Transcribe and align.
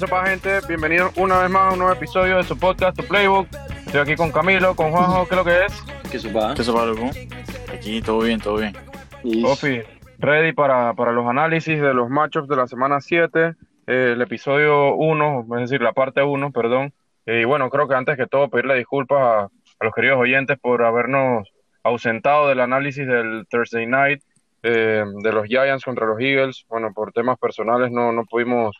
¿Qué 0.00 0.06
sopa, 0.06 0.26
gente? 0.26 0.60
Bienvenidos 0.66 1.12
una 1.18 1.42
vez 1.42 1.50
más 1.50 1.60
a 1.60 1.72
un 1.74 1.80
nuevo 1.80 1.92
episodio 1.92 2.38
de 2.38 2.42
su 2.44 2.58
podcast, 2.58 2.96
tu 2.98 3.06
Playbook. 3.06 3.46
Estoy 3.84 4.00
aquí 4.00 4.16
con 4.16 4.32
Camilo, 4.32 4.74
con 4.74 4.92
Juanjo, 4.92 5.28
¿qué 5.28 5.34
es 5.34 5.36
lo 5.36 5.44
que 5.44 5.64
es? 5.66 5.84
¿Qué 6.10 6.18
sopa? 6.18 6.54
¿Qué 6.54 6.64
sopa, 6.64 6.86
loco? 6.86 7.10
Aquí 7.70 8.00
todo 8.00 8.20
bien, 8.20 8.40
todo 8.40 8.56
bien. 8.56 8.74
Ofi, 9.44 9.82
ready 10.18 10.54
para, 10.54 10.94
para 10.94 11.12
los 11.12 11.26
análisis 11.26 11.78
de 11.82 11.92
los 11.92 12.08
matchups 12.08 12.48
de 12.48 12.56
la 12.56 12.66
semana 12.66 13.02
7, 13.02 13.54
eh, 13.88 14.12
el 14.14 14.22
episodio 14.22 14.94
1, 14.94 15.46
es 15.56 15.68
decir, 15.68 15.82
la 15.82 15.92
parte 15.92 16.22
1, 16.22 16.50
perdón. 16.50 16.94
Y 17.26 17.44
bueno, 17.44 17.68
creo 17.68 17.86
que 17.86 17.94
antes 17.94 18.16
que 18.16 18.26
todo 18.26 18.48
pedirle 18.48 18.76
disculpas 18.76 19.20
a, 19.20 19.40
a 19.42 19.84
los 19.84 19.92
queridos 19.92 20.18
oyentes 20.18 20.58
por 20.58 20.82
habernos 20.82 21.46
ausentado 21.82 22.48
del 22.48 22.60
análisis 22.60 23.06
del 23.06 23.46
Thursday 23.50 23.86
Night 23.86 24.22
eh, 24.62 25.04
de 25.22 25.32
los 25.32 25.46
Giants 25.46 25.84
contra 25.84 26.06
los 26.06 26.18
Eagles. 26.18 26.64
Bueno, 26.70 26.90
por 26.94 27.12
temas 27.12 27.38
personales 27.38 27.90
no, 27.90 28.12
no 28.12 28.24
pudimos 28.24 28.74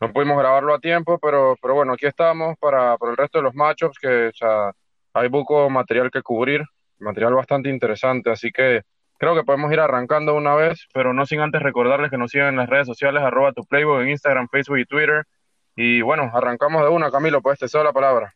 no 0.00 0.12
pudimos 0.12 0.38
grabarlo 0.38 0.74
a 0.74 0.80
tiempo, 0.80 1.18
pero, 1.18 1.56
pero 1.60 1.74
bueno, 1.74 1.92
aquí 1.92 2.06
estamos 2.06 2.56
para, 2.58 2.96
para 2.98 3.12
el 3.12 3.16
resto 3.16 3.38
de 3.38 3.44
los 3.44 3.54
matchups, 3.54 3.98
que 3.98 4.28
o 4.28 4.32
sea, 4.32 4.72
hay 5.14 5.28
poco 5.28 5.68
material 5.70 6.10
que 6.10 6.22
cubrir, 6.22 6.62
material 6.98 7.34
bastante 7.34 7.68
interesante, 7.68 8.30
así 8.30 8.50
que 8.50 8.82
creo 9.18 9.34
que 9.34 9.44
podemos 9.44 9.70
ir 9.72 9.80
arrancando 9.80 10.34
una 10.34 10.54
vez, 10.54 10.86
pero 10.94 11.12
no 11.12 11.26
sin 11.26 11.40
antes 11.40 11.62
recordarles 11.62 12.10
que 12.10 12.16
nos 12.18 12.30
sigan 12.30 12.48
en 12.48 12.56
las 12.56 12.68
redes 12.70 12.86
sociales, 12.86 13.22
arroba 13.22 13.52
tu 13.52 13.64
playbook 13.64 14.00
en 14.00 14.08
Instagram, 14.10 14.48
Facebook 14.48 14.78
y 14.78 14.86
Twitter. 14.86 15.24
Y 15.76 16.00
bueno, 16.02 16.30
arrancamos 16.34 16.82
de 16.82 16.88
una, 16.88 17.10
Camilo, 17.10 17.40
pues 17.42 17.58
te 17.58 17.68
cedo 17.68 17.84
la 17.84 17.92
palabra. 17.92 18.34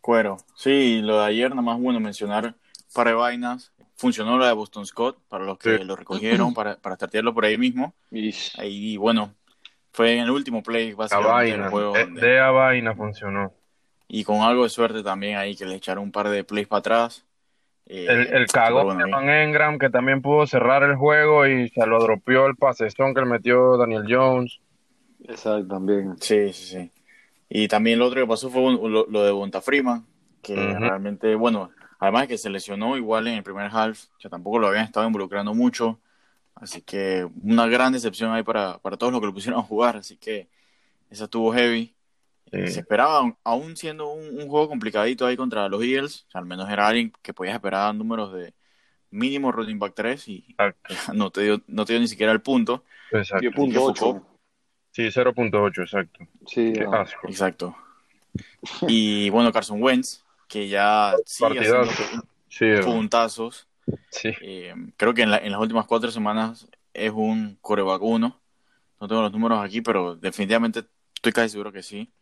Cuero. 0.00 0.36
Sí, 0.56 1.00
lo 1.02 1.20
de 1.20 1.26
ayer, 1.26 1.50
nada 1.50 1.62
más 1.62 1.78
bueno 1.80 2.00
mencionar 2.00 2.46
un 2.46 2.54
par 2.94 3.06
de 3.06 3.14
vainas. 3.14 3.72
Funcionó 3.96 4.36
la 4.38 4.48
de 4.48 4.52
Boston 4.52 4.84
Scott, 4.84 5.18
para 5.28 5.44
los 5.44 5.58
que 5.58 5.78
Sí. 5.78 5.84
lo 5.84 5.94
recogieron, 5.94 6.52
para, 6.54 6.76
para 6.76 6.96
por 7.32 7.44
ahí 7.44 7.56
mismo. 7.56 7.94
y- 8.10 8.34
Ahí, 8.58 8.96
bueno, 8.96 9.32
fue 9.92 10.14
en 10.14 10.20
el 10.24 10.30
último 10.30 10.62
play, 10.62 10.90
La 10.90 10.96
básicamente, 10.96 11.44
del 11.52 11.60
vaina, 11.60 11.70
juego. 11.70 11.92
de, 11.92 12.04
donde- 12.04 12.20
de 12.20 12.40
a 12.40 12.50
vaina 12.50 12.94
funcionó. 12.94 13.52
Y 14.08 14.24
con 14.24 14.40
algo 14.40 14.64
de 14.64 14.68
suerte 14.68 15.02
también 15.02 15.36
ahí, 15.38 15.56
que 15.56 15.64
le 15.64 15.74
echaron 15.76 16.04
un 16.04 16.12
par 16.12 16.28
de 16.28 16.44
plays 16.44 16.66
para 16.68 16.80
atrás. 16.80 17.24
Eh, 17.86 18.06
El, 18.08 18.34
el 18.34 18.46
cagón 18.46 18.84
bueno 18.86 19.04
de. 19.06 19.10
Van 19.10 19.28
Engram, 19.28 19.78
que 19.78 19.90
también 19.90 20.22
pudo 20.22 20.46
cerrar 20.46 20.82
el 20.82 20.96
juego 20.96 21.46
y 21.46 21.68
se 21.70 21.86
lo 21.86 21.98
dropeó 22.00 22.46
el 22.46 22.56
pasezón 22.56 23.14
que 23.14 23.20
le 23.20 23.26
metió 23.26 23.76
Daniel 23.76 24.04
Jones. 24.08 24.60
Exacto, 25.24 25.66
también. 25.66 26.14
Sí, 26.20 26.52
sí, 26.52 26.64
sí. 26.66 26.90
Y 27.48 27.68
también 27.68 27.98
lo 27.98 28.06
otro 28.06 28.20
que 28.20 28.26
pasó 28.26 28.50
fue 28.50 28.62
lo, 28.62 29.06
lo 29.06 29.22
de 29.24 29.30
Bonta 29.30 29.60
Freeman, 29.60 30.06
que 30.42 30.54
realmente, 30.56 31.34
bueno, 31.34 31.70
además 31.98 32.22
de 32.22 32.28
que 32.28 32.38
se 32.38 32.50
lesionó 32.50 32.96
igual 32.96 33.26
en 33.28 33.34
el 33.34 33.42
primer 33.42 33.68
half, 33.72 34.04
que 34.18 34.28
tampoco 34.28 34.58
lo 34.58 34.68
habían 34.68 34.84
estado 34.84 35.06
involucrando 35.06 35.52
mucho. 35.54 36.00
Así 36.54 36.82
que 36.82 37.28
una 37.42 37.66
gran 37.66 37.92
decepción 37.92 38.32
ahí 38.32 38.42
para, 38.42 38.78
para 38.78 38.96
todos 38.96 39.12
los 39.12 39.20
que 39.20 39.26
lo 39.26 39.34
pusieron 39.34 39.60
a 39.60 39.64
jugar. 39.64 39.96
Así 39.96 40.16
que 40.16 40.48
esa 41.10 41.24
estuvo 41.24 41.52
heavy. 41.52 41.94
Sí. 42.52 42.68
Se 42.68 42.80
esperaba, 42.80 43.36
aún 43.44 43.76
siendo 43.76 44.12
un, 44.12 44.38
un 44.40 44.48
juego 44.48 44.68
complicadito 44.68 45.26
ahí 45.26 45.36
contra 45.36 45.68
los 45.68 45.82
Eagles, 45.82 46.26
o 46.28 46.30
sea, 46.32 46.40
al 46.40 46.46
menos 46.46 46.68
era 46.70 46.86
alguien 46.86 47.12
que 47.22 47.32
podías 47.32 47.54
esperar 47.54 47.94
números 47.94 48.32
de 48.34 48.54
mínimo 49.10 49.52
running 49.52 49.78
back 49.78 49.94
3 49.94 50.28
y 50.28 50.56
no 51.14 51.30
te 51.30 51.42
dio, 51.42 51.62
no 51.66 51.84
te 51.84 51.94
dio 51.94 52.00
ni 52.00 52.08
siquiera 52.08 52.32
el 52.32 52.42
punto. 52.42 52.84
Exacto. 53.10 53.46
10.8. 53.48 54.22
Sí, 54.92 55.02
0.8, 55.10 55.80
exacto. 55.82 56.26
Sí, 56.46 56.72
Qué 56.74 56.84
no. 56.84 56.92
asco. 56.92 57.26
Exacto. 57.26 57.76
Y 58.82 59.30
bueno, 59.30 59.52
Carson 59.52 59.82
Wentz, 59.82 60.22
que 60.48 60.68
ya 60.68 61.14
sigue 61.24 61.48
Partidazo. 61.54 61.90
haciendo 61.90 62.26
Sí, 62.48 62.64
eh, 62.66 62.80
puntazos. 62.84 63.66
Sí. 64.10 64.32
Eh, 64.40 64.74
creo 64.96 65.14
que 65.14 65.22
en, 65.22 65.30
la- 65.30 65.38
en 65.38 65.52
las 65.52 65.60
últimas 65.60 65.86
cuatro 65.86 66.10
semanas 66.10 66.68
es 66.94 67.12
un 67.12 67.58
coreback 67.60 68.02
uno. 68.02 68.40
No 69.00 69.08
tengo 69.08 69.22
los 69.22 69.32
números 69.32 69.60
aquí, 69.60 69.80
pero 69.80 70.16
definitivamente 70.16 70.84
estoy 71.14 71.32
casi 71.32 71.50
seguro 71.50 71.72
que 71.72 71.82
sí. 71.82 72.12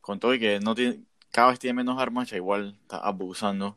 Con 0.00 0.20
todo 0.20 0.34
y 0.34 0.38
que 0.38 0.60
no 0.60 0.74
tiene, 0.74 1.00
cada 1.30 1.50
vez 1.50 1.58
tiene 1.58 1.74
menos 1.74 2.00
armas, 2.00 2.30
ya 2.30 2.36
igual 2.36 2.78
está 2.82 2.98
abusando. 2.98 3.76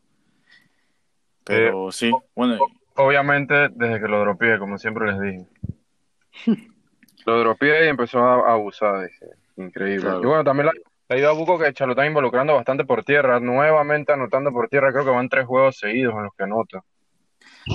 Pero 1.43 1.91
sí, 1.91 2.11
bueno, 2.35 2.57
Obviamente, 2.95 3.69
desde 3.69 3.99
que 3.99 4.07
lo 4.07 4.19
dropeé, 4.19 4.59
como 4.59 4.77
siempre 4.77 5.11
les 5.11 5.19
dije. 5.19 5.45
Lo 7.25 7.39
dropeé 7.39 7.85
y 7.85 7.89
empezó 7.89 8.19
a, 8.19 8.51
abusar. 8.51 9.03
dije, 9.07 9.27
Increíble. 9.55 10.01
Claro. 10.01 10.23
Y 10.23 10.25
bueno, 10.25 10.43
también 10.43 10.65
la, 10.67 10.71
ha 11.07 11.17
ido 11.17 11.29
a 11.29 11.33
Buco 11.33 11.59
que 11.59 11.71
cha, 11.71 11.85
lo 11.85 11.91
están 11.91 12.07
involucrando 12.07 12.55
bastante 12.55 12.83
por 12.83 13.03
tierra. 13.03 13.39
Nuevamente 13.39 14.11
anotando 14.11 14.51
por 14.51 14.69
tierra. 14.69 14.91
Creo 14.91 15.05
que 15.05 15.11
van 15.11 15.29
tres 15.29 15.45
juegos 15.45 15.77
seguidos 15.77 16.15
en 16.15 16.23
los 16.23 16.33
que 16.33 16.43
anota. 16.43 16.83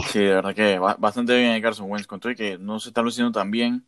Sí, 0.08 0.20
de 0.20 0.34
verdad 0.34 0.54
que 0.54 0.78
ba- 0.78 0.96
bastante 0.98 1.36
bien 1.36 1.50
ahí 1.50 1.62
Carson 1.62 1.90
Wentz. 1.90 2.06
Con 2.06 2.20
todo 2.20 2.32
y 2.32 2.36
que 2.36 2.58
no 2.58 2.78
se 2.80 2.88
está 2.88 3.02
luciendo 3.02 3.32
tan 3.32 3.50
bien, 3.50 3.84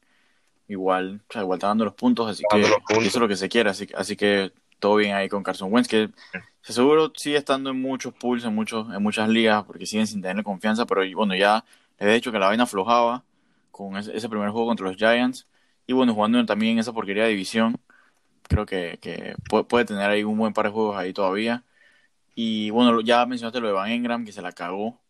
igual, 0.69 1.20
o 1.28 1.32
sea, 1.32 1.42
igual 1.42 1.59
está 1.59 1.69
dando 1.69 1.84
los 1.84 1.94
puntos, 1.94 2.31
así 2.31 2.42
que 2.50 2.60
puntos. 2.60 3.04
eso 3.04 3.06
es 3.06 3.16
lo 3.16 3.28
que 3.28 3.36
se 3.36 3.48
quiere. 3.48 3.70
Así, 3.70 3.88
así 3.97 4.16
que 4.16 4.53
todo 4.78 4.97
bien 4.97 5.14
ahí 5.14 5.28
con 5.28 5.42
Carson 5.42 5.72
Wentz, 5.72 5.88
que 5.88 6.10
se 6.62 6.72
seguro 6.72 7.12
sigue 7.16 7.36
estando 7.36 7.70
en 7.70 7.81
muchos 7.81 8.12
pools, 8.14 8.44
en, 8.44 8.54
muchos, 8.54 8.86
en 8.94 9.03
muchas 9.03 9.28
ligas, 9.28 9.64
porque 9.64 9.86
siguen 9.86 10.06
sin 10.06 10.20
tenerle 10.20 10.42
confianza, 10.42 10.86
pero 10.86 11.03
bueno, 11.16 11.34
ya 11.34 11.64
les 11.98 12.09
he 12.09 12.12
dicho 12.12 12.30
que 12.30 12.38
la 12.38 12.47
vaina 12.47 12.65
aflojaba 12.65 13.25
con 13.70 13.97
ese, 13.97 14.16
ese 14.16 14.28
primer 14.28 14.50
juego 14.50 14.66
contra 14.66 14.86
los 14.86 14.97
Giants, 14.97 15.47
y 15.86 15.92
bueno, 15.94 16.15
jugando 16.15 16.44
también 16.44 16.72
en 16.75 16.78
esa 16.80 16.92
porquería 16.92 17.25
de 17.25 17.30
división, 17.30 17.76
creo 18.48 18.66
que, 18.66 18.98
que 19.00 19.34
puede, 19.48 19.65
puede 19.65 19.84
tener 19.84 20.09
ahí 20.10 20.25
un 20.25 20.36
buen 20.36 20.53
par 20.53 20.66
de 20.66 20.72
juegos 20.72 20.97
ahí 20.97 21.12
todavía. 21.12 21.65
Y 22.34 22.70
bueno, 22.70 23.00
ya 23.00 23.26
mencionaste 23.26 23.60
lo 23.60 23.69
de 23.69 23.72
Van 23.72 23.91
Engram, 23.91 24.25
que 24.25 24.32
se 24.32 24.42
la 24.42 24.53
cagó, 24.53 25.00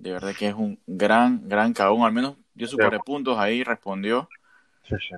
de 0.00 0.12
verdad 0.12 0.32
que 0.36 0.48
es 0.48 0.54
un 0.54 0.78
gran, 0.86 1.48
gran 1.48 1.72
cagón, 1.72 2.02
al 2.02 2.12
menos 2.12 2.36
dio 2.54 2.66
su 2.66 2.76
Sí. 2.76 2.82
puntos 3.04 3.38
ahí, 3.38 3.62
respondió, 3.62 4.28
Sí, 4.82 4.96
sí. 4.98 5.14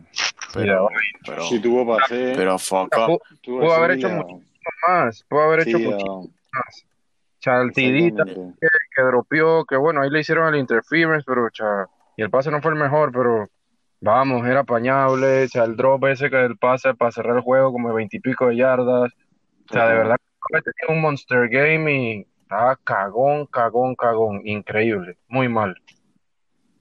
pero, 0.53 0.89
pero, 1.27 1.43
Sí, 1.45 1.61
tuvo 1.61 1.87
pase. 1.97 2.35
pero 2.37 2.59
fuck 2.59 2.91
Pudo, 2.95 3.15
up. 3.15 3.23
pudo 3.45 3.73
haber 3.75 3.93
hecho 3.93 4.09
mucho 4.11 4.41
más. 4.87 5.25
Pudo 5.29 5.43
haber 5.43 5.67
hecho 5.69 5.79
ah, 5.79 6.21
más. 6.53 6.85
Chaltidita 7.41 8.25
que, 8.25 8.35
que 8.95 9.03
dropeó. 9.03 9.65
Que 9.65 9.77
bueno, 9.77 10.03
ahí 10.03 10.11
le 10.11 10.21
hicieron 10.21 10.53
el 10.55 10.61
interference, 10.61 11.25
pero 11.27 11.49
cha, 11.51 11.87
y 12.17 12.23
el 12.23 12.31
pase 12.31 12.51
no 12.51 12.61
fue 12.61 12.73
el 12.73 12.79
mejor, 12.79 13.11
pero 13.13 13.49
vamos, 14.01 14.47
era 14.47 14.61
apañable. 14.61 15.49
Cha, 15.49 15.65
el 15.65 15.77
drop 15.77 16.05
ese 16.07 16.29
que 16.31 16.45
el 16.45 16.57
pase 16.59 16.95
para 16.95 17.11
cerrar 17.11 17.37
el 17.37 17.43
juego 17.43 17.73
como 17.73 17.89
de 17.89 17.95
veintipico 17.95 18.49
de 18.49 18.57
yardas. 18.57 19.13
O 19.71 19.73
sea, 19.73 19.89
de 19.89 19.95
verdad, 19.95 20.17
tenía 20.51 20.95
un 20.97 21.01
monster 21.01 21.49
game 21.49 21.93
y 21.93 22.27
estaba 22.53 22.77
cagón, 22.77 23.47
cagón, 23.47 23.95
cagón. 23.95 24.47
Increíble. 24.47 25.17
Muy 25.29 25.49
mal. 25.49 25.75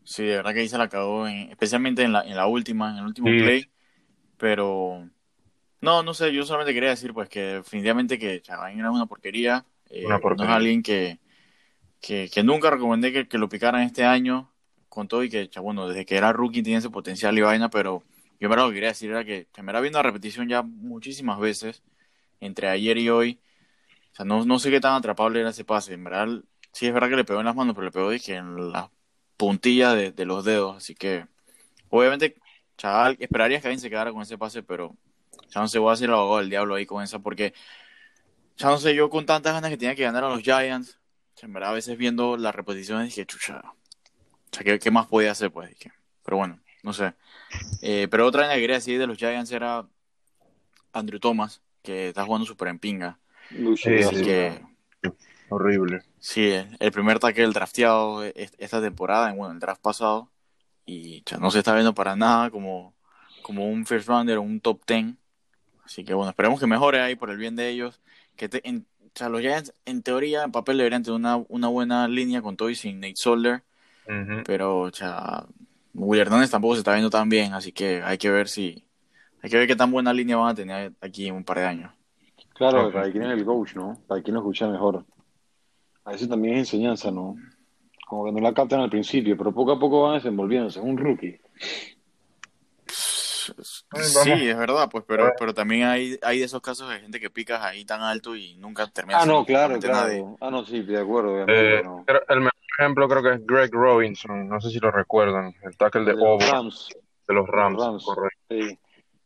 Sí, 0.03 0.23
de 0.25 0.37
verdad 0.37 0.53
que 0.53 0.59
ahí 0.61 0.69
se 0.69 0.77
la 0.77 0.89
cagó, 0.89 1.27
en- 1.27 1.49
especialmente 1.51 2.03
en 2.03 2.11
la, 2.13 2.21
en 2.23 2.35
la 2.35 2.47
última, 2.47 2.91
en 2.91 2.97
el 2.97 3.05
último 3.05 3.29
Sí. 3.29 3.37
play. 3.37 3.71
Pero, 4.37 5.09
no, 5.81 6.03
no 6.03 6.13
sé, 6.13 6.33
yo 6.33 6.45
solamente 6.45 6.73
quería 6.73 6.89
decir 6.91 7.13
pues 7.13 7.29
que 7.29 7.41
definitivamente 7.41 8.19
que 8.19 8.41
Chavain 8.41 8.79
era 8.79 8.91
una 8.91 9.05
porquería. 9.07 9.65
eh, 9.89 10.05
Una 10.05 10.19
No 10.19 10.21
porquería. 10.23 10.51
es 10.51 10.57
alguien 10.57 10.83
que, 10.83 11.19
que, 12.01 12.29
que 12.33 12.43
nunca 12.43 12.69
recomendé 12.71 13.13
que, 13.13 13.27
que 13.27 13.37
lo 13.37 13.49
picaran 13.49 13.81
este 13.83 14.05
año, 14.05 14.51
con 14.89 15.07
todo 15.07 15.23
y 15.23 15.29
que, 15.29 15.49
bueno, 15.61 15.87
desde 15.89 16.05
que 16.05 16.17
era 16.17 16.33
rookie 16.33 16.63
tiene 16.63 16.79
ese 16.79 16.89
potencial 16.89 17.37
y 17.37 17.41
vaina, 17.41 17.69
pero 17.69 18.03
yo 18.39 18.49
verdad 18.49 18.65
lo 18.65 18.69
que 18.71 18.75
quería 18.75 18.89
decir 18.89 19.11
era 19.11 19.25
que 19.25 19.47
me 19.63 19.71
era 19.71 19.81
viendo 19.81 19.99
la 19.99 20.03
repetición 20.03 20.49
ya 20.49 20.63
muchísimas 20.63 21.39
veces, 21.39 21.83
entre 22.41 22.69
ayer 22.69 22.97
y 22.97 23.09
hoy. 23.09 23.41
O 24.11 24.15
sea, 24.15 24.25
no, 24.25 24.45
no 24.45 24.59
sé 24.59 24.69
qué 24.71 24.79
tan 24.79 24.93
atrapable 24.93 25.39
era 25.39 25.49
ese 25.51 25.65
pase. 25.65 25.93
En 25.93 26.03
verdad, 26.03 26.27
sí 26.71 26.87
es 26.87 26.93
verdad 26.93 27.09
que 27.09 27.15
le 27.15 27.23
pegó 27.25 27.39
en 27.39 27.45
las 27.45 27.55
manos, 27.55 27.75
pero 27.75 27.85
le 27.85 27.91
pegó 27.91 28.09
dije, 28.09 28.35
en 28.35 28.71
las 28.71 28.89
puntillas 29.37 29.95
de, 29.95 30.11
de 30.11 30.25
los 30.25 30.45
dedos. 30.45 30.77
Así 30.77 30.95
que, 30.95 31.25
obviamente, 31.89 32.35
chaval, 32.77 33.17
esperaría 33.19 33.61
que 33.61 33.67
alguien 33.67 33.79
se 33.79 33.89
quedara 33.89 34.11
con 34.11 34.21
ese 34.21 34.37
pase, 34.37 34.63
pero 34.63 34.95
ya 35.49 35.61
no 35.61 35.67
sé, 35.67 35.79
voy 35.79 35.91
a 35.91 35.93
hacer 35.93 36.09
el 36.09 36.15
abogado 36.15 36.39
del 36.39 36.49
diablo 36.49 36.75
ahí 36.75 36.85
con 36.85 37.03
esa, 37.03 37.19
porque 37.19 37.53
ya 38.57 38.67
no 38.67 38.77
sé, 38.77 38.95
yo 38.95 39.09
con 39.09 39.25
tantas 39.25 39.53
ganas 39.53 39.69
que 39.69 39.77
tenía 39.77 39.95
que 39.95 40.03
ganar 40.03 40.23
a 40.23 40.29
los 40.29 40.41
Giants, 40.41 40.99
en 41.41 41.53
verdad 41.53 41.71
a 41.71 41.73
veces 41.73 41.97
viendo 41.97 42.37
las 42.37 42.53
repeticiones 42.55 43.07
dije, 43.07 43.25
chucha, 43.25 43.61
o 43.63 44.55
sea, 44.55 44.63
¿qué, 44.63 44.79
qué 44.79 44.91
más 44.91 45.07
podía 45.07 45.31
hacer? 45.31 45.51
Pues 45.51 45.69
dije, 45.69 45.91
pero 46.23 46.37
bueno, 46.37 46.59
no 46.83 46.93
sé. 46.93 47.13
Eh, 47.81 48.07
pero 48.09 48.27
otra 48.27 48.41
vaina 48.41 48.55
que 48.55 48.61
quería 48.61 48.75
decir 48.77 48.99
de 48.99 49.07
los 49.07 49.17
Giants 49.17 49.51
era 49.51 49.87
Andrew 50.93 51.19
Thomas, 51.19 51.61
que 51.81 52.09
está 52.09 52.25
jugando 52.25 52.45
súper 52.45 52.69
en 52.69 52.79
pinga. 52.79 53.19
Sí, 53.75 54.23
que, 54.23 54.61
Horrible. 55.49 56.01
sí, 56.19 56.53
el 56.79 56.91
primer 56.91 57.19
tackle 57.19 57.47
drafteado 57.47 58.23
es- 58.23 58.53
esta 58.57 58.81
temporada, 58.81 59.29
en, 59.29 59.37
bueno, 59.37 59.53
el 59.53 59.59
draft 59.59 59.81
pasado, 59.81 60.29
y 60.85 61.23
ya, 61.25 61.37
no 61.37 61.51
se 61.51 61.59
está 61.59 61.73
viendo 61.73 61.93
para 61.93 62.15
nada 62.15 62.49
como, 62.49 62.93
como 63.41 63.67
un 63.67 63.85
first 63.85 64.07
rounder 64.07 64.37
o 64.37 64.41
un 64.41 64.59
top 64.61 64.83
ten. 64.85 65.17
Así 65.85 66.03
que 66.03 66.13
bueno, 66.13 66.29
esperemos 66.29 66.59
que 66.59 66.67
mejore 66.67 67.01
ahí 67.01 67.15
por 67.15 67.29
el 67.29 67.37
bien 67.37 67.55
de 67.55 67.69
ellos. 67.69 68.01
Que 68.35 68.49
te- 68.49 68.67
en, 68.67 68.87
o 69.01 69.09
sea, 69.15 69.29
los 69.29 69.41
Giants, 69.41 69.73
en 69.85 70.03
teoría, 70.03 70.43
en 70.43 70.51
papel 70.51 70.77
deberían 70.77 71.03
tener 71.03 71.15
una, 71.19 71.37
una 71.49 71.67
buena 71.67 72.07
línea 72.07 72.41
con 72.41 72.57
todo 72.57 72.69
y 72.69 72.75
sin 72.75 72.99
Nate 72.99 73.15
Solder, 73.17 73.63
pero 74.45 74.79
o 74.81 74.91
sea, 74.93 75.45
Will 75.93 76.21
Hernández 76.21 76.49
tampoco 76.51 76.75
se 76.75 76.79
está 76.79 76.93
viendo 76.93 77.09
tan 77.09 77.29
bien, 77.29 77.53
así 77.53 77.71
que 77.73 78.01
hay 78.03 78.17
que 78.17 78.31
ver 78.31 78.47
si, 78.49 78.85
hay 79.41 79.49
que 79.49 79.57
ver 79.57 79.67
qué 79.67 79.75
tan 79.75 79.91
buena 79.91 80.13
línea 80.13 80.37
van 80.37 80.49
a 80.51 80.55
tener 80.55 80.93
aquí 81.01 81.27
en 81.27 81.35
un 81.35 81.43
par 81.43 81.59
de 81.59 81.65
años. 81.65 81.93
Claro, 82.69 82.87
Ok. 82.87 82.93
para 82.93 83.11
quien 83.11 83.23
es 83.23 83.31
el 83.31 83.45
coach, 83.45 83.75
¿no? 83.75 83.97
Para 84.07 84.21
quien 84.21 84.35
lo 84.35 84.41
escucha 84.41 84.67
mejor. 84.67 85.03
A 86.05 86.11
veces 86.11 86.29
también 86.29 86.53
es 86.55 86.59
enseñanza, 86.61 87.09
¿no? 87.11 87.35
Como 88.07 88.25
que 88.25 88.31
no 88.31 88.39
la 88.39 88.53
captan 88.53 88.81
al 88.81 88.89
principio, 88.89 89.35
pero 89.37 89.51
poco 89.53 89.71
a 89.71 89.79
poco 89.79 90.03
van 90.03 90.15
desenvolviéndose. 90.15 90.79
Es 90.79 90.85
un 90.85 90.97
rookie. 90.97 91.39
Sí, 94.23 94.47
es 94.49 94.57
verdad, 94.57 94.87
pues, 94.91 95.03
pero, 95.07 95.31
pero 95.37 95.53
también 95.53 95.83
hay, 95.87 96.17
hay 96.21 96.39
de 96.39 96.45
esos 96.45 96.61
casos 96.61 96.89
de 96.89 96.99
gente 96.99 97.19
que 97.19 97.29
picas 97.29 97.61
ahí 97.61 97.83
tan 97.85 98.01
alto 98.01 98.35
y 98.35 98.55
nunca 98.55 98.87
termina 98.87 99.19
Ah, 99.21 99.25
no, 99.25 99.43
claro, 99.45 99.79
claro. 99.79 100.07
nadie. 100.07 100.25
Ah, 100.39 100.49
no, 100.51 100.63
sí, 100.65 100.81
de 100.83 100.99
acuerdo. 100.99 101.45
Eh, 101.47 101.81
no. 101.83 102.05
el 102.29 102.39
mejor 102.39 102.51
ejemplo 102.77 103.09
creo 103.09 103.23
que 103.23 103.33
es 103.33 103.45
Greg 103.47 103.71
Robinson, 103.73 104.47
no 104.47 104.61
sé 104.61 104.69
si 104.69 104.79
lo 104.79 104.91
recuerdan, 104.91 105.53
el 105.63 105.75
tackle 105.75 106.01
de 106.05 106.13
De 106.13 106.17
los 106.23 106.49
Rams. 106.51 106.89
de 107.27 107.33
los 107.33 107.47
Rams, 107.47 108.03
correcto. 108.05 108.37
Sí. 108.49 108.77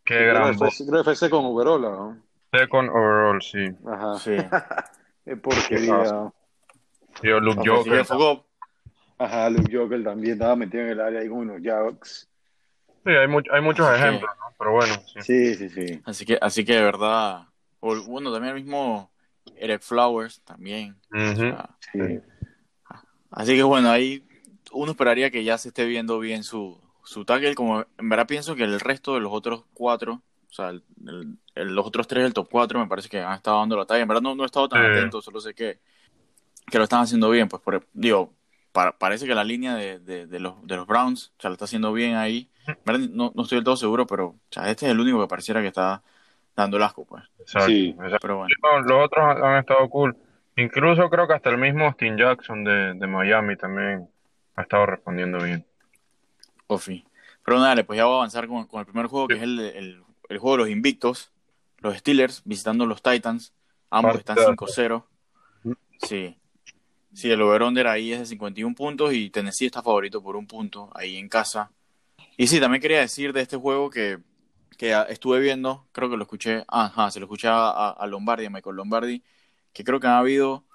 Qué 0.03 0.13
Creo 0.15 0.33
gran 0.33 0.55
creo 0.57 1.01
FC 1.01 1.29
con 1.29 1.45
Uberola, 1.45 1.89
¿no? 1.89 2.17
Second 2.57 2.89
overall, 2.89 3.41
sí. 3.41 3.67
Ajá. 3.87 4.19
Sí. 4.19 4.35
Qué 5.25 5.35
porquería. 5.37 6.31
Yo, 7.23 7.39
Luke 7.39 7.61
Joker, 7.65 8.05
Ajá, 9.17 9.49
Luke 9.49 9.75
Joker 9.75 10.03
también 10.03 10.33
estaba 10.33 10.55
metido 10.55 10.83
en 10.83 10.89
el 10.89 10.99
área 11.01 11.21
ahí 11.21 11.29
con 11.29 11.37
unos 11.39 11.61
Jacks. 11.61 12.27
sí, 13.05 13.09
hay, 13.11 13.27
much- 13.27 13.49
hay 13.51 13.61
muchos 13.61 13.87
Así 13.87 14.01
que- 14.01 14.07
ejemplos, 14.07 14.31
¿no? 14.39 14.55
Pero 14.57 14.71
bueno, 14.73 14.93
sí. 15.07 15.21
Sí, 15.21 15.55
sí, 15.55 15.69
sí. 15.69 16.01
Así 16.05 16.25
que, 16.25 16.37
así 16.41 16.65
que 16.65 16.73
de 16.75 16.83
verdad, 16.83 17.43
o, 17.79 17.95
bueno, 18.03 18.31
también 18.33 18.55
el 18.55 18.63
mismo 18.63 19.09
Eric 19.55 19.81
Flowers 19.81 20.41
también. 20.41 20.97
O 21.13 21.17
Ujú. 21.17 21.35
sea, 21.35 21.69
sí. 21.93 22.19
así 23.31 23.55
que 23.55 23.63
bueno, 23.63 23.89
ahí 23.89 24.25
uno 24.71 24.91
esperaría 24.91 25.31
que 25.31 25.43
ya 25.43 25.57
se 25.57 25.69
esté 25.69 25.85
viendo 25.85 26.19
bien 26.19 26.43
su, 26.43 26.79
su 27.03 27.23
tackle, 27.25 27.55
como 27.55 27.85
en 27.97 28.09
verdad 28.09 28.27
pienso 28.27 28.55
que 28.55 28.63
el 28.63 28.79
resto 28.79 29.13
de 29.15 29.21
los 29.21 29.31
otros 29.31 29.63
cuatro, 29.73 30.21
sea, 30.55 30.69
el- 30.69 30.83
el- 31.05 31.37
el- 31.55 31.75
los 31.75 31.85
otros 31.85 32.07
tres 32.07 32.23
del 32.23 32.33
top 32.33 32.47
cuatro 32.49 32.79
me 32.79 32.87
parece 32.87 33.09
que 33.09 33.19
han 33.21 33.33
estado 33.33 33.59
dando 33.59 33.77
la 33.77 33.85
talla. 33.85 34.01
En 34.01 34.07
verdad 34.07 34.21
no, 34.21 34.35
no 34.35 34.43
he 34.43 34.45
estado 34.45 34.67
tan 34.69 34.85
atento, 34.85 35.21
solo 35.21 35.39
sé 35.39 35.53
que, 35.53 35.79
que 36.69 36.77
lo 36.77 36.83
están 36.85 37.01
haciendo 37.01 37.29
bien, 37.29 37.47
pues 37.49 37.61
por, 37.61 37.85
digo, 37.93 38.33
pa- 38.71 38.97
parece 38.97 39.25
que 39.27 39.35
la 39.35 39.43
línea 39.43 39.75
de, 39.75 39.99
de, 39.99 40.27
de 40.27 40.39
los, 40.39 40.55
de 40.65 40.75
los 40.75 40.87
Browns, 40.87 41.31
o 41.37 41.41
sea, 41.41 41.49
lo 41.49 41.53
está 41.53 41.65
haciendo 41.65 41.91
bien 41.93 42.15
ahí. 42.15 42.49
En 42.67 42.77
verdad 42.85 43.07
no, 43.11 43.31
no 43.35 43.43
estoy 43.43 43.57
del 43.57 43.65
todo 43.65 43.77
seguro, 43.77 44.07
pero 44.07 44.27
o 44.27 44.35
sea, 44.49 44.69
este 44.69 44.85
es 44.87 44.91
el 44.91 44.99
único 44.99 45.21
que 45.21 45.27
pareciera 45.27 45.61
que 45.61 45.67
está 45.67 46.01
dando 46.55 46.77
el 46.77 46.83
asco, 46.83 47.05
pues. 47.05 47.23
Exacto, 47.39 47.67
Sí. 47.67 47.89
exacto. 47.89 48.17
Pero 48.21 48.37
bueno. 48.37 48.55
No, 48.63 48.79
los 48.81 49.05
otros 49.05 49.23
han, 49.25 49.43
han 49.43 49.57
estado 49.59 49.87
cool. 49.89 50.15
Incluso 50.57 51.09
creo 51.09 51.27
que 51.27 51.33
hasta 51.33 51.49
el 51.49 51.57
mismo 51.57 51.85
Austin 51.85 52.17
Jackson 52.17 52.63
de, 52.63 52.93
de 52.93 53.07
Miami 53.07 53.57
también 53.57 54.07
ha 54.55 54.61
estado 54.61 54.85
respondiendo 54.85 55.37
bien. 55.43 55.65
Ofi. 56.67 57.05
Pero 57.43 57.57
nada, 57.57 57.69
dale, 57.69 57.83
pues 57.83 57.97
ya 57.97 58.05
voy 58.05 58.13
a 58.15 58.17
avanzar 58.17 58.47
con, 58.47 58.65
con 58.65 58.79
el 58.79 58.85
primer 58.85 59.05
juego, 59.07 59.27
que 59.27 59.35
es 59.35 59.41
el, 59.43 59.59
el, 59.59 60.03
el 60.29 60.37
juego 60.37 60.57
de 60.57 60.63
los 60.63 60.69
invictos. 60.69 61.31
Los 61.79 61.97
Steelers 61.97 62.41
visitando 62.45 62.85
los 62.85 63.01
Titans. 63.01 63.53
Ambos 63.89 64.15
están 64.15 64.35
Partidazo. 64.35 65.05
5-0. 65.63 65.77
Sí. 66.01 66.37
Sí, 67.13 67.31
el 67.31 67.41
over-under 67.41 67.87
ahí 67.87 68.11
es 68.11 68.19
de 68.19 68.25
51 68.25 68.75
puntos 68.75 69.13
y 69.13 69.29
Tennessee 69.29 69.67
está 69.67 69.81
favorito 69.81 70.21
por 70.21 70.35
un 70.35 70.47
punto 70.47 70.89
ahí 70.93 71.15
en 71.15 71.29
casa. 71.29 71.71
Y 72.35 72.47
sí, 72.47 72.59
también 72.59 72.81
quería 72.81 72.99
decir 72.99 73.31
de 73.31 73.41
este 73.41 73.55
juego 73.55 73.89
que, 73.89 74.19
que 74.77 74.93
estuve 75.07 75.39
viendo, 75.39 75.87
creo 75.93 76.09
que 76.09 76.17
lo 76.17 76.23
escuché, 76.23 76.65
ajá, 76.67 77.09
se 77.11 77.19
lo 77.19 77.25
escuché 77.25 77.47
a, 77.47 77.89
a 77.89 78.07
Lombardi, 78.07 78.45
a 78.45 78.49
Michael 78.49 78.75
Lombardi, 78.75 79.23
que 79.71 79.85
creo 79.85 80.01
que 80.01 80.07
han 80.07 80.13
habido, 80.13 80.65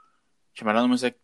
que 0.54 0.62
en 0.62 0.66
verdad 0.68 0.82
no 0.82 0.88
me 0.88 0.98
sé 0.98 1.18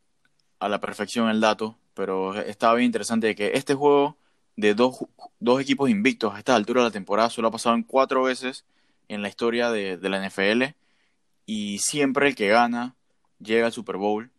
a 0.59 0.69
la 0.69 0.81
perfección 0.81 1.31
el 1.31 1.41
dato, 1.41 1.79
pero 1.95 2.39
estaba 2.39 2.75
bien 2.75 2.87
interesante 2.87 3.29
de 3.29 3.35
que 3.35 3.53
este 3.55 3.75
juego 3.75 4.19
de 4.57 4.75
dos, 4.75 4.99
dos 5.39 5.61
equipos 5.61 5.91
invictos 5.91 6.35
a 6.35 6.39
esta 6.39 6.55
altura 6.55 6.81
de 6.83 6.89
la 6.89 6.93
temporada 6.93 7.31
solo 7.31 7.49
ha 7.49 7.51
pasado 7.51 7.75
en 7.77 7.83
cuatro 7.83 8.23
veces 8.23 8.65
en 9.09 9.23
la 9.23 9.29
historia 9.29 9.71
de, 9.71 9.97
de 9.99 10.09
la 10.09 10.19
NFL 10.27 10.75
y 11.47 11.79
siempre 11.79 12.29
el 12.29 12.35
que 12.35 12.49
gana 12.49 12.95
llega 13.39 13.67
al 13.67 13.73
Super 13.73 13.97
Bowl. 13.97 14.31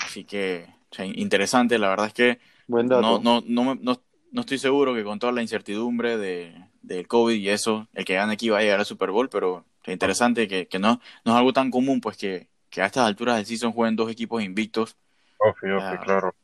Así 0.00 0.24
que, 0.24 0.66
o 0.90 0.94
sea, 0.94 1.04
interesante, 1.04 1.78
la 1.78 1.88
verdad 1.88 2.06
es 2.06 2.14
que 2.14 2.38
Buen 2.66 2.88
dato. 2.88 3.02
no, 3.02 3.18
no, 3.20 3.42
no, 3.46 3.64
me- 3.74 3.80
no, 3.82 4.00
no 4.32 4.40
estoy 4.40 4.58
seguro 4.58 4.94
que 4.94 5.04
con 5.04 5.18
toda 5.18 5.32
la 5.32 5.42
incertidumbre 5.42 6.16
de, 6.16 6.54
del 6.80 7.06
COVID 7.06 7.34
y 7.36 7.48
eso, 7.50 7.88
el 7.92 8.04
que 8.04 8.14
gane 8.14 8.32
aquí 8.32 8.48
va 8.48 8.58
a 8.58 8.62
llegar 8.62 8.80
al 8.80 8.86
Super 8.86 9.10
Bowl, 9.10 9.28
pero 9.28 9.54
o 9.56 9.64
sea, 9.84 9.92
interesante 9.92 10.48
que, 10.48 10.66
que 10.66 10.78
no, 10.78 11.00
no 11.24 11.32
es 11.32 11.38
algo 11.38 11.52
tan 11.52 11.70
común, 11.70 12.00
pues 12.00 12.16
que, 12.16 12.48
que 12.70 12.80
a 12.80 12.86
estas 12.86 13.06
alturas 13.06 13.36
del 13.36 13.46
season 13.46 13.72
jueguen 13.72 13.96
dos 13.96 14.10
equipos 14.10 14.42
invictos. 14.42 14.96
Ah. 15.44 16.00
claro. 16.02 16.34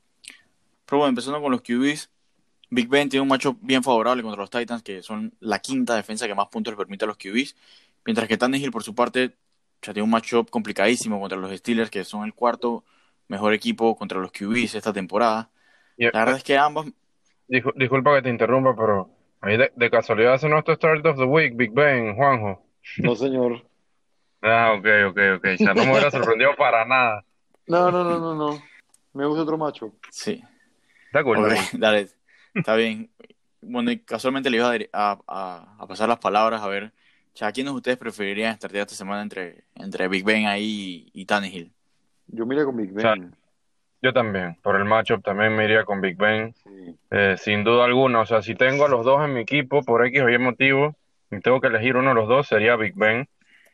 Pero 0.85 0.99
bueno, 0.99 1.09
empezando 1.11 1.41
con 1.41 1.53
los 1.53 1.63
QBs, 1.63 2.11
Big 2.71 2.89
Ben 2.89 3.09
tiene 3.09 3.23
un 3.23 3.29
macho 3.29 3.57
bien 3.61 3.83
favorable 3.83 4.23
contra 4.23 4.41
los 4.43 4.51
Titans, 4.51 4.83
que 4.83 5.03
son 5.03 5.33
la 5.41 5.59
quinta 5.61 5.95
defensa 5.97 6.27
que 6.27 6.35
más 6.35 6.49
puntos 6.49 6.73
les 6.73 6.79
permite 6.79 7.05
a 7.05 7.09
los 7.09 7.17
QBs, 7.17 7.57
mientras 8.05 8.29
que 8.29 8.37
Tannehill, 8.37 8.71
por 8.71 8.83
su 8.83 8.95
parte, 8.95 9.37
ya 9.83 9.93
tiene 9.93 10.03
un 10.03 10.11
matchup 10.11 10.51
complicadísimo 10.51 11.21
contra 11.21 11.39
los 11.39 11.57
Steelers, 11.57 11.91
que 11.91 12.05
son 12.05 12.25
el 12.25 12.35
cuarto 12.35 12.85
mejor 13.29 13.55
equipo 13.55 13.97
contra 13.97 14.19
los 14.21 14.33
QBs 14.33 14.75
esta 14.75 14.93
temporada. 14.93 15.51
La 15.97 16.11
verdad 16.21 16.37
es 16.37 16.45
que 16.45 16.57
ambos 16.59 16.87
Discul- 17.49 17.75
disculpa 17.77 18.15
que 18.17 18.23
te 18.23 18.29
interrumpa, 18.31 18.77
pero 18.77 19.11
ahí 19.41 19.57
de, 19.57 19.73
de 19.75 19.91
casualidad 19.91 20.35
ese 20.35 20.49
no 20.49 20.59
es 20.59 20.65
tu 20.65 20.73
Start 20.75 21.05
of 21.07 21.17
the 21.17 21.25
Week, 21.25 21.57
Big 21.57 21.73
Ben, 21.73 22.15
Juanjo. 22.15 22.63
No, 22.99 23.15
señor. 23.17 23.65
Ah, 24.43 24.75
ok, 24.79 24.87
ok, 25.11 25.19
ok. 25.39 25.45
O 25.55 25.57
sea, 25.57 25.75
no 25.75 25.85
me 25.85 25.93
hubiera 25.93 26.11
sorprendido 26.11 26.55
para 26.57 26.85
nada. 26.85 27.25
No, 27.67 27.91
no, 27.91 28.05
no, 28.05 28.19
no, 28.21 28.35
no. 28.35 28.63
Me 29.15 29.27
gusta 29.27 29.43
otro 29.43 29.57
macho. 29.59 29.93
Sí, 30.11 30.43
Está 31.07 31.25
cool, 31.25 31.39
ok, 31.39 31.51
está 31.53 31.71
cool. 31.71 31.81
dale, 31.81 32.09
está 32.55 32.75
bien. 32.77 33.11
Bueno, 33.61 33.91
y 33.91 33.99
casualmente 33.99 34.51
le 34.51 34.59
iba 34.59 34.71
a, 34.71 34.79
a, 34.93 35.19
a- 35.27 35.77
a 35.81 35.87
pasar 35.87 36.09
las 36.09 36.19
palabras 36.19 36.63
a 36.63 36.69
ver, 36.69 36.85
o 36.85 37.37
sea, 37.39 37.49
¿a 37.49 37.53
quiénes 37.53 37.73
ustedes 37.73 37.97
preferirían 37.99 38.57
startear 38.57 38.83
esta 38.83 38.95
semana 38.95 39.23
entre, 39.23 39.65
entre 39.75 40.09
Big 40.09 40.25
Ben 40.25 40.47
ahí 40.47 41.11
y, 41.15 41.23
y 41.23 41.25
Tannehill? 41.27 41.73
Yo 42.29 42.47
miré 42.47 42.65
con 42.65 42.77
Big 42.77 42.93
Ben. 42.93 42.99
O 42.99 43.01
sea, 43.01 43.15
Yo 44.03 44.13
también, 44.13 44.57
por 44.63 44.77
el 44.77 44.85
matchup 44.85 45.23
también 45.25 45.55
me 45.57 45.65
iría 45.65 45.85
con 45.85 46.01
Big 46.01 46.17
Ben, 46.17 46.55
Sí. 46.63 46.97
eh, 47.11 47.37
sin 47.39 47.65
duda 47.65 47.85
alguna. 47.85 48.21
O 48.21 48.27
sea, 48.27 48.43
si 48.43 48.55
tengo 48.55 48.85
a 48.87 48.89
los 48.89 49.05
dos 49.05 49.25
en 49.25 49.35
mi 49.35 49.41
equipo 49.41 49.83
por 49.83 50.07
X 50.07 50.21
o 50.23 50.29
Y 50.29 50.39
motivo 50.39 50.95
y 51.31 51.41
tengo 51.41 51.61
que 51.61 51.67
elegir 51.69 51.97
uno 51.97 52.11
de 52.11 52.15
los 52.15 52.29
dos, 52.29 52.47
sería 52.47 52.77
Big 52.77 52.95
Ben 52.95 53.29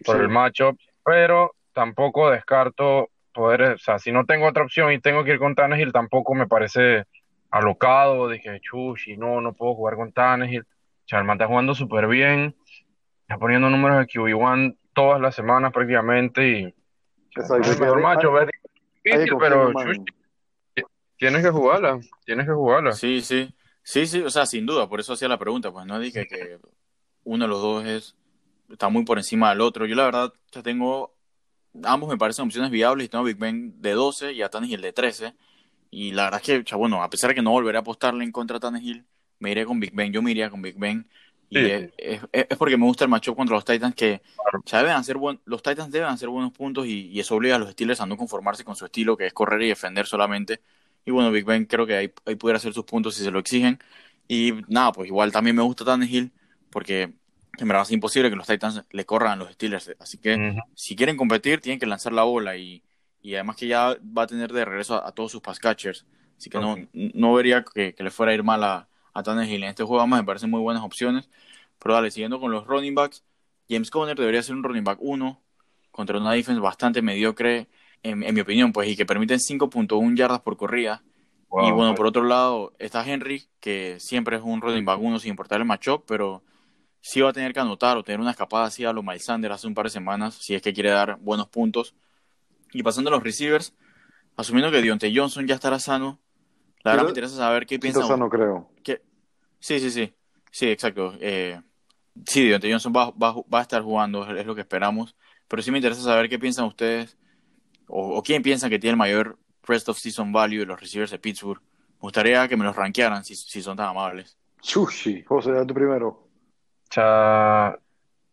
por 0.04 0.16
Sí. 0.16 0.22
el 0.22 0.28
matchup, 0.28 0.78
pero 1.04 1.54
tampoco 1.72 2.30
descarto 2.30 3.08
poder, 3.32 3.62
o 3.74 3.78
sea, 3.78 3.98
si 3.98 4.12
no 4.12 4.24
tengo 4.24 4.46
otra 4.46 4.62
opción 4.64 4.92
y 4.92 4.98
tengo 5.00 5.24
que 5.24 5.32
ir 5.32 5.38
con 5.38 5.54
Tannehill, 5.54 5.92
tampoco 5.92 6.34
me 6.34 6.46
parece 6.46 7.04
alocado, 7.54 8.28
dije, 8.28 8.60
chuchi, 8.60 9.16
no, 9.16 9.40
no 9.40 9.52
puedo 9.52 9.76
jugar 9.76 9.94
con 9.94 10.12
Tannehill. 10.12 10.62
O 10.62 11.06
sea, 11.06 11.20
el 11.20 11.24
man 11.24 11.36
está 11.36 11.46
jugando 11.46 11.74
súper 11.74 12.08
bien, 12.08 12.56
está 13.22 13.38
poniendo 13.38 13.70
números 13.70 13.98
de 13.98 14.06
QB1 14.06 14.76
todas 14.92 15.20
las 15.20 15.36
semanas 15.36 15.72
prácticamente 15.72 16.48
y 16.48 16.74
Exacto. 17.36 17.70
es 17.70 17.76
el 17.76 17.80
mejor 17.80 18.00
es 18.00 19.12
Hay 19.12 19.18
difícil, 19.18 19.38
pero 19.38 19.72
chuchi, 19.72 20.04
tienes 21.16 21.42
que 21.42 21.50
jugarla, 21.50 22.00
tienes 22.24 22.46
que 22.46 22.52
jugarla. 22.52 22.92
Sí, 22.92 23.20
sí, 23.20 23.54
sí, 23.84 24.06
sí, 24.06 24.22
o 24.22 24.30
sea, 24.30 24.46
sin 24.46 24.66
duda, 24.66 24.88
por 24.88 24.98
eso 24.98 25.12
hacía 25.12 25.28
la 25.28 25.38
pregunta, 25.38 25.70
pues 25.70 25.86
no 25.86 26.00
dije 26.00 26.26
que 26.26 26.58
uno 27.22 27.44
de 27.44 27.48
los 27.48 27.62
dos 27.62 27.84
es, 27.86 28.16
está 28.68 28.88
muy 28.88 29.04
por 29.04 29.18
encima 29.18 29.50
del 29.50 29.60
otro. 29.60 29.86
Yo 29.86 29.94
la 29.94 30.06
verdad 30.06 30.32
ya 30.50 30.62
tengo, 30.62 31.14
ambos 31.84 32.08
me 32.08 32.18
parecen 32.18 32.46
opciones 32.46 32.72
viables 32.72 33.06
y 33.06 33.08
tengo 33.08 33.22
a 33.22 33.28
Big 33.28 33.38
Ben 33.38 33.80
de 33.80 33.92
12 33.92 34.32
y 34.32 34.42
a 34.42 34.48
Tannehill 34.48 34.80
de 34.80 34.92
13. 34.92 35.34
Y 35.94 36.12
la 36.12 36.24
verdad 36.24 36.40
es 36.40 36.46
que, 36.46 36.58
o 36.58 36.66
sea, 36.66 36.78
bueno, 36.78 37.02
a 37.02 37.10
pesar 37.10 37.28
de 37.30 37.34
que 37.34 37.42
no 37.42 37.50
volveré 37.52 37.78
a 37.78 37.80
apostarle 37.82 38.24
en 38.24 38.32
contra 38.32 38.56
de 38.56 38.60
Tannehill, 38.60 39.06
me 39.38 39.50
iré 39.50 39.64
con 39.66 39.80
Big 39.80 39.94
Ben, 39.94 40.12
yo 40.12 40.22
me 40.22 40.30
iría 40.32 40.50
con 40.50 40.62
Big 40.62 40.76
Ben. 40.78 41.08
Y 41.50 41.68
Sí, 41.68 41.70
es, 41.70 42.20
es- 42.32 42.46
es 42.50 42.58
porque 42.58 42.76
me 42.76 42.84
gusta 42.86 43.04
el 43.04 43.10
matchup 43.10 43.36
contra 43.36 43.54
los 43.56 43.64
Titans 43.64 43.94
que 43.94 44.22
o 44.64 44.68
sea, 44.68 44.78
deben 44.80 44.94
hacer 44.96 45.16
buen- 45.18 45.40
los 45.44 45.62
Titans 45.62 45.90
deben 45.90 46.08
hacer 46.08 46.28
buenos 46.28 46.52
puntos 46.52 46.86
y, 46.86 47.08
y 47.08 47.20
eso 47.20 47.34
obliga 47.36 47.56
a 47.56 47.58
los 47.58 47.70
Steelers 47.72 48.00
a 48.00 48.06
no 48.06 48.16
conformarse 48.16 48.64
con 48.64 48.76
su 48.76 48.84
estilo, 48.86 49.16
que 49.16 49.26
es 49.26 49.32
correr 49.34 49.62
y 49.62 49.68
defender 49.68 50.06
solamente. 50.06 50.62
Y 51.04 51.10
bueno, 51.10 51.30
Big 51.30 51.44
Ben 51.44 51.66
creo 51.66 51.86
que 51.86 51.96
ahí, 51.96 52.12
ahí 52.24 52.34
pudiera 52.36 52.56
hacer 52.58 52.72
sus 52.72 52.84
puntos 52.84 53.14
si 53.14 53.22
se 53.24 53.30
lo 53.30 53.38
exigen. 53.38 53.78
Y 54.28 54.52
nada, 54.68 54.92
pues 54.92 55.08
igual 55.08 55.32
también 55.32 55.56
me 55.56 55.62
gusta 55.62 55.84
Tannehill 55.84 56.32
porque 56.70 57.02
en 57.58 57.68
verdad 57.68 57.82
es 57.82 57.90
imposible 57.92 58.30
que 58.30 58.36
los 58.36 58.46
Titans 58.46 58.82
le 58.90 59.04
corran 59.06 59.32
a 59.32 59.36
los 59.36 59.52
Steelers. 59.52 59.94
Así 59.98 60.18
que 60.18 60.44
si 60.74 60.96
quieren 60.96 61.16
competir, 61.16 61.60
tienen 61.60 61.78
que 61.78 61.86
lanzar 61.86 62.12
la 62.12 62.22
bola 62.24 62.56
y, 62.56 62.82
y 63.24 63.34
además 63.36 63.56
que 63.56 63.66
ya 63.66 63.96
va 64.16 64.24
a 64.24 64.26
tener 64.26 64.52
de 64.52 64.66
regreso 64.66 64.94
a, 64.94 65.08
a 65.08 65.12
todos 65.12 65.32
sus 65.32 65.40
pass 65.40 65.58
catchers. 65.58 66.04
Así 66.36 66.50
que 66.50 66.58
no, 66.58 66.76
no 66.92 67.32
vería 67.32 67.64
que, 67.64 67.94
que 67.94 68.04
le 68.04 68.10
fuera 68.10 68.32
a 68.32 68.34
ir 68.34 68.42
mal 68.42 68.62
a, 68.62 68.86
a 69.14 69.22
Tannehill 69.22 69.62
en 69.62 69.70
este 69.70 69.82
juego. 69.82 70.02
Además, 70.02 70.20
me 70.20 70.26
parecen 70.26 70.50
muy 70.50 70.60
buenas 70.60 70.82
opciones. 70.82 71.30
Pero 71.78 71.94
dale, 71.94 72.10
siguiendo 72.10 72.38
con 72.38 72.50
los 72.52 72.66
running 72.66 72.94
backs, 72.94 73.24
James 73.68 73.90
Conner 73.90 74.14
debería 74.14 74.42
ser 74.42 74.54
un 74.54 74.62
running 74.62 74.84
back 74.84 74.98
1 75.00 75.40
contra 75.90 76.18
una 76.18 76.32
defense 76.32 76.60
bastante 76.60 77.00
mediocre, 77.00 77.66
en, 78.02 78.22
en 78.22 78.34
mi 78.34 78.42
opinión, 78.42 78.72
pues, 78.72 78.88
y 78.88 78.96
que 78.96 79.06
permiten 79.06 79.38
5.1 79.38 80.16
yardas 80.16 80.40
por 80.40 80.58
corrida. 80.58 81.02
Wow, 81.48 81.68
y 81.68 81.72
bueno, 81.72 81.92
pues. 81.92 81.96
por 81.96 82.06
otro 82.08 82.24
lado, 82.24 82.74
está 82.78 83.08
Henry, 83.08 83.48
que 83.60 83.98
siempre 84.00 84.36
es 84.36 84.42
un 84.42 84.60
running 84.60 84.84
back 84.84 85.00
1 85.00 85.20
sin 85.20 85.30
importar 85.30 85.60
el 85.60 85.66
matchup, 85.66 86.04
pero 86.06 86.42
sí 87.00 87.20
va 87.20 87.30
a 87.30 87.32
tener 87.32 87.54
que 87.54 87.60
anotar 87.60 87.96
o 87.96 88.02
tener 88.02 88.20
una 88.20 88.32
escapada 88.32 88.66
así 88.66 88.84
a 88.84 88.92
lo 88.92 89.02
Miles 89.02 89.24
Sanders 89.24 89.54
hace 89.54 89.66
un 89.66 89.74
par 89.74 89.86
de 89.86 89.90
semanas, 89.90 90.34
si 90.34 90.54
es 90.54 90.60
que 90.60 90.74
quiere 90.74 90.90
dar 90.90 91.18
buenos 91.20 91.48
puntos. 91.48 91.94
Y 92.74 92.82
pasando 92.82 93.08
a 93.08 93.12
los 93.14 93.22
receivers, 93.22 93.74
asumiendo 94.36 94.70
que 94.70 94.82
Dionte 94.82 95.10
Johnson 95.14 95.46
ya 95.46 95.54
estará 95.54 95.78
sano, 95.78 96.20
la 96.82 96.90
verdad 96.92 97.04
me 97.04 97.10
interesa 97.10 97.36
saber 97.36 97.64
qué 97.66 97.78
piensa. 97.78 98.00
Entonces 98.00 98.18
no 98.18 98.28
creo. 98.28 98.70
que- 98.82 99.00
Sí, 99.60 99.80
sí, 99.80 99.90
sí. 99.90 100.12
Sí, 100.50 100.68
exacto. 100.68 101.14
Eh, 101.20 101.58
sí, 102.26 102.44
Dionte 102.46 102.70
Johnson 102.70 102.92
va, 102.94 103.10
va- 103.12 103.32
va 103.52 103.60
a 103.60 103.62
estar 103.62 103.80
jugando, 103.82 104.28
es 104.36 104.44
lo 104.44 104.54
que 104.54 104.60
esperamos. 104.60 105.16
Pero 105.48 105.62
sí 105.62 105.70
me 105.70 105.78
interesa 105.78 106.02
saber 106.02 106.28
qué 106.28 106.38
piensan 106.38 106.66
ustedes, 106.66 107.16
o, 107.86 108.16
o 108.18 108.22
quién 108.22 108.42
piensa 108.42 108.68
que 108.68 108.78
tiene 108.78 108.92
el 108.92 108.96
mayor 108.98 109.38
rest 109.62 109.88
of 109.88 109.98
season 109.98 110.32
value 110.32 110.60
de 110.60 110.66
los 110.66 110.78
receivers 110.80 111.10
de 111.10 111.18
Pittsburgh. 111.18 111.60
Me 111.62 112.00
gustaría 112.00 112.46
que 112.48 112.56
me 112.56 112.64
los 112.64 112.76
rankearan 112.76 113.24
si, 113.24 113.34
si 113.36 113.62
son 113.62 113.76
tan 113.76 113.88
amables. 113.88 114.36
Sushi. 114.60 115.22
José, 115.22 115.52
da 115.52 115.64
tu 115.66 115.72
primero. 115.74 116.28
cha, 116.90 117.78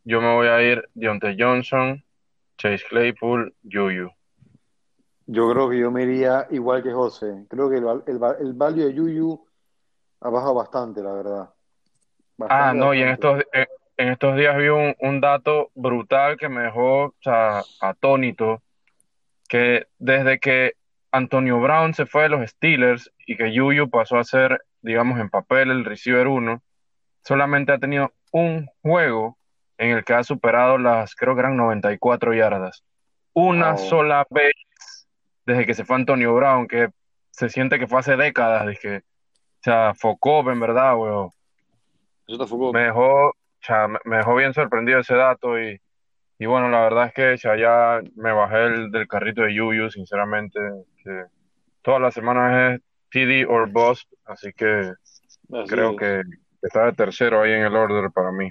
yo 0.03 0.21
me 0.21 0.33
voy 0.33 0.47
a 0.47 0.61
ir 0.61 0.89
Deontay 0.93 1.35
Johnson, 1.39 2.03
Chase 2.57 2.83
Claypool, 2.89 3.53
Yuyu. 3.63 4.09
Yo 5.27 5.49
creo 5.51 5.69
que 5.69 5.79
yo 5.79 5.91
me 5.91 6.03
iría 6.03 6.47
igual 6.49 6.83
que 6.83 6.91
José. 6.91 7.45
Creo 7.49 7.69
que 7.69 7.77
el, 7.77 7.85
el, 8.07 8.19
el 8.39 8.53
value 8.53 8.85
de 8.85 8.93
Yuyu 8.93 9.45
ha 10.21 10.29
bajado 10.29 10.55
bastante, 10.55 11.01
la 11.01 11.13
verdad. 11.13 11.49
Ah, 12.49 12.73
Bastante, 12.73 12.77
no, 12.77 12.93
y 12.93 13.01
en 13.01 13.09
estos, 13.09 13.43
en, 13.53 13.67
en 13.97 14.09
estos 14.09 14.35
días 14.35 14.57
vi 14.57 14.67
un, 14.69 14.95
un 14.99 15.21
dato 15.21 15.71
brutal 15.75 16.37
que 16.37 16.49
me 16.49 16.61
dejó, 16.63 17.05
o 17.05 17.15
sea, 17.21 17.63
atónito, 17.79 18.61
que 19.47 19.87
desde 19.99 20.39
que 20.39 20.73
Antonio 21.11 21.59
Brown 21.59 21.93
se 21.93 22.05
fue 22.05 22.23
de 22.23 22.29
los 22.29 22.49
Steelers 22.49 23.11
y 23.25 23.37
que 23.37 23.53
Yuyu 23.53 23.89
pasó 23.89 24.17
a 24.17 24.23
ser, 24.23 24.61
digamos, 24.81 25.19
en 25.19 25.29
papel 25.29 25.69
el 25.71 25.85
receiver 25.85 26.27
uno, 26.27 26.61
solamente 27.23 27.71
ha 27.71 27.77
tenido 27.79 28.11
un 28.31 28.67
juego 28.81 29.37
en 29.77 29.91
el 29.91 30.03
que 30.03 30.13
ha 30.13 30.23
superado 30.23 30.77
las, 30.77 31.15
creo 31.15 31.35
que 31.35 31.41
eran 31.41 31.57
94 31.57 32.33
yardas. 32.33 32.83
Una 33.33 33.71
Wow. 33.71 33.77
sola 33.77 34.27
vez 34.29 34.53
desde 35.51 35.65
que 35.65 35.73
se 35.73 35.85
fue 35.85 35.95
Antonio 35.97 36.33
Brown, 36.33 36.67
que 36.67 36.89
se 37.31 37.49
siente 37.49 37.79
que 37.79 37.87
fue 37.87 37.99
hace 37.99 38.15
décadas, 38.17 38.65
de 38.65 38.75
que, 38.75 38.97
o 38.97 39.63
sea, 39.63 39.93
Focop, 39.95 40.49
en 40.49 40.59
verdad, 40.59 40.95
weón. 40.97 41.29
Eso 42.27 42.37
te 42.37 42.47
fue 42.47 42.71
Me 42.73 42.81
dejó, 42.85 43.29
o 43.29 43.35
sea, 43.59 43.87
me 43.87 44.17
dejó 44.17 44.35
bien 44.35 44.53
sorprendido 44.53 44.99
ese 44.99 45.15
dato 45.15 45.59
y, 45.59 45.79
y 46.39 46.45
bueno, 46.45 46.69
la 46.69 46.81
verdad 46.81 47.07
es 47.07 47.13
que 47.13 47.33
o 47.33 47.37
sea, 47.37 47.57
ya 47.57 48.01
me 48.15 48.31
bajé 48.31 48.63
el- 48.65 48.91
del 48.91 49.07
carrito 49.07 49.41
de 49.43 49.53
Yuyu, 49.53 49.89
sinceramente, 49.89 50.59
que 51.03 51.25
todas 51.81 52.01
las 52.01 52.13
semanas 52.13 52.73
es 52.75 52.81
TD 53.09 53.45
or 53.47 53.69
Bust, 53.69 54.11
así 54.25 54.53
que 54.53 54.93
Así 55.53 55.67
creo 55.67 55.91
es. 55.91 55.97
que 55.97 56.21
está 56.61 56.85
de 56.85 56.93
tercero 56.93 57.41
ahí 57.41 57.51
en 57.51 57.63
el 57.63 57.75
order 57.75 58.09
para 58.11 58.31
mí. 58.31 58.49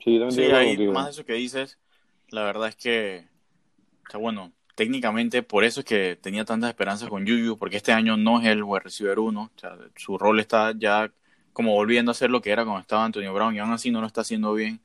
Sí, 0.00 0.18
también 0.18 0.30
Sí, 0.30 0.50
contigo. 0.50 0.92
más 0.92 1.04
de 1.06 1.10
eso 1.10 1.24
que 1.24 1.34
dices, 1.34 1.78
la 2.28 2.44
verdad 2.44 2.68
es 2.68 2.76
que, 2.76 3.26
o 4.06 4.10
sea, 4.10 4.20
bueno, 4.20 4.52
técnicamente 4.74 5.42
por 5.42 5.64
eso 5.64 5.80
es 5.80 5.86
que 5.86 6.16
tenía 6.20 6.44
tantas 6.44 6.70
esperanzas 6.70 7.08
con 7.08 7.26
Yuyu, 7.26 7.56
porque 7.58 7.76
este 7.76 7.92
año 7.92 8.16
no 8.16 8.40
es 8.40 8.46
el 8.46 8.62
wide 8.62 8.80
receiver 8.84 9.18
uno, 9.18 9.50
o 9.54 9.58
sea, 9.58 9.76
su 9.96 10.18
rol 10.18 10.40
está 10.40 10.72
ya 10.76 11.12
como 11.52 11.72
volviendo 11.72 12.10
a 12.10 12.14
ser 12.14 12.30
lo 12.30 12.40
que 12.42 12.50
era 12.50 12.64
cuando 12.64 12.80
estaba 12.80 13.04
Antonio 13.04 13.32
Brown 13.32 13.54
y 13.54 13.60
aún 13.60 13.72
así 13.72 13.90
no 13.90 14.00
lo 14.00 14.06
está 14.06 14.22
haciendo 14.22 14.52
bien, 14.54 14.80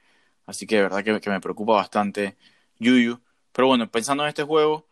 así 0.45 0.67
que 0.67 0.75
de 0.77 0.81
verdad 0.83 1.03
que, 1.03 1.19
que 1.19 1.29
me 1.29 1.41
preocupa 1.41 1.73
bastante 1.73 2.37
Yuyu, 2.79 3.19
pero 3.51 3.67
bueno, 3.67 3.89
pensando 3.89 4.23
en 4.23 4.29
este 4.29 4.43
juego, 4.43 4.87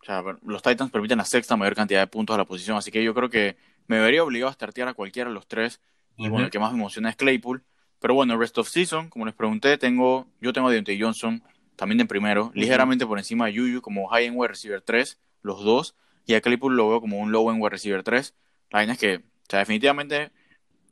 o 0.00 0.04
sea, 0.04 0.22
los 0.42 0.62
Titans 0.62 0.90
permiten 0.90 1.18
la 1.18 1.24
sexta 1.24 1.56
mayor 1.56 1.74
cantidad 1.74 2.00
de 2.00 2.06
puntos 2.06 2.34
a 2.34 2.38
la 2.38 2.44
posición, 2.44 2.76
así 2.76 2.90
que 2.90 3.04
yo 3.04 3.14
creo 3.14 3.30
que 3.30 3.56
me 3.86 4.00
vería 4.00 4.24
obligado 4.24 4.50
a 4.50 4.54
startear 4.54 4.88
a 4.88 4.94
cualquiera 4.94 5.30
de 5.30 5.34
los 5.34 5.46
tres, 5.46 5.80
y 6.16 6.28
bueno, 6.28 6.46
el 6.46 6.50
que 6.50 6.58
más 6.58 6.72
me 6.72 6.78
emociona 6.78 7.08
es 7.10 7.16
Claypool, 7.16 7.64
pero 8.00 8.14
bueno, 8.14 8.34
el 8.34 8.40
rest 8.40 8.58
of 8.58 8.68
season, 8.68 9.08
como 9.08 9.26
les 9.26 9.34
pregunté, 9.34 9.78
tengo, 9.78 10.26
yo 10.40 10.52
tengo 10.52 10.68
a 10.68 10.72
Deontay 10.72 11.00
Johnson 11.00 11.42
también 11.80 11.98
de 11.98 12.06
primero, 12.06 12.52
ligeramente 12.54 13.06
por 13.06 13.18
encima 13.18 13.46
de 13.46 13.54
Yuyu 13.54 13.82
como 13.82 14.08
high 14.08 14.26
end 14.26 14.36
wide 14.38 14.48
receiver 14.48 14.82
3, 14.82 15.18
los 15.42 15.64
dos, 15.64 15.96
y 16.26 16.34
a 16.34 16.40
Claypool 16.42 16.76
lo 16.76 16.88
veo 16.90 17.00
como 17.00 17.18
un 17.18 17.32
low 17.32 17.50
end 17.50 17.60
wide 17.62 17.70
receiver 17.70 18.02
3. 18.02 18.34
La 18.70 18.80
vaina 18.80 18.92
es 18.94 18.98
que, 18.98 19.16
o 19.16 19.22
sea, 19.48 19.60
definitivamente 19.60 20.32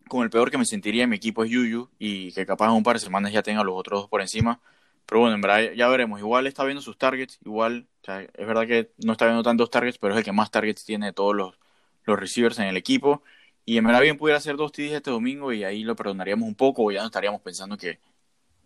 con 0.08 0.22
el 0.24 0.30
peor 0.30 0.50
que 0.50 0.58
me 0.58 0.64
sentiría 0.64 1.04
en 1.04 1.10
mi 1.10 1.16
equipo 1.16 1.44
es 1.44 1.50
Yuyu 1.50 1.90
y 1.98 2.32
que 2.32 2.46
capaz 2.46 2.66
en 2.66 2.72
un 2.72 2.82
par 2.82 2.96
de 2.96 3.00
semanas 3.00 3.32
ya 3.32 3.42
tenga 3.42 3.64
los 3.64 3.74
otros 3.76 4.02
dos 4.02 4.08
por 4.10 4.20
encima. 4.22 4.60
Pero 5.06 5.20
bueno, 5.20 5.34
en 5.36 5.40
verdad 5.40 5.72
ya 5.74 5.88
veremos. 5.88 6.20
Igual 6.20 6.46
está 6.46 6.64
viendo 6.64 6.82
sus 6.82 6.98
targets, 6.98 7.38
igual, 7.44 7.88
o 8.02 8.04
sea, 8.04 8.22
es 8.22 8.46
verdad 8.46 8.66
que 8.66 8.92
no 9.04 9.12
está 9.12 9.26
viendo 9.26 9.42
tantos 9.42 9.70
targets, 9.70 9.98
pero 9.98 10.14
es 10.14 10.18
el 10.18 10.24
que 10.24 10.32
más 10.32 10.50
targets 10.50 10.84
tiene 10.84 11.06
de 11.06 11.12
todos 11.12 11.34
los, 11.34 11.58
los 12.04 12.18
receivers 12.18 12.58
en 12.58 12.66
el 12.66 12.76
equipo. 12.76 13.22
Y 13.64 13.78
en 13.78 13.84
verdad 13.84 14.00
bien 14.02 14.16
pudiera 14.18 14.38
hacer 14.38 14.56
dos 14.56 14.72
TDs 14.72 14.94
este 14.94 15.10
domingo 15.10 15.52
y 15.52 15.64
ahí 15.64 15.84
lo 15.84 15.96
perdonaríamos 15.96 16.48
un 16.48 16.54
poco 16.54 16.84
o 16.84 16.90
ya 16.92 17.00
no 17.00 17.06
estaríamos 17.06 17.40
pensando 17.42 17.76
que, 17.76 18.00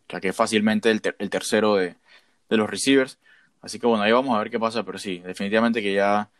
o 0.09 0.11
sea, 0.11 0.21
que 0.21 0.29
es 0.29 0.37
fácilmente 0.37 0.91
el, 0.91 1.01
ter- 1.03 1.17
el 1.19 1.31
tercero 1.31 1.77
de, 1.77 1.97
de 2.53 2.59
los 2.59 2.71
receivers. 2.71 3.19
Así 3.63 3.79
que 3.79 3.87
bueno, 3.87 4.03
ahí 4.03 4.13
vamos 4.13 4.37
a 4.37 4.39
ver 4.39 4.51
qué 4.51 4.61
pasa, 4.61 4.83
pero 4.85 4.99
sí, 4.99 5.19
definitivamente 5.19 5.83
que 5.83 5.95
ya 5.95 6.31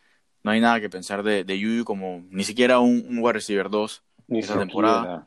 no 0.43 0.51
hay 0.51 0.59
nada 0.59 0.79
que 0.79 0.89
pensar 0.89 1.23
de, 1.23 1.43
de 1.43 1.59
Yuyu 1.59 1.85
como 1.85 2.23
ni 2.29 2.43
siquiera 2.43 2.79
un, 2.79 3.05
un 3.09 3.19
wide 3.19 3.33
receiver 3.33 3.69
2 3.69 4.03
Ni 4.27 4.39
esta 4.39 4.59
temporada. 4.59 5.25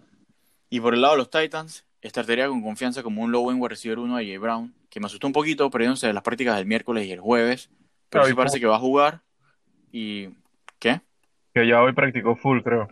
Y 0.71 0.81
por 0.81 0.95
el 0.95 1.01
lado 1.01 1.15
de 1.15 1.19
los 1.19 1.31
Titans, 1.31 1.85
startaría 2.05 2.49
con 2.49 2.63
confianza 2.63 3.03
como 3.03 3.23
un 3.23 3.33
low 3.33 3.51
end 3.51 3.61
wide 3.61 3.71
receiver 3.71 3.99
1 3.99 4.17
a 4.17 4.19
Jay 4.21 4.37
Brown, 4.37 4.73
que 4.89 5.01
me 5.01 5.07
asustó 5.07 5.27
un 5.27 5.33
poquito 5.33 5.69
perdiéndose 5.71 6.07
de 6.07 6.13
las 6.13 6.23
prácticas 6.23 6.57
del 6.57 6.67
miércoles 6.67 7.07
y 7.07 7.13
el 7.13 7.21
jueves, 7.21 7.69
pero 8.11 8.23
Claro, 8.23 8.27
sí 8.29 8.35
parece 8.35 8.61
que 8.61 8.67
va 8.67 8.77
a 8.77 8.81
jugar. 8.81 9.23
¿Y 9.91 10.29
qué? 10.79 11.01
Que 11.53 11.67
ya 11.67 11.83
hoy 11.83 11.93
practicó 11.93 12.37
full, 12.37 12.61
creo. 12.61 12.89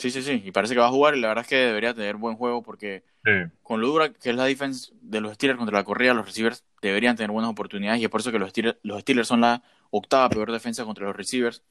Sí, 0.00 0.10
sí, 0.10 0.22
sí, 0.22 0.42
y 0.44 0.50
parece 0.50 0.72
que 0.72 0.80
va 0.80 0.86
a 0.86 0.90
jugar 0.90 1.14
y 1.14 1.20
la 1.20 1.28
verdad 1.28 1.42
es 1.42 1.48
que 1.48 1.56
debería 1.56 1.92
tener 1.92 2.16
buen 2.16 2.36
juego 2.36 2.62
porque 2.62 3.04
Sí. 3.22 3.30
con 3.62 3.82
lo 3.82 3.88
dura 3.88 4.10
que 4.14 4.30
es 4.30 4.34
la 4.34 4.46
defense 4.46 4.92
de 5.02 5.20
los 5.20 5.34
Steelers 5.34 5.58
contra 5.58 5.76
la 5.76 5.84
corrida, 5.84 6.14
los 6.14 6.24
receivers 6.24 6.64
deberían 6.80 7.16
tener 7.16 7.30
buenas 7.30 7.50
oportunidades 7.50 8.00
y 8.00 8.04
es 8.04 8.10
por 8.10 8.22
eso 8.22 8.32
que 8.32 8.38
los 8.38 8.48
Steelers, 8.48 8.78
los 8.82 9.02
Steelers 9.02 9.28
son 9.28 9.42
la 9.42 9.62
octava 9.90 10.30
peor 10.30 10.50
defensa 10.52 10.84
contra 10.86 11.04
los 11.04 11.14
receivers. 11.14 11.62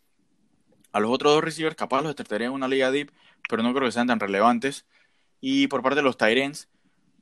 A 0.91 1.00
los 1.00 1.09
otros 1.09 1.33
dos 1.33 1.43
receivers 1.43 1.75
capaz 1.75 2.03
los 2.03 2.15
trataría 2.15 2.48
en 2.48 2.53
una 2.53 2.67
liga 2.67 2.91
deep, 2.91 3.12
pero 3.50 3.63
no 3.63 3.74
creo 3.74 3.88
que 3.88 3.91
sean 3.91 4.05
tan 4.07 4.19
relevantes. 4.19 4.86
Y 5.41 5.65
por 5.67 5.81
parte 5.81 5.95
de 5.98 6.03
los 6.03 6.17
Tyrants, 6.17 6.67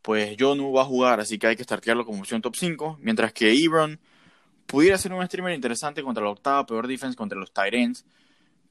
pues 0.02 0.36
Jonu 0.38 0.74
va 0.74 0.82
a 0.82 0.86
jugar, 0.86 1.22
así 1.22 1.40
que 1.40 1.48
hay 1.48 1.56
que 1.56 1.64
startearlo 1.64 2.06
como 2.06 2.20
opción 2.20 2.42
top 2.42 2.56
5, 2.56 2.98
mientras 3.02 3.32
que 3.32 3.52
Ebron 3.54 4.00
pudiera 4.66 4.98
ser 4.98 5.14
un 5.14 5.26
streamer 5.26 5.54
interesante 5.54 6.04
contra 6.04 6.24
la 6.24 6.32
octava 6.32 6.66
peor 6.66 6.86
defense 6.88 7.16
contra 7.16 7.40
los 7.40 7.54
Tyrants. 7.54 8.06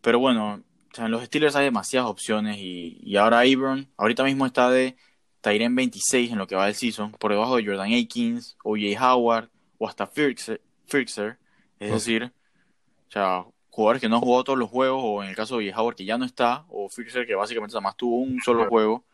Pero 0.02 0.18
bueno, 0.18 0.62
sea, 0.96 1.06
en 1.06 1.10
los 1.12 1.24
Steelers 1.24 1.56
hay 1.56 1.64
demasiadas 1.64 2.10
opciones 2.10 2.56
y, 2.58 2.98
y 3.02 3.16
ahora 3.16 3.44
Ebron, 3.44 3.88
ahorita 3.96 4.24
mismo 4.24 4.46
está 4.46 4.70
de 4.70 4.96
Tyrant 5.40 5.76
26 5.76 6.32
en 6.32 6.38
lo 6.38 6.46
que 6.46 6.56
va 6.56 6.66
del 6.66 6.74
season, 6.74 7.12
por 7.12 7.30
debajo 7.30 7.56
de 7.56 7.64
Jordan 7.64 7.92
Akins, 7.92 8.56
O.J. 8.64 9.00
Howard 9.00 9.48
o 9.78 9.88
hasta. 9.88 10.06
Firkser. 10.06 11.38
Es 11.78 11.92
decir, 11.92 12.24
o 12.24 13.10
sea, 13.10 13.44
jugadores 13.70 14.00
que 14.00 14.08
no 14.08 14.16
han 14.16 14.22
jugado 14.22 14.44
todos 14.44 14.58
los 14.58 14.70
juegos, 14.70 15.00
o 15.04 15.22
en 15.22 15.28
el 15.28 15.36
caso 15.36 15.58
de. 15.58 15.72
Howard 15.72 15.96
que 15.96 16.04
ya 16.04 16.18
no 16.18 16.24
está, 16.24 16.64
o 16.68 16.88
Firkser 16.88 17.26
que 17.26 17.34
básicamente 17.34 17.74
nada 17.74 17.82
más 17.82 17.96
tuvo 17.96 18.16
un 18.16 18.40
solo 18.40 18.68
juego. 18.68 19.04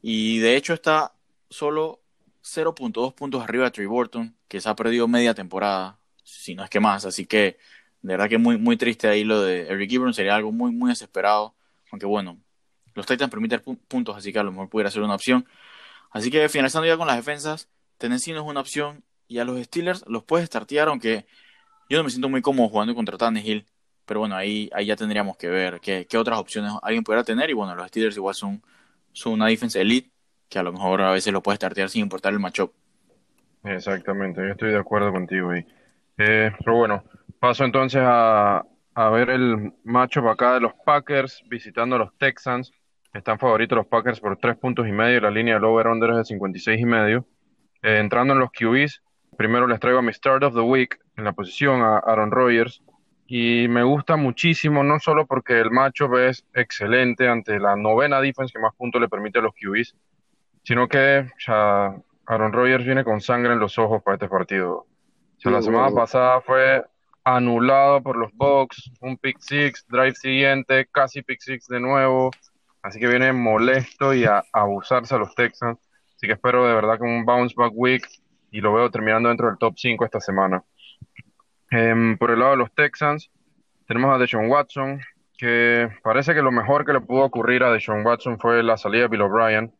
Y 0.00 0.38
de 0.38 0.56
hecho 0.56 0.72
está 0.72 1.14
solo 1.50 2.00
0.2 2.42 3.14
puntos 3.14 3.42
arriba 3.42 3.64
de 3.64 3.70
Trey 3.72 3.86
Burton, 3.86 4.34
que 4.48 4.60
se 4.60 4.68
ha 4.68 4.74
perdido 4.74 5.06
media 5.06 5.34
temporada, 5.34 5.98
si 6.24 6.54
no 6.54 6.64
es 6.64 6.70
que 6.70 6.80
más. 6.80 7.04
Así 7.04 7.26
que 7.26 7.58
de 8.02 8.14
verdad 8.14 8.28
que 8.28 8.38
muy, 8.38 8.58
muy 8.58 8.76
triste 8.76 9.08
ahí 9.08 9.24
lo 9.24 9.42
de 9.42 9.68
Eric 9.68 9.92
Ebron, 9.92 10.14
sería 10.14 10.34
algo 10.36 10.52
muy, 10.52 10.72
muy 10.72 10.90
desesperado. 10.90 11.54
Aunque 11.90 12.06
bueno, 12.06 12.38
los 12.94 13.06
Titans 13.06 13.30
permiten 13.30 13.60
pu- 13.60 13.78
puntos, 13.88 14.16
así 14.16 14.32
que 14.32 14.38
a 14.38 14.42
lo 14.44 14.52
mejor 14.52 14.68
pudiera 14.68 14.90
ser 14.90 15.02
una 15.02 15.14
opción. 15.14 15.46
Así 16.10 16.30
que 16.30 16.48
finalizando 16.48 16.86
ya 16.86 16.96
con 16.96 17.06
las 17.06 17.16
defensas, 17.16 17.68
Tennessee 17.98 18.32
es 18.32 18.40
una 18.40 18.60
opción. 18.60 19.04
Y 19.28 19.38
a 19.38 19.44
los 19.44 19.60
Steelers 19.62 20.04
los 20.08 20.24
puedes 20.24 20.46
startear, 20.46 20.88
aunque 20.88 21.26
yo 21.88 21.98
no 21.98 22.04
me 22.04 22.10
siento 22.10 22.28
muy 22.28 22.42
cómodo 22.42 22.68
jugando 22.68 22.94
contra 22.94 23.18
Tannehill. 23.18 23.66
Pero 24.06 24.20
bueno, 24.20 24.36
ahí, 24.36 24.68
ahí 24.74 24.86
ya 24.86 24.96
tendríamos 24.96 25.36
que 25.36 25.48
ver 25.48 25.80
qué, 25.80 26.06
qué 26.08 26.18
otras 26.18 26.38
opciones 26.38 26.72
alguien 26.82 27.04
pudiera 27.04 27.24
tener. 27.24 27.50
Y 27.50 27.54
bueno, 27.54 27.74
los 27.74 27.88
Steelers 27.88 28.16
igual 28.16 28.34
son, 28.34 28.62
son 29.12 29.34
una 29.34 29.46
defensa 29.46 29.80
elite, 29.80 30.10
que 30.48 30.58
a 30.58 30.62
lo 30.62 30.72
mejor 30.72 31.00
a 31.02 31.12
veces 31.12 31.32
lo 31.32 31.42
puedes 31.42 31.56
startear 31.58 31.88
sin 31.88 32.02
importar 32.02 32.32
el 32.32 32.40
matchup. 32.40 32.72
Exactamente, 33.64 34.40
yo 34.42 34.48
estoy 34.52 34.70
de 34.72 34.78
acuerdo 34.78 35.12
contigo 35.12 35.50
ahí. 35.50 35.64
Eh, 36.18 36.50
pero 36.58 36.76
bueno, 36.76 37.04
paso 37.42 37.64
entonces 37.64 38.00
a, 38.04 38.64
a 38.94 39.10
ver 39.10 39.28
el 39.28 39.72
matchup 39.82 40.28
acá 40.28 40.54
de 40.54 40.60
los 40.60 40.74
Packers 40.86 41.42
visitando 41.50 41.96
a 41.96 41.98
los 41.98 42.16
Texans. 42.16 42.70
Están 43.12 43.40
favoritos 43.40 43.74
los 43.74 43.88
Packers 43.88 44.20
por 44.20 44.36
tres 44.36 44.56
puntos 44.56 44.86
y 44.86 44.92
medio. 44.92 45.20
La 45.20 45.30
línea 45.32 45.54
del 45.54 45.64
over-under 45.64 46.10
es 46.10 46.16
de 46.18 46.24
56 46.26 46.80
y 46.80 46.84
medio. 46.84 47.26
Eh, 47.82 47.98
entrando 47.98 48.34
en 48.34 48.38
los 48.38 48.52
QBs, 48.52 49.02
primero 49.36 49.66
les 49.66 49.80
traigo 49.80 49.98
a 49.98 50.02
mi 50.02 50.12
start 50.12 50.44
of 50.44 50.54
the 50.54 50.60
week 50.60 51.00
en 51.16 51.24
la 51.24 51.32
posición 51.32 51.82
a 51.82 51.98
Aaron 51.98 52.30
Rodgers. 52.30 52.80
Y 53.26 53.66
me 53.66 53.82
gusta 53.82 54.14
muchísimo, 54.14 54.84
no 54.84 55.00
solo 55.00 55.26
porque 55.26 55.58
el 55.58 55.72
matchup 55.72 56.14
es 56.18 56.46
excelente 56.54 57.28
ante 57.28 57.58
la 57.58 57.74
novena 57.74 58.20
defense 58.20 58.52
que 58.52 58.60
más 58.60 58.76
puntos 58.76 59.00
le 59.00 59.08
permite 59.08 59.40
a 59.40 59.42
los 59.42 59.52
QBs, 59.60 59.96
sino 60.62 60.86
que 60.86 61.26
sea, 61.38 61.92
Aaron 62.26 62.52
Rodgers 62.52 62.84
viene 62.84 63.02
con 63.02 63.20
sangre 63.20 63.52
en 63.52 63.58
los 63.58 63.80
ojos 63.80 64.00
para 64.00 64.14
este 64.14 64.28
partido. 64.28 64.76
O 64.76 64.86
sea, 65.38 65.50
la 65.50 65.60
semana 65.60 65.90
pasada 65.90 66.40
fue 66.40 66.84
anulado 67.24 68.02
por 68.02 68.16
los 68.16 68.32
Bucks, 68.32 68.90
un 69.00 69.16
pick 69.16 69.38
six, 69.40 69.84
drive 69.88 70.14
siguiente, 70.14 70.86
casi 70.90 71.22
pick 71.22 71.40
six 71.40 71.66
de 71.68 71.80
nuevo. 71.80 72.30
Así 72.82 72.98
que 72.98 73.06
viene 73.06 73.32
molesto 73.32 74.12
y 74.12 74.24
a, 74.24 74.42
abusarse 74.52 75.14
a 75.14 75.18
los 75.18 75.34
Texans. 75.34 75.78
Así 76.16 76.26
que 76.26 76.32
espero 76.32 76.66
de 76.66 76.74
verdad 76.74 76.98
que 76.98 77.04
un 77.04 77.24
bounce 77.24 77.54
back 77.56 77.72
week 77.74 78.06
y 78.50 78.60
lo 78.60 78.74
veo 78.74 78.90
terminando 78.90 79.28
dentro 79.28 79.48
del 79.48 79.58
top 79.58 79.74
5 79.76 80.04
esta 80.04 80.20
semana. 80.20 80.62
Em, 81.70 82.18
por 82.18 82.30
el 82.30 82.40
lado 82.40 82.52
de 82.52 82.56
los 82.58 82.72
Texans, 82.74 83.30
tenemos 83.86 84.14
a 84.14 84.18
Deshaun 84.18 84.50
Watson, 84.50 85.00
que 85.38 85.88
parece 86.02 86.34
que 86.34 86.42
lo 86.42 86.52
mejor 86.52 86.84
que 86.84 86.92
le 86.92 87.00
pudo 87.00 87.24
ocurrir 87.24 87.62
a 87.62 87.72
Deshaun 87.72 88.04
Watson 88.04 88.38
fue 88.38 88.62
la 88.62 88.76
salida 88.76 89.02
de 89.02 89.08
Bill 89.08 89.22
O'Brien, 89.22 89.74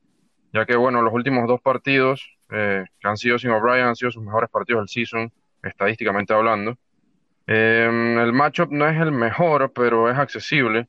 ya 0.52 0.64
que, 0.64 0.76
bueno, 0.76 1.02
los 1.02 1.12
últimos 1.12 1.46
dos 1.46 1.60
partidos 1.60 2.38
eh, 2.50 2.84
que 3.00 3.08
han 3.08 3.16
sido 3.16 3.38
sin 3.38 3.50
O'Brien 3.50 3.86
han 3.86 3.96
sido 3.96 4.10
sus 4.10 4.22
mejores 4.22 4.48
partidos 4.50 4.80
del 4.80 4.88
season, 4.88 5.32
estadísticamente 5.62 6.32
hablando. 6.32 6.76
Em, 7.46 8.18
el 8.18 8.32
matchup 8.32 8.70
no 8.70 8.88
es 8.88 9.00
el 9.00 9.12
mejor, 9.12 9.72
pero 9.74 10.10
es 10.10 10.18
accesible. 10.18 10.88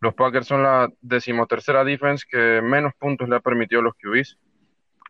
Los 0.00 0.14
Packers 0.14 0.46
son 0.46 0.62
la 0.62 0.88
decimotercera 1.00 1.84
defense 1.84 2.26
que 2.28 2.60
menos 2.62 2.92
puntos 2.98 3.28
le 3.28 3.36
ha 3.36 3.40
permitido 3.40 3.80
a 3.80 3.84
los 3.84 3.94
QBs. 3.94 4.38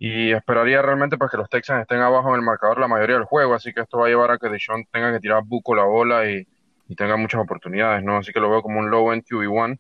y 0.00 0.33
esperaría 0.33 0.83
realmente 0.83 1.17
para 1.17 1.29
pues, 1.29 1.31
que 1.31 1.37
los 1.38 1.49
Texans 1.49 1.83
estén 1.83 2.00
abajo 2.00 2.31
en 2.31 2.37
el 2.37 2.43
marcador 2.43 2.79
la 2.81 2.88
mayoría 2.88 3.17
del 3.17 3.25
juego, 3.25 3.55
así 3.55 3.73
que 3.73 3.81
esto 3.81 3.99
va 3.99 4.07
a 4.07 4.09
llevar 4.09 4.31
a 4.33 4.38
que 4.38 4.49
Deshaun 4.49 4.85
tenga 4.91 5.12
que 5.12 5.21
tirar 5.21 5.45
buco 5.45 5.75
la 5.75 5.85
bola 5.85 6.29
y, 6.29 6.47
y 6.88 6.97
tenga 6.97 7.17
muchas 7.17 7.41
oportunidades, 7.41 8.03
¿no? 8.03 8.17
Así 8.17 8.33
que 8.33 8.41
lo 8.41 8.50
veo 8.50 8.62
como 8.62 8.81
un 8.81 8.91
low 8.91 9.12
end 9.12 9.25
QB1. 9.25 9.79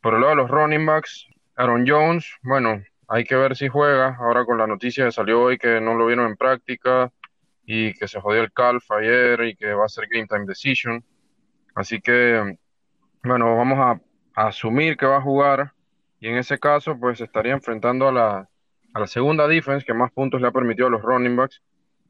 Por 0.00 0.14
el 0.14 0.20
lado 0.20 0.30
de 0.30 0.36
los 0.36 0.50
running 0.50 0.86
backs, 0.86 1.26
Aaron 1.56 1.84
Jones, 1.86 2.26
bueno, 2.42 2.82
hay 3.08 3.24
que 3.24 3.36
ver 3.36 3.56
si 3.56 3.68
juega. 3.68 4.16
Ahora 4.18 4.44
con 4.44 4.58
la 4.58 4.66
noticia 4.66 5.04
que 5.04 5.12
salió 5.12 5.42
hoy 5.42 5.58
que 5.58 5.80
no 5.80 5.94
lo 5.94 6.06
vieron 6.06 6.26
en 6.26 6.36
práctica 6.36 7.12
y 7.66 7.94
que 7.94 8.08
se 8.08 8.20
jodió 8.20 8.42
el 8.42 8.52
calf 8.52 8.90
ayer 8.90 9.42
y 9.44 9.56
que 9.56 9.72
va 9.72 9.86
a 9.86 9.88
ser 9.88 10.06
game 10.10 10.26
time 10.26 10.46
decision. 10.46 11.04
Así 11.74 12.00
que, 12.00 12.58
bueno, 13.22 13.56
vamos 13.56 13.78
a, 13.78 14.00
asumir 14.36 14.96
que 14.96 15.06
va 15.06 15.18
a 15.18 15.22
jugar 15.22 15.74
y 16.18 16.26
en 16.26 16.36
ese 16.38 16.58
caso, 16.58 16.98
pues 16.98 17.20
estaría 17.20 17.52
enfrentando 17.52 18.08
a 18.08 18.12
la, 18.12 18.48
a 18.92 19.00
la 19.00 19.06
segunda 19.06 19.46
defense 19.46 19.86
que 19.86 19.94
más 19.94 20.10
puntos 20.10 20.40
le 20.40 20.48
ha 20.48 20.52
permitido 20.52 20.88
a 20.88 20.90
los 20.90 21.02
running 21.02 21.36
backs. 21.36 21.62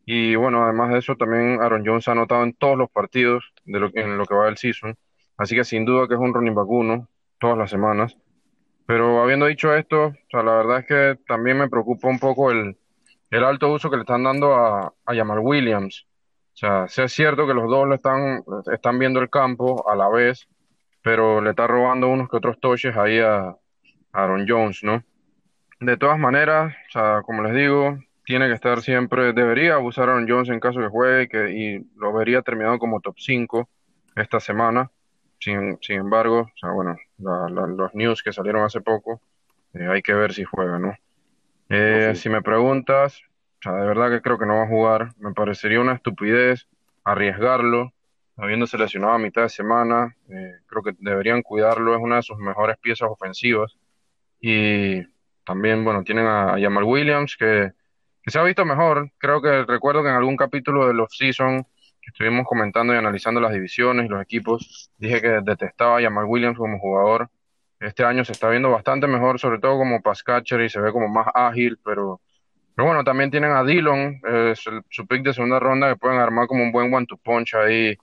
Y 0.06 0.34
bueno, 0.34 0.64
además 0.64 0.90
de 0.90 0.98
eso, 0.98 1.16
también 1.16 1.60
Aaron 1.60 1.84
Jones 1.84 2.08
ha 2.08 2.12
anotado 2.12 2.44
en 2.44 2.54
todos 2.54 2.78
los 2.78 2.90
partidos 2.90 3.52
de 3.64 3.80
lo, 3.80 3.90
en 3.94 4.16
lo 4.16 4.24
que 4.26 4.34
va 4.34 4.46
del 4.46 4.56
season. 4.56 4.96
Así 5.36 5.54
que 5.54 5.64
sin 5.64 5.84
duda 5.84 6.08
que 6.08 6.14
es 6.14 6.20
un 6.20 6.32
running 6.32 6.54
back 6.54 6.68
uno 6.68 7.08
todas 7.38 7.58
las 7.58 7.70
semanas. 7.70 8.16
Pero 8.86 9.22
habiendo 9.22 9.46
dicho 9.46 9.74
esto, 9.74 10.14
la 10.30 10.42
verdad 10.42 10.80
es 10.80 10.86
que 10.86 11.22
también 11.26 11.58
me 11.58 11.68
preocupa 11.68 12.08
un 12.08 12.18
poco 12.18 12.50
el, 12.50 12.76
el 13.36 13.44
alto 13.44 13.72
uso 13.72 13.90
que 13.90 13.96
le 13.96 14.02
están 14.02 14.22
dando 14.22 14.54
a, 14.54 14.94
a 15.04 15.14
Jamal 15.14 15.40
Williams. 15.40 16.06
O 16.54 16.56
sea, 16.56 16.86
sí 16.86 17.02
es 17.02 17.12
cierto 17.12 17.46
que 17.48 17.54
los 17.54 17.68
dos 17.68 17.88
le 17.88 17.96
están, 17.96 18.44
están 18.72 18.98
viendo 18.98 19.20
el 19.20 19.28
campo 19.28 19.88
a 19.90 19.96
la 19.96 20.08
vez, 20.08 20.48
pero 21.02 21.40
le 21.40 21.50
está 21.50 21.66
robando 21.66 22.08
unos 22.08 22.28
que 22.28 22.36
otros 22.36 22.60
toches 22.60 22.96
ahí 22.96 23.18
a 23.18 23.56
Aaron 24.12 24.46
Jones, 24.48 24.84
¿no? 24.84 25.02
De 25.80 25.96
todas 25.96 26.16
maneras, 26.16 26.72
o 26.88 26.92
sea, 26.92 27.22
como 27.22 27.42
les 27.42 27.54
digo, 27.54 27.98
tiene 28.24 28.46
que 28.46 28.54
estar 28.54 28.80
siempre, 28.82 29.32
debería 29.32 29.74
abusar 29.74 30.08
Aaron 30.08 30.28
Jones 30.28 30.48
en 30.48 30.60
caso 30.60 30.78
que 30.78 30.86
juegue 30.86 31.28
que, 31.28 31.50
y 31.50 31.86
lo 31.96 32.12
vería 32.12 32.42
terminado 32.42 32.78
como 32.78 33.00
top 33.00 33.16
5 33.18 33.68
esta 34.14 34.38
semana. 34.38 34.90
Sin, 35.40 35.76
sin 35.82 35.96
embargo, 35.96 36.42
o 36.42 36.58
sea, 36.58 36.70
bueno, 36.70 36.96
los 37.18 37.94
news 37.94 38.22
que 38.22 38.32
salieron 38.32 38.62
hace 38.62 38.80
poco, 38.80 39.20
eh, 39.74 39.88
hay 39.88 40.02
que 40.02 40.14
ver 40.14 40.32
si 40.32 40.44
juega, 40.44 40.78
¿no? 40.78 40.94
Eh, 41.68 42.12
Si 42.14 42.28
me 42.28 42.42
preguntas, 42.42 43.20
de 43.64 43.72
verdad 43.72 44.10
que 44.10 44.20
creo 44.20 44.38
que 44.38 44.46
no 44.46 44.56
va 44.56 44.64
a 44.64 44.68
jugar. 44.68 45.14
Me 45.18 45.32
parecería 45.32 45.80
una 45.80 45.94
estupidez 45.94 46.68
arriesgarlo, 47.04 47.92
habiéndose 48.36 48.78
lesionado 48.78 49.14
a 49.14 49.18
mitad 49.18 49.42
de 49.42 49.48
semana. 49.48 50.16
Eh, 50.28 50.52
creo 50.66 50.82
que 50.82 50.92
deberían 50.98 51.42
cuidarlo, 51.42 51.94
es 51.94 52.00
una 52.00 52.16
de 52.16 52.22
sus 52.22 52.38
mejores 52.38 52.76
piezas 52.78 53.08
ofensivas. 53.10 53.76
Y 54.40 55.02
también, 55.44 55.84
bueno, 55.84 56.04
tienen 56.04 56.26
a, 56.26 56.54
a 56.54 56.60
Jamal 56.60 56.84
Williams, 56.84 57.36
que, 57.36 57.72
se 58.26 58.38
ha 58.38 58.42
visto 58.42 58.64
mejor. 58.64 59.10
Creo 59.18 59.42
que 59.42 59.64
recuerdo 59.64 60.02
que 60.02 60.08
en 60.08 60.14
algún 60.16 60.36
capítulo 60.36 60.86
de 60.86 60.94
los 60.94 61.16
season 61.16 61.64
que 62.00 62.10
estuvimos 62.10 62.46
comentando 62.46 62.94
y 62.94 62.96
analizando 62.96 63.40
las 63.40 63.52
divisiones 63.52 64.06
y 64.06 64.08
los 64.08 64.22
equipos, 64.22 64.90
dije 64.98 65.20
que 65.22 65.28
detestaba 65.42 65.98
a 65.98 66.02
Jamal 66.02 66.24
Williams 66.26 66.58
como 66.58 66.78
jugador. 66.78 67.30
Este 67.84 68.04
año 68.04 68.24
se 68.24 68.32
está 68.32 68.48
viendo 68.48 68.70
bastante 68.70 69.06
mejor, 69.06 69.38
sobre 69.38 69.58
todo 69.58 69.76
como 69.76 70.00
pass 70.00 70.22
catcher 70.22 70.60
y 70.62 70.70
se 70.70 70.80
ve 70.80 70.90
como 70.90 71.08
más 71.08 71.26
ágil, 71.34 71.78
pero, 71.84 72.20
pero 72.74 72.86
bueno, 72.86 73.04
también 73.04 73.30
tienen 73.30 73.52
a 73.52 73.62
Dillon, 73.62 74.20
su 74.88 75.06
pick 75.06 75.22
de 75.22 75.34
segunda 75.34 75.60
ronda, 75.60 75.90
que 75.90 75.96
pueden 75.96 76.18
armar 76.18 76.46
como 76.46 76.62
un 76.62 76.72
buen 76.72 76.92
one-to 76.92 77.18
punch 77.18 77.54
ahí 77.54 77.96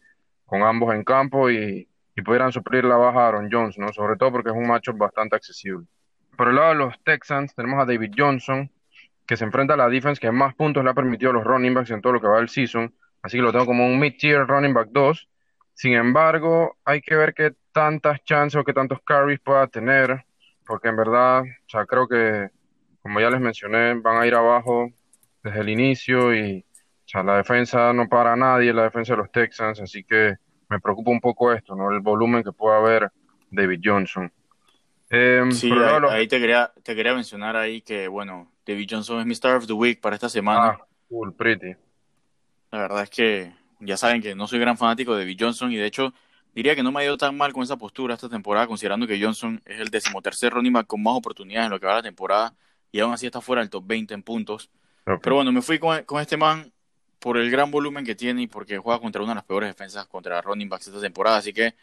con 0.45 0.61
ambos 0.61 0.93
en 0.93 1.03
campo 1.03 1.49
y, 1.49 1.87
y 2.15 2.21
pudieran 2.21 2.51
suplir 2.51 2.83
la 2.83 2.95
baja 2.95 3.21
a 3.21 3.27
Aaron 3.29 3.49
Jones, 3.51 3.77
¿no? 3.77 3.91
Sobre 3.91 4.17
todo 4.17 4.31
porque 4.31 4.49
es 4.49 4.55
un 4.55 4.67
macho 4.67 4.93
bastante 4.93 5.35
accesible. 5.35 5.87
Por 6.37 6.49
el 6.49 6.55
lado 6.55 6.69
de 6.69 6.75
los 6.75 7.03
Texans 7.03 7.55
tenemos 7.55 7.81
a 7.81 7.85
David 7.85 8.13
Johnson, 8.15 8.69
que 9.25 9.37
se 9.37 9.45
enfrenta 9.45 9.73
a 9.73 9.77
la 9.77 9.89
defense 9.89 10.19
que 10.19 10.31
más 10.31 10.53
puntos 10.55 10.83
le 10.83 10.89
ha 10.89 10.93
permitido 10.93 11.31
a 11.31 11.33
los 11.33 11.43
running 11.43 11.73
backs 11.73 11.91
en 11.91 12.01
todo 12.01 12.13
lo 12.13 12.21
que 12.21 12.27
va 12.27 12.37
del 12.37 12.49
season. 12.49 12.93
Así 13.23 13.37
que 13.37 13.43
lo 13.43 13.51
tengo 13.51 13.65
como 13.65 13.87
un 13.87 13.99
mid-tier 13.99 14.45
running 14.45 14.73
back 14.73 14.89
2. 14.91 15.29
Sin 15.73 15.93
embargo, 15.93 16.77
hay 16.83 17.01
que 17.01 17.15
ver 17.15 17.33
qué 17.33 17.53
tantas 17.71 18.23
chances 18.23 18.59
o 18.59 18.63
qué 18.63 18.73
tantos 18.73 18.99
carries 19.05 19.39
pueda 19.39 19.67
tener, 19.67 20.25
porque 20.65 20.89
en 20.89 20.95
verdad, 20.95 21.41
o 21.41 21.69
sea, 21.69 21.85
creo 21.85 22.07
que, 22.07 22.49
como 23.01 23.19
ya 23.19 23.29
les 23.29 23.41
mencioné, 23.41 23.95
van 23.95 24.21
a 24.21 24.27
ir 24.27 24.35
abajo 24.35 24.89
desde 25.43 25.59
el 25.59 25.69
inicio 25.69 26.33
y 26.35 26.59
o 26.59 27.09
sea, 27.11 27.23
la 27.23 27.37
defensa 27.37 27.91
no 27.91 28.07
para 28.07 28.33
a 28.33 28.35
nadie, 28.37 28.73
la 28.73 28.83
defensa 28.83 29.13
de 29.13 29.17
los 29.17 29.31
Texans, 29.31 29.81
así 29.81 30.03
que 30.03 30.35
me 30.69 30.79
preocupa 30.79 31.11
un 31.11 31.19
poco 31.19 31.51
esto, 31.51 31.75
¿no? 31.75 31.91
El 31.91 31.99
volumen 31.99 32.43
que 32.43 32.53
pueda 32.53 32.77
haber 32.77 33.11
David 33.49 33.81
Johnson. 33.83 34.31
Eh, 35.09 35.43
sí, 35.51 35.69
ahí, 36.09 36.27
te, 36.29 36.39
quería, 36.39 36.71
te 36.83 36.95
quería 36.95 37.13
mencionar 37.13 37.57
ahí 37.57 37.81
que, 37.81 38.07
bueno, 38.07 38.49
David 38.65 38.87
Johnson 38.89 39.19
es 39.19 39.25
mi 39.25 39.33
Star 39.33 39.57
of 39.57 39.67
the 39.67 39.73
Week 39.73 39.99
para 39.99 40.15
esta 40.15 40.29
semana. 40.29 40.67
Ah, 40.67 40.85
cool, 41.09 41.33
pretty. 41.33 41.75
La 42.71 42.79
verdad 42.79 43.03
es 43.03 43.09
que 43.09 43.51
ya 43.81 43.97
saben 43.97 44.21
que 44.21 44.33
no 44.33 44.47
soy 44.47 44.59
gran 44.59 44.77
fanático 44.77 45.13
de 45.13 45.23
David 45.23 45.37
Johnson 45.37 45.69
y 45.73 45.75
de 45.75 45.87
hecho 45.87 46.13
diría 46.53 46.75
que 46.75 46.83
no 46.83 46.91
me 46.91 47.01
ha 47.01 47.05
ido 47.05 47.17
tan 47.17 47.35
mal 47.37 47.53
con 47.53 47.63
esa 47.63 47.77
postura 47.77 48.15
esta 48.15 48.29
temporada, 48.29 48.67
considerando 48.67 49.07
que 49.07 49.21
Johnson 49.21 49.61
es 49.65 49.79
el 49.79 49.89
decimotercer 49.89 50.53
running 50.53 50.73
back 50.73 50.87
con 50.87 51.01
más 51.03 51.15
oportunidades 51.15 51.65
en 51.65 51.71
lo 51.71 51.79
que 51.79 51.85
va 51.85 51.95
la 51.95 52.01
temporada 52.01 52.53
y 52.91 52.99
aún 52.99 53.13
así 53.13 53.25
está 53.25 53.41
fuera 53.41 53.61
del 53.61 53.69
top 53.69 53.85
20 53.87 54.13
en 54.13 54.23
puntos. 54.23 54.69
Pero 55.05 55.35
bueno, 55.35 55.51
me 55.51 55.61
fui 55.61 55.79
con, 55.79 56.03
con, 56.03 56.21
este 56.21 56.37
man 56.37 56.71
por 57.19 57.37
el 57.37 57.49
gran 57.49 57.71
volumen 57.71 58.05
que 58.05 58.15
tiene 58.15 58.43
y 58.43 58.47
porque 58.47 58.77
juega 58.77 58.99
contra 58.99 59.21
una 59.21 59.31
de 59.31 59.35
las 59.35 59.45
peores 59.45 59.69
defensas 59.69 60.05
contra 60.07 60.41
running 60.41 60.69
backs 60.69 60.87
esta 60.87 61.01
temporada, 61.01 61.37
así 61.37 61.53
que 61.53 61.75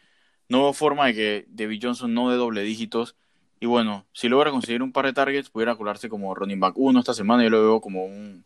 no 0.49 0.63
veo 0.63 0.73
forma 0.73 1.05
de 1.05 1.13
que 1.13 1.45
David 1.49 1.79
Johnson 1.83 2.13
no 2.13 2.29
dé 2.29 2.37
doble 2.37 2.63
dígitos. 2.63 3.15
Y 3.59 3.67
bueno, 3.67 4.07
si 4.13 4.29
logra 4.29 4.51
conseguir 4.51 4.81
un 4.81 4.91
par 4.91 5.05
de 5.05 5.13
targets, 5.13 5.49
pudiera 5.49 5.75
colarse 5.75 6.09
como 6.09 6.33
running 6.33 6.59
back 6.59 6.73
1 6.75 6.99
esta 6.99 7.13
semana. 7.13 7.43
Yo 7.43 7.49
lo 7.49 7.61
veo 7.61 7.81
como 7.81 8.05
un 8.05 8.45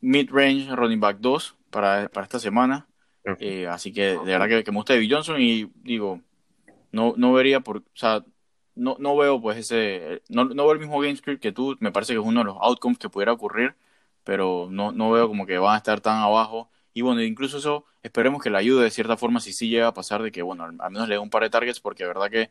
mid-range 0.00 0.74
running 0.74 1.00
back 1.00 1.18
2 1.20 1.56
para, 1.70 2.08
para 2.08 2.24
esta 2.24 2.38
semana. 2.38 2.86
Eh, 3.40 3.66
así 3.66 3.92
que 3.92 4.02
de 4.02 4.38
verdad 4.38 4.48
que, 4.48 4.70
me 4.70 4.78
gusta 4.78 4.94
David 4.94 5.12
Johnson 5.12 5.40
y 5.40 5.70
digo, 5.82 6.20
no, 6.92 7.14
no 7.16 7.32
vería 7.32 7.60
por, 7.60 7.78
o 7.78 7.82
sea, 7.94 8.24
no, 8.74 8.96
no 8.98 9.16
veo 9.16 9.40
pues 9.40 9.58
ese, 9.58 10.22
no, 10.28 10.44
no 10.44 10.64
veo 10.64 10.72
el 10.72 10.78
mismo 10.78 11.00
game 11.00 11.16
script 11.16 11.42
que 11.42 11.52
tú, 11.52 11.76
me 11.80 11.90
parece 11.90 12.12
que 12.12 12.20
es 12.20 12.24
uno 12.24 12.40
de 12.40 12.44
los 12.44 12.56
outcomes 12.60 12.98
que 12.98 13.08
pudiera 13.08 13.32
ocurrir, 13.32 13.74
pero 14.22 14.68
no, 14.70 14.92
no 14.92 15.10
veo 15.10 15.28
como 15.28 15.46
que 15.46 15.58
van 15.58 15.74
a 15.74 15.78
estar 15.78 16.00
tan 16.00 16.18
abajo. 16.18 16.70
Y 16.92 17.02
bueno, 17.02 17.22
incluso 17.22 17.58
eso 17.58 17.84
esperemos 18.02 18.42
que 18.42 18.50
le 18.50 18.58
ayude 18.58 18.84
de 18.84 18.90
cierta 18.90 19.16
forma 19.16 19.40
si 19.40 19.52
sí 19.52 19.68
llega 19.68 19.88
a 19.88 19.94
pasar 19.94 20.22
de 20.22 20.32
que, 20.32 20.42
bueno, 20.42 20.64
al, 20.64 20.90
menos 20.90 21.08
le 21.08 21.16
dé 21.16 21.18
un 21.18 21.30
par 21.30 21.42
de 21.42 21.50
targets 21.50 21.80
porque 21.80 22.04
de 22.04 22.08
verdad 22.08 22.30
que 22.30 22.50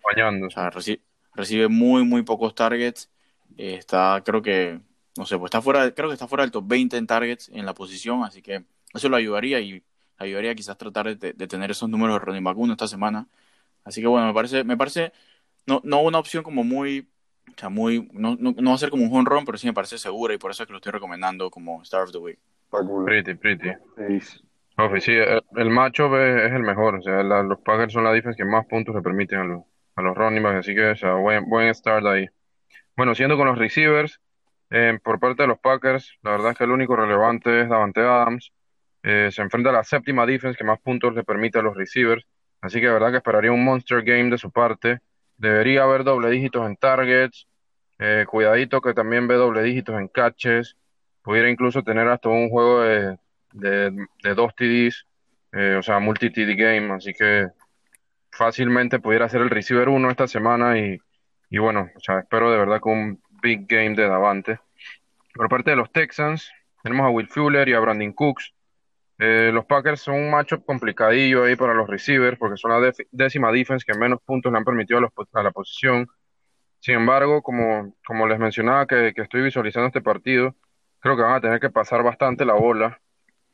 recibe, 1.33 1.67
muy, 1.67 2.03
muy 2.03 2.23
pocos 2.23 2.53
targets. 2.53 3.09
Eh, 3.57 3.75
está, 3.75 4.21
creo 4.25 4.41
que, 4.41 4.79
no 5.17 5.25
sé, 5.25 5.37
pues 5.37 5.49
está 5.49 5.61
fuera, 5.61 5.91
creo 5.91 6.09
que 6.09 6.13
está 6.13 6.27
fuera 6.27 6.43
del 6.43 6.51
top 6.51 6.65
20 6.67 6.97
en 6.97 7.07
targets 7.07 7.49
en 7.49 7.65
la 7.65 7.73
posición, 7.73 8.23
así 8.23 8.41
que 8.41 8.65
eso 8.93 9.09
lo 9.09 9.17
ayudaría 9.17 9.59
y 9.59 9.83
ayudaría 10.17 10.55
quizás 10.55 10.77
tratar 10.77 11.17
de, 11.17 11.33
tener 11.33 11.71
esos 11.71 11.89
números 11.89 12.19
de 12.19 12.25
running 12.25 12.43
back 12.43 12.57
esta 12.71 12.87
semana. 12.87 13.27
Así 13.83 14.01
que 14.01 14.07
bueno, 14.07 14.27
me 14.27 14.33
parece, 14.33 14.63
me 14.63 14.77
parece 14.77 15.11
no, 15.65 15.81
no 15.83 16.01
una 16.01 16.19
opción 16.19 16.43
como 16.43 16.63
muy, 16.63 17.07
o 17.49 17.59
sea, 17.59 17.69
muy, 17.69 18.09
no, 18.13 18.35
no, 18.39 18.53
no 18.57 18.69
va 18.69 18.75
a 18.75 18.79
ser 18.79 18.89
como 18.89 19.03
un 19.03 19.13
home 19.13 19.29
run, 19.29 19.45
pero 19.45 19.57
sí 19.57 19.67
me 19.67 19.73
parece 19.73 19.97
segura 19.97 20.33
y 20.33 20.37
por 20.37 20.51
eso 20.51 20.63
es 20.63 20.67
que 20.67 20.73
lo 20.73 20.77
estoy 20.77 20.91
recomendando 20.91 21.49
como 21.49 21.81
Star 21.83 22.03
of 22.03 22.11
the 22.11 22.17
Week. 22.17 22.39
Pretty, 23.05 23.35
pretty. 23.35 23.69
sí, 24.99 25.13
el, 25.13 25.69
macho 25.69 26.05
es 26.19 26.51
el 26.51 26.63
mejor. 26.63 26.95
O 26.95 27.01
sea, 27.01 27.23
los 27.23 27.59
Packers 27.59 27.93
son 27.93 28.03
la 28.03 28.11
defensa 28.11 28.35
que 28.35 28.45
más 28.45 28.65
puntos 28.65 28.93
le 28.93 29.01
permiten 29.01 29.39
a 29.39 29.43
los, 29.45 29.63
a 29.95 30.01
los 30.01 30.15
running 30.15 30.43
backs. 30.43 30.59
Así 30.59 30.75
que, 30.75 30.89
o 30.89 30.95
sea, 30.95 31.13
buen, 31.15 31.47
buen 31.49 31.73
start 31.73 32.05
ahí. 32.05 32.27
Bueno, 32.97 33.15
siendo 33.15 33.37
con 33.37 33.47
los 33.47 33.57
receivers, 33.57 34.19
eh, 34.71 34.99
por 35.03 35.19
parte 35.19 35.43
de 35.43 35.47
los 35.47 35.59
Packers, 35.59 36.17
la 36.21 36.31
verdad 36.31 36.51
es 36.51 36.57
que 36.57 36.63
el 36.63 36.71
único 36.71 36.95
relevante 36.95 37.61
es 37.61 37.69
Davante 37.69 38.01
Adams. 38.01 38.51
Eh, 39.05 39.29
se 39.31 39.41
enfrenta 39.41 39.69
a 39.69 39.73
la 39.73 39.83
séptima 39.83 40.25
defense 40.25 40.57
que 40.57 40.63
más 40.65 40.79
puntos 40.81 41.13
le 41.13 41.23
permite 41.23 41.59
a 41.59 41.61
los 41.61 41.77
receivers. 41.77 42.25
Así 42.59 42.79
que, 42.81 42.87
de 42.87 42.93
verdad 42.93 43.11
que 43.11 43.17
esperaría 43.17 43.51
un 43.51 43.63
monster 43.63 44.01
game 44.03 44.29
de 44.29 44.37
su 44.37 44.51
parte. 44.51 44.99
Debería 45.37 45.83
haber 45.83 46.03
doble 46.03 46.29
dígitos 46.29 46.65
en 46.65 46.75
targets. 46.75 47.47
Eh, 47.99 48.25
cuidadito 48.27 48.81
que 48.81 48.93
también 48.93 49.27
ve 49.27 49.35
doble 49.35 49.63
dígitos 49.63 49.97
en 49.97 50.09
catches 50.09 50.75
pudiera 51.25 51.49
incluso 51.49 51.81
tener 51.81 52.07
hasta 52.07 52.29
un 52.29 52.49
juego 52.49 52.81
de, 52.81 53.17
de, 53.51 54.35
dos 54.35 54.53
TDs, 54.55 55.07
eh, 55.53 55.75
o 55.75 55.81
sea, 55.81 55.97
multi-TD 55.99 56.55
game, 56.55 56.93
así 56.93 57.13
que 57.13 57.47
fácilmente 58.31 58.99
pudiera 58.99 59.27
ser 59.27 59.41
el 59.41 59.49
receiver 59.49 59.89
uno 59.89 60.11
esta 60.11 60.27
semana 60.27 60.77
y, 60.77 60.99
y 61.49 61.57
bueno, 61.57 61.89
o 61.95 61.99
sea, 61.99 62.19
espero 62.19 62.51
de 62.51 62.59
verdad 62.59 62.79
con 62.79 62.93
un 62.97 63.23
big 63.41 63.65
game 63.67 63.95
de 63.95 64.07
Davante. 64.07 64.59
Por 65.33 65.49
parte 65.49 65.71
de 65.71 65.77
los 65.77 65.91
Texans, 65.91 66.51
tenemos 66.83 67.07
a 67.07 67.09
Will 67.09 67.27
Fuller 67.27 67.67
y 67.67 67.73
a 67.73 67.79
Brandon 67.79 68.13
Cooks. 68.13 68.53
Eh, 69.17 69.51
los 69.53 69.65
Packers 69.65 70.01
son 70.01 70.15
un 70.15 70.31
matchup 70.31 70.65
complicadillo 70.65 71.45
ahí 71.45 71.55
para 71.55 71.73
los 71.73 71.87
receivers 71.87 72.37
porque 72.37 72.57
son 72.57 72.71
la 72.71 72.91
décima 73.11 73.51
defense 73.51 73.85
que 73.85 73.97
menos 73.97 74.19
puntos 74.21 74.51
le 74.51 74.57
han 74.57 74.65
permitido 74.65 74.99
a, 74.99 75.43
la 75.43 75.51
posición. 75.51 76.07
Sin 76.79 76.95
embargo, 76.95 77.41
como, 77.41 77.95
como 78.05 78.27
les 78.27 78.39
mencionaba 78.39 78.85
que, 78.87 79.13
estoy 79.15 79.41
visualizando 79.41 79.87
este 79.87 80.01
partido, 80.01 80.55
creo 80.99 81.15
que 81.15 81.23
van 81.23 81.35
a 81.35 81.41
tener 81.41 81.59
que 81.59 81.69
pasar 81.69 82.03
bastante 82.03 82.45
la 82.45 82.53
bola. 82.53 82.99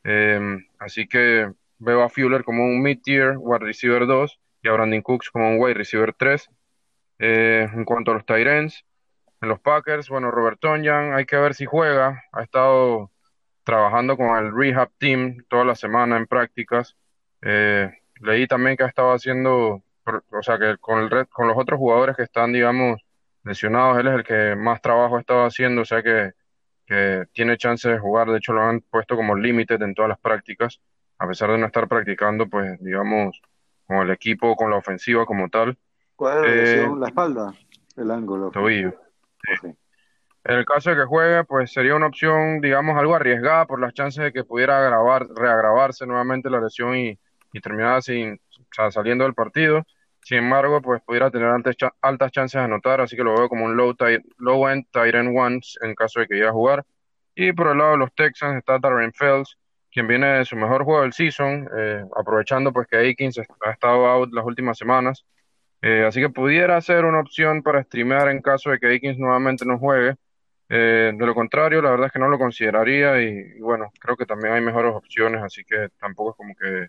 Em, 0.04 0.68
así 0.80 1.08
que 1.08 1.52
veo 1.78 2.04
a 2.04 2.10
Fuller 2.10 2.44
como 2.44 2.66
un 2.66 2.82
mid-tier 2.82 3.36
wide 3.38 3.60
receiver 3.60 4.08
2 4.08 4.40
y 4.64 4.68
a 4.68 4.74
Brandon 4.74 5.02
Cooks 5.02 5.30
como 5.30 5.50
un 5.50 5.60
wide 5.60 5.76
receiver 5.76 6.14
3. 6.14 6.50
Eh, 7.20 7.70
en 7.72 7.86
cuanto 7.86 8.12
a 8.12 8.16
los 8.16 8.26
Tyrants, 8.26 8.84
en 9.42 9.50
los 9.50 9.60
Packers, 9.60 10.10
bueno, 10.10 10.32
Robert 10.32 10.60
Tonyan, 10.60 11.14
hay 11.14 11.26
que 11.26 11.38
ver 11.38 11.54
si 11.54 11.66
juega. 11.66 12.24
Ha 12.32 12.44
estado 12.44 13.11
trabajando 13.72 14.18
con 14.18 14.36
el 14.38 14.54
rehab 14.54 14.92
team 14.98 15.46
toda 15.48 15.64
la 15.64 15.76
semana 15.76 16.18
en 16.18 16.28
prácticas. 16.28 16.98
Eh, 17.42 17.90
leí 18.20 18.46
también 18.46 18.76
que 18.76 18.84
ha 18.84 18.88
estado 18.88 19.14
haciendo, 19.14 19.82
o 20.06 20.42
sea, 20.42 20.60
que 20.60 20.76
con, 20.78 21.00
el 21.00 21.28
con 21.30 21.48
los 21.48 21.58
otros 21.58 21.78
jugadores 21.78 22.18
que 22.18 22.24
están, 22.24 22.52
digamos, 22.52 23.02
lesionados, 23.46 23.98
él 23.98 24.08
es 24.08 24.14
el 24.16 24.24
que 24.26 24.58
más 24.58 24.82
trabajo 24.82 25.16
ha 25.16 25.22
estado 25.22 25.46
haciendo, 25.46 25.84
o 25.84 25.86
sea 25.86 26.04
que, 26.04 26.34
que 26.86 27.24
tiene 27.32 27.56
chance 27.56 27.88
de 27.88 27.98
jugar. 27.98 28.30
De 28.30 28.40
hecho, 28.40 28.52
lo 28.52 28.62
han 28.62 28.82
puesto 28.82 29.16
como 29.16 29.38
límite 29.38 29.76
en 29.76 29.96
todas 29.96 30.10
las 30.10 30.20
prácticas, 30.20 30.82
a 31.18 31.26
pesar 31.26 31.50
de 31.52 31.58
no 31.58 31.68
estar 31.68 31.88
practicando, 31.88 32.48
pues, 32.48 32.78
digamos, 32.82 33.42
con 33.88 34.00
el 34.00 34.12
equipo, 34.12 34.58
con 34.58 34.70
la 34.70 34.76
ofensiva 34.76 35.26
como 35.26 35.48
tal. 35.48 35.78
¿Cuál 36.18 36.44
es 36.44 36.44
la 36.44 36.56
lesión? 36.56 37.00
¿La 37.00 37.08
espalda? 37.08 37.54
El 37.96 38.12
ángulo. 38.12 38.52
Tobillo. 38.52 38.96
En 40.44 40.58
el 40.58 40.66
caso 40.66 40.90
de 40.90 40.96
que 40.96 41.06
juegue, 41.06 41.44
pues 41.44 41.72
sería 41.72 41.96
una 41.96 42.08
opción, 42.08 42.62
digamos, 42.62 42.98
algo 42.98 43.16
arriesgada 43.16 43.66
por 43.68 43.80
las 43.80 43.94
chances 43.94 44.24
de 44.24 44.34
que 44.34 44.44
pudiera 44.44 44.80
agravar, 44.80 45.28
reagravarse 45.36 46.06
nuevamente 46.08 46.50
la 46.50 46.60
lesión 46.60 46.96
y, 46.96 47.20
terminar 47.62 48.02
sin, 48.02 48.40
saliendo 48.90 49.24
del 49.24 49.36
partido. 49.36 49.84
Sin 50.24 50.40
embargo, 50.40 50.82
pues 50.82 51.02
pudiera 51.04 51.30
tener 51.30 51.48
altas, 51.48 51.76
altas 52.02 52.32
chances 52.32 52.60
de 52.60 52.66
anotar, 52.66 53.02
así 53.02 53.16
que 53.16 53.24
lo 53.24 53.36
veo 53.36 53.50
como 53.50 53.66
un 53.66 53.76
low, 53.76 53.96
low 54.38 54.68
end 54.68 54.86
tight 54.92 55.16
end 55.16 55.38
ones 55.38 55.78
en 55.82 55.96
caso 55.96 56.20
de 56.20 56.28
que 56.28 56.36
quiera 56.36 56.52
jugar. 56.52 56.86
Y 57.36 57.54
por 57.54 57.68
el 57.68 57.78
lado 57.78 57.92
de 57.92 57.98
los 57.98 58.14
Texans 58.14 58.58
está 58.58 58.80
Darren 58.80 59.14
Fells, 59.14 59.58
quien 59.92 60.08
viene 60.08 60.28
de 60.28 60.46
su 60.46 60.56
mejor 60.56 60.84
juego 60.86 61.02
del 61.02 61.14
season, 61.14 61.68
eh, 61.78 62.04
aprovechando 62.16 62.72
pues 62.74 62.88
que 62.88 62.98
Aikins 62.98 63.40
ha 63.40 63.72
estado 63.72 64.06
out 64.08 64.34
las 64.34 64.46
últimas 64.46 64.78
semanas. 64.78 65.26
Eh, 65.82 66.06
así 66.08 66.22
que 66.22 66.30
pudiera 66.30 66.80
ser 66.82 67.06
una 67.06 67.20
opción 67.20 67.64
para 67.64 67.84
streamear 67.84 68.30
en 68.30 68.42
caso 68.42 68.70
de 68.72 68.80
que 68.80 68.88
Aikins 68.88 69.18
nuevamente 69.18 69.66
no 69.66 69.80
juegue. 69.80 70.16
Eh, 70.74 71.12
de 71.14 71.26
lo 71.26 71.36
contrario, 71.36 71.82
la 71.82 71.92
verdad 71.92 72.08
es 72.08 72.14
que 72.14 72.20
no 72.20 72.30
lo 72.30 72.40
consideraría 72.40 73.22
y, 73.22 73.60
bueno, 73.60 73.92
creo 74.00 74.16
que 74.16 74.26
también 74.26 74.54
hay 74.54 74.62
mejores 74.62 74.96
opciones, 74.96 75.44
así 75.44 75.66
que 75.66 75.90
tampoco 76.00 76.32
es 76.32 76.38
como 76.38 76.56
que 76.56 76.88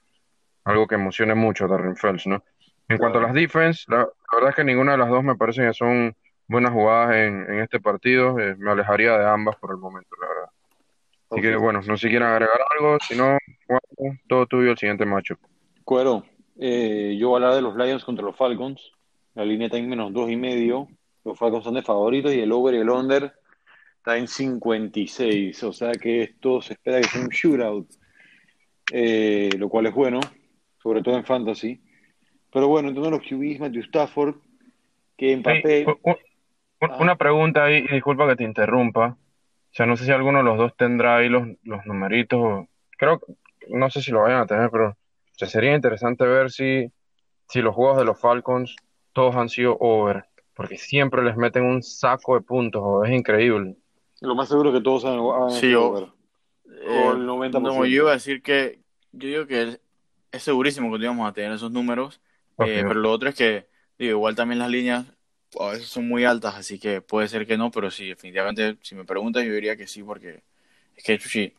algo 0.62 0.86
que 0.86 0.94
emocione 0.94 1.34
mucho 1.34 1.64
a 1.64 1.68
Darren 1.68 1.96
Fells, 1.96 2.28
¿no? 2.28 2.44
En 2.88 2.98
cuanto 2.98 3.18
a 3.18 3.22
las 3.22 3.34
defense, 3.34 3.84
la, 3.88 4.06
verdad 4.32 4.50
es 4.50 4.54
que 4.54 4.62
ninguna 4.62 4.92
de 4.92 4.98
las 4.98 5.08
dos 5.08 5.24
me 5.24 5.34
parece 5.34 5.66
que 5.66 5.72
son 5.72 6.14
buenas 6.46 6.70
jugadas 6.70 7.16
en, 7.16 7.52
en 7.52 7.58
este 7.58 7.80
partido. 7.80 8.36
me 8.36 8.70
alejaría 8.70 9.18
de 9.18 9.28
ambas 9.28 9.56
por 9.56 9.72
el 9.72 9.78
momento, 9.78 10.10
la 10.20 10.28
verdad. 10.28 10.50
Así 11.30 11.40
que 11.40 11.56
bueno, 11.56 11.80
no 11.80 11.96
sé 11.96 12.02
si 12.02 12.08
quieren 12.08 12.28
agregar 12.28 12.60
algo, 12.78 12.98
si 13.00 13.16
no, 13.16 13.36
todo 14.28 14.46
tuyo 14.46 14.70
el 14.70 14.78
siguiente 14.78 15.04
macho. 15.04 15.34
Cuero, 15.82 16.24
eh, 16.56 17.16
yo 17.18 17.30
voy 17.30 17.42
a 17.42 17.46
hablar 17.46 17.56
de 17.56 17.62
los 17.62 17.74
Lions 17.74 18.04
contra 18.04 18.24
los 18.24 18.36
Falcons. 18.36 18.92
La 19.34 19.44
línea 19.44 19.66
está 19.66 19.76
en 19.76 19.88
menos 19.88 20.12
dos 20.12 20.30
y 20.30 20.36
medio. 20.36 20.86
Los 21.24 21.36
Falcons 21.36 21.64
son 21.64 21.74
de 21.74 21.82
favoritos 21.82 22.32
y 22.32 22.38
el 22.38 22.52
over 22.52 22.74
y 22.74 22.78
el 22.78 22.88
under 22.88 23.41
está 24.02 24.18
en 24.18 24.26
56. 24.26 25.62
O 25.62 25.72
sea 25.72 25.92
que 25.92 26.22
esto 26.22 26.60
se 26.60 26.72
espera 26.72 27.00
que 27.00 27.06
sea 27.06 27.20
un 27.20 27.28
shootout, 27.28 27.88
eh, 28.92 29.50
lo 29.56 29.68
cual 29.68 29.86
es 29.86 29.94
bueno, 29.94 30.18
sobre 30.82 31.02
todo 31.02 31.16
en 31.16 31.24
fantasy. 31.24 31.80
Pero 32.52 32.66
bueno, 32.66 32.88
entonces 32.88 33.12
los 33.12 33.22
QBs, 33.22 33.60
Matthew 33.60 33.82
Stafford, 33.82 34.34
que 35.16 35.32
en 35.32 35.42
papel. 35.44 35.86
una 36.98 37.16
pregunta 37.16 37.64
ahí, 37.64 37.86
y 37.88 37.94
disculpa 37.94 38.28
que 38.28 38.36
te 38.36 38.44
interrumpa. 38.44 39.16
O 39.16 39.74
sea, 39.74 39.86
no 39.86 39.96
sé 39.96 40.04
si 40.04 40.10
alguno 40.10 40.38
de 40.38 40.44
los 40.44 40.58
dos 40.58 40.76
tendrá 40.76 41.18
ahí 41.18 41.28
los, 41.28 41.46
los 41.62 41.86
numeritos. 41.86 42.66
Creo, 42.98 43.20
no 43.68 43.88
sé 43.88 44.02
si 44.02 44.10
lo 44.10 44.22
vayan 44.22 44.40
a 44.40 44.46
tener, 44.46 44.68
pero 44.70 44.96
sería 45.36 45.74
interesante 45.74 46.26
ver 46.26 46.50
si, 46.50 46.92
si 47.48 47.62
los 47.62 47.74
juegos 47.74 47.98
de 47.98 48.04
los 48.04 48.20
Falcons 48.20 48.74
todos 49.12 49.36
han 49.36 49.48
sido 49.48 49.76
over, 49.78 50.24
porque 50.54 50.76
siempre 50.76 51.22
les 51.22 51.36
meten 51.36 51.64
un 51.64 51.82
saco 51.82 52.34
de 52.34 52.40
puntos, 52.42 53.06
es 53.06 53.12
increíble. 53.12 53.76
Lo 54.22 54.34
más 54.34 54.48
seguro 54.48 54.70
es 54.70 54.76
que 54.76 54.82
todos 54.82 55.04
han, 55.04 55.50
sido 55.50 55.84
over. 55.84 56.04
o 56.04 57.12
el 57.12 57.26
90%. 57.26 57.56
Eh, 57.56 57.60
no, 57.60 57.84
yo 57.84 58.02
iba 58.02 58.10
a 58.10 58.14
decir 58.14 58.40
que 58.40 58.78
yo 59.12 59.28
digo 59.28 59.46
que 59.46 59.80
es, 60.30 60.42
segurísimo 60.42 60.96
que 60.96 61.02
íbamos 61.02 61.28
a 61.28 61.32
tener 61.32 61.52
esos 61.52 61.72
números, 61.72 62.20
eh, 62.58 62.84
pero 62.86 62.94
lo 62.94 63.10
otro 63.10 63.28
es 63.28 63.34
que 63.34 63.66
digo, 63.98 64.12
igual 64.12 64.36
también 64.36 64.60
las 64.60 64.70
líneas 64.70 65.06
a 65.58 65.70
veces 65.70 65.88
son 65.88 66.08
muy 66.08 66.24
altas, 66.24 66.54
así 66.54 66.78
que 66.78 67.00
puede 67.00 67.28
ser 67.28 67.46
que 67.46 67.58
no, 67.58 67.70
pero 67.70 67.90
sí, 67.90 68.08
definitivamente, 68.08 68.78
si 68.82 68.94
me 68.94 69.04
preguntas, 69.04 69.44
yo 69.44 69.52
diría 69.52 69.76
que 69.76 69.86
sí, 69.86 70.02
porque 70.02 70.42
es 70.96 71.04
que 71.04 71.18
sí. 71.18 71.52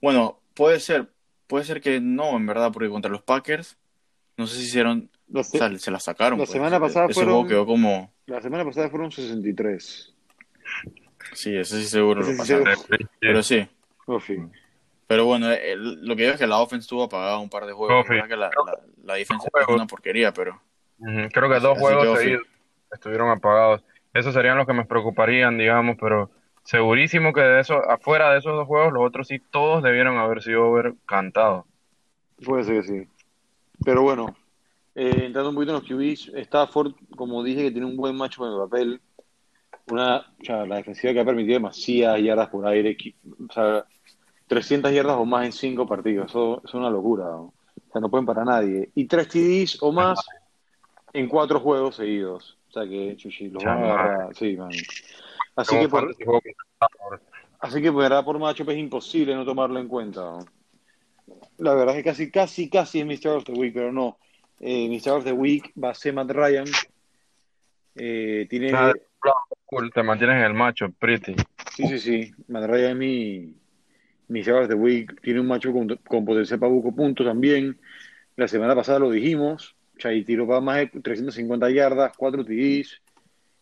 Bueno, 0.00 0.40
puede 0.54 0.80
ser, 0.80 1.10
puede 1.46 1.64
ser 1.64 1.80
que 1.80 2.00
no, 2.00 2.36
en 2.36 2.46
verdad, 2.46 2.70
porque 2.70 2.90
contra 2.90 3.10
los 3.10 3.22
Packers, 3.22 3.76
no 4.36 4.46
sé 4.46 4.58
si 4.58 4.64
hicieron, 4.64 5.10
o 5.32 5.42
sea, 5.42 5.76
se 5.78 5.90
la 5.90 6.00
sacaron. 6.00 6.38
La 6.38 6.44
pues. 6.44 6.50
semana 6.50 6.78
pasada 6.78 7.06
Ese 7.06 7.14
fueron, 7.14 7.34
juego 7.34 7.48
quedó 7.48 7.66
como... 7.66 8.12
La 8.26 8.40
semana 8.40 8.64
pasada 8.64 8.88
fueron 8.88 9.10
63. 9.10 10.14
Sí, 11.34 11.56
eso 11.56 11.76
sí 11.76 11.84
seguro 11.84 12.22
lo 12.22 12.36
pasaron. 12.36 12.66
Pero 13.20 13.42
sí. 13.42 13.68
Pero 15.06 15.26
bueno, 15.26 15.48
lo 15.48 16.16
que 16.16 16.22
digo 16.22 16.34
es 16.34 16.40
que 16.40 16.46
la 16.46 16.58
offense 16.58 16.84
estuvo 16.84 17.04
apagada 17.04 17.38
un 17.38 17.50
par 17.50 17.66
de 17.66 17.72
juegos. 17.72 18.06
que 18.06 18.36
la, 18.36 18.48
la, 18.48 18.50
la 19.04 19.14
defensa 19.14 19.48
es 19.60 19.68
una 19.68 19.86
porquería, 19.86 20.32
pero... 20.32 20.60
Creo 20.98 21.50
que 21.50 21.60
dos 21.60 21.78
juegos 21.78 22.18
seguidos 22.18 22.46
estuvieron 22.92 23.30
apagados. 23.30 23.82
Esos 24.12 24.32
serían 24.32 24.56
los 24.56 24.66
que 24.66 24.72
me 24.72 24.84
preocuparían, 24.84 25.58
digamos, 25.58 25.96
pero 26.00 26.30
segurísimo 26.62 27.32
que 27.32 27.40
de 27.40 27.60
eso, 27.60 27.74
afuera 27.90 28.32
de 28.32 28.38
esos 28.38 28.54
dos 28.54 28.66
juegos, 28.66 28.92
los 28.92 29.04
otros 29.04 29.28
sí 29.28 29.40
todos 29.50 29.82
debieron 29.82 30.16
haber 30.18 30.42
sido 30.42 30.66
over 30.66 30.94
cantados. 31.04 31.64
Puede 32.44 32.64
ser 32.64 32.80
que 32.80 32.88
sí. 32.88 33.08
Pero 33.84 34.02
bueno, 34.02 34.34
eh, 34.94 35.24
entrando 35.24 35.50
un 35.50 35.56
poquito 35.56 35.76
en 35.76 35.80
los 35.80 35.88
QBs, 35.88 36.32
Stafford, 36.36 36.92
como 37.16 37.42
dije, 37.42 37.62
que 37.62 37.70
tiene 37.72 37.86
un 37.86 37.96
buen 37.96 38.16
macho 38.16 38.46
en 38.46 38.52
el 38.52 38.58
papel. 38.58 39.00
Una, 39.90 40.18
o 40.18 40.44
sea, 40.44 40.64
la 40.66 40.76
defensiva 40.76 41.12
que 41.12 41.20
ha 41.20 41.24
permitido 41.24 41.54
demasiadas 41.54 42.22
yardas 42.22 42.48
por 42.48 42.66
aire, 42.66 42.96
o 43.48 43.52
sea, 43.52 43.84
300 44.46 44.92
yardas 44.92 45.16
o 45.16 45.24
más 45.24 45.46
en 45.46 45.52
cinco 45.52 45.86
partidos. 45.86 46.30
Eso, 46.30 46.62
es 46.64 46.74
una 46.74 46.90
locura. 46.90 47.36
O 47.36 47.52
sea, 47.92 48.00
no 48.00 48.10
pueden 48.10 48.26
para 48.26 48.44
nadie. 48.44 48.90
Y 48.94 49.06
tres 49.06 49.28
TDs 49.28 49.82
o 49.82 49.92
más 49.92 50.18
en 51.12 51.28
cuatro 51.28 51.60
juegos 51.60 51.96
seguidos. 51.96 52.58
O 52.68 52.72
sea 52.72 52.88
que 52.88 53.16
Chuchi 53.16 53.50
los 53.50 53.62
van 53.62 53.84
a 53.84 53.94
agarrar. 53.94 54.34
Sí, 54.34 54.56
man. 54.56 54.70
Así 55.56 55.78
que, 55.78 55.88
por, 55.88 56.14
así 57.60 57.80
que 57.80 57.92
por, 57.92 58.24
por 58.24 58.38
macho 58.40 58.68
es 58.68 58.78
imposible 58.78 59.34
no 59.34 59.44
tomarlo 59.44 59.78
en 59.78 59.86
cuenta. 59.86 60.38
La 61.58 61.74
verdad 61.74 61.96
es 61.96 62.02
que 62.02 62.10
casi, 62.10 62.30
casi, 62.30 62.68
casi 62.68 63.00
es 63.00 63.06
Mr. 63.06 63.36
of 63.36 63.44
the 63.44 63.52
Week, 63.52 63.72
pero 63.72 63.92
no. 63.92 64.18
Eh, 64.58 64.88
Mr. 64.88 65.12
of 65.12 65.24
the 65.24 65.32
Week 65.32 65.72
va 65.82 65.90
a 65.90 65.94
ser 65.94 66.14
Matt 66.14 66.30
Ryan. 66.30 66.66
Eh, 67.96 68.46
tiene... 68.48 68.72
te 69.94 70.02
mantienes 70.02 70.36
en 70.36 70.42
el 70.42 70.54
macho, 70.54 70.90
pretty. 70.98 71.34
Sí, 71.74 71.86
sí, 71.88 71.98
sí. 71.98 72.34
Ryan 72.48 72.90
es 72.90 72.96
mi, 72.96 73.54
Mr. 74.28 74.52
of 74.52 74.68
the 74.68 74.74
Week. 74.74 75.20
Tiene 75.20 75.40
un 75.40 75.46
macho 75.46 75.72
con, 75.72 75.88
con 76.06 76.24
potencial 76.24 76.58
para 76.58 76.72
buco 76.72 76.94
puntos 76.94 77.26
también. 77.26 77.78
La 78.36 78.48
semana 78.48 78.74
pasada 78.74 78.98
lo 78.98 79.10
dijimos. 79.10 79.76
Chay 79.98 80.24
tiró 80.24 80.46
para 80.46 80.60
más 80.60 80.76
de 80.78 81.00
350 81.00 81.70
yardas, 81.70 82.12
4 82.16 82.44
TDs. 82.44 83.00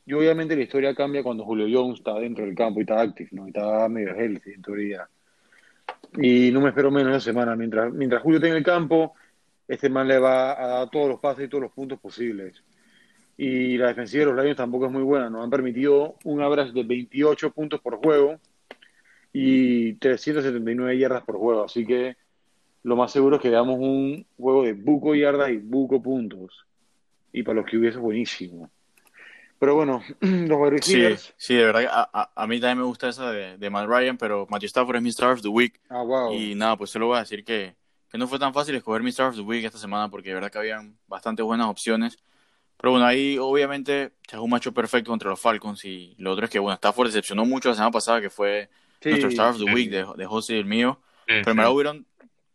Y 0.05 0.13
obviamente 0.15 0.57
la 0.57 0.63
historia 0.63 0.95
cambia 0.95 1.23
cuando 1.23 1.45
Julio 1.45 1.67
Jones 1.71 1.99
está 1.99 2.19
dentro 2.19 2.45
del 2.45 2.55
campo 2.55 2.81
y 2.81 2.83
está 2.83 3.01
activo, 3.01 3.29
¿no? 3.33 3.47
Y 3.47 3.51
está 3.51 3.89
medio 3.89 4.15
healthy 4.15 4.53
en 4.53 4.63
teoría. 4.63 5.09
Y 6.19 6.51
no 6.51 6.61
me 6.61 6.71
espero 6.71 6.91
menos 6.91 7.17
esa 7.17 7.31
semana. 7.31 7.55
Mientras, 7.55 7.93
mientras 7.93 8.23
Julio 8.23 8.41
tenga 8.41 8.57
el 8.57 8.65
campo, 8.65 9.15
este 9.69 9.89
man 9.89 10.09
le 10.09 10.19
va 10.19 10.61
a 10.61 10.67
dar 10.67 10.91
todos 10.91 11.09
los 11.09 11.21
pases 11.21 11.45
y 11.45 11.49
todos 11.49 11.63
los 11.63 11.73
puntos 11.73 12.01
posibles. 12.01 12.63
Y 13.37 13.77
la 13.79 13.89
defensiva 13.89 14.25
de 14.25 14.33
los 14.33 14.43
Lions 14.43 14.57
tampoco 14.57 14.87
es 14.87 14.93
muy 14.93 15.03
buena. 15.03 15.31
Nos 15.31 15.43
han 15.43 15.51
permitido 15.51 16.17
un 16.25 16.43
average 16.43 16.73
de 16.73 16.83
28 16.83 17.51
puntos 17.51 17.81
por 17.81 17.97
juego 17.97 18.39
y 19.33 19.95
379 19.95 20.99
yardas 20.99 21.25
por 21.25 21.39
juego. 21.39 21.65
Así 21.65 21.87
que 21.87 22.17
lo 22.83 22.97
más 22.97 23.13
seguro 23.13 23.37
es 23.37 23.43
que 23.43 23.51
veamos 23.51 23.79
un 23.79 24.27
juego 24.37 24.65
de 24.65 24.75
buco 24.75 25.15
yardas 25.15 25.51
y 25.51 25.57
buco 25.57 26.03
puntos. 26.03 26.67
Y 27.33 27.43
para 27.43 27.61
los 27.61 27.67
que 27.67 27.79
hubiese 27.79 27.99
buenísimo. 27.99 28.71
Pero 29.63 29.77
bueno, 29.77 30.03
los 30.21 30.59
wide 30.59 30.83
Sí, 30.83 31.33
sí, 31.37 31.55
de 31.55 31.65
verdad, 31.65 31.87
a, 31.89 32.33
a, 32.35 32.47
mí 32.49 32.59
también 32.59 32.79
me 32.79 32.85
gusta 32.85 33.09
esa 33.09 33.31
de, 33.31 33.57
de 33.59 33.71
Matt 33.71 33.87
Ryan, 33.87 34.19
pero 34.19 34.45
Matthew 34.51 34.67
Stafford 34.67 34.97
es 34.97 35.03
mi 35.03 35.11
Star 35.11 35.35
of 35.35 35.41
the 35.41 35.49
Week. 35.49 35.81
Ah, 35.89 36.03
wow. 36.03 36.35
Y 36.35 36.57
nada, 36.57 36.77
pues 36.77 36.91
solo 36.91 37.07
voy 37.07 37.19
a 37.19 37.21
decir 37.21 37.45
que, 37.45 37.77
que 38.11 38.19
no 38.19 38.27
fue 38.27 38.41
tan 38.41 38.53
fácil 38.53 38.75
escoger 38.75 39.05
mi 39.05 39.11
Star 39.11 39.29
of 39.29 39.37
the 39.37 39.43
Week 39.43 39.65
esta 39.65 39.79
semana, 39.79 40.11
porque 40.11 40.31
de 40.31 40.35
verdad 40.35 40.51
que 40.51 40.59
habían 40.59 40.99
bastante 41.07 41.43
buenas 41.43 41.69
opciones. 41.69 42.19
Pero 42.83 42.91
bueno, 42.91 43.07
ahí 43.07 43.39
obviamente 43.39 44.11
es 44.29 44.39
un 44.39 44.51
macho 44.51 44.75
perfecto 44.75 45.13
contra 45.13 45.31
los 45.31 45.39
Falcons. 45.41 45.85
Y 45.85 46.17
lo 46.19 46.33
otro 46.33 46.47
es 46.47 46.51
que, 46.51 46.59
bueno, 46.59 46.75
Stafford 46.75 47.07
decepcionó 47.07 47.45
mucho 47.45 47.69
la 47.69 47.77
semana 47.77 47.93
pasada, 47.93 48.21
que 48.21 48.29
fue 48.29 48.69
nuestro 49.05 49.29
Star 49.29 49.51
of 49.51 49.59
the 49.59 49.73
Week 49.73 49.89
de, 49.89 50.05
de 50.17 50.27
José 50.27 50.57
y 50.57 50.59
el 50.59 50.65
mío. 50.65 51.01
pero 51.25 51.55
me 51.55 51.69
hubieron 51.69 52.05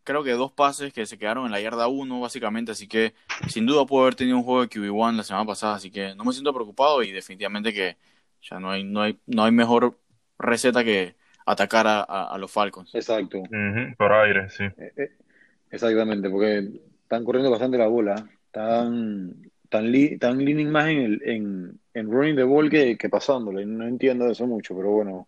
creo 0.03 0.25
que 0.25 0.31
dos 0.31 0.51
pases 0.51 0.91
que 0.91 1.05
se 1.05 1.17
quedaron 1.17 1.45
en 1.45 1.53
la 1.53 1.61
yarda 1.61 1.87
1, 1.87 2.19
básicamente. 2.19 2.73
Así 2.73 2.89
que 2.89 3.13
sin 3.47 3.65
duda 3.65 3.85
puedo 3.85 4.03
haber 4.03 4.15
tenido 4.15 4.35
un 4.35 4.43
juego 4.43 4.63
de 4.63 4.67
QB1 4.67 5.15
la 5.15 5.23
semana 5.23 5.45
pasada. 5.45 5.75
Así 5.75 5.91
que 5.91 6.13
no 6.13 6.25
me 6.25 6.33
siento 6.33 6.53
preocupado 6.53 7.03
y 7.03 7.13
definitivamente 7.13 7.73
que 7.73 7.95
ya 8.41 8.59
no 8.59 8.69
hay, 8.69 8.83
no 8.83 9.03
hay, 9.03 9.17
no 9.27 9.45
hay 9.45 9.53
mejor 9.53 9.97
receta 10.37 10.83
que 10.83 11.15
atacar 11.45 11.87
a, 11.87 12.01
a, 12.01 12.37
los 12.37 12.51
Falcons. 12.51 12.93
Exacto. 12.93 13.43
por 13.97 14.11
aire, 14.11 14.49
sí. 14.49 14.65
Eh, 14.65 14.91
eh, 14.97 15.11
exactamente, 15.71 16.29
porque 16.29 16.67
están 17.03 17.23
corriendo 17.23 17.49
bastante 17.49 17.77
la 17.77 17.87
bola. 17.87 18.29
Están 18.45 19.49
tan, 19.69 19.91
li- 19.91 20.17
tan 20.17 20.37
leaning 20.43 20.69
más 20.69 20.87
en, 20.89 20.97
el, 20.99 21.21
en, 21.23 21.79
en 21.93 22.11
running 22.11 22.35
the 22.35 22.43
ball 22.43 22.69
que, 22.69 22.97
que 22.97 23.09
pasándole. 23.09 23.65
No 23.65 23.85
entiendo 23.87 24.29
eso 24.29 24.45
mucho, 24.47 24.75
pero 24.75 24.91
bueno, 24.91 25.27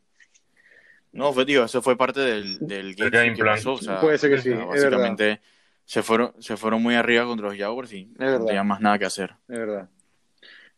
No, 1.12 1.34
fue, 1.34 1.46
digo, 1.46 1.64
eso 1.64 1.82
fue 1.82 1.98
parte 1.98 2.20
del, 2.20 2.60
del 2.68 2.96
game, 2.96 3.10
game 3.10 3.34
que 3.34 3.42
plan. 3.42 3.56
pasó. 3.56 3.74
O 3.74 3.82
sea, 3.82 4.02
puede 4.02 4.18
ser 4.18 4.30
que 4.32 4.38
o 4.38 4.42
sí, 4.42 4.50
es 4.52 4.68
básicamente 4.68 5.42
se 5.86 6.04
fueron, 6.04 6.34
se 6.40 6.56
fueron 6.56 6.84
muy 6.84 6.94
arriba 6.96 7.26
contra 7.26 7.48
los 7.50 7.58
Jaguars 7.58 7.92
y 7.94 8.08
es 8.20 8.40
no 8.40 8.46
tenían 8.46 8.68
más 8.68 8.80
nada 8.80 9.00
que 9.00 9.06
hacer. 9.06 9.32
es 9.48 9.58
verdad. 9.58 9.90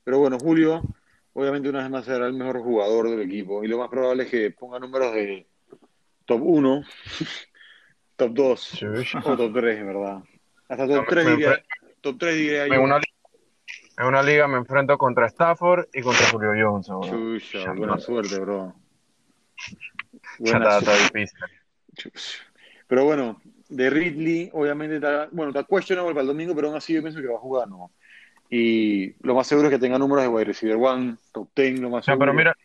Pero 0.03 0.19
bueno, 0.19 0.39
Julio, 0.39 0.81
obviamente 1.33 1.69
una 1.69 1.81
vez 1.81 1.89
más 1.89 2.05
será 2.05 2.27
el 2.27 2.33
mejor 2.33 2.61
jugador 2.61 3.09
del 3.09 3.21
equipo 3.21 3.63
y 3.63 3.67
lo 3.67 3.77
más 3.77 3.89
probable 3.89 4.23
es 4.23 4.29
que 4.31 4.51
ponga 4.51 4.79
números 4.79 5.13
de 5.13 5.45
top 6.25 6.41
1, 6.41 6.83
top 8.15 8.31
2 8.33 8.71
Chush. 8.77 9.15
o 9.25 9.35
top 9.37 9.53
3, 9.53 9.85
¿verdad? 9.85 10.23
Hasta 10.69 10.87
No, 10.87 10.93
top 10.95 11.01
me- 11.01 11.09
3 11.09 11.25
me 11.25 11.31
diría, 11.31 11.63
top 12.01 12.17
3 12.17 12.35
diría 12.37 12.67
En 12.67 12.73
yo. 12.73 12.81
una, 12.83 12.97
li- 12.99 13.10
en 14.01 14.07
una 14.07 14.23
liga 14.23 14.47
me 14.47 14.57
enfrento 14.57 14.97
contra 14.97 15.27
Stafford 15.27 15.87
y 15.93 16.01
contra 16.01 16.25
Julio 16.27 16.51
Jones. 16.57 16.87
bro. 16.87 17.01
Chucha, 17.07 17.71
buena 17.73 17.99
suerte, 17.99 18.39
bro. 18.39 18.73
Ya 20.39 20.57
Buena 20.57 20.65
está, 20.77 20.79
está 20.79 20.97
suerte. 20.97 21.19
difícil. 21.19 21.39
Pero 22.87 23.05
bueno, 23.05 23.41
de 23.69 23.89
Ridley, 23.89 24.49
obviamente 24.53 24.95
está, 24.95 25.29
bueno, 25.31 25.51
está 25.51 25.63
questionable 25.63 26.11
para 26.13 26.21
el 26.21 26.27
domingo, 26.27 26.53
pero 26.55 26.67
aún 26.67 26.77
así 26.77 26.93
yo 26.93 27.01
pienso 27.01 27.21
que 27.21 27.27
va 27.27 27.35
a 27.35 27.39
jugar, 27.39 27.67
¿no? 27.69 27.91
Y 28.49 29.13
lo 29.25 29.35
más 29.35 29.47
seguro 29.47 29.67
es 29.69 29.73
que 29.73 29.79
tenga 29.79 29.97
números 29.97 30.23
de 30.23 30.29
wide 30.29 30.45
receiver 30.45 30.75
one, 30.77 31.15
top 31.31 31.49
10, 31.55 31.79
lo 31.79 31.89
más 31.89 32.05
No, 32.07 32.17
pero 32.19 32.31
seguro. 32.31 32.33
mira, 32.33 32.55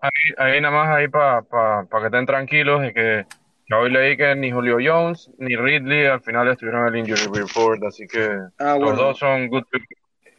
ahí, 0.00 0.10
ahí 0.38 0.60
nada 0.60 0.74
más 0.74 0.96
ahí 0.96 1.06
para 1.08 1.42
pa, 1.42 1.84
pa 1.88 2.00
que 2.00 2.06
estén 2.06 2.26
tranquilos 2.26 2.80
de 2.82 2.92
que 2.92 3.26
ya 3.70 3.78
hoy 3.78 3.90
leí 3.92 4.16
que 4.16 4.34
ni 4.34 4.50
Julio 4.50 4.78
Jones 4.82 5.30
ni 5.38 5.54
Ridley 5.56 6.06
al 6.06 6.20
final 6.22 6.48
estuvieron 6.48 6.88
en 6.88 6.94
el 6.94 7.00
injury 7.00 7.38
report, 7.40 7.84
así 7.84 8.06
que 8.08 8.38
Ah, 8.58 8.72
los 8.72 8.80
bueno, 8.80 8.96
dos 8.96 9.18
son 9.18 9.46
good. 9.48 9.62
to- 9.70 9.78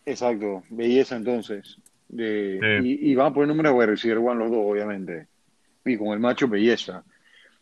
exacto, 0.06 0.64
belleza 0.70 1.16
entonces. 1.16 1.78
De, 2.08 2.60
Sí. 2.82 3.00
y, 3.02 3.12
y 3.12 3.16
van 3.16 3.28
a 3.28 3.34
poner 3.34 3.48
números 3.50 3.78
de 3.80 3.86
receiver 3.88 4.20
one 4.20 4.40
los 4.40 4.52
dos, 4.52 4.60
obviamente. 4.64 5.28
Y 5.84 5.98
con 5.98 6.10
el 6.10 6.20
macho, 6.20 6.48
belleza. 6.48 7.04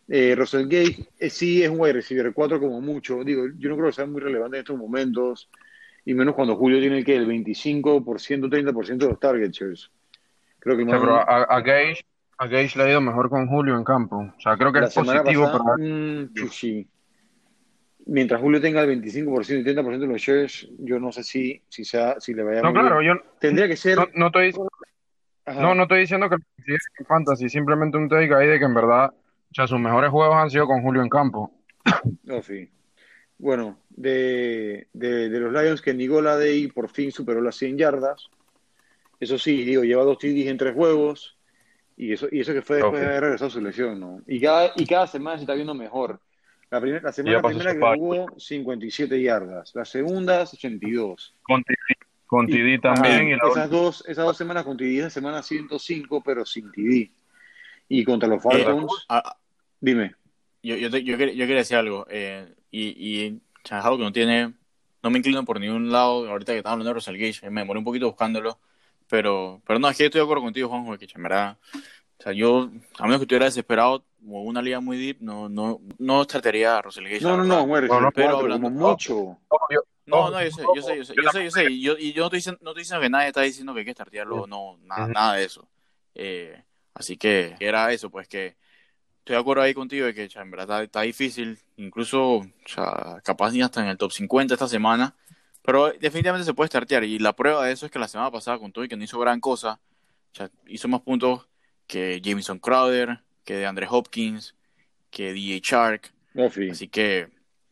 Eh, 0.08 0.36
Russell 0.36 0.68
Gage 0.68 1.08
eh, 1.18 1.30
sí 1.30 1.64
es 1.64 1.70
un 1.70 1.80
wide 1.80 1.94
receiver 1.94 2.34
4 2.34 2.60
como 2.60 2.82
mucho. 2.82 3.24
Digo, 3.24 3.46
yo 3.58 3.70
no 3.70 3.76
creo 3.76 3.88
que 3.88 3.94
sea 3.94 4.06
muy 4.06 4.22
relevante 4.22 4.58
en 4.58 4.62
estos 4.62 4.78
momentos, 4.78 5.50
y 6.06 6.14
menos 6.14 6.36
cuando 6.36 6.56
Julio 6.56 6.80
tiene 6.80 7.00
el 7.00 7.06
que 7.06 7.16
el 7.16 7.28
25%, 7.28 8.50
30% 8.50 8.98
de 8.98 9.08
los 9.08 9.20
target 9.20 9.52
shares. 9.52 9.90
Creo 10.60 10.78
que 10.78 10.86
pero 10.86 11.16
a, 11.16 11.44
a 11.44 11.62
Gage, 11.62 12.06
a 12.38 12.48
Gage 12.48 12.78
le 12.78 12.84
ha 12.84 12.90
ido 12.90 13.02
mejor 13.02 13.30
con 13.30 13.48
Julio 13.48 13.76
en 13.78 13.84
campo. 13.84 14.18
O 14.18 14.42
sea, 14.42 14.56
creo 14.58 14.72
que 14.72 14.82
la 14.82 14.88
es 14.88 14.94
positivo 14.94 15.44
pasada, 15.46 15.64
para 15.64 15.78
mm, 15.78 16.34
chuchi. 16.34 16.88
Mientras 18.06 18.42
Julio 18.42 18.60
tenga 18.60 18.82
el 18.82 19.02
25% 19.02 19.60
y 19.62 19.64
30% 19.64 20.00
de 20.00 20.08
los 20.08 20.22
shares, 20.22 20.68
yo 20.80 21.00
no 21.00 21.12
sé 21.12 21.24
si, 21.24 21.62
si, 21.70 21.86
sea, 21.86 22.20
si 22.20 22.34
le 22.34 22.44
vaya 22.44 22.62
No, 22.62 22.72
muy 22.72 22.82
claro, 22.82 23.00
bien. 23.00 23.18
yo 23.18 23.24
Tendría 23.40 23.68
que 23.68 23.78
ser. 23.78 23.98
no, 23.98 24.08
no 24.16 24.26
estoy, 24.28 24.54
Ajá. 25.46 25.62
no, 25.62 25.74
no 25.76 25.84
estoy 25.84 26.02
diciendo 26.02 26.30
que 26.30 26.36
lo 26.36 26.44
en 27.00 27.06
fantasy, 27.06 27.48
simplemente 27.50 27.98
un 27.98 28.10
take 28.10 28.34
ahí 28.34 28.48
de 28.48 28.60
que 28.60 28.66
en 28.66 28.74
verdad, 28.74 29.14
sea, 29.54 29.68
sus 29.68 29.80
mejores 29.80 30.10
juegos 30.10 30.36
han 30.36 30.50
sido 30.50 30.66
con 30.68 30.82
Julio 30.82 31.02
en 31.02 31.10
campo. 31.10 31.52
Oh, 32.30 32.42
sí. 32.42 32.70
Bueno, 33.38 33.80
de, 33.90 34.88
de, 34.94 35.30
de 35.30 35.40
los 35.40 35.52
Lions 35.52 35.82
que 35.82 35.94
Nigola 35.94 36.38
Day 36.38 36.68
por 36.68 36.90
fin 36.90 37.12
superó 37.12 37.42
las 37.42 37.56
100 37.56 37.78
yardas. 37.78 38.30
Eso 39.20 39.38
sí, 39.38 39.64
digo, 39.64 39.84
lleva 39.84 40.04
dos 40.04 40.18
TDs 40.18 40.48
en 40.48 40.58
tres 40.58 40.74
juegos. 40.74 41.38
Y 41.96 42.14
eso, 42.14 42.28
y 42.32 42.40
eso 42.42 42.54
que 42.54 42.62
fue 42.62 42.78
después 42.78 43.00
de 43.02 43.08
haber 43.08 43.22
regresado 43.22 43.48
a 43.50 43.52
su 43.52 43.62
lesión, 43.62 44.00
¿no? 44.00 44.22
Y 44.26 44.42
cada, 44.42 44.72
y 44.76 44.86
cada 44.86 45.06
semana 45.08 45.38
se 45.38 45.44
está 45.44 45.54
viendo 45.54 45.76
mejor. 45.76 46.20
La, 46.74 46.82
primera 46.82 47.04
la 47.04 47.12
semana 47.12 47.40
primera 47.40 47.76
que 47.76 47.98
jugó, 48.00 48.26
57 48.36 49.22
yardas. 49.22 49.76
La 49.76 49.86
segunda, 49.86 50.42
82. 50.42 51.36
Con 51.44 51.64
TD, 51.64 51.76
con 52.26 52.50
Y, 52.50 52.52
TD 52.52 52.82
también. 52.82 53.28
Y 53.28 53.32
la 53.34 53.48
esas 53.48 53.70
dos, 53.70 54.04
esas 54.08 54.26
dos 54.26 54.36
semanas 54.36 54.64
con 54.64 54.76
TD, 54.76 54.98
esa 54.98 55.12
semana 55.12 55.44
105, 55.44 56.24
pero 56.24 56.44
sin 56.48 56.72
TD. 56.72 57.12
Y 57.90 58.04
contra 58.04 58.28
los 58.28 58.40
Eh, 58.40 58.42
Falcons, 58.42 59.06
ah, 59.08 59.38
dime. 59.80 60.16
yo, 60.64 60.76
yo, 60.76 60.90
te- 60.90 61.04
yo, 61.04 61.16
quería, 61.16 61.36
yo 61.36 61.42
quería 61.46 61.58
decir 61.58 61.78
algo. 61.78 62.08
eh, 62.10 62.52
y, 62.72 62.88
y 62.98 63.30
o 63.64 63.68
sea, 63.68 63.78
es 63.78 63.86
algo 63.86 63.98
que 64.00 64.04
no 64.06 64.12
tiene. 64.12 64.54
No 65.04 65.12
me 65.12 65.20
inclino 65.20 65.46
por 65.46 65.60
ningún 65.60 65.92
lado. 65.92 66.28
Ahorita 66.28 66.54
que 66.54 66.58
estaba 66.58 66.74
hablando 66.74 66.90
de 66.90 66.94
Russell 66.96 67.18
Gage, 67.18 67.46
eh, 67.46 67.52
me 67.52 67.62
demoré 67.62 67.78
un 67.78 67.86
poquito 67.86 68.08
buscándolo. 68.08 68.58
Pero, 69.08 69.62
pero 69.68 69.78
no, 69.78 69.90
es 69.90 69.96
que 69.98 70.06
estoy 70.06 70.22
de 70.22 70.24
acuerdo 70.24 70.42
contigo, 70.42 70.70
Juanjo, 70.70 70.98
que 70.98 71.08
en 71.14 71.22
verdad. 71.22 71.58
O 72.24 72.26
sea, 72.26 72.32
yo, 72.32 72.70
a 73.00 73.04
menos 73.04 73.20
que 73.20 73.24
estuviera 73.24 73.44
desesperado 73.48 74.06
o 74.30 74.42
una 74.44 74.62
liga 74.62 74.80
muy 74.80 74.98
deep, 74.98 75.18
no, 75.20 75.50
no, 75.50 75.82
no 75.98 76.24
trataría 76.26 76.78
a 76.78 76.82
Russell 76.82 77.04
Gage, 77.04 77.20
No, 77.22 77.36
no, 77.36 77.44
no, 77.44 77.68
muere, 77.68 77.90
No, 77.90 78.00
no, 78.00 78.12
pero 78.14 78.28
cuatro, 78.28 78.40
hablando- 78.46 78.70
como 78.70 78.90
mucho. 78.92 79.38
No, 80.06 80.30
no, 80.32 80.42
yo 80.42 80.50
sé, 80.52 80.62
yo 80.74 80.82
sé, 80.82 80.98
yo 80.98 81.04
sé, 81.04 81.16
yo 81.16 81.22
yo 81.22 81.30
sé, 81.32 81.44
yo 81.44 81.52
sé, 81.52 81.66
y 81.70 81.82
yo, 81.82 81.98
y 81.98 82.14
yo 82.14 82.22
no 82.22 82.26
estoy 82.28 82.38
diciendo, 82.38 82.60
no 82.64 82.70
estoy 82.70 82.84
diciendo 82.84 83.02
que 83.02 83.10
nadie 83.10 83.28
está 83.28 83.42
diciendo 83.42 83.74
que 83.74 83.80
hay 83.82 83.86
que 83.86 83.92
startearlo, 83.92 84.48
no, 84.48 84.78
nada, 84.84 85.08
nada 85.10 85.34
de 85.36 85.44
eso. 85.44 85.68
Eh, 86.16 86.64
así 86.94 87.18
que 87.18 87.58
era 87.60 87.92
eso, 87.92 88.10
pues 88.10 88.30
que 88.30 88.56
estoy 89.20 89.36
de 89.36 89.42
acuerdo 89.42 89.64
ahí 89.64 89.74
contigo 89.74 90.06
de 90.06 90.14
que 90.14 90.30
cha, 90.30 90.42
en 90.42 90.52
verdad 90.52 90.64
está, 90.66 90.84
está 90.84 91.02
difícil, 91.02 91.60
incluso 91.76 92.36
o 92.38 92.46
sea, 92.66 93.20
capaz 93.26 93.52
ni 93.52 93.62
hasta 93.62 93.82
en 93.82 93.90
el 93.90 93.98
top 93.98 94.14
50 94.14 94.54
esta 94.54 94.70
semana, 94.70 95.14
pero 95.62 95.92
definitivamente 95.92 96.46
se 96.46 96.54
puede 96.54 96.70
startear 96.70 97.04
y 97.04 97.20
la 97.20 97.34
prueba 97.34 97.66
de 97.66 97.74
eso 97.74 97.86
es 97.86 97.92
que 97.92 98.00
la 98.00 98.08
semana 98.08 98.32
pasada 98.32 98.60
con 98.60 98.72
todo 98.72 98.86
y 98.86 98.88
que 98.88 98.96
no 98.96 99.04
hizo 99.04 99.20
gran 99.20 99.42
cosa, 99.42 99.82
o 100.32 100.36
sea, 100.36 100.50
hizo 100.68 100.88
más 100.88 101.02
puntos 101.02 101.48
que 101.88 102.22
Jameson 102.24 102.60
Crowder, 102.60 103.20
que 103.44 103.56
de 103.56 103.66
Andre 103.66 103.88
Hopkins, 103.90 104.56
que 105.10 105.34
DJ 105.34 105.62
Shark, 105.64 106.14
No, 106.34 106.50
sí. 106.50 106.70
Así 106.70 106.88
que, 106.88 107.30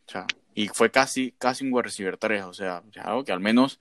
o 0.07 0.11
sea, 0.11 0.27
y 0.53 0.67
fue 0.67 0.91
casi, 0.91 1.33
casi 1.37 1.65
un 1.65 1.73
wide 1.73 1.83
receiver 1.83 2.17
3, 2.17 2.43
o 2.43 2.53
sea, 2.53 2.83
algo 3.03 3.23
que 3.23 3.31
al 3.31 3.39
menos, 3.39 3.79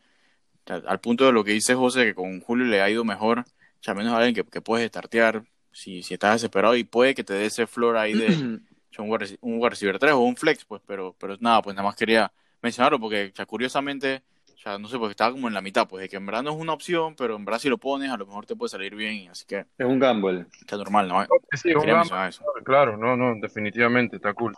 al 0.66 1.00
punto 1.00 1.26
de 1.26 1.32
lo 1.32 1.44
que 1.44 1.52
dice 1.52 1.74
José, 1.74 2.04
que 2.06 2.14
con 2.14 2.40
Julio 2.40 2.66
le 2.66 2.80
ha 2.80 2.90
ido 2.90 3.04
mejor, 3.04 3.40
o 3.40 3.82
sea, 3.82 3.92
al 3.92 3.98
menos 3.98 4.14
alguien 4.14 4.34
que, 4.34 4.44
que 4.44 4.60
puedes 4.60 4.88
startear 4.88 5.44
si, 5.72 6.02
si 6.02 6.14
estás 6.14 6.34
desesperado 6.34 6.76
y 6.76 6.84
puede 6.84 7.14
que 7.14 7.24
te 7.24 7.34
dé 7.34 7.46
ese 7.46 7.66
floor 7.66 7.96
ahí 7.96 8.12
de 8.14 8.26
un, 8.98 9.10
wide 9.10 9.70
receiver 9.70 9.98
3 9.98 10.12
o 10.12 10.20
un 10.20 10.36
flex, 10.36 10.64
pues, 10.64 10.82
pero, 10.86 11.14
pero 11.18 11.36
nada, 11.40 11.62
pues 11.62 11.74
nada 11.74 11.88
más 11.88 11.96
quería 11.96 12.32
mencionarlo 12.62 13.00
porque, 13.00 13.30
o 13.32 13.36
sea, 13.36 13.46
curiosamente, 13.46 14.22
sea, 14.62 14.78
no 14.78 14.88
sé, 14.88 14.98
porque 14.98 15.12
estaba 15.12 15.32
como 15.32 15.48
en 15.48 15.54
la 15.54 15.60
mitad, 15.62 15.88
pues, 15.88 16.02
de 16.02 16.08
que 16.08 16.16
en 16.16 16.26
verdad 16.26 16.42
no 16.42 16.50
es 16.50 16.56
una 16.56 16.72
opción, 16.72 17.14
pero 17.16 17.36
en 17.36 17.44
verdad 17.44 17.58
si 17.60 17.68
lo 17.68 17.78
pones, 17.78 18.10
a 18.10 18.16
lo 18.16 18.26
mejor 18.26 18.46
te 18.46 18.56
puede 18.56 18.68
salir 18.70 18.94
bien, 18.94 19.28
así 19.30 19.44
que 19.46 19.64
Es 19.78 19.86
un 19.86 19.98
gamble. 19.98 20.46
está 20.60 20.76
normal, 20.76 21.08
¿no? 21.08 21.26
Sí, 21.52 21.68
un 21.68 21.74
gamble, 21.80 21.94
mencionar 21.96 22.28
eso. 22.28 22.44
claro, 22.64 22.96
no, 22.96 23.16
no, 23.16 23.34
definitivamente, 23.40 24.16
está 24.16 24.34
cool. 24.34 24.54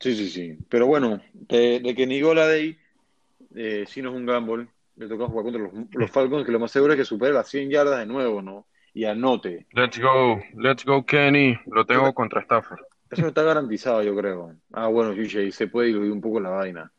Sí, 0.00 0.14
sí, 0.16 0.28
sí. 0.28 0.58
Pero 0.68 0.86
bueno, 0.86 1.20
de, 1.32 1.80
de 1.80 1.94
que 1.94 2.06
Nigola 2.06 2.46
Day 2.46 2.78
eh, 3.54 3.84
sí 3.86 4.02
no 4.02 4.10
es 4.10 4.16
un 4.16 4.26
gamble, 4.26 4.68
le 4.96 5.08
toca 5.08 5.26
jugar 5.26 5.44
contra 5.44 5.62
los, 5.62 5.72
los 5.92 6.10
Falcons, 6.10 6.44
que 6.44 6.52
lo 6.52 6.58
más 6.60 6.70
seguro 6.70 6.92
es 6.92 6.98
que 6.98 7.04
supere 7.04 7.32
las 7.32 7.48
100 7.48 7.70
yardas 7.70 7.98
de 7.98 8.06
nuevo, 8.06 8.42
¿no? 8.42 8.66
Y 8.94 9.04
anote. 9.04 9.66
Let's 9.72 10.00
go, 10.00 10.40
let's 10.56 10.84
go, 10.84 11.04
Kenny. 11.04 11.58
Lo 11.66 11.84
tengo 11.84 12.12
contra 12.14 12.40
Stafford. 12.40 12.80
Eso 13.10 13.28
está 13.28 13.42
garantizado, 13.42 14.02
yo 14.02 14.16
creo. 14.16 14.54
Ah, 14.72 14.88
bueno, 14.88 15.12
GJ, 15.14 15.52
se 15.52 15.68
puede 15.68 15.88
diluir 15.88 16.10
un 16.10 16.20
poco 16.20 16.40
la 16.40 16.48
vaina. 16.50 16.90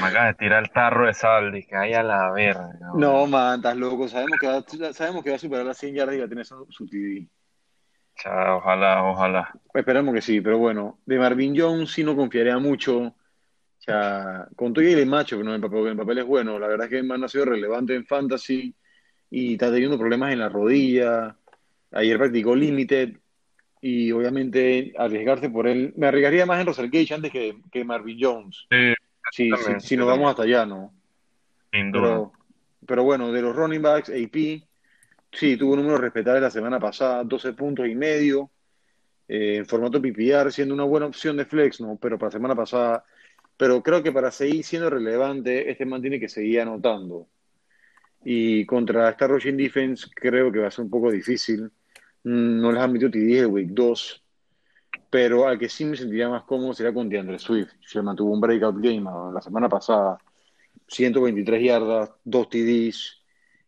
Me 0.00 0.06
acaba 0.06 0.26
de 0.26 0.34
tirar 0.34 0.62
el 0.62 0.70
tarro 0.70 1.06
de 1.06 1.14
Saldi, 1.14 1.64
que 1.64 1.76
hay 1.76 1.92
a 1.92 2.02
la 2.02 2.30
verga. 2.30 2.72
No, 2.94 3.26
man, 3.26 3.56
estás 3.56 3.76
loco. 3.76 4.08
Sabemos 4.08 4.38
que 4.38 4.46
va, 4.46 4.92
sabemos 4.92 5.22
que 5.22 5.30
va 5.30 5.36
a 5.36 5.40
superar 5.40 5.66
las 5.66 5.78
100 5.78 5.94
yardas 5.94 6.14
y 6.14 6.18
va 6.18 6.24
a 6.24 6.28
tener 6.28 6.44
su, 6.44 6.66
su 6.70 6.86
TD. 6.86 7.28
Chao, 8.16 8.58
ojalá, 8.58 9.02
ojalá. 9.04 9.52
Esperamos 9.74 10.14
que 10.14 10.20
sí, 10.20 10.40
pero 10.40 10.58
bueno, 10.58 10.98
de 11.06 11.18
Marvin 11.18 11.58
Jones 11.58 11.90
sí 11.90 12.04
no 12.04 12.14
confiaría 12.14 12.58
mucho. 12.58 12.98
O 12.98 13.84
sea, 13.84 14.46
con 14.54 14.72
todo 14.72 14.84
y 14.84 14.92
el 14.92 15.06
macho, 15.06 15.36
pero 15.36 15.48
no, 15.48 15.54
el 15.56 15.60
papel, 15.60 15.88
el 15.88 15.96
papel 15.96 16.18
es 16.18 16.24
bueno. 16.24 16.58
La 16.58 16.68
verdad 16.68 16.86
es 16.86 16.90
que 16.90 17.02
no 17.02 17.24
ha 17.24 17.28
sido 17.28 17.46
relevante 17.46 17.94
en 17.96 18.06
fantasy 18.06 18.74
y 19.30 19.54
está 19.54 19.72
teniendo 19.72 19.98
problemas 19.98 20.32
en 20.32 20.38
la 20.38 20.48
rodilla. 20.48 21.36
Ayer 21.90 22.16
practicó 22.16 22.54
limited 22.54 23.16
y 23.80 24.12
obviamente 24.12 24.92
arriesgarse 24.96 25.50
por 25.50 25.66
él. 25.66 25.92
Me 25.96 26.06
arriesgaría 26.06 26.46
más 26.46 26.60
en 26.60 26.66
Russell 26.66 26.90
Gage 26.90 27.14
antes 27.14 27.32
que, 27.32 27.56
que 27.72 27.84
Marvin 27.84 28.18
Jones. 28.20 28.66
Sí, 28.70 28.94
Si 29.32 29.48
yo 29.48 29.96
nos 29.96 30.06
vamos 30.06 30.28
hasta 30.30 30.42
allá, 30.42 30.66
¿no? 30.66 30.92
sin 31.72 31.90
duda. 31.90 32.02
Pero, 32.02 32.32
pero 32.86 33.04
bueno, 33.04 33.32
de 33.32 33.40
los 33.40 33.56
running 33.56 33.80
backs, 33.80 34.10
AP, 34.10 34.62
sí, 35.32 35.56
tuvo 35.56 35.74
números 35.74 36.00
respetables 36.00 36.42
la 36.42 36.50
semana 36.50 36.78
pasada, 36.78 37.24
12 37.24 37.54
puntos 37.54 37.88
y 37.88 37.94
medio, 37.94 38.50
eh, 39.26 39.56
en 39.56 39.66
formato 39.66 40.02
PPR, 40.02 40.52
siendo 40.52 40.74
una 40.74 40.84
buena 40.84 41.06
opción 41.06 41.38
de 41.38 41.46
flex, 41.46 41.80
¿no? 41.80 41.96
Pero 41.96 42.18
para 42.18 42.28
la 42.28 42.32
semana 42.32 42.54
pasada, 42.54 43.04
pero 43.56 43.82
creo 43.82 44.02
que 44.02 44.12
para 44.12 44.30
seguir 44.30 44.64
siendo 44.64 44.90
relevante, 44.90 45.70
este 45.70 45.86
man 45.86 46.02
tiene 46.02 46.20
que 46.20 46.28
seguir 46.28 46.60
anotando. 46.60 47.26
Y 48.24 48.66
contra 48.66 49.08
esta 49.08 49.26
rushing 49.26 49.56
defense 49.56 50.06
creo 50.14 50.52
que 50.52 50.58
va 50.58 50.68
a 50.68 50.70
ser 50.70 50.84
un 50.84 50.90
poco 50.90 51.10
difícil. 51.10 51.70
Mm, 52.24 52.60
No 52.60 52.70
les 52.70 52.82
han 52.82 52.92
metido 52.92 53.10
TD 53.10 53.40
de 53.40 53.46
Week 53.46 53.68
2, 53.70 54.21
pero 55.12 55.46
al 55.46 55.58
que 55.58 55.68
sí 55.68 55.84
me 55.84 55.94
sentiría 55.94 56.30
más 56.30 56.44
cómodo 56.44 56.72
sería 56.72 56.94
con 56.94 57.06
DeAndre 57.10 57.38
Swift. 57.38 57.68
Se 57.86 58.00
mantuvo 58.00 58.32
un 58.32 58.40
breakout 58.40 58.76
game 58.80 59.02
la 59.34 59.42
semana 59.42 59.68
pasada. 59.68 60.16
123 60.88 61.62
yardas, 61.62 62.10
2 62.24 62.48
TDs. 62.48 63.22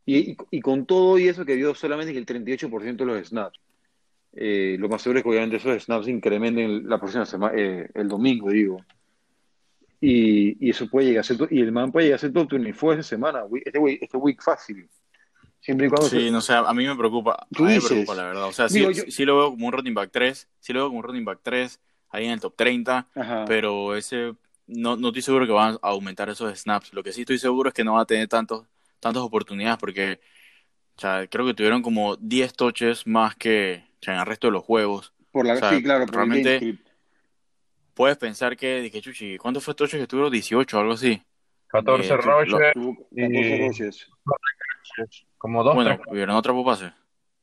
Y, 0.07 0.33
y- 0.33 0.37
y 0.53 0.61
con 0.63 0.87
todo 0.87 1.19
y 1.19 1.29
eso 1.29 1.45
que 1.45 1.57
dio 1.57 1.75
solamente 1.75 2.17
el 2.17 2.25
38% 2.25 3.05
de 3.05 3.05
los 3.05 3.29
snaps. 3.29 3.61
Eh, 4.33 4.77
lo 4.79 4.89
más 4.89 5.03
seguro 5.03 5.19
es 5.19 5.23
que 5.23 5.29
obviamente 5.29 5.57
esos 5.59 5.83
snaps 5.85 6.09
incrementen 6.09 6.89
la 6.89 6.99
próxima 6.99 7.27
semana, 7.27 7.55
eh, 7.55 7.91
el 7.93 8.09
domingo, 8.09 8.49
digo. 8.51 8.79
Y, 10.01 10.67
y 10.67 10.71
eso 10.71 10.89
puede 10.89 11.09
llegar 11.09 11.21
a 11.21 11.25
ser, 11.25 11.37
y 11.51 11.61
el 11.61 11.73
man 11.73 11.93
puede 11.93 12.07
llegar 12.07 12.17
a 12.17 12.21
ser 12.21 12.33
top 12.33 12.53
24 12.53 13.01
esa 13.01 13.09
semana, 13.11 13.43
este 13.65 13.99
este 14.03 14.17
week 14.17 14.43
fácil. 14.43 14.89
Siempre 15.65 15.87
y 15.87 15.91
cuando 15.91 16.09
Sí, 16.09 16.21
se- 16.27 16.31
no 16.31 16.41
sé, 16.43 16.53
a 16.53 16.73
mí 16.75 16.87
me 16.87 16.95
preocupa. 16.95 17.47
Tú 17.51 17.65
a 17.65 17.69
mí 17.69 17.75
me 17.75 17.81
preocupa, 17.81 18.15
la 18.15 18.25
verdad. 18.25 18.45
O 18.45 18.53
sea, 18.53 18.69
sí, 18.69 18.81
Digo, 18.81 18.91
yo- 18.91 19.05
sí 19.09 19.25
lo 19.25 19.37
veo 19.39 19.51
como 19.51 19.67
un 19.67 19.73
running 19.73 19.95
back 19.95 20.11
3, 20.13 20.47
sí 20.61 20.73
lo 20.75 20.81
veo 20.81 20.89
como 20.89 20.99
un 20.99 21.05
running 21.05 21.25
back 21.25 21.41
3, 21.43 21.81
ahí 22.11 22.27
en 22.27 22.33
el 22.33 22.41
top 22.41 22.55
30, 22.55 23.09
Ajá. 23.15 23.45
pero 23.47 23.97
ese 23.97 24.35
no, 24.67 24.97
no 24.97 25.09
estoy 25.09 25.23
seguro 25.23 25.47
que 25.47 25.53
van 25.53 25.75
a 25.83 25.89
aumentar 25.89 26.29
esos 26.29 26.53
snaps. 26.59 26.93
Lo 26.93 27.03
que 27.03 27.13
sí 27.13 27.23
estoy 27.23 27.39
seguro 27.39 27.69
es 27.69 27.75
que 27.75 27.83
no 27.85 27.95
va 27.95 28.03
a 28.03 28.07
tener 28.07 28.29
tantos, 28.29 28.67
tantas 29.01 29.23
oportunidades 29.23 29.79
porque 29.79 30.21
o 30.97 31.01
sea, 31.01 31.27
creo 31.29 31.45
que 31.47 31.55
tuvieron 31.55 31.81
como 31.83 32.15
10 32.17 32.53
touches 32.55 33.07
más 33.07 33.35
que 33.35 33.85
o 34.01 34.05
sea, 34.05 34.15
en 34.15 34.21
el 34.21 34.27
resto 34.27 34.47
de 34.49 34.53
los 34.53 34.63
juegos. 34.65 35.13
por 35.33 35.47
la, 35.47 35.55
o 35.55 35.57
sea, 35.57 35.71
sí, 35.71 35.83
claro, 35.83 36.05
por 36.07 36.15
realmente-. 36.17 36.79
Puedes 37.95 38.17
pensar 38.19 38.57
que, 38.57 38.81
dije, 38.81 39.01
chuchi, 39.01 39.39
¿cuántos 39.39 39.65
fue 39.65 39.75
touches 39.75 40.01
que 40.01 40.07
tuvieron? 40.07 40.31
18 40.31 40.77
o 40.77 40.81
algo 40.81 40.93
así. 40.95 41.23
14 41.69 42.13
Eh, 42.13 42.17
rushes, 42.17 42.49
lo- 42.49 42.59
Tuvo 42.73 42.95
14 42.97 43.09
Y- 43.17 43.69
rushes. 43.69 44.07
Como 45.39 45.63
dos, 45.65 45.75
Bueno, 45.75 45.99
tres. 46.09 46.27
no 46.27 46.37
atrapó 46.39 46.65
pase. 46.65 46.93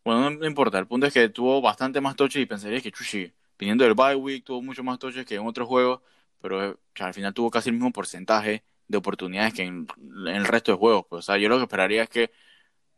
Bueno, 0.04 0.30
no, 0.32 0.46
importa. 0.48 0.80
El 0.80 0.88
punto 0.88 1.06
es 1.08 1.14
que 1.14 1.30
tuvo 1.30 1.62
bastante 1.62 2.02
más 2.02 2.16
touches 2.16 2.42
y 2.42 2.46
pensaría 2.46 2.82
que 2.82 2.92
Chuchi, 2.92 3.32
viniendo 3.60 3.84
del 3.84 3.94
bye 3.94 4.16
week, 4.16 4.44
tuvo 4.44 4.62
mucho 4.62 4.84
más 4.84 4.98
touches 5.00 5.26
que 5.26 5.36
en 5.36 5.46
otros 5.46 5.68
juegos, 5.68 6.02
pero 6.42 6.64
eh, 6.64 6.70
o 6.72 6.78
sea, 6.96 7.08
al 7.08 7.14
final 7.14 7.34
tuvo 7.34 7.52
casi 7.52 7.70
el 7.70 7.76
mismo 7.76 7.92
porcentaje 7.92 8.64
de 8.88 8.98
oportunidades 8.98 9.54
que 9.54 9.64
en, 9.64 9.88
en 9.98 10.36
el 10.36 10.46
resto 10.46 10.72
de 10.72 10.78
juegos. 10.78 11.06
Pues, 11.10 11.20
o 11.20 11.22
sea, 11.26 11.38
yo 11.38 11.50
lo 11.50 11.58
que 11.58 11.64
esperaría 11.64 12.04
es 12.04 12.10
que 12.10 12.32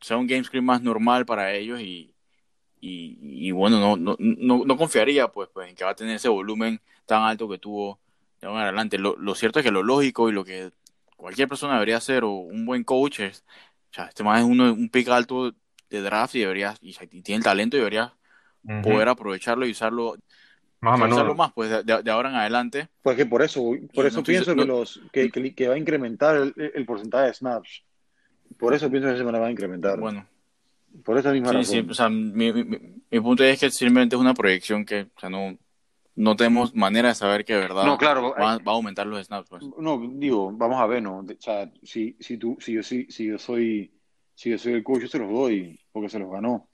sea 0.02 0.18
un 0.18 0.28
game 0.28 0.44
script 0.44 0.64
más 0.66 0.82
normal 0.82 1.26
para 1.26 1.54
ellos 1.54 1.80
y, 1.82 2.14
y, 2.82 3.18
y 3.48 3.52
bueno, 3.52 3.80
no, 3.80 3.96
no, 3.98 4.16
no, 4.20 4.64
no 4.66 4.78
confiaría 4.78 5.30
pues, 5.30 5.50
pues 5.54 5.70
en 5.70 5.76
que 5.76 5.84
va 5.86 5.92
a 5.92 5.96
tener 5.96 6.16
ese 6.16 6.30
volumen 6.30 6.82
tan 7.06 7.24
alto 7.24 7.48
que 7.50 7.58
tuvo 7.58 8.00
de 8.42 8.48
ahora 8.48 8.62
en 8.62 8.68
adelante. 8.68 8.98
Lo, 8.98 9.16
lo 9.18 9.36
cierto 9.36 9.60
es 9.60 9.66
que 9.66 9.72
lo 9.72 9.84
lógico 9.84 10.30
y 10.30 10.34
lo 10.34 10.44
que 10.46 10.72
cualquier 11.18 11.48
persona 11.48 11.74
debería 11.76 11.98
hacer 11.98 12.24
o 12.24 12.32
un 12.32 12.66
buen 12.66 12.84
coach 12.84 13.22
es, 13.22 13.46
o 13.94 13.96
sea, 13.96 14.06
este 14.06 14.24
man 14.24 14.40
es 14.40 14.44
uno, 14.46 14.74
un 14.74 14.90
pick 14.90 15.08
alto 15.10 15.54
de 15.90 16.02
draft 16.02 16.34
y 16.36 16.40
debería, 16.40 16.76
y, 16.82 16.96
y 17.12 17.22
tiene 17.22 17.38
el 17.38 17.44
talento 17.44 17.78
y 17.78 17.80
debería 17.82 18.12
Ujú. 18.64 18.82
poder 18.82 19.08
aprovecharlo 19.10 19.68
y 19.68 19.72
usarlo, 19.72 20.16
Más 20.82 21.00
a 21.00 21.06
usarlo 21.06 21.36
más 21.36 21.54
pues 21.54 21.70
de, 21.86 22.02
de- 22.02 22.12
ahora 22.12 22.30
en 22.30 22.36
adelante. 22.36 22.90
Pues 23.04 23.16
que 23.18 23.26
por 23.28 23.44
eso, 23.44 23.62
por 23.94 24.06
Y 24.06 24.08
eso 24.08 24.18
no 24.18 24.22
estoy- 24.22 24.24
pienso 24.24 24.56
no- 24.56 24.64
que, 24.64 24.68
los, 24.68 25.02
que, 25.12 25.30
que, 25.30 25.54
que 25.56 25.68
va 25.68 25.76
a 25.76 25.78
incrementar 25.78 26.36
el, 26.38 26.54
el 26.74 26.86
porcentaje 26.86 27.28
de 27.28 27.34
snaps. 27.36 27.84
Por 28.58 28.74
eso 28.74 28.90
pienso 28.90 29.08
que 29.08 29.14
esa 29.14 29.20
semana 29.20 29.40
va 29.40 29.48
a 29.48 29.52
incrementar. 29.52 30.00
Bueno, 30.00 30.26
por 31.04 31.18
esa 31.18 31.32
misma 31.32 31.52
sí, 31.52 31.58
razón. 31.58 31.86
sí, 31.86 31.88
o 31.92 31.94
sea, 31.94 32.10
mi, 32.10 32.52
mi, 32.54 32.64
mi- 32.64 32.80
mi 33.12 33.20
punto 33.20 33.44
es 33.44 33.60
que 33.60 33.70
simplemente 33.70 34.16
es 34.16 34.22
una 34.22 34.34
proyección 34.34 34.86
que, 34.86 35.02
o 35.16 35.20
sea, 35.20 35.30
no, 35.30 35.56
no 36.16 36.36
tenemos 36.36 36.76
manera 36.76 37.10
de 37.10 37.16
saber 37.16 37.44
que 37.46 37.54
de 37.54 37.60
verdad 37.62 37.86
No, 37.86 37.98
claro, 37.98 38.32
va, 38.40 38.58
va 38.58 38.72
a 38.72 38.76
aumentar 38.76 39.08
los 39.08 39.26
snaps, 39.26 39.50
pues. 39.50 39.64
No, 39.78 40.00
digo, 40.14 40.52
vamos 40.54 40.80
a 40.80 40.86
ver, 40.88 41.02
¿no? 41.02 41.20
O 41.20 41.26
sea, 41.40 41.72
si, 41.84 42.16
si, 42.20 42.38
tú, 42.38 42.58
si, 42.60 42.74
yo, 42.74 42.84
si, 42.84 43.06
si 43.10 43.26
yo 43.28 43.38
soy 43.40 43.92
si 44.36 44.50
yo 44.50 44.58
soy 44.58 44.74
el 44.74 44.84
coach, 44.84 45.02
yo 45.02 45.08
se 45.08 45.20
los 45.20 45.30
doy, 45.32 45.80
porque 45.92 46.10
se 46.10 46.18
los 46.20 46.30
ganó. 46.32 46.68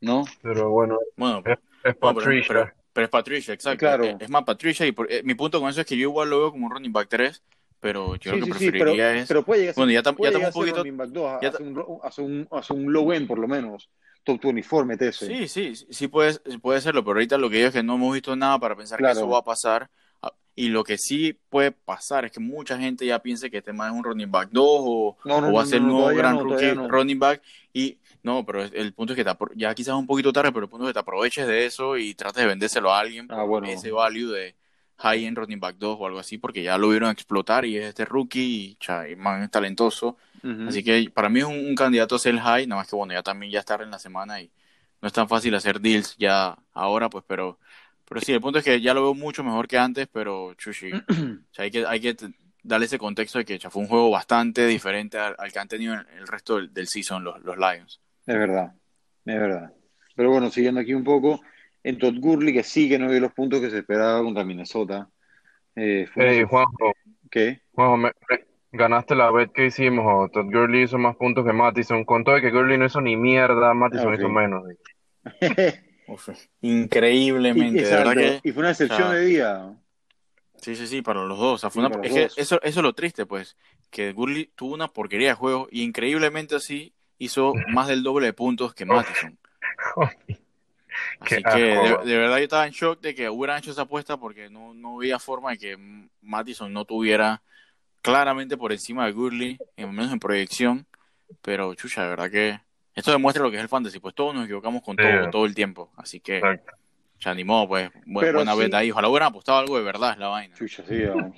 ¿No? 0.00 0.24
Pero 0.42 0.70
bueno, 0.70 0.98
Bueno, 1.16 1.42
es, 1.44 1.52
es 1.84 1.94
No, 1.94 2.00
pero, 2.00 2.14
Patricia. 2.14 2.46
pero- 2.48 2.72
pero 2.92 3.04
es 3.04 3.10
Patricia, 3.10 3.54
exacto. 3.54 3.78
Claro. 3.78 4.04
Es, 4.04 4.16
es 4.20 4.30
más 4.30 4.42
Patricia 4.44 4.84
y 4.86 4.92
por- 4.92 5.10
eh, 5.10 5.22
mi 5.22 5.34
punto 5.34 5.60
con 5.60 5.70
eso 5.70 5.80
es 5.80 5.86
que 5.86 5.96
yo 5.96 6.02
igual 6.08 6.28
lo 6.30 6.38
veo 6.40 6.50
como 6.50 6.66
un 6.66 6.72
running 6.72 6.92
back 6.92 7.06
3, 7.08 7.42
pero 7.80 8.16
yo 8.16 8.32
Sí, 8.32 8.40
lo 8.40 8.46
que 8.46 8.52
sí, 8.54 8.58
sí, 8.58 8.64
pero, 8.72 8.84
preferiría 8.84 9.14
es... 9.16 9.28
pero 9.28 9.44
puede 9.44 9.60
llegar 9.60 9.70
a 9.72 9.74
ser, 9.74 9.80
Bueno, 9.82 9.92
ya 9.92 10.02
tam- 10.02 10.16
ya 10.20 10.28
estamos 10.28 10.48
un 10.48 10.52
poquito- 10.60 10.76
running 10.78 10.96
back 10.96 11.08
2, 11.10 11.38
ya 11.42 11.48
hace 11.50 11.62
un, 11.62 11.74
ro- 11.76 12.00
hace 12.02 12.22
un, 12.22 12.48
hace 12.50 12.72
un 12.72 12.92
low 12.92 13.12
end 13.12 13.28
por 13.28 13.38
lo 13.38 13.46
menos, 13.46 13.88
top 14.24 14.40
24, 14.42 14.86
metese. 14.86 15.26
Sí, 15.26 15.48
sí, 15.48 15.74
sí, 15.76 15.86
sí 15.90 16.08
puede, 16.08 16.38
puede 16.60 16.80
serlo, 16.80 17.02
pero 17.04 17.14
ahorita 17.14 17.38
lo 17.38 17.48
que 17.50 17.56
digo 17.56 17.68
es 17.68 17.74
que 17.74 17.82
no 17.82 17.94
hemos 17.94 18.12
visto 18.14 18.34
nada 18.36 18.58
para 18.58 18.76
pensar 18.76 18.98
Claro. 18.98 19.14
que 19.14 19.18
eso 19.20 19.28
va 19.28 19.38
a 19.38 19.44
pasar. 19.44 19.90
Ah, 20.22 20.32
Y 20.54 20.68
lo 20.68 20.84
que 20.84 20.98
sí 20.98 21.38
puede 21.48 21.72
pasar 21.72 22.24
es 22.24 22.32
que 22.32 22.40
mucha 22.40 22.78
gente 22.78 23.06
ya 23.06 23.20
piense 23.20 23.50
que 23.50 23.58
este 23.58 23.72
man 23.72 23.92
es 23.92 23.98
un 23.98 24.04
running 24.04 24.30
back 24.30 24.50
2 24.52 24.64
o, 24.66 25.16
No, 25.24 25.40
no, 25.40 25.48
o 25.48 25.52
va 25.52 25.62
a 25.62 25.66
ser 25.66 25.80
no, 25.80 25.86
un 25.88 25.92
nuevo 25.94 26.16
gran 26.16 26.38
rookie 26.38 26.72
running 26.74 27.18
back. 27.18 27.42
Y 27.72 27.98
no, 28.22 28.44
pero 28.44 28.62
el 28.64 28.92
punto 28.92 29.12
es 29.12 29.16
que 29.16 29.24
te 29.24 29.30
ya 29.54 29.74
quizás 29.74 29.94
un 29.94 30.06
poquito 30.06 30.32
tarde, 30.32 30.50
pero 30.52 30.64
el 30.64 30.70
punto 30.70 30.84
es 30.86 30.90
que 30.90 30.94
te 30.94 30.98
aproveches 31.00 31.46
de 31.46 31.66
eso 31.66 31.96
y 31.96 32.14
trates 32.14 32.42
de 32.42 32.46
vendérselo 32.48 32.92
a 32.92 32.98
alguien 33.00 33.28
por 33.28 33.38
Ah, 33.38 33.44
bueno. 33.44 33.68
ese 33.68 33.90
value 33.92 34.28
de 34.32 34.56
high 34.98 35.24
end 35.24 35.38
running 35.38 35.60
back 35.60 35.76
2 35.78 35.96
o 35.98 36.06
algo 36.06 36.18
así, 36.18 36.38
porque 36.38 36.62
ya 36.62 36.78
lo 36.78 36.88
vieron 36.90 37.10
explotar 37.10 37.64
y 37.64 37.76
es 37.76 37.86
este 37.86 38.04
rookie 38.04 38.70
y, 38.70 38.74
cha, 38.76 39.08
y 39.08 39.16
man 39.16 39.42
es 39.42 39.50
talentoso. 39.50 40.16
Ujú. 40.42 40.68
Así 40.68 40.82
que 40.82 41.10
para 41.12 41.28
mí 41.28 41.40
es 41.40 41.46
un, 41.46 41.56
un 41.56 41.74
candidato 41.74 42.16
a 42.16 42.18
ser 42.18 42.38
high, 42.38 42.66
nada 42.66 42.80
más 42.80 42.88
que 42.88 42.96
bueno, 42.96 43.12
ya 43.12 43.22
también 43.22 43.52
ya 43.52 43.60
estar 43.60 43.80
en 43.82 43.90
la 43.90 43.98
semana 43.98 44.40
y 44.40 44.50
no 45.00 45.06
es 45.06 45.12
tan 45.12 45.28
fácil 45.28 45.54
hacer 45.54 45.80
deals 45.80 46.16
ya 46.16 46.56
ahora, 46.72 47.08
pues, 47.08 47.24
pero, 47.26 47.58
pero 48.08 48.20
sí, 48.20 48.32
el 48.32 48.40
punto 48.40 48.58
es 48.58 48.64
que 48.64 48.80
ya 48.80 48.94
lo 48.94 49.02
veo 49.02 49.14
mucho 49.14 49.44
mejor 49.44 49.68
que 49.68 49.78
antes, 49.78 50.08
pero 50.12 50.48
o 50.50 50.54
sea, 50.56 51.64
hay 51.64 51.70
que, 51.70 51.86
hay 51.86 52.00
que 52.00 52.16
darle 52.62 52.86
ese 52.86 52.98
contexto 52.98 53.38
de 53.38 53.44
que 53.44 53.58
cha, 53.58 53.70
fue 53.70 53.82
un 53.82 53.88
juego 53.88 54.10
bastante 54.10 54.66
diferente 54.66 55.18
al, 55.18 55.36
al 55.38 55.52
que 55.52 55.58
han 55.58 55.68
tenido 55.68 55.94
en 55.94 56.06
el 56.18 56.26
resto 56.26 56.56
del, 56.56 56.72
del 56.72 56.88
season 56.88 57.22
los, 57.22 57.40
los 57.42 57.56
Lions. 57.56 58.00
Es 58.26 58.36
verdad, 58.36 58.72
es 59.24 59.40
verdad. 59.40 59.72
Pero 60.16 60.30
bueno, 60.30 60.50
siguiendo 60.50 60.80
aquí 60.80 60.94
un 60.94 61.04
poco, 61.04 61.40
en 61.88 61.98
Todd 61.98 62.16
Gurley, 62.18 62.52
que 62.52 62.62
sí 62.62 62.88
que 62.88 62.98
no 62.98 63.10
dio 63.10 63.20
los 63.20 63.32
puntos 63.32 63.60
que 63.60 63.70
se 63.70 63.78
esperaba 63.78 64.22
contra 64.22 64.44
Minnesota. 64.44 65.08
Eh, 65.74 66.06
Juanjo, 66.48 66.92
¿Qué? 67.30 67.62
Juanjo, 67.72 67.96
me- 67.96 68.12
me- 68.28 68.44
ganaste 68.72 69.14
la 69.14 69.30
bet 69.30 69.52
que 69.52 69.66
hicimos. 69.66 70.04
o 70.06 70.28
Todd 70.28 70.46
Gurley 70.52 70.82
hizo 70.82 70.98
más 70.98 71.16
puntos 71.16 71.46
que 71.46 71.52
Mattison. 71.52 72.04
Con 72.04 72.24
todo 72.24 72.34
de 72.34 72.42
que 72.42 72.50
Gurley 72.50 72.76
no 72.76 72.84
hizo 72.86 73.00
ni 73.00 73.16
mierda, 73.16 73.72
Mattison 73.72 74.12
Ah, 74.12 74.16
hizo 74.16 74.28
menos. 74.28 74.64
Uf, 76.08 76.28
increíblemente, 76.60 77.80
Exacto. 77.80 78.12
que 78.20 78.40
Y 78.42 78.52
fue 78.52 78.60
una 78.60 78.70
excepción 78.70 79.02
o 79.02 79.10
sea, 79.10 79.18
de 79.18 79.24
día. 79.24 79.74
Sí, 80.60 80.74
sí, 80.76 80.86
sí, 80.86 81.02
para 81.02 81.24
los 81.24 81.38
dos. 81.38 81.54
O 81.54 81.58
sea, 81.58 81.70
fue 81.70 81.80
Sí, 81.82 81.86
una- 81.86 81.90
para 81.90 82.02
es 82.02 82.10
los 82.10 82.16
que 82.16 82.22
dos. 82.24 82.38
eso, 82.38 82.60
eso 82.62 82.80
es 82.80 82.84
lo 82.84 82.92
triste, 82.92 83.24
pues, 83.26 83.56
que 83.90 84.12
Gurley 84.12 84.50
tuvo 84.54 84.74
una 84.74 84.88
porquería 84.88 85.28
de 85.28 85.34
juego 85.34 85.68
y 85.70 85.82
increíblemente 85.82 86.54
así 86.56 86.92
hizo 87.18 87.54
más 87.70 87.88
del 87.88 88.02
doble 88.02 88.26
de 88.26 88.32
puntos 88.34 88.74
que 88.74 88.84
Mattison. 88.84 89.38
Así 91.20 91.42
que 91.42 91.58
de, 92.04 92.16
verdad 92.18 92.38
yo 92.38 92.44
estaba 92.44 92.66
en 92.66 92.72
shock 92.72 93.00
de 93.00 93.14
que 93.14 93.28
hubieran 93.28 93.58
hecho 93.58 93.72
esa 93.72 93.82
apuesta 93.82 94.16
porque 94.16 94.48
no, 94.48 94.72
no 94.74 94.96
había 94.98 95.18
forma 95.18 95.50
de 95.50 95.58
que 95.58 96.08
Mattison 96.22 96.72
no 96.72 96.84
tuviera 96.84 97.42
claramente 98.02 98.56
por 98.56 98.72
encima 98.72 99.06
de 99.06 99.12
Gurley, 99.12 99.58
en 99.76 99.90
menos 99.94 100.12
en 100.12 100.20
proyección. 100.20 100.86
Pero, 101.42 101.74
chucha, 101.74 102.02
de 102.04 102.08
verdad 102.08 102.30
que 102.30 102.60
esto 102.94 103.10
demuestra 103.10 103.42
lo 103.42 103.50
que 103.50 103.56
es 103.56 103.62
el 103.62 103.68
fantasy. 103.68 103.98
Pues 103.98 104.14
todos 104.14 104.34
nos 104.34 104.44
equivocamos 104.44 104.82
con 104.82 104.96
Sí. 104.96 105.02
todo, 105.02 105.30
todo 105.30 105.44
el 105.46 105.54
tiempo. 105.54 105.92
Así 105.96 106.20
que, 106.20 106.38
Exacto. 106.38 106.72
se 107.18 107.28
animó, 107.28 107.68
pues, 107.68 107.90
bu- 108.06 108.20
Pero 108.20 108.38
buena 108.38 108.54
sí. 108.54 108.58
beta 108.60 108.78
ahí. 108.78 108.90
Ojalá 108.90 109.08
hubieran 109.08 109.28
apostado 109.28 109.58
algo 109.58 109.76
de 109.76 109.84
verdad, 109.84 110.12
es 110.12 110.18
la 110.18 110.28
vaina. 110.28 110.54
Chucha, 110.56 110.84
sí, 110.86 111.04
vamos. 111.04 111.36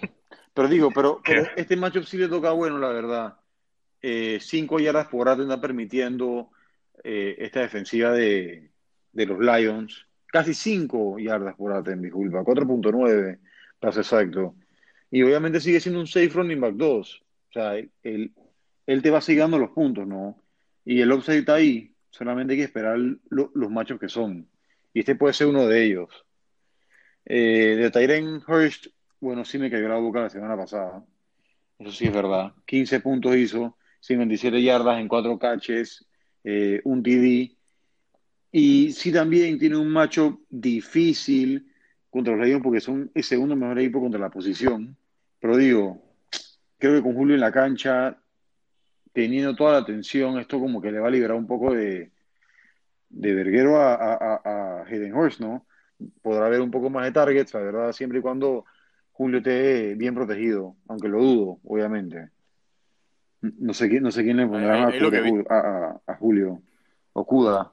Pero 0.55 0.69
digo, 0.69 0.91
pero, 0.91 1.21
pero 1.25 1.47
este 1.57 1.77
matchup 1.77 2.05
sí 2.05 2.19
le 2.19 2.29
toca 2.29 2.51
bueno, 2.51 2.79
la 2.79 2.89
verdad. 2.89 3.37
Eh, 4.03 4.39
cinco 4.41 4.79
yardas 4.79 5.09
por 5.09 5.23
hora 5.23 5.37
te 5.37 5.43
está 5.43 5.61
permitiendo 5.61 6.51
eh, 7.03 7.37
esta 7.39 7.61
defensiva 7.61 8.13
de, 8.13 8.71
de 9.13 9.27
los 9.27 9.39
Lions. 9.39 10.07
Casi 10.27 10.55
cinco 10.55 11.19
yardas 11.19 11.57
por 11.57 11.73
hora, 11.73 11.83
disculpa. 11.97 12.45
4.9, 12.45 13.39
para 13.79 13.93
ser 13.93 14.03
exacto. 14.03 14.55
Y 15.11 15.23
obviamente 15.23 15.61
sigue 15.61 15.81
siendo 15.81 16.01
un 16.01 16.07
safe 16.07 16.29
running 16.29 16.61
back 16.61 16.75
2. 16.75 17.23
O 17.49 17.53
sea, 17.53 17.77
él, 17.77 18.33
él, 18.87 19.03
te 19.03 19.11
va 19.11 19.21
siguiendo 19.21 19.59
los 19.59 19.71
puntos, 19.71 20.07
¿no? 20.07 20.41
Y 20.85 21.01
el 21.01 21.11
upside 21.13 21.39
está 21.39 21.55
ahí. 21.55 21.93
Solamente 22.11 22.53
hay 22.53 22.59
que 22.61 22.65
esperar 22.65 22.99
lo- 22.99 23.51
los 23.55 23.71
machos 23.71 23.99
que 23.99 24.09
son. 24.09 24.49
Y 24.95 25.01
este 25.01 25.17
puede 25.17 25.35
ser 25.35 25.49
uno 25.49 25.67
de 25.67 25.85
ellos. 25.85 26.09
Eh, 27.25 27.77
de 27.77 27.91
Tyren 27.91 28.41
Hurst, 28.47 28.87
bueno, 29.21 29.45
sí 29.45 29.59
me 29.59 29.71
cayó 29.71 29.89
la 29.89 29.97
boca 29.97 30.21
la 30.21 30.31
semana 30.31 30.57
pasada. 30.57 31.05
Eso 31.79 31.93
sí 31.93 32.07
es 32.07 32.13
verdad. 32.13 32.53
15 32.67 33.01
puntos 33.01 33.37
hizo, 33.37 33.77
57 34.01 34.63
yardas 34.63 35.01
en 35.01 35.09
4 35.09 35.39
catches, 35.39 36.07
eh, 36.45 36.81
un 36.85 37.03
TD. 37.03 37.57
Y 38.53 38.93
sí 38.93 39.13
también 39.13 39.59
tiene 39.59 39.77
un 39.77 39.89
macho 39.89 40.41
difícil 40.49 41.67
contra 42.11 42.35
los 42.35 42.45
Lions 42.47 42.63
porque 42.63 42.81
son 42.81 43.11
el 43.15 43.23
segundo 43.23 43.55
mejor 43.55 43.79
equipo 43.79 44.01
contra 44.01 44.21
la 44.21 44.31
posición. 44.31 44.97
Pero 45.41 45.57
digo, 45.57 46.03
creo 46.79 46.95
que 46.97 47.03
con 47.03 47.15
Julio 47.15 47.35
en 47.35 47.41
la 47.41 47.53
cancha, 47.53 48.19
teniendo 49.13 49.55
toda 49.55 49.73
la 49.73 49.79
atención, 49.79 50.39
esto 50.39 50.59
como 50.59 50.81
que 50.83 50.91
le 50.91 50.99
va 50.99 51.09
a 51.09 51.11
liberar 51.11 51.37
un 51.37 51.47
poco 51.47 51.73
de, 51.75 52.11
de 53.09 53.35
verguero 53.35 53.77
a, 53.81 53.95
a, 53.95 54.15
a, 54.15 54.41
a 54.81 54.85
Hayden 54.85 55.15
Hurst, 55.15 55.41
¿no? 55.41 55.65
Podrá 56.23 56.47
haber 56.47 56.61
un 56.61 56.71
poco 56.71 56.91
más 56.91 57.05
de 57.05 57.13
targets, 57.13 57.55
la 57.55 57.61
verdad, 57.61 57.93
siempre 57.93 58.19
y 58.19 58.23
cuando 58.23 58.65
Julio 59.13 59.39
esté 59.39 59.95
bien 59.95 60.15
protegido, 60.15 60.75
aunque 60.89 61.09
lo 61.09 61.21
dudo, 61.23 61.59
obviamente. 61.65 62.31
No 63.43 63.73
sé 63.75 63.89
quién, 63.89 64.03
no 64.03 64.11
sé 64.11 64.23
quién 64.23 64.37
le 64.39 64.47
pondrá 64.47 64.75
Ahí- 64.75 64.81
más 64.83 64.93
ahí 64.95 64.99
a, 65.49 65.55
a- 65.55 66.01
a 66.07 66.15
Julio. 66.17 66.63
O 67.13 67.25
Cuda. 67.25 67.73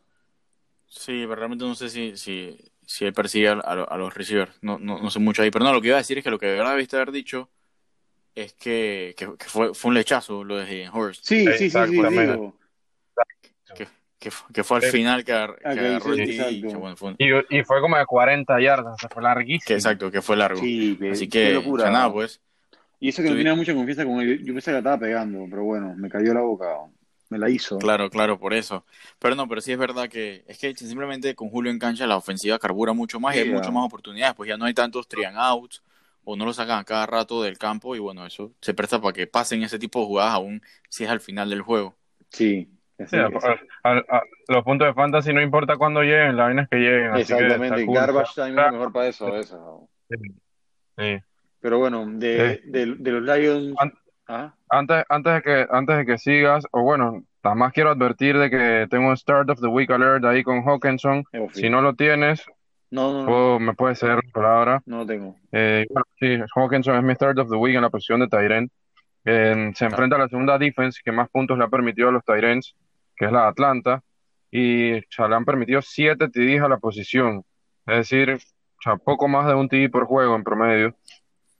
Sí, 0.87 1.23
pero 1.27 1.35
realmente 1.35 1.65
no 1.65 1.75
sé 1.75 1.89
si, 1.89 2.15
si, 2.17 2.57
si 2.85 3.05
él 3.05 3.13
persigue 3.13 3.49
a, 3.49 3.53
a- 3.53 3.83
a 3.83 3.97
los 3.97 4.13
receivers. 4.13 4.51
No, 4.61 4.79
no, 4.79 4.99
no 5.01 5.09
sé 5.09 5.19
mucho 5.19 5.41
ahí. 5.41 5.51
Pero 5.51 5.65
no, 5.65 5.73
lo 5.73 5.81
que 5.81 5.87
iba 5.87 5.97
a 5.97 5.99
decir 5.99 6.17
es 6.17 6.23
que 6.23 6.31
lo 6.31 6.39
que 6.39 6.47
de 6.47 6.57
verdad 6.57 6.71
debiste 6.71 6.95
haber 6.95 7.11
dicho 7.11 7.49
es 8.35 8.53
que, 8.53 9.13
que, 9.17 9.35
que 9.37 9.45
fue, 9.45 9.73
fue 9.73 9.89
un 9.89 9.95
lechazo 9.95 10.43
lo 10.43 10.57
de 10.57 10.65
Hayden 10.65 10.93
Hurst. 10.93 11.23
Sí, 11.23 11.45
sí, 11.57 11.69
sí, 11.69 11.69
sí. 11.69 11.97
Que, 13.75 13.87
que, 14.19 14.31
que 14.53 14.63
fue 14.63 14.77
al 14.77 14.83
final 14.83 15.23
que, 15.23 15.33
agar- 15.33 15.57
que 15.59 15.67
agarró 15.67 16.15
sí, 16.15 16.21
y 16.21 16.31
exacto. 16.31 16.67
que, 16.69 16.75
bueno, 16.77 16.95
fue 16.97 17.09
un- 17.09 17.15
Y, 17.19 17.57
y 17.59 17.63
fue 17.63 17.81
como 17.81 17.97
de 17.97 18.05
40 18.05 18.59
yardas, 18.59 18.93
o 18.93 18.97
sea, 18.97 19.09
fue 19.09 19.21
larguísimo. 19.21 19.67
que 19.67 19.73
exacto, 19.73 20.09
que 20.11 20.21
fue 20.21 20.37
largo. 20.37 20.61
Sí, 20.61 20.97
Así 21.11 21.27
que, 21.27 21.53
locura. 21.53 21.89
nada, 21.91 22.11
pues. 22.11 22.41
Y 22.99 23.09
eso 23.09 23.21
que 23.21 23.29
no 23.29 23.35
tenía 23.35 23.53
mucha 23.53 23.75
confianza 23.75 24.05
con 24.05 24.19
él. 24.21 24.43
Yo 24.43 24.53
pensé 24.53 24.71
que 24.71 24.73
la 24.73 24.77
estaba 24.79 24.97
pegando, 24.99 25.45
pero 25.49 25.63
bueno, 25.63 25.93
me 25.95 26.09
cayó 26.09 26.33
la 26.33 26.41
boca. 26.41 26.65
Me 27.29 27.37
la 27.37 27.49
hizo. 27.49 27.77
Claro, 27.77 28.09
claro, 28.09 28.39
por 28.39 28.53
eso. 28.53 28.85
Pero 29.19 29.35
no, 29.35 29.47
pero 29.47 29.59
sí 29.61 29.71
es 29.71 29.77
verdad 29.77 30.07
que 30.07 30.43
es 30.47 30.57
que 30.57 30.73
simplemente 30.75 31.35
con 31.35 31.49
Julio 31.49 31.71
en 31.71 31.79
cancha 31.79 32.07
la 32.07 32.15
ofensiva 32.15 32.57
carbura 32.57 32.93
mucho 32.93 33.19
más 33.19 33.35
y 33.35 33.39
hay 33.39 33.49
mucho 33.49 33.71
más 33.71 33.85
oportunidades, 33.85 34.35
pues 34.35 34.47
ya 34.47 34.57
no 34.57 34.65
hay 34.65 34.73
tantos 34.73 35.07
trian 35.07 35.35
outs 35.35 35.83
o 36.23 36.35
no 36.35 36.45
lo 36.45 36.53
sacan 36.53 36.79
a 36.79 36.83
cada 36.83 37.05
rato 37.05 37.41
del 37.41 37.57
campo 37.57 37.95
y 37.95 37.99
bueno, 37.99 38.25
eso 38.25 38.51
se 38.61 38.73
presta 38.73 39.01
para 39.01 39.13
que 39.13 39.27
pasen 39.27 39.63
ese 39.63 39.79
tipo 39.79 39.99
de 39.99 40.05
jugadas 40.05 40.33
aún 40.33 40.61
si 40.89 41.03
es 41.03 41.09
al 41.09 41.19
final 41.19 41.49
del 41.49 41.61
juego. 41.61 41.95
Sí. 42.29 42.69
los 42.97 44.63
puntos 44.63 44.87
de 44.87 44.93
fantasy 44.93 45.33
no 45.33 45.41
importa 45.41 45.77
cuándo 45.77 46.01
lleguen, 46.01 46.35
la 46.35 46.45
vaina 46.45 46.63
es 46.63 46.69
que 46.69 46.77
lleguen. 46.77 47.15
Exactamente, 47.15 47.85
garbage 47.87 48.33
time 48.35 48.61
es 48.61 48.71
mejor 48.71 48.91
para 48.91 49.07
eso. 49.07 49.37
eso. 49.37 49.89
Sí. 50.97 51.19
Pero 51.59 51.79
bueno, 51.79 52.05
de, 52.07 52.61
de, 52.65 52.85
los 52.85 53.23
Lions. 53.23 53.75
Antes, 54.69 55.05
antes, 55.09 55.33
de 55.35 55.41
que, 55.41 55.67
antes 55.69 55.97
de 55.97 56.05
que 56.05 56.17
sigas, 56.17 56.65
o 56.71 56.81
bueno, 56.81 57.23
nada 57.43 57.55
más 57.55 57.71
quiero 57.73 57.91
advertir 57.91 58.37
de 58.37 58.49
que 58.49 58.87
tengo 58.89 59.09
un 59.09 59.17
Start 59.17 59.49
of 59.49 59.61
the 59.61 59.67
Week 59.67 59.89
Alert 59.89 60.25
ahí 60.25 60.43
con 60.43 60.63
Hawkinson. 60.67 61.23
Si 61.53 61.69
no 61.69 61.81
lo 61.81 61.93
tienes, 61.93 62.45
no, 62.89 63.59
me 63.59 63.73
puede 63.73 63.95
ser 63.95 64.19
palabra. 64.33 64.81
No 64.85 64.99
lo 64.99 65.05
tengo. 65.05 65.35
Eh, 65.51 65.85
sí, 66.19 66.39
Hawkinson 66.55 66.97
es 66.97 67.03
mi 67.03 67.15
Start 67.15 67.39
of 67.39 67.49
the 67.49 67.55
Week 67.55 67.75
en 67.75 67.81
la 67.81 67.89
posición 67.89 68.19
de 68.19 68.27
Tyrant. 68.27 68.71
se 69.23 69.85
enfrenta 69.85 70.15
a 70.15 70.19
la 70.19 70.27
segunda 70.27 70.57
defense 70.57 71.01
que 71.03 71.11
más 71.11 71.29
puntos 71.29 71.57
le 71.57 71.63
ha 71.63 71.69
permitido 71.69 72.09
a 72.09 72.11
los 72.11 72.23
Tyrants, 72.23 72.75
que 73.15 73.25
es 73.25 73.31
la 73.31 73.47
Atlanta, 73.47 74.03
y 74.51 74.93
ya 75.09 75.27
le 75.27 75.35
han 75.35 75.45
permitido 75.45 75.81
7 75.81 76.29
TDs 76.29 76.61
a 76.61 76.69
la 76.69 76.77
posición. 76.77 77.43
Es 77.85 78.09
decir, 78.09 78.37
poco 79.03 79.27
más 79.27 79.47
de 79.47 79.53
un 79.53 79.67
TD 79.67 79.89
por 79.91 80.05
juego 80.05 80.35
en 80.35 80.43
promedio. 80.43 80.95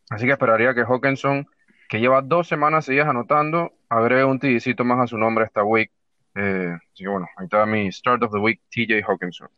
Así 0.10 0.26
que 0.26 0.32
esperaría 0.34 0.74
que 0.74 0.84
Hawkinson, 0.84 1.46
que 1.88 2.00
lleva 2.00 2.22
dos 2.22 2.48
semanas 2.48 2.86
seguidas 2.86 3.08
anotando, 3.08 3.74
agregue 3.90 4.24
un 4.24 4.40
TDcito 4.40 4.84
más 4.84 5.00
a 5.00 5.08
su 5.08 5.18
nombre 5.18 5.46
esta 5.46 5.64
week. 5.64 5.92
Eh, 6.36 6.74
así 6.76 7.04
que 7.04 7.08
bueno, 7.08 7.28
ahí 7.38 7.46
está 7.46 7.66
mi 7.66 7.92
Start 7.92 8.24
of 8.24 8.32
the 8.32 8.38
Week, 8.38 8.62
TJ 8.70 9.04
Hawkinson. 9.08 9.50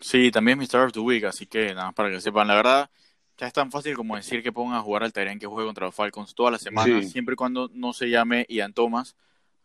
Sí, 0.00 0.30
también 0.30 0.58
mi 0.58 0.66
Start 0.66 0.86
of 0.86 0.92
the 0.92 1.00
Week, 1.00 1.24
así 1.24 1.46
que 1.46 1.74
nada 1.74 1.86
más 1.86 1.94
para 1.94 2.10
que 2.10 2.20
sepan, 2.20 2.46
la 2.46 2.54
verdad, 2.54 2.90
ya 3.36 3.46
es 3.46 3.52
tan 3.52 3.70
fácil 3.70 3.96
como 3.96 4.16
decir 4.16 4.42
que 4.42 4.52
pongan 4.52 4.76
a 4.76 4.82
jugar 4.82 5.02
al 5.02 5.12
Tyrant 5.12 5.40
que 5.40 5.46
juegue 5.46 5.66
contra 5.66 5.86
los 5.86 5.94
Falcons 5.94 6.34
todas 6.34 6.52
las 6.52 6.62
semanas, 6.62 7.10
siempre 7.10 7.32
y 7.32 7.36
cuando 7.36 7.70
no 7.72 7.92
se 7.92 8.08
llame 8.08 8.46
Ian 8.48 8.72
Thomas. 8.72 9.16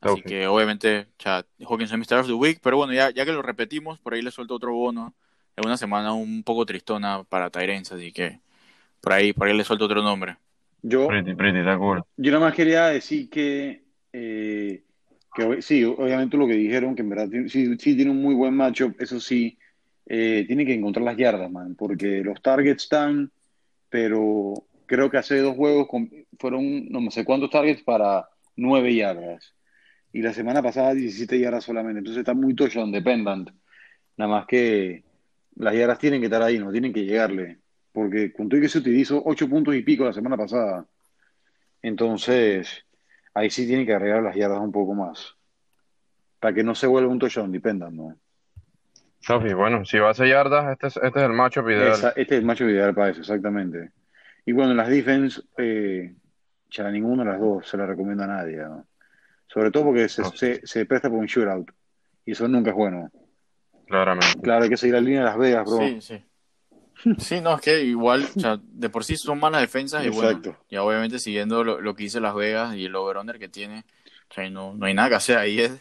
Así 0.02 0.22
que 0.22 0.48
obviamente, 0.48 1.08
ya, 1.18 1.46
Hawkinson 1.60 1.96
es 1.96 2.00
mi 2.00 2.06
Start 2.06 2.22
of 2.22 2.28
the 2.28 2.34
Week, 2.34 2.60
pero 2.62 2.78
bueno, 2.78 2.94
ya, 2.94 3.10
ya 3.12 3.26
que 3.26 3.32
lo 3.32 3.42
repetimos, 3.42 4.00
por 4.00 4.14
ahí 4.14 4.22
le 4.22 4.32
suelto 4.32 4.56
otro 4.56 4.74
bono 4.74 5.14
es 5.56 5.66
una 5.66 5.78
semana 5.78 6.14
un 6.14 6.44
poco 6.44 6.66
tristona 6.66 7.24
para 7.24 7.50
Tyrens, 7.50 7.92
así 7.92 8.12
que 8.12 8.40
por 9.02 9.14
ahí, 9.14 9.34
por 9.34 9.48
ahí 9.48 9.56
le 9.56 9.64
suelto 9.64 9.86
otro 9.86 10.02
nombre. 10.02 10.38
Yo, 10.84 11.08
yo 12.18 12.32
nada 12.32 12.46
más 12.46 12.54
quería 12.54 12.88
decir 12.88 13.30
que, 13.30 13.84
eh, 14.12 14.84
que 15.34 15.62
sí, 15.62 15.84
obviamente 15.84 16.38
lo 16.38 16.46
que 16.46 16.56
dijeron, 16.56 16.94
que 16.94 17.02
en 17.02 17.10
verdad 17.10 17.30
sí, 17.48 17.78
sí 17.78 17.96
tiene 17.96 18.12
un 18.12 18.22
muy 18.22 18.36
buen 18.36 18.54
matchup, 18.54 18.96
eso 19.00 19.20
sí, 19.20 19.58
eh, 20.06 20.44
tiene 20.46 20.66
que 20.66 20.74
encontrar 20.74 21.06
las 21.06 21.18
yardas, 21.18 21.50
man, 21.50 21.76
porque 21.76 22.22
los 22.22 22.42
targets 22.42 22.84
están, 22.84 23.32
pero 23.90 24.54
creo 24.86 25.10
que 25.10 25.18
hace 25.18 25.40
dos 25.40 25.56
juegos 25.56 25.88
fueron 26.38 26.90
no 26.90 27.10
sé 27.12 27.24
cuántos 27.24 27.50
targets 27.50 27.82
para 27.82 28.28
nueve 28.56 28.94
yardas. 28.94 29.56
Y 30.12 30.22
la 30.22 30.34
semana 30.34 30.62
pasada 30.62 30.94
17 30.94 31.40
yardas 31.40 31.64
solamente. 31.64 32.00
Entonces 32.00 32.20
está 32.20 32.34
muy 32.34 32.54
touchdown 32.54 32.92
dependent. 32.92 33.50
Nada 34.18 34.32
más 34.32 34.46
que 34.46 35.04
las 35.56 35.74
yardas 35.74 35.98
tienen 35.98 36.20
que 36.20 36.28
estar 36.28 36.44
ahí, 36.44 36.60
no 36.60 36.72
tienen 36.72 36.94
que 36.94 37.06
llegarle. 37.06 37.60
Porque 37.94 38.34
con 38.34 38.50
todo 38.50 38.60
que 38.60 38.68
se 38.68 38.80
utilizó 38.80 39.22
ocho 39.24 39.48
puntos 39.48 39.76
y 39.76 39.84
pico 39.84 40.04
la 40.04 40.14
semana 40.14 40.36
pasada. 40.36 40.86
Entonces, 41.82 42.86
ahí 43.34 43.50
sí 43.50 43.68
tienen 43.68 43.86
que 43.86 43.94
arreglar 43.94 44.24
las 44.24 44.36
yardas 44.36 44.60
un 44.60 44.72
poco 44.72 44.94
más. 44.94 45.36
Para 46.40 46.54
que 46.54 46.64
no 46.64 46.76
se 46.76 46.88
vuelva 46.88 47.12
un 47.12 47.20
touchdown, 47.20 47.52
dependan, 47.52 47.96
¿no? 47.96 48.18
Sofi, 49.20 49.54
bueno, 49.54 49.86
si 49.86 50.00
va 50.00 50.10
a 50.10 50.12
hacer 50.12 50.28
yardas, 50.28 50.72
este 50.72 50.88
es, 50.88 50.98
este 50.98 51.20
es 51.20 51.26
el 51.26 51.32
macho 51.32 51.62
ideal. 51.70 51.94
este 51.94 52.22
es 52.22 52.40
el 52.40 52.46
macho 52.46 52.68
ideal 52.68 52.94
para 52.94 53.12
eso, 53.12 53.22
exactamente. 53.22 53.92
Y 54.46 54.52
bueno, 54.52 54.72
en 54.72 54.78
las 54.78 54.90
defense, 54.90 55.42
eh, 55.58 56.14
ya 56.70 56.92
ninguna 56.92 57.24
de 57.24 57.30
las 57.30 57.40
dos 57.40 57.70
se 57.70 57.78
la 57.78 57.86
recomienda 57.86 58.26
a 58.26 58.28
nadie, 58.28 58.58
¿no? 58.58 58.86
Sobre 59.48 59.72
todo 59.72 59.86
porque 59.86 60.10
se, 60.10 60.24
se, 60.36 60.66
se 60.66 60.86
presta 60.86 61.10
por 61.10 61.20
un 61.20 61.28
shootout. 61.28 61.72
Y 62.26 62.32
eso 62.32 62.48
nunca 62.48 62.72
es 62.72 62.76
bueno. 62.76 63.10
Claramente. 63.88 64.42
Claro, 64.42 64.64
hay 64.64 64.70
que 64.70 64.78
seguir 64.78 64.96
la 64.96 65.02
línea 65.02 65.20
de 65.20 65.26
Las 65.26 65.38
Vegas, 65.38 65.66
bro. 65.66 65.78
Sí, 65.78 66.02
sí. 66.02 66.26
Sí, 67.20 67.42
no, 67.42 67.56
es 67.56 67.62
que 67.62 67.84
igual, 67.84 68.28
o 68.36 68.40
sea, 68.40 68.60
de 68.62 68.90
por 68.90 69.04
sí 69.04 69.18
son 69.18 69.40
malas 69.40 69.62
defensas 69.62 70.06
y 70.06 70.10
bueno, 70.10 70.42
ya 70.70 70.84
obviamente 70.84 71.20
siguiendo 71.20 71.64
lo, 71.64 71.96
que 71.96 72.04
dice 72.04 72.20
Las 72.20 72.36
Vegas 72.36 72.76
y 72.76 72.86
el 72.86 72.96
over-under 72.96 73.40
que 73.40 73.50
tiene, 73.50 73.84
o 74.30 74.34
sea, 74.34 74.50
no, 74.50 74.74
no 74.74 74.86
hay 74.86 74.94
nada 74.94 75.10
que 75.10 75.16
hacer. 75.16 75.38
Ahí, 75.38 75.60
es 75.60 75.72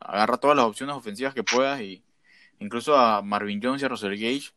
agarra 0.00 0.38
todas 0.38 0.56
las 0.56 0.66
opciones 0.66 0.96
ofensivas 0.96 1.34
que 1.34 1.42
puedas 1.42 1.80
y 1.80 2.02
incluso 2.60 2.96
a 2.96 3.22
Marvin 3.22 3.60
Jones 3.62 3.82
y 3.82 3.84
a 3.84 3.88
Russell 3.88 4.12
Gage, 4.12 4.50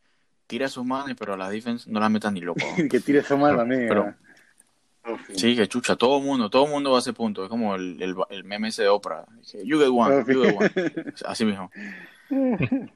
tira 0.48 0.68
sus 0.68 0.86
manos, 0.86 1.16
pero 1.18 1.34
a 1.34 1.38
las 1.38 1.52
defense 1.52 1.90
no 1.90 2.00
las 2.00 2.12
metas 2.12 2.34
ni 2.34 2.42
loco. 2.42 2.62
que 2.90 3.00
tire 3.00 3.24
su 3.24 3.38
mano 3.38 3.58
también. 3.58 3.88
Pero, 3.88 4.14
sí, 5.34 5.56
que 5.56 5.68
chucha, 5.68 5.96
todo 5.96 6.20
el 6.20 6.24
mundo, 6.24 6.50
todo 6.50 6.68
mundo 6.68 6.92
va 6.92 6.98
a 6.98 7.00
ese 7.00 7.14
punto, 7.14 7.44
es 7.44 7.50
como 7.50 7.76
el, 7.76 8.02
el, 8.30 8.44
meme 8.44 8.70
ese 8.70 8.84
de 8.84 8.90
Oprah, 8.90 9.26
you 9.64 9.80
get 9.80 9.90
one, 9.90 10.24
you 10.28 10.44
get 10.44 10.56
one, 10.56 11.14
así 11.26 11.46
mismo. 11.46 11.72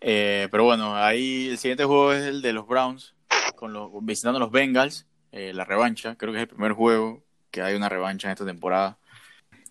Eh, 0.02 0.48
pero 0.50 0.64
bueno, 0.64 0.96
ahí 0.96 1.50
el 1.50 1.58
siguiente 1.58 1.84
juego 1.84 2.14
es 2.14 2.26
el 2.26 2.42
de 2.42 2.54
los 2.54 2.68
Browns, 2.68 3.15
con 3.56 3.74
los, 3.74 3.92
visitando 4.02 4.40
los 4.40 4.52
Bengals, 4.52 5.06
eh, 5.32 5.54
la 5.54 5.66
revancha. 5.66 6.16
Creo 6.16 6.32
que 6.32 6.40
es 6.40 6.44
el 6.44 6.50
primer 6.50 6.74
juego 6.74 7.24
que 7.52 7.62
hay 7.62 7.76
una 7.76 7.90
revancha 7.90 8.28
en 8.28 8.34
esta 8.34 8.46
temporada. 8.46 8.98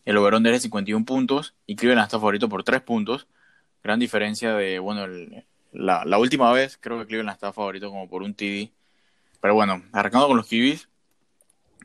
El 0.05 0.19
over 0.19 0.35
es 0.47 0.63
51 0.63 1.05
puntos 1.07 1.55
y 1.67 1.77
Cleveland 1.77 2.07
está 2.07 2.19
favorito 2.19 2.49
por 2.49 2.63
3 2.63 2.83
puntos. 2.83 3.27
Gran 3.83 3.99
diferencia 3.99 4.55
de, 4.55 4.79
bueno, 4.79 5.07
la, 5.73 6.19
última 6.19 6.53
vez 6.53 6.79
creo 6.79 6.99
que 6.99 7.07
Cleveland 7.07 7.35
está 7.35 7.53
favorito 7.53 7.89
como 7.89 8.09
por 8.09 8.23
un 8.23 8.35
TD. 8.35 8.71
Pero 9.41 9.55
bueno, 9.55 9.83
arrancando 9.93 10.29
con 10.29 10.37
los 10.37 10.47
Kiwis, 10.47 10.89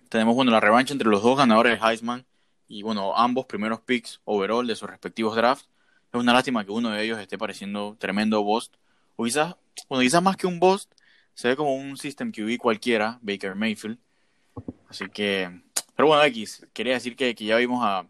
tenemos, 0.10 0.36
bueno, 0.36 0.52
la 0.52 0.60
revancha 0.60 0.94
entre 0.94 1.10
los 1.10 1.24
dos 1.24 1.38
ganadores 1.38 1.80
de 1.80 1.88
Heisman 1.88 2.26
y, 2.68 2.84
bueno, 2.84 3.16
ambos 3.18 3.46
primeros 3.46 3.82
picks 3.82 4.22
overall 4.26 4.68
de 4.68 4.76
sus 4.76 4.90
respectivos 4.90 5.36
drafts. 5.36 5.70
Es 6.12 6.20
una 6.20 6.34
lástima 6.34 6.66
que 6.66 6.72
uno 6.72 6.90
de 6.90 7.04
ellos 7.04 7.20
esté 7.20 7.38
pareciendo 7.38 7.96
tremendo 8.00 8.44
boss. 8.44 8.72
O 9.16 9.26
quizás, 9.26 9.56
bueno, 9.88 10.02
quizás 10.02 10.24
más 10.24 10.38
que 10.38 10.48
un 10.48 10.60
boss, 10.60 10.90
se 11.40 11.48
ve 11.48 11.56
como 11.56 11.74
un 11.74 11.96
System 11.96 12.34
QB 12.34 12.58
cualquiera, 12.58 13.18
Baker 13.22 13.56
Mayfield. 13.56 13.98
Así 14.90 15.08
que, 15.10 15.62
pero 15.96 16.10
bueno, 16.10 16.22
X, 16.26 16.68
quería 16.74 16.96
decir 16.96 17.16
que, 17.16 17.34
que 17.34 17.46
ya 17.46 17.56
vimos 17.56 17.80
a, 17.82 18.06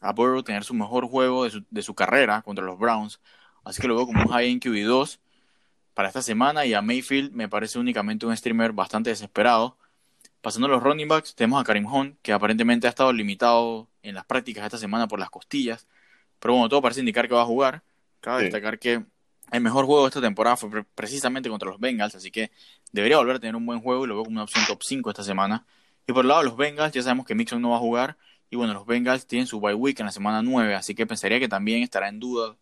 a 0.00 0.12
Burrow 0.12 0.42
tener 0.42 0.64
su 0.64 0.74
mejor 0.74 1.06
juego 1.06 1.44
de 1.44 1.50
su, 1.50 1.64
de 1.70 1.82
su 1.82 1.94
carrera 1.94 2.42
contra 2.42 2.64
los 2.64 2.76
Browns. 2.80 3.20
Así 3.62 3.80
que 3.80 3.86
lo 3.86 3.94
veo 3.94 4.06
como 4.06 4.22
un 4.22 4.28
high 4.30 4.50
en 4.50 4.58
QB2 4.58 5.20
para 5.94 6.08
esta 6.08 6.22
semana. 6.22 6.66
Y 6.66 6.74
a 6.74 6.82
Mayfield 6.82 7.30
me 7.30 7.48
parece 7.48 7.78
únicamente 7.78 8.26
un 8.26 8.36
streamer 8.36 8.72
bastante 8.72 9.10
desesperado. 9.10 9.78
Pasando 10.40 10.66
a 10.66 10.70
los 10.70 10.82
running 10.82 11.06
backs, 11.06 11.36
tenemos 11.36 11.60
a 11.60 11.64
Karim 11.64 11.86
Hunt, 11.86 12.18
que 12.20 12.32
aparentemente 12.32 12.88
ha 12.88 12.90
estado 12.90 13.12
limitado 13.12 13.88
en 14.02 14.16
las 14.16 14.24
prácticas 14.24 14.64
esta 14.64 14.78
semana 14.78 15.06
por 15.06 15.20
las 15.20 15.30
costillas. 15.30 15.86
Pero 16.40 16.54
bueno, 16.54 16.68
todo 16.68 16.82
parece 16.82 16.98
indicar 16.98 17.28
que 17.28 17.34
va 17.34 17.42
a 17.42 17.46
jugar. 17.46 17.84
Cabe 18.20 18.42
destacar 18.42 18.80
que 18.80 19.04
el 19.52 19.60
mejor 19.60 19.84
juego 19.84 20.02
de 20.02 20.08
esta 20.08 20.20
temporada 20.20 20.56
fue 20.56 20.84
precisamente 20.94 21.50
contra 21.50 21.68
los 21.68 21.78
Bengals, 21.78 22.14
así 22.14 22.30
que 22.30 22.50
debería 22.90 23.18
volver 23.18 23.36
a 23.36 23.38
tener 23.38 23.54
un 23.54 23.66
buen 23.66 23.80
juego 23.80 24.04
y 24.04 24.08
lo 24.08 24.14
veo 24.14 24.24
como 24.24 24.36
una 24.36 24.44
opción 24.44 24.64
top 24.66 24.82
5 24.82 25.10
esta 25.10 25.22
semana. 25.22 25.66
Y 26.06 26.12
por 26.12 26.24
el 26.24 26.28
lado 26.28 26.40
de 26.40 26.46
los 26.46 26.56
Bengals, 26.56 26.92
ya 26.94 27.02
sabemos 27.02 27.26
que 27.26 27.34
Mixon 27.34 27.60
no 27.60 27.70
va 27.70 27.76
a 27.76 27.80
jugar. 27.80 28.16
Y 28.50 28.56
bueno, 28.56 28.72
los 28.72 28.86
Bengals 28.86 29.26
tienen 29.26 29.46
su 29.46 29.60
bye 29.60 29.74
week 29.74 30.00
en 30.00 30.06
la 30.06 30.12
semana 30.12 30.42
9, 30.42 30.74
así 30.74 30.94
que 30.94 31.06
pensaría 31.06 31.38
que 31.38 31.48
también 31.48 31.82
estará 31.82 32.08
en 32.08 32.18
duda 32.18 32.56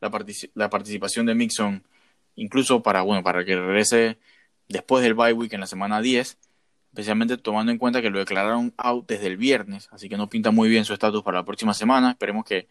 la, 0.00 0.10
la 0.54 0.70
participación 0.70 1.26
de 1.26 1.34
Mixon, 1.34 1.84
incluso 2.36 2.82
para, 2.82 3.02
bueno, 3.02 3.24
para 3.24 3.44
que 3.44 3.56
regrese 3.56 4.18
después 4.68 5.02
del 5.02 5.14
bye 5.14 5.32
week 5.32 5.52
en 5.52 5.60
la 5.60 5.66
semana 5.66 6.00
10, 6.00 6.38
especialmente 6.90 7.36
tomando 7.38 7.72
en 7.72 7.78
cuenta 7.78 8.00
que 8.02 8.10
lo 8.10 8.20
declararon 8.20 8.72
out 8.76 9.06
desde 9.08 9.26
el 9.26 9.36
viernes, 9.36 9.88
así 9.90 10.08
que 10.08 10.16
no 10.16 10.28
pinta 10.28 10.52
muy 10.52 10.68
bien 10.68 10.84
su 10.84 10.92
estatus 10.92 11.24
para 11.24 11.38
la 11.38 11.44
próxima 11.44 11.74
semana. 11.74 12.12
Esperemos 12.12 12.44
que 12.44 12.68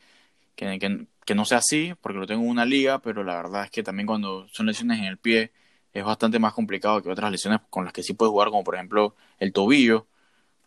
que, 0.56 1.36
no 1.36 1.45
sea 1.45 1.60
así, 1.60 1.93
porque 2.01 2.20
lo 2.20 2.28
tengo 2.28 2.43
en 2.43 2.49
una 2.49 2.66
liga, 2.66 2.99
pero 2.99 3.24
la 3.24 3.36
verdad 3.36 3.66
es 3.66 3.72
que 3.72 3.84
también 3.84 4.08
cuando 4.08 4.47
son 4.49 4.66
lesiones 4.66 4.99
en 4.99 5.06
el 5.06 5.18
pie 5.18 5.51
es 5.93 6.03
bastante 6.03 6.39
más 6.39 6.53
complicado 6.53 7.01
que 7.01 7.10
otras 7.10 7.32
lesiones 7.32 7.62
con 7.70 7.86
las 7.86 7.93
que 7.93 8.03
sí 8.03 8.14
puedes 8.14 8.32
jugar, 8.32 8.49
como 8.49 8.64
por 8.64 8.76
ejemplo 8.76 9.16
el 9.39 9.53
tobillo. 9.53 10.08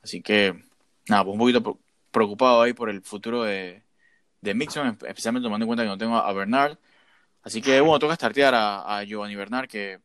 Así 0.03 0.23
que, 0.23 0.55
nada, 1.09 1.25
pues 1.25 1.35
un 1.35 1.39
poquito 1.39 1.79
preocupado 2.11 2.63
ahí 2.63 2.73
por 2.73 2.91
el 2.91 3.03
futuro 3.03 3.45
de, 3.45 3.83
de 4.41 4.55
Mixon, 4.55 4.99
especialmente 5.07 5.47
tomando 5.47 5.65
en 5.65 5.69
cuenta 5.69 5.85
que 5.85 5.89
no 5.89 5.99
tengo 5.99 6.17
a 6.17 6.33
Bernard. 6.33 6.79
Así 7.43 7.63
que, 7.63 7.81
bueno, 7.81 7.99
toca 7.99 8.15
startear 8.15 8.55
a, 8.55 8.99
a 8.99 9.05
Giovanni 9.05 9.37
Bernard, 9.37 9.69
que 9.69 10.01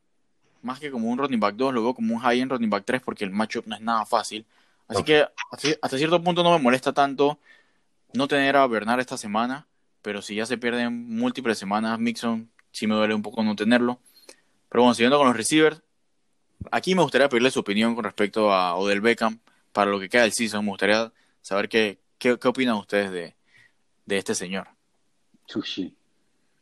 más 0.61 0.79
que 0.79 0.91
como 0.91 1.09
un 1.09 1.17
running 1.17 1.39
back 1.39 1.55
2, 1.55 1.73
lo 1.73 1.84
veo 1.84 1.93
como 1.93 2.15
un 2.15 2.21
high-end 2.21 2.51
running 2.51 2.69
back 2.69 2.84
3, 2.86 3.01
porque 3.01 3.25
el 3.25 3.31
matchup 3.31 3.67
no 3.67 3.75
es 3.75 3.81
nada 3.81 4.05
fácil. 4.05 4.45
Así 4.88 5.03
que 5.03 5.25
hasta 5.81 5.97
cierto 5.97 6.21
punto 6.21 6.43
no 6.43 6.51
me 6.51 6.63
molesta 6.63 6.93
tanto 6.93 7.39
no 8.13 8.27
tener 8.27 8.55
a 8.55 8.67
Bernard 8.67 8.99
esta 8.99 9.17
semana 9.17 9.65
pero 10.03 10.21
si 10.21 10.35
ya 10.35 10.45
se 10.45 10.59
pierden 10.59 11.09
múltiples 11.09 11.57
semanas, 11.57 11.97
Mixon 11.97 12.51
sí 12.71 12.85
me 12.85 12.93
duele 12.93 13.15
un 13.15 13.23
poco 13.23 13.43
no 13.43 13.55
tenerlo. 13.55 13.99
Pero 14.69 14.83
bueno, 14.83 14.93
siguiendo 14.93 15.17
con 15.17 15.25
los 15.27 15.35
receivers, 15.35 15.81
aquí 16.71 16.93
me 16.93 17.01
gustaría 17.01 17.29
pedirle 17.29 17.49
su 17.49 17.61
opinión 17.61 17.95
con 17.95 18.03
respecto 18.03 18.53
a 18.53 18.75
Odell 18.75 19.01
Beckham 19.01 19.39
para 19.71 19.89
lo 19.89 19.99
que 19.99 20.09
queda 20.09 20.21
del 20.23 20.33
season. 20.33 20.63
Me 20.63 20.71
gustaría 20.71 21.11
saber 21.41 21.67
qué, 21.67 21.97
qué, 22.19 22.37
qué 22.37 22.47
opinan 22.47 22.75
ustedes 22.75 23.11
de, 23.11 23.35
de 24.05 24.17
este 24.17 24.35
señor. 24.35 24.67
Sushi. 25.47 25.95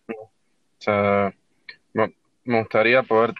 O 0.08 0.84
sea, 0.84 1.34
me 1.94 2.16
me 2.44 2.60
gustaría 2.60 3.04
poder 3.04 3.34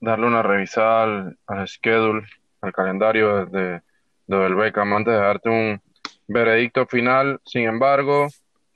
darle 0.00 0.26
una 0.26 0.42
revisada 0.42 1.04
al, 1.04 1.38
al 1.46 1.68
schedule, 1.68 2.26
al 2.60 2.72
calendario 2.72 3.46
de, 3.46 3.82
de 4.26 4.36
Odell 4.36 4.54
Beckham 4.54 4.92
antes 4.92 5.14
de 5.14 5.20
darte 5.20 5.48
un 5.48 5.82
veredicto 6.26 6.86
final. 6.86 7.40
Sin 7.44 7.62
embargo, 7.62 8.28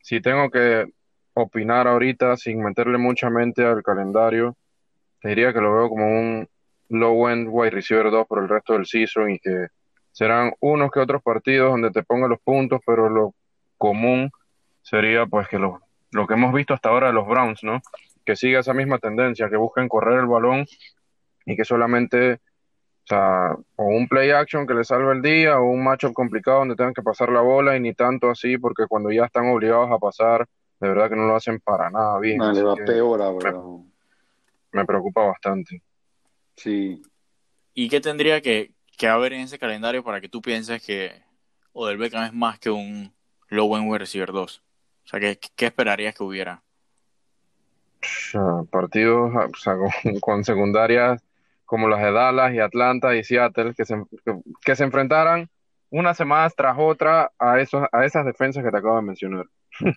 si 0.03 0.21
tengo 0.21 0.51
que 0.51 0.87
opinar 1.35 1.87
ahorita 1.87 2.37
sin 2.37 2.63
meterle 2.63 2.99
mucha 2.99 3.31
mente 3.31 3.65
al 3.65 3.83
calendario, 3.83 4.57
diría 5.23 5.53
que 5.53 5.61
lo 5.61 5.75
veo 5.75 5.89
como 5.89 6.07
un 6.07 6.49
low-end 6.89 7.49
wide 7.51 7.71
receiver 7.71 8.11
2 8.11 8.27
por 8.27 8.43
el 8.43 8.49
resto 8.49 8.73
del 8.75 8.87
season 8.87 9.31
y 9.31 9.39
que 9.39 9.69
serán 10.13 10.53
unos 10.61 10.91
que 10.91 11.01
otros 11.01 11.23
partidos 11.23 11.71
donde 11.71 11.91
te 11.91 12.03
ponga 12.03 12.29
los 12.29 12.41
puntos, 12.41 12.81
pero 12.85 13.09
lo 13.09 13.35
común 13.79 14.31
sería 14.83 15.27
pues 15.27 15.49
que 15.49 15.59
lo, 15.59 15.81
lo 16.11 16.27
que 16.27 16.35
hemos 16.35 16.53
visto 16.53 16.75
hasta 16.75 16.89
ahora 16.89 17.09
de 17.09 17.13
los 17.13 17.27
Browns, 17.27 17.63
¿no? 17.63 17.81
Que 18.25 18.37
siga 18.37 18.61
esa 18.61 18.75
misma 18.75 18.99
tendencia, 18.99 19.49
que 19.49 19.57
busquen 19.57 19.89
correr 19.89 20.21
el 20.21 20.27
balón 20.27 20.67
y 21.47 21.57
que 21.57 21.65
solamente, 21.65 22.41
sea, 23.11 23.57
o 23.77 23.85
un 23.85 24.09
play 24.09 24.31
action 24.31 24.67
que 24.67 24.75
le 24.75 24.85
salve 24.85 25.13
el 25.13 25.23
día 25.23 25.59
o 25.59 25.65
un 25.65 25.85
matchup 25.85 26.13
complicado 26.13 26.61
donde 26.61 26.77
tengan 26.77 26.95
que 26.95 27.03
pasar 27.03 27.31
la 27.31 27.41
bola 27.41 27.77
y 27.77 27.81
ni 27.81 27.93
tanto 27.93 28.31
así, 28.31 28.57
porque 28.57 28.87
cuando 28.89 29.11
ya 29.11 29.25
están 29.25 29.49
obligados 29.49 29.91
a 29.91 29.99
pasar, 29.99 30.47
de 30.81 30.89
verdad 30.89 31.11
que 31.11 31.17
no 31.17 31.27
lo 31.27 31.37
hacen 31.37 31.61
para 31.61 31.91
nada 31.91 32.19
bien. 32.19 32.39
No, 32.39 32.53
le 32.53 32.63
va 32.63 32.75
peor 32.75 33.21
ahora. 33.21 33.55
me 34.73 34.85
preocupa 34.85 35.27
bastante. 35.27 35.83
Sí. 36.57 37.03
¿Y 37.75 37.89
qué 37.89 38.01
tendría 38.01 38.41
que, 38.41 38.73
que 38.97 39.09
haber 39.09 39.33
en 39.33 39.43
ese 39.43 39.59
calendario 39.59 40.03
para 40.05 40.21
que 40.21 40.29
tú 40.29 40.41
pienses 40.41 40.83
que 40.83 41.13
Odell 41.73 41.99
Beckham 41.99 42.25
es 42.25 42.33
más 42.33 42.59
que 42.59 42.71
un 42.71 43.13
low 43.49 43.77
end 43.77 43.93
receiver 43.93 44.33
2? 44.33 44.63
O 45.05 45.09
sea, 45.09 45.21
¿qué, 45.21 45.39
qué 45.57 45.67
esperarías 45.67 46.15
que 46.15 46.23
hubiera? 46.23 46.63
O 48.03 48.07
sea, 48.07 48.43
partidos 48.71 49.33
o 49.35 49.57
sea, 49.59 49.77
con, 49.77 50.21
con 50.21 50.45
secundarias 50.45 51.23
como 51.71 51.89
las 51.89 52.01
de 52.01 52.11
Dallas 52.11 52.53
y 52.53 52.59
Atlanta 52.59 53.15
y 53.15 53.23
Seattle 53.23 53.75
que 53.77 53.85
se, 53.85 53.95
que, 54.25 54.41
que 54.61 54.75
se 54.75 54.83
enfrentaran 54.83 55.49
unas 55.89 56.17
semanas 56.17 56.53
tras 56.57 56.77
otra 56.77 57.31
a 57.39 57.61
esos, 57.61 57.87
a 57.93 58.05
esas 58.05 58.27
defensas 58.27 58.65
que 58.65 58.73
te 58.73 58.77
acabo 58.77 58.97
de 58.97 59.03
mencionar. 59.03 59.47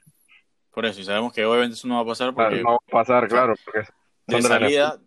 Por 0.70 0.86
eso, 0.86 1.02
y 1.02 1.04
sabemos 1.04 1.34
que 1.34 1.44
obviamente 1.44 1.74
eso 1.74 1.88
no 1.88 1.96
va 1.96 2.02
a 2.02 2.06
pasar 2.06 2.32
porque 2.36 2.62
no 2.62 2.70
va 2.70 2.76
a 2.76 2.92
pasar, 2.92 3.28
claro, 3.28 3.56
porque 3.66 3.90
de 4.28 4.42
salida, 4.44 5.00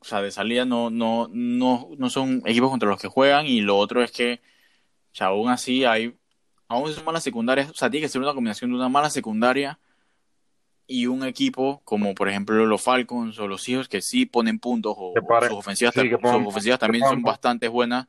o 0.00 0.04
sea, 0.04 0.20
de 0.20 0.30
salida 0.30 0.66
no, 0.66 0.90
no, 0.90 1.30
no, 1.32 1.88
no 1.96 2.10
son 2.10 2.42
equipos 2.44 2.68
contra 2.68 2.90
los 2.90 3.00
que 3.00 3.08
juegan 3.08 3.46
y 3.46 3.62
lo 3.62 3.78
otro 3.78 4.02
es 4.02 4.12
que, 4.12 4.42
o 5.12 5.14
sea, 5.14 5.28
aún 5.28 5.48
así 5.48 5.86
hay, 5.86 6.14
aún 6.68 6.92
son 6.92 7.06
malas 7.06 7.22
secundarias, 7.22 7.70
o 7.70 7.74
sea, 7.74 7.88
tiene 7.88 8.04
que 8.04 8.10
ser 8.10 8.20
una 8.20 8.34
combinación 8.34 8.70
de 8.70 8.76
una 8.76 8.90
mala 8.90 9.08
secundaria 9.08 9.78
y 10.86 11.06
un 11.06 11.24
equipo 11.24 11.80
como 11.84 12.14
por 12.14 12.28
ejemplo 12.28 12.66
los 12.66 12.82
Falcons 12.82 13.38
o 13.38 13.46
los 13.48 13.62
Seahawks 13.62 13.88
que 13.88 14.02
sí 14.02 14.26
ponen 14.26 14.58
puntos 14.58 14.94
o, 14.96 15.14
Que 15.14 15.22
pare- 15.22 15.48
sus 15.48 15.56
ofensivas, 15.58 15.94
sí, 15.94 16.00
ta- 16.00 16.08
que 16.08 16.18
pongan- 16.18 16.38
sus 16.40 16.48
ofensivas 16.48 16.78
que 16.78 16.86
también 16.86 17.04
son 17.06 17.22
bastante 17.22 17.68
buenas 17.68 18.06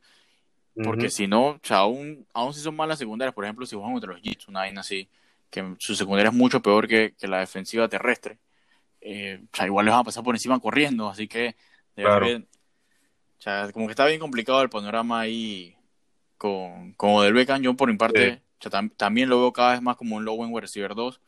porque 0.82 1.08
si 1.08 1.28
no, 1.28 1.46
o 1.50 1.60
sea, 1.62 1.78
aún, 1.78 2.26
aún 2.32 2.52
si 2.52 2.60
son 2.60 2.74
malas 2.74 2.98
secundarias, 2.98 3.32
por 3.32 3.44
ejemplo, 3.44 3.64
si 3.64 3.76
juegan 3.76 3.92
contra 3.92 4.12
los 4.12 4.20
Jets, 4.20 4.48
una 4.48 4.60
vaina 4.60 4.80
así, 4.80 5.08
que 5.48 5.74
su 5.78 5.94
secundaria 5.94 6.30
es 6.30 6.34
mucho 6.34 6.60
peor 6.62 6.88
que, 6.88 7.14
que 7.16 7.28
la 7.28 7.38
defensiva 7.38 7.86
terrestre, 7.88 8.38
eh, 9.00 9.40
o 9.52 9.56
sea, 9.56 9.66
igual 9.66 9.84
les 9.86 9.92
van 9.92 10.00
a 10.00 10.04
pasar 10.04 10.24
por 10.24 10.34
encima 10.34 10.58
corriendo, 10.58 11.08
así 11.08 11.28
que, 11.28 11.54
de 11.94 12.02
Claro. 12.02 12.26
verdad, 12.26 12.42
o 13.38 13.40
sea, 13.40 13.70
como 13.72 13.86
que 13.86 13.92
está 13.92 14.04
bien 14.06 14.18
complicado 14.18 14.62
el 14.62 14.68
panorama 14.68 15.20
ahí 15.20 15.76
con, 16.38 16.92
con 16.94 17.10
Odell 17.12 17.34
Beckham. 17.34 17.62
Yo, 17.62 17.74
por 17.74 17.88
mi 17.88 17.96
parte, 17.96 18.34
Sí. 18.34 18.40
o 18.66 18.70
sea, 18.70 18.80
tam- 18.80 18.92
también 18.96 19.28
lo 19.28 19.38
veo 19.38 19.52
cada 19.52 19.72
vez 19.74 19.82
más 19.82 19.96
como 19.96 20.16
un 20.16 20.24
low 20.24 20.34
wide 20.34 20.60
receiver 20.60 20.96
2. 20.96 21.20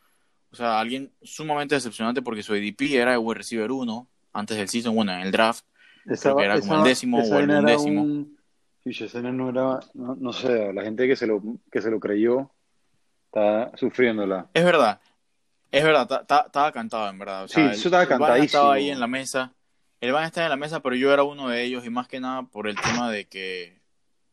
O 0.51 0.55
sea, 0.55 0.79
alguien 0.79 1.11
sumamente 1.21 1.75
decepcionante 1.75 2.21
porque 2.21 2.43
su 2.43 2.53
ADP 2.53 2.95
era 2.95 3.11
de 3.11 3.17
wide 3.17 3.37
receiver 3.39 3.71
1 3.71 4.07
antes 4.33 4.57
del 4.57 4.69
season, 4.69 4.95
bueno, 4.95 5.13
en 5.13 5.21
el 5.21 5.31
draft. 5.31 5.65
Esa, 6.05 6.29
Creo 6.29 6.37
que 6.37 6.43
era 6.45 6.59
como 6.59 6.75
el 6.77 6.83
décimo 6.83 7.19
esa 7.19 7.35
o 7.35 7.39
el 7.39 7.49
undécimo. 7.49 8.01
un- 8.03 8.37
esa 8.85 9.21
no 9.21 9.49
era, 9.49 9.79
no, 9.95 10.15
no 10.15 10.31
sé, 10.31 10.71
la 10.71 10.81
gente 10.83 11.07
que 11.07 11.17
se 11.17 11.27
lo, 11.27 11.41
que 11.69 11.81
se 11.81 11.91
lo 11.91 11.99
creyó 11.99 12.49
está 13.25 13.71
sufriéndola. 13.77 14.47
Es 14.53 14.63
verdad, 14.63 15.01
es 15.71 15.83
verdad, 15.83 16.07
ta- 16.07 16.25
ta- 16.25 16.43
estaba 16.45 16.71
cantado 16.71 17.09
en 17.09 17.19
verdad. 17.19 17.43
O 17.43 17.47
sea, 17.49 17.67
Sí, 17.73 17.79
eso 17.79 17.89
estaba 17.89 18.03
el- 18.03 18.07
el 18.13 18.17
Van 18.17 18.19
cantadísimo. 18.29 18.45
estaba 18.45 18.73
ahí 18.73 18.89
en 18.89 18.99
la 19.01 19.07
mesa. 19.07 19.53
El 19.99 20.13
Van 20.13 20.23
estaba 20.23 20.45
en 20.45 20.51
la 20.51 20.55
mesa, 20.57 20.79
pero 20.81 20.95
yo 20.95 21.11
era 21.11 21.23
uno 21.23 21.49
de 21.49 21.63
ellos 21.63 21.85
y 21.85 21.89
más 21.89 22.07
que 22.07 22.21
nada 22.21 22.43
por 22.43 22.67
el 22.69 22.75
tema 22.79 23.11
de 23.11 23.25
que, 23.25 23.81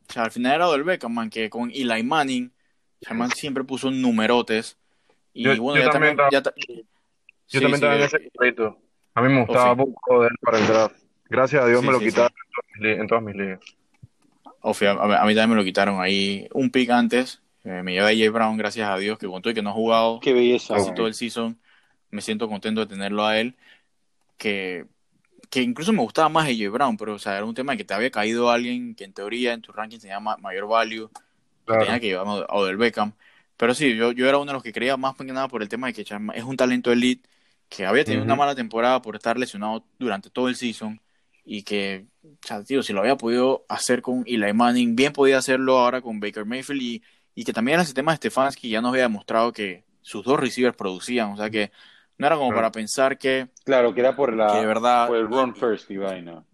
o 0.09 0.13
sea, 0.13 0.23
al 0.25 0.31
final 0.31 0.55
era 0.55 0.71
del 0.71 0.85
Beckham, 0.85 1.13
man, 1.13 1.31
que 1.31 1.51
con 1.51 1.71
Eli 1.73 2.05
Manning, 2.05 2.53
o 3.01 3.05
sea, 3.05 3.13
el 3.13 3.19
man 3.19 3.31
siempre 3.33 3.65
puso 3.65 3.91
numerotes. 3.91 4.79
Y 5.35 5.43
Yo- 5.45 5.61
bueno, 5.61 5.81
yo 5.81 5.87
ya 5.87 5.91
también 5.93 6.13
estaba- 6.13 6.31
ya 6.31 6.43
ta- 6.43 6.55
Yo 6.57 6.65
sí, 7.47 7.61
también 7.61 7.71
sí, 7.71 7.75
estaba 7.75 7.95
en 7.97 8.01
eh, 8.03 8.05
ese. 8.07 8.75
A 9.17 9.23
mí 9.23 9.29
me 9.35 9.45
gustaba 9.45 9.75
sí. 9.75 9.81
mucho 9.81 10.21
de 10.23 10.29
él 10.29 10.35
para 10.41 10.59
el 10.59 10.67
draft. 10.67 10.97
Gracias 11.29 11.63
a 11.63 11.67
Dios 11.67 11.81
Sí, 11.81 11.87
me 11.87 11.93
lo 11.93 11.99
sí, 11.99 12.05
sí. 12.07 12.11
quitaron 12.11 12.33
en 12.33 12.47
todas 12.55 12.67
mis 12.73 12.83
li- 12.83 13.01
en 13.01 13.07
todas 13.07 13.25
mis 13.25 13.35
ligas. 13.37 13.61
Ofi, 14.61 14.87
a, 14.87 14.93
a 14.93 15.27
mí 15.27 15.35
también 15.35 15.51
me 15.51 15.57
lo 15.57 15.65
quitaron 15.65 16.01
ahí 16.01 16.49
un 16.55 16.71
pick 16.71 16.89
antes. 16.91 17.43
Eh, 17.65 17.83
me 17.83 17.93
lleva 17.93 18.09
AJ 18.09 18.31
Brown, 18.33 18.57
gracias 18.57 18.89
a 18.89 18.97
Dios, 18.97 19.19
que 19.19 19.27
con 19.27 19.43
todo 19.43 19.51
y 19.51 19.55
que 19.55 19.63
no 19.63 19.71
ha 19.71 19.75
jugado 19.75 20.21
Qué 20.21 20.33
belleza. 20.33 20.75
casi 20.75 20.87
man. 20.87 20.95
todo 20.95 21.07
el 21.07 21.15
season. 21.15 21.59
Me 22.11 22.21
siento 22.23 22.49
contento 22.49 22.81
de 22.81 22.87
tenerlo 22.87 23.25
a 23.25 23.39
él. 23.39 23.57
Que, 24.37 24.87
que 25.51 25.63
incluso 25.63 25.93
me 25.93 26.01
gustaba 26.01 26.29
más 26.29 26.47
AJ 26.49 26.71
Brown, 26.71 26.97
pero 26.97 27.15
o 27.15 27.19
sea, 27.19 27.37
era 27.37 27.45
un 27.45 27.55
tema 27.55 27.73
de 27.73 27.79
que 27.79 27.85
te 27.85 27.95
había 27.95 28.11
caído 28.11 28.51
alguien 28.51 28.95
que 28.95 29.05
en 29.05 29.13
teoría 29.13 29.53
en 29.53 29.63
tu 29.63 29.73
ranking 29.73 29.99
tenía 29.99 30.19
ma- 30.21 30.37
mayor 30.39 30.67
value, 30.67 31.09
que 31.09 31.21
Claro. 31.67 31.85
tenía 31.85 32.01
que 32.01 32.07
llevar 32.09 32.27
a 32.49 32.55
Odell 32.55 32.77
Beckham. 32.77 33.13
Pero 33.57 33.75
sí, 33.75 33.97
yo, 33.97 34.13
yo 34.13 34.29
era 34.29 34.39
uno 34.39 34.47
de 34.47 34.53
los 34.55 34.63
que 34.63 34.73
creía 34.73 34.97
más 34.97 35.17
que 35.17 35.25
nada 35.25 35.49
por 35.49 35.63
el 35.63 35.69
tema 35.69 35.87
de 35.89 35.93
que 35.95 36.05
Chama 36.05 36.35
es 36.35 36.45
un 36.45 36.57
talento 36.57 36.91
elite, 36.93 37.29
que 37.69 37.87
había 37.87 38.05
tenido 38.05 38.23
una 38.25 38.37
mala 38.37 38.55
temporada 38.55 39.01
por 39.03 39.17
estar 39.17 39.39
lesionado 39.39 39.87
durante 39.99 40.31
todo 40.31 40.49
el 40.49 40.57
season 40.57 41.01
y 41.45 41.63
que, 41.63 42.07
o 42.25 42.29
sea, 42.47 42.63
tío, 42.65 42.83
si 42.83 42.93
lo 42.93 43.01
había 43.01 43.17
podido 43.17 43.65
hacer 43.69 44.03
con 44.03 44.25
Eli 44.27 44.53
Manning, 44.53 44.97
bien 44.97 45.13
podía 45.13 45.39
hacerlo 45.39 45.79
ahora 45.79 46.01
con 46.03 46.21
Baker 46.21 46.45
Mayfield 46.45 46.83
y, 46.83 47.03
y 47.35 47.45
que 47.45 47.53
también 47.53 47.75
era 47.75 47.83
ese 47.83 47.95
tema 47.95 48.13
de 48.13 48.17
Stefanski 48.19 48.69
ya 48.71 48.81
nos 48.81 48.91
había 48.91 49.03
demostrado 49.05 49.53
que 49.53 49.85
sus 50.03 50.25
dos 50.25 50.39
receivers 50.41 50.77
producían, 50.77 51.33
o 51.33 51.37
sea 51.37 51.51
que 51.51 51.71
no 52.19 52.27
era 52.27 52.37
como 52.37 52.49
Claro. 52.49 52.61
para 52.63 52.73
pensar 52.73 53.19
que, 53.19 53.49
Claro, 53.65 53.95
que 53.95 54.01
era 54.01 54.17
por, 54.17 54.33
la, 54.35 54.49
que 54.49 54.59
de 54.61 54.67
verdad, 54.67 55.09
por 55.09 55.17
el 55.17 55.27
run 55.29 55.55
first 55.55 55.91
y 55.91 55.97
vaina. 55.99 56.45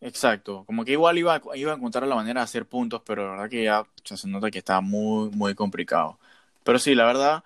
exacto, 0.00 0.64
como 0.66 0.84
que 0.84 0.92
igual 0.92 1.18
iba, 1.18 1.34
a- 1.36 1.56
iba 1.56 1.72
a 1.72 1.76
encontrar 1.76 2.06
la 2.06 2.14
manera 2.14 2.40
de 2.40 2.44
hacer 2.44 2.66
puntos, 2.68 3.02
pero 3.04 3.24
la 3.24 3.30
verdad 3.32 3.50
que 3.50 3.64
ya 3.64 3.80
o 3.82 3.86
sea, 4.04 4.16
se 4.16 4.28
nota 4.28 4.50
que 4.50 4.58
está 4.58 4.80
muy, 4.80 5.30
muy 5.30 5.54
complicado. 5.54 6.18
Pero 6.68 6.78
sí, 6.78 6.94
la 6.94 7.06
verdad, 7.06 7.44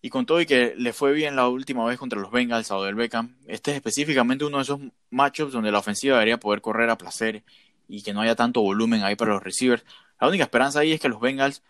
y 0.00 0.10
con 0.10 0.26
todo 0.26 0.40
y 0.40 0.46
que 0.46 0.74
le 0.76 0.92
fue 0.92 1.12
bien 1.12 1.34
la 1.34 1.48
última 1.48 1.84
vez 1.84 1.98
contra 1.98 2.20
los 2.20 2.30
Bengals 2.30 2.70
a 2.70 2.76
Odell 2.76 2.94
Beckham, 2.94 3.36
este 3.48 3.72
es 3.72 3.76
específicamente 3.78 4.44
uno 4.44 4.58
de 4.58 4.62
esos 4.62 4.78
matchups 5.10 5.52
donde 5.52 5.72
la 5.72 5.80
ofensiva 5.80 6.14
debería 6.14 6.38
poder 6.38 6.60
correr 6.60 6.88
a 6.88 6.96
placer 6.96 7.42
y 7.88 8.02
que 8.04 8.12
no 8.14 8.20
haya 8.20 8.36
tanto 8.36 8.60
volumen 8.60 9.02
ahí 9.02 9.16
para 9.16 9.32
los 9.32 9.42
receivers. 9.42 9.84
La 10.20 10.28
única 10.28 10.44
esperanza 10.44 10.78
ahí 10.80 10.92
es 10.92 11.00
que 11.00 11.08
los 11.08 11.20
Bengals 11.20 11.64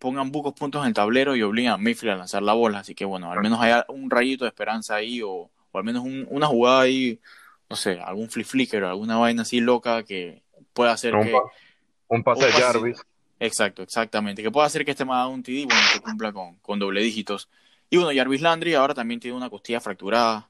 pongan 0.00 0.32
pocos 0.32 0.54
puntos 0.54 0.82
en 0.82 0.88
el 0.88 0.94
tablero 0.94 1.36
y 1.36 1.42
obliguen 1.42 1.72
a 1.72 1.76
Mayfield 1.76 2.14
a 2.14 2.16
lanzar 2.16 2.42
la 2.42 2.54
bola. 2.54 2.80
Así 2.80 2.94
que 2.96 3.04
bueno, 3.04 3.30
al 3.30 3.40
menos 3.42 3.60
haya 3.60 3.84
un 3.88 4.10
rayito 4.10 4.44
de 4.44 4.48
esperanza 4.48 4.96
ahí 4.96 5.22
o, 5.22 5.50
o 5.72 5.78
al 5.78 5.84
menos 5.84 6.02
un- 6.04 6.26
una 6.30 6.48
jugada 6.48 6.80
ahí, 6.82 7.20
no 7.68 7.76
sé, 7.76 8.00
algún 8.00 8.30
flip 8.30 8.46
flicker 8.46 8.82
o 8.84 8.88
alguna 8.88 9.18
vaina 9.18 9.42
así 9.42 9.60
loca 9.60 10.02
que 10.02 10.42
pueda 10.72 10.92
hacer 10.92 11.14
Un, 11.14 11.24
que... 11.26 11.32
pa- 11.32 11.52
un 12.08 12.22
pase 12.24 12.46
un 12.46 12.52
de 12.52 12.62
Jarvis. 12.62 13.02
Exacto, 13.40 13.82
exactamente. 13.82 14.42
Que 14.42 14.50
pueda 14.50 14.66
hacer 14.66 14.84
que 14.84 14.92
este 14.92 15.04
me 15.04 15.12
haga 15.14 15.28
un 15.28 15.42
TD, 15.42 15.66
bueno, 15.66 15.80
que 15.92 16.00
cumpla 16.00 16.32
con, 16.32 16.56
con 16.56 16.78
doble 16.78 17.02
dígitos. 17.02 17.48
Y 17.88 17.96
bueno, 17.96 18.12
Jarvis 18.14 18.42
Landry 18.42 18.74
ahora 18.74 18.94
también 18.94 19.18
tiene 19.20 19.36
una 19.36 19.50
costilla 19.50 19.80
fracturada. 19.80 20.48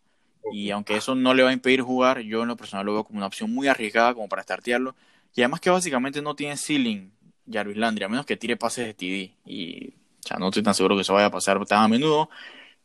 Y 0.53 0.71
aunque 0.71 0.97
eso 0.97 1.15
no 1.15 1.33
le 1.33 1.43
va 1.45 1.51
a 1.51 1.53
impedir 1.53 1.83
jugar, 1.83 2.21
yo 2.21 2.43
en 2.43 2.49
lo 2.49 2.57
personal 2.57 2.85
lo 2.87 2.95
veo 2.95 3.05
como 3.05 3.19
una 3.19 3.27
opción 3.27 3.53
muy 3.55 3.69
arriesgada 3.69 4.15
como 4.15 4.29
para 4.29 4.43
startearlo. 4.43 4.97
Y 5.35 5.43
además 5.43 5.61
que 5.61 5.71
básicamente 5.71 6.21
no 6.21 6.35
tiene 6.35 6.57
ceiling 6.57 7.13
Jarvis 7.51 7.77
Landry, 7.77 8.05
a 8.05 8.09
menos 8.09 8.27
que 8.27 8.37
tire 8.37 8.57
pases 8.57 8.87
de 8.87 8.95
TD. 8.95 9.35
Y 9.47 9.95
ya 10.23 10.37
no 10.39 10.49
estoy 10.49 10.63
tan 10.63 10.75
seguro 10.75 10.97
que 10.97 11.03
eso 11.03 11.15
vaya 11.15 11.27
a 11.27 11.31
pasar 11.31 11.65
tan 11.67 11.85
a 11.85 11.89
menudo. 11.89 12.29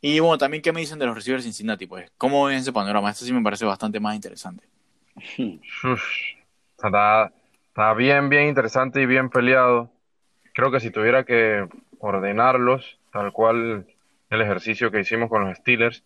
Y 0.00 0.20
bueno, 0.20 0.38
también 0.38 0.62
qué 0.62 0.72
me 0.72 0.80
dicen 0.80 0.98
de 0.98 1.06
los 1.06 1.16
receivers 1.16 1.44
de 1.44 1.48
Cincinnati, 1.50 1.86
pues, 1.86 2.10
¿cómo 2.18 2.44
ven 2.46 2.58
ese 2.58 2.72
panorama? 2.72 3.10
Esto 3.10 3.24
sí 3.24 3.32
me 3.32 3.42
parece 3.42 3.64
bastante 3.64 4.00
más 4.00 4.14
interesante. 4.14 4.68
Uf, 5.38 6.02
o 6.76 6.80
sea, 6.80 6.88
está, 6.88 7.32
está 7.68 7.94
bien, 7.94 8.28
bien 8.28 8.48
interesante 8.48 9.02
y 9.02 9.06
bien 9.06 9.30
peleado. 9.30 9.95
Creo 10.56 10.70
que 10.70 10.80
si 10.80 10.90
tuviera 10.90 11.24
que 11.24 11.68
ordenarlos, 11.98 12.98
tal 13.12 13.30
cual 13.30 13.84
el 14.30 14.40
ejercicio 14.40 14.90
que 14.90 15.00
hicimos 15.00 15.28
con 15.28 15.46
los 15.46 15.58
Steelers, 15.58 16.02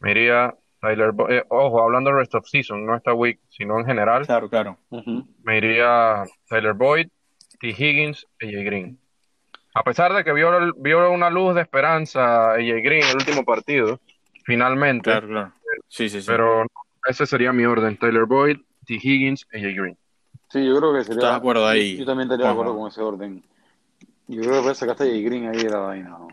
me 0.00 0.10
iría 0.10 0.54
Tyler 0.78 1.12
Bo- 1.12 1.30
eh, 1.30 1.42
ojo, 1.48 1.82
hablando 1.82 2.10
de 2.10 2.16
rest 2.18 2.34
of 2.34 2.46
season, 2.46 2.84
no 2.84 2.94
esta 2.94 3.14
week, 3.14 3.40
sino 3.48 3.80
en 3.80 3.86
general, 3.86 4.26
Claro, 4.26 4.50
claro. 4.50 4.76
Me 5.42 5.56
iría 5.56 6.24
Tyler 6.50 6.74
Boyd, 6.74 7.08
T. 7.58 7.68
Higgins, 7.68 8.26
AJ 8.42 8.62
Green. 8.64 8.98
A 9.74 9.82
pesar 9.82 10.12
de 10.12 10.22
que 10.22 10.34
vio, 10.34 10.50
vio 10.76 11.10
una 11.10 11.30
luz 11.30 11.54
de 11.54 11.62
esperanza 11.62 12.52
AJ 12.52 12.82
Green 12.82 13.04
en 13.04 13.08
el 13.08 13.16
último 13.16 13.42
partido, 13.42 14.00
finalmente, 14.44 15.04
Claro, 15.12 15.28
claro. 15.28 15.52
Sí, 15.88 16.10
sí, 16.10 16.20
sí. 16.20 16.26
pero 16.26 16.66
ese 17.08 17.24
sería 17.24 17.54
mi 17.54 17.64
orden, 17.64 17.96
Tyler 17.96 18.26
Boyd, 18.26 18.58
T. 18.84 18.96
Higgins, 19.02 19.46
AJ 19.50 19.62
Green. 19.74 19.96
Sí, 20.50 20.66
yo 20.66 20.76
creo 20.76 20.92
que 20.92 21.04
sería. 21.04 21.20
¿Estás 21.20 21.30
de 21.30 21.36
acuerdo 21.38 21.66
ahí, 21.66 21.96
Yo, 21.96 22.04
también 22.04 22.26
estaría 22.26 22.44
de 22.48 22.52
acuerdo 22.52 22.76
con 22.76 22.88
ese 22.88 23.00
orden. 23.00 23.42
Yo 24.26 24.40
creo 24.42 24.54
que 24.54 24.62
puede 24.62 24.74
sacaste 24.74 25.04
a 25.04 25.06
Green 25.06 25.48
ahí 25.48 25.62
de 25.62 25.70
la 25.70 25.78
vaina. 25.78 26.10
¿no? 26.10 26.28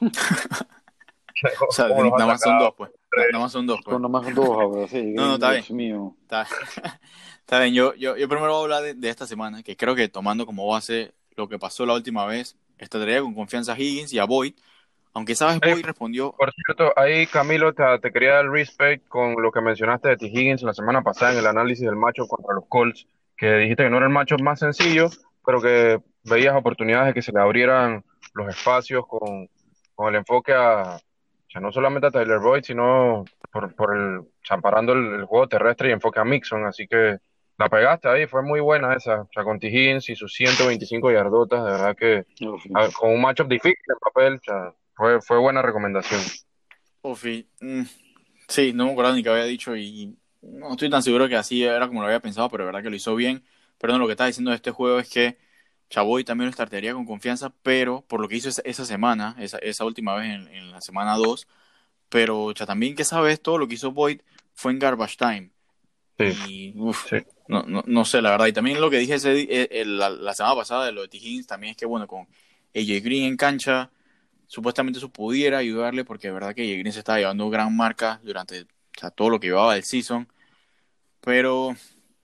O 1.68 1.70
sea, 1.70 1.88
¿Cómo 1.88 2.02
los 2.02 2.12
nada 2.14 2.26
más 2.26 2.40
son 2.40 2.58
dos, 2.58 2.74
pues. 2.76 2.90
Nada 3.32 3.44
más 3.44 3.52
son 3.52 3.66
dos, 3.66 3.80
pues. 3.84 3.92
Son 3.92 4.02
nomás 4.02 4.24
son 4.24 4.34
dos 4.34 4.48
ahora, 4.48 4.88
sí. 4.88 5.12
No, 5.14 5.28
no, 5.28 5.34
está 5.34 5.52
Dios 5.52 5.70
mío. 5.70 6.16
Está, 6.22 6.48
está 7.38 7.60
bien, 7.60 7.74
yo, 7.74 7.94
yo, 7.94 8.16
yo 8.16 8.28
primero 8.28 8.52
voy 8.52 8.60
a 8.60 8.62
hablar 8.64 8.82
de, 8.82 8.94
de 8.94 9.08
esta 9.08 9.24
semana, 9.24 9.62
que 9.62 9.76
creo 9.76 9.94
que 9.94 10.08
tomando 10.08 10.46
como 10.46 10.66
base 10.66 11.12
lo 11.36 11.48
que 11.48 11.58
pasó 11.58 11.86
la 11.86 11.94
última 11.94 12.26
vez, 12.26 12.56
estaría 12.76 13.20
con 13.20 13.34
confianza 13.34 13.72
a 13.74 13.78
Higgins 13.78 14.12
y 14.12 14.18
a 14.18 14.24
Boyd, 14.24 14.54
aunque 15.14 15.34
sabes, 15.34 15.60
Eh, 15.62 15.70
Boyd 15.70 15.84
respondió, 15.84 16.32
Por 16.32 16.52
cierto, 16.52 16.92
ahí 16.96 17.26
Camilo 17.26 17.72
te, 17.72 17.84
te 18.00 18.10
quería 18.10 18.34
dar 18.34 18.50
respect 18.50 19.06
con 19.08 19.40
lo 19.40 19.50
que 19.52 19.60
mencionaste 19.60 20.08
de 20.08 20.16
T. 20.16 20.26
Higgins 20.26 20.62
la 20.62 20.74
semana 20.74 21.02
pasada 21.02 21.32
en 21.32 21.38
el 21.38 21.46
análisis 21.46 21.84
del 21.86 21.96
macho 21.96 22.26
contra 22.26 22.54
los 22.54 22.64
Colts, 22.68 23.06
que 23.36 23.54
dijiste 23.54 23.84
que 23.84 23.90
no 23.90 23.96
era 23.98 24.06
el 24.06 24.12
macho 24.12 24.36
más 24.42 24.58
sencillo, 24.58 25.08
pero 25.44 25.60
que 25.60 26.00
veías 26.24 26.54
oportunidades 26.54 27.08
de 27.08 27.14
que 27.14 27.22
se 27.22 27.32
le 27.32 27.40
abrieran 27.40 28.04
los 28.34 28.48
espacios 28.48 29.06
con, 29.06 29.48
con 29.94 30.08
el 30.08 30.16
enfoque 30.16 30.52
a, 30.54 30.96
o 30.96 31.50
sea, 31.50 31.60
no 31.60 31.72
solamente 31.72 32.08
a 32.08 32.10
Tyler 32.10 32.38
Boyd, 32.38 32.62
sino 32.62 33.24
por, 33.50 33.74
por 33.74 33.96
el, 33.96 34.20
champarando 34.42 34.92
el, 34.92 35.14
el 35.14 35.24
juego 35.24 35.48
terrestre 35.48 35.88
y 35.88 35.92
enfoque 35.92 36.20
a 36.20 36.24
Mixon, 36.24 36.66
así 36.66 36.86
que 36.86 37.18
la 37.58 37.68
pegaste 37.68 38.08
ahí, 38.08 38.26
fue 38.26 38.42
muy 38.42 38.60
buena 38.60 38.94
esa, 38.94 39.22
o 39.22 39.28
sea, 39.32 39.42
con 39.42 39.58
T. 39.58 39.66
Higgins 39.66 40.08
y 40.10 40.14
sus 40.14 40.32
125 40.32 41.10
yardotas, 41.10 41.64
de 41.64 41.70
verdad 41.70 41.96
que 41.96 42.26
a 42.74 42.88
con 42.92 43.10
un 43.10 43.20
matchup 43.20 43.48
difícil 43.48 43.82
en 43.88 43.98
papel, 43.98 44.34
o 44.34 44.40
sea, 44.44 44.74
fue, 44.94 45.20
fue 45.20 45.38
buena 45.38 45.60
recomendación. 45.60 46.20
Ofi, 47.02 47.48
mm, 47.60 47.82
sí, 48.46 48.72
no 48.72 48.86
me 48.86 48.92
acuerdo 48.92 49.14
ni 49.14 49.22
que 49.24 49.30
había 49.30 49.44
dicho 49.44 49.74
y 49.76 50.16
no 50.40 50.70
estoy 50.70 50.88
tan 50.88 51.02
seguro 51.02 51.28
que 51.28 51.36
así 51.36 51.64
era 51.64 51.88
como 51.88 52.00
lo 52.00 52.06
había 52.06 52.20
pensado, 52.20 52.48
pero 52.48 52.62
de 52.64 52.66
verdad 52.66 52.82
que 52.82 52.90
lo 52.90 52.96
hizo 52.96 53.16
bien. 53.16 53.42
Pero 53.78 53.92
no, 53.92 53.98
lo 53.98 54.06
que 54.06 54.12
está 54.12 54.26
diciendo 54.26 54.50
de 54.50 54.56
este 54.56 54.70
juego 54.70 54.98
es 54.98 55.08
que 55.08 55.38
Chaboy 55.90 56.24
también 56.24 56.46
lo 56.48 56.52
startearía 56.52 56.94
con 56.94 57.06
confianza, 57.06 57.50
pero 57.62 58.02
por 58.02 58.20
lo 58.20 58.28
que 58.28 58.36
hizo 58.36 58.48
esa, 58.50 58.62
esa 58.64 58.84
semana, 58.84 59.36
esa, 59.38 59.58
esa 59.58 59.84
última 59.84 60.14
vez 60.16 60.26
en, 60.34 60.48
en 60.48 60.70
la 60.72 60.80
semana 60.82 61.16
2, 61.16 61.48
pero 62.08 62.52
cha, 62.54 62.66
también 62.66 62.94
que 62.96 63.04
sabes, 63.04 63.40
todo 63.42 63.58
lo 63.58 63.68
que 63.68 63.74
hizo 63.74 63.92
Boyd 63.92 64.20
fue 64.54 64.72
en 64.72 64.78
garbage 64.80 65.16
time. 65.18 65.50
Sí, 66.18 66.24
Y 66.24 66.74
uf, 66.78 67.06
sí. 67.10 67.16
no, 67.48 67.62
no, 67.64 67.82
no 67.86 68.04
sé, 68.04 68.20
la 68.22 68.30
verdad. 68.30 68.46
Y 68.46 68.52
también 68.52 68.80
lo 68.80 68.90
que 68.90 68.98
dije 68.98 69.14
ese, 69.14 69.32
di- 69.34 69.48
eh, 69.50 69.68
eh, 69.70 69.84
la, 69.84 70.10
la 70.10 70.34
semana 70.34 70.56
pasada 70.56 70.86
de 70.86 70.92
lo 70.92 71.02
de 71.02 71.08
T. 71.08 71.18
También 71.46 71.72
es 71.72 71.76
que, 71.76 71.86
bueno, 71.86 72.06
con 72.06 72.22
AJ 72.74 73.00
Green 73.02 73.24
en 73.24 73.36
cancha, 73.36 73.90
supuestamente 74.46 74.98
eso 74.98 75.10
pudiera 75.10 75.58
ayudarle, 75.58 76.04
porque 76.04 76.28
de 76.28 76.34
verdad 76.34 76.54
que 76.54 76.62
AJ 76.62 76.78
Green 76.80 76.92
se 76.92 77.00
estaba 77.00 77.18
llevando 77.18 77.50
gran 77.50 77.76
marca 77.76 78.20
durante 78.24 78.62
o 78.62 78.66
sea, 79.00 79.10
todo 79.10 79.30
lo 79.30 79.40
que 79.40 79.48
llevaba 79.48 79.74
del 79.74 79.84
season. 79.84 80.28
Pero 81.20 81.74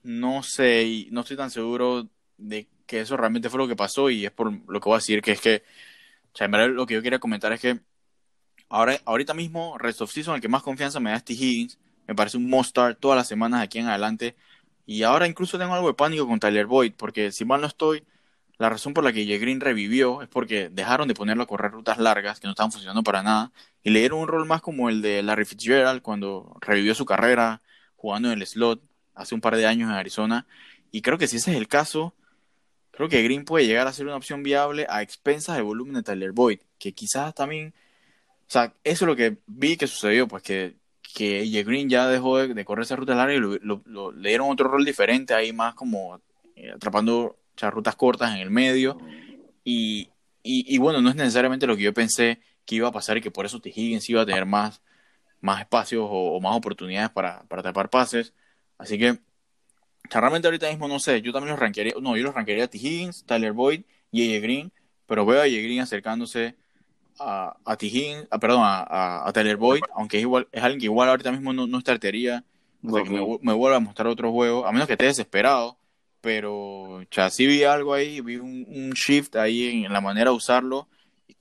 no 0.03 0.43
sé, 0.43 1.07
no 1.11 1.21
estoy 1.21 1.37
tan 1.37 1.51
seguro 1.51 2.07
de 2.37 2.67
que 2.85 3.01
eso 3.01 3.17
realmente 3.17 3.49
fue 3.49 3.59
lo 3.59 3.67
que 3.67 3.75
pasó, 3.75 4.09
y 4.09 4.25
es 4.25 4.31
por 4.31 4.51
lo 4.51 4.79
que 4.79 4.89
voy 4.89 4.95
a 4.95 4.97
decir, 4.99 5.21
que 5.21 5.31
es 5.31 5.41
que, 5.41 5.63
o 6.33 6.37
sea, 6.37 6.47
lo 6.47 6.85
que 6.85 6.95
yo 6.95 7.01
quería 7.01 7.19
comentar 7.19 7.51
es 7.53 7.59
que 7.61 7.79
ahora, 8.69 8.99
ahorita 9.05 9.33
mismo, 9.33 9.77
rest 9.77 10.01
of 10.01 10.11
season, 10.11 10.35
el 10.35 10.41
que 10.41 10.49
más 10.49 10.63
confianza 10.63 10.99
me 10.99 11.11
da 11.11 11.17
es 11.17 11.25
T. 11.25 11.33
Higgins. 11.33 11.79
Me 12.07 12.15
parece 12.15 12.37
un 12.37 12.63
start 12.63 12.99
todas 12.99 13.17
las 13.17 13.27
semanas 13.27 13.61
aquí 13.63 13.79
en 13.79 13.87
adelante. 13.87 14.35
Y 14.85 15.03
ahora 15.03 15.27
incluso 15.27 15.57
tengo 15.57 15.73
algo 15.73 15.87
de 15.87 15.93
pánico 15.95 16.27
con 16.27 16.39
Tyler 16.39 16.67
Boyd, 16.67 16.93
porque 16.95 17.31
si 17.31 17.45
mal 17.45 17.61
no 17.61 17.67
estoy, 17.67 18.03
la 18.57 18.69
razón 18.69 18.93
por 18.93 19.03
la 19.03 19.11
que 19.11 19.25
Green 19.37 19.59
revivió 19.59 20.21
es 20.21 20.29
porque 20.29 20.69
dejaron 20.69 21.07
de 21.07 21.13
ponerlo 21.13 21.43
a 21.43 21.47
correr 21.47 21.71
rutas 21.71 21.97
largas 21.97 22.39
que 22.39 22.47
no 22.47 22.51
estaban 22.51 22.71
funcionando 22.71 23.03
para 23.03 23.21
nada 23.23 23.51
y 23.83 23.89
le 23.89 23.99
dieron 23.99 24.19
un 24.19 24.27
rol 24.27 24.45
más 24.45 24.61
como 24.61 24.89
el 24.89 25.01
de 25.01 25.23
Larry 25.23 25.45
Fitzgerald 25.45 26.01
cuando 26.01 26.57
revivió 26.61 26.95
su 26.95 27.05
carrera 27.05 27.61
jugando 27.95 28.31
en 28.31 28.39
el 28.39 28.47
slot 28.47 28.81
hace 29.13 29.35
un 29.35 29.41
par 29.41 29.55
de 29.57 29.65
años 29.65 29.89
en 29.89 29.95
Arizona. 29.95 30.47
Y 30.91 31.01
creo 31.01 31.17
que 31.17 31.27
si 31.27 31.37
ese 31.37 31.51
es 31.51 31.57
el 31.57 31.67
caso, 31.67 32.15
creo 32.95 33.09
que 33.09 33.21
Green 33.23 33.45
puede 33.45 33.65
llegar 33.67 33.87
a 33.87 33.93
ser 33.93 34.05
una 34.05 34.15
opción 34.15 34.43
viable 34.43 34.85
a 34.89 35.01
expensas 35.01 35.55
del 35.55 35.65
volumen 35.65 35.95
de 35.95 36.03
Tyler 36.03 36.31
Boyd, 36.31 36.59
que 36.79 36.93
quizás 36.93 37.33
también, 37.35 37.73
o 38.47 38.51
sea, 38.51 38.73
eso 38.83 39.05
es 39.05 39.07
lo 39.07 39.15
que 39.15 39.37
vi 39.47 39.77
que 39.77 39.87
sucedió, 39.87 40.27
pues 40.27 40.43
que, 40.43 40.75
que 41.13 41.41
AJ 41.41 41.65
Green 41.65 41.89
ya 41.89 42.07
dejó 42.07 42.37
de, 42.37 42.53
de 42.53 42.65
correr 42.65 42.83
esa 42.83 42.95
ruta 42.95 43.15
larga 43.15 43.33
y 43.33 43.39
lo- 43.39 43.57
lo- 43.61 43.81
lo- 43.85 44.11
le 44.11 44.29
dieron 44.29 44.49
otro 44.49 44.67
rol 44.67 44.83
diferente 44.85 45.33
ahí, 45.33 45.53
más 45.53 45.75
como 45.75 46.19
eh, 46.55 46.71
atrapando 46.71 47.37
o 47.61 47.69
rutas 47.71 47.95
cortas 47.95 48.33
en 48.33 48.41
el 48.41 48.49
medio. 48.49 48.97
Y, 49.63 50.09
y, 50.43 50.75
y 50.75 50.77
bueno, 50.77 51.01
no 51.01 51.09
es 51.09 51.15
necesariamente 51.15 51.67
lo 51.67 51.75
que 51.75 51.83
yo 51.83 51.93
pensé 51.93 52.39
que 52.65 52.75
iba 52.75 52.87
a 52.87 52.91
pasar 52.91 53.17
y 53.17 53.21
que 53.21 53.31
por 53.31 53.45
eso 53.45 53.59
T. 53.59 53.69
Higgins 53.69 54.09
iba 54.09 54.21
a 54.21 54.25
tener 54.25 54.45
más, 54.45 54.81
más 55.41 55.61
espacios 55.61 56.03
o, 56.03 56.35
o 56.35 56.41
más 56.41 56.55
oportunidades 56.55 57.09
para, 57.11 57.43
para 57.43 57.63
tapar 57.63 57.89
pases. 57.89 58.33
Así 58.77 58.97
que, 58.99 59.19
o 60.07 60.11
sea, 60.11 60.21
realmente 60.21 60.47
ahorita 60.47 60.69
mismo 60.69 60.87
no 60.87 60.99
sé, 60.99 61.21
yo 61.21 61.31
también 61.31 61.51
los 61.51 61.59
rankearía, 61.59 61.93
no, 62.01 62.15
yo 62.15 62.23
los 62.23 62.33
rankearía 62.33 62.65
a 62.65 62.67
T. 62.67 62.77
Higgins, 62.77 63.25
Tyler 63.25 63.53
Boyd 63.53 63.81
y 64.11 64.35
AJ 64.35 64.41
Green, 64.41 64.71
pero 65.05 65.25
veo 65.25 65.39
a 65.39 65.43
AJ 65.43 65.51
Green 65.51 65.79
acercándose 65.81 66.55
a, 67.19 67.55
a 67.65 67.77
T. 67.77 67.87
Higgins, 67.87 68.27
a, 68.29 68.39
perdón, 68.39 68.61
a, 68.63 69.27
a, 69.27 69.33
Tyler 69.33 69.57
Boyd, 69.57 69.81
aunque 69.95 70.17
es 70.17 70.21
igual, 70.21 70.47
es 70.51 70.63
alguien 70.63 70.79
que 70.79 70.85
igual 70.85 71.09
ahorita 71.09 71.31
mismo 71.31 71.53
no, 71.53 71.67
no 71.67 71.79
startearía, 71.79 72.43
que 72.81 73.09
me, 73.09 73.39
me 73.41 73.53
vuelva 73.53 73.77
a 73.77 73.79
mostrar 73.79 74.07
otro 74.07 74.31
juego, 74.31 74.65
a 74.65 74.71
menos 74.71 74.87
que 74.87 74.93
esté 74.93 75.05
desesperado, 75.05 75.77
pero 76.21 76.53
o 76.53 77.03
sea, 77.11 77.29
sí 77.29 77.45
vi 77.45 77.63
algo 77.63 77.93
ahí, 77.93 78.21
vi 78.21 78.37
un, 78.37 78.65
un 78.67 78.91
shift 78.91 79.35
ahí 79.35 79.67
en, 79.67 79.85
en 79.85 79.93
la 79.93 80.01
manera 80.01 80.31
de 80.31 80.37
usarlo, 80.37 80.87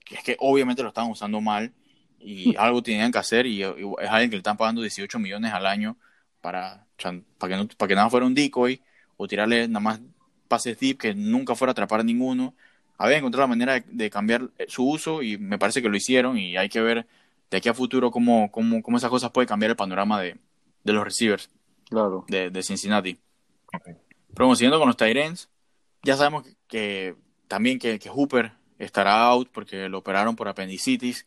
que 0.05 0.17
es 0.17 0.23
que 0.23 0.37
obviamente 0.41 0.83
lo 0.83 0.89
estaban 0.89 1.11
usando 1.11 1.41
mal 1.41 1.73
y 2.19 2.55
algo 2.59 2.83
tenían 2.83 3.13
que 3.13 3.19
hacer 3.19 3.47
y, 3.47 3.63
y 3.63 3.63
es 3.63 4.11
alguien 4.11 4.31
que 4.31 4.37
le 4.37 4.41
están 4.41 4.57
pagando 4.57 4.81
18 4.81 5.19
millones 5.19 5.53
al 5.53 5.67
año 5.67 5.97
para, 6.41 6.84
o 6.99 7.03
sea, 7.03 7.21
para, 7.39 7.57
que, 7.57 7.63
no, 7.63 7.69
para 7.77 7.89
que 7.89 7.95
nada 7.95 8.11
fuera 8.11 8.27
un 8.27 8.35
decoy 8.35 8.83
o 9.17 9.29
tirarle 9.29 9.69
nada 9.69 9.81
más 9.81 10.01
pases 10.49 10.79
deep 10.79 10.99
que 10.99 11.15
nunca 11.15 11.55
fuera 11.55 11.71
a 11.71 11.73
atrapar 11.73 12.05
ninguno. 12.05 12.55
Había 12.99 13.19
encontrado 13.19 13.43
la 13.45 13.49
manera 13.49 13.75
de, 13.75 13.85
de 13.89 14.11
cambiar 14.11 14.51
su 14.69 14.89
uso 14.89 15.23
y 15.23 15.39
me 15.39 15.59
parece 15.59 15.83
que 15.83 15.89
lo 15.89 15.97
hicieron 15.97 16.39
y 16.39 16.57
hay 16.57 16.69
que 16.69 16.81
ver 16.81 17.07
de 17.51 17.57
aquí 17.59 17.69
a 17.69 17.75
futuro 17.75 18.11
cómo, 18.11 18.51
cómo, 18.53 18.83
cómo 18.83 18.97
esas 18.99 19.11
cosas 19.11 19.31
pueden 19.31 19.49
cambiar 19.49 19.71
el 19.71 19.77
panorama 19.77 20.21
de, 20.21 20.37
de 20.85 20.93
los 20.93 21.05
receivers 21.05 21.51
Claro. 21.89 22.27
de, 22.29 22.51
de 22.51 22.63
Cincinnati. 22.63 23.19
Ok. 23.73 23.89
Pero 24.35 24.47
bueno, 24.47 24.57
siguiendo 24.57 24.79
con 24.79 24.89
los 24.89 24.97
Tyrants, 24.97 25.49
ya 26.03 26.17
sabemos 26.17 26.45
que, 26.45 26.57
que 26.69 27.17
también 27.49 27.79
que, 27.79 27.99
que 27.99 28.09
Hooper 28.11 28.53
estará 28.79 29.23
out 29.25 29.49
porque 29.53 29.89
lo 29.89 29.99
operaron 29.99 30.37
por 30.37 30.49
apendicitis. 30.49 31.27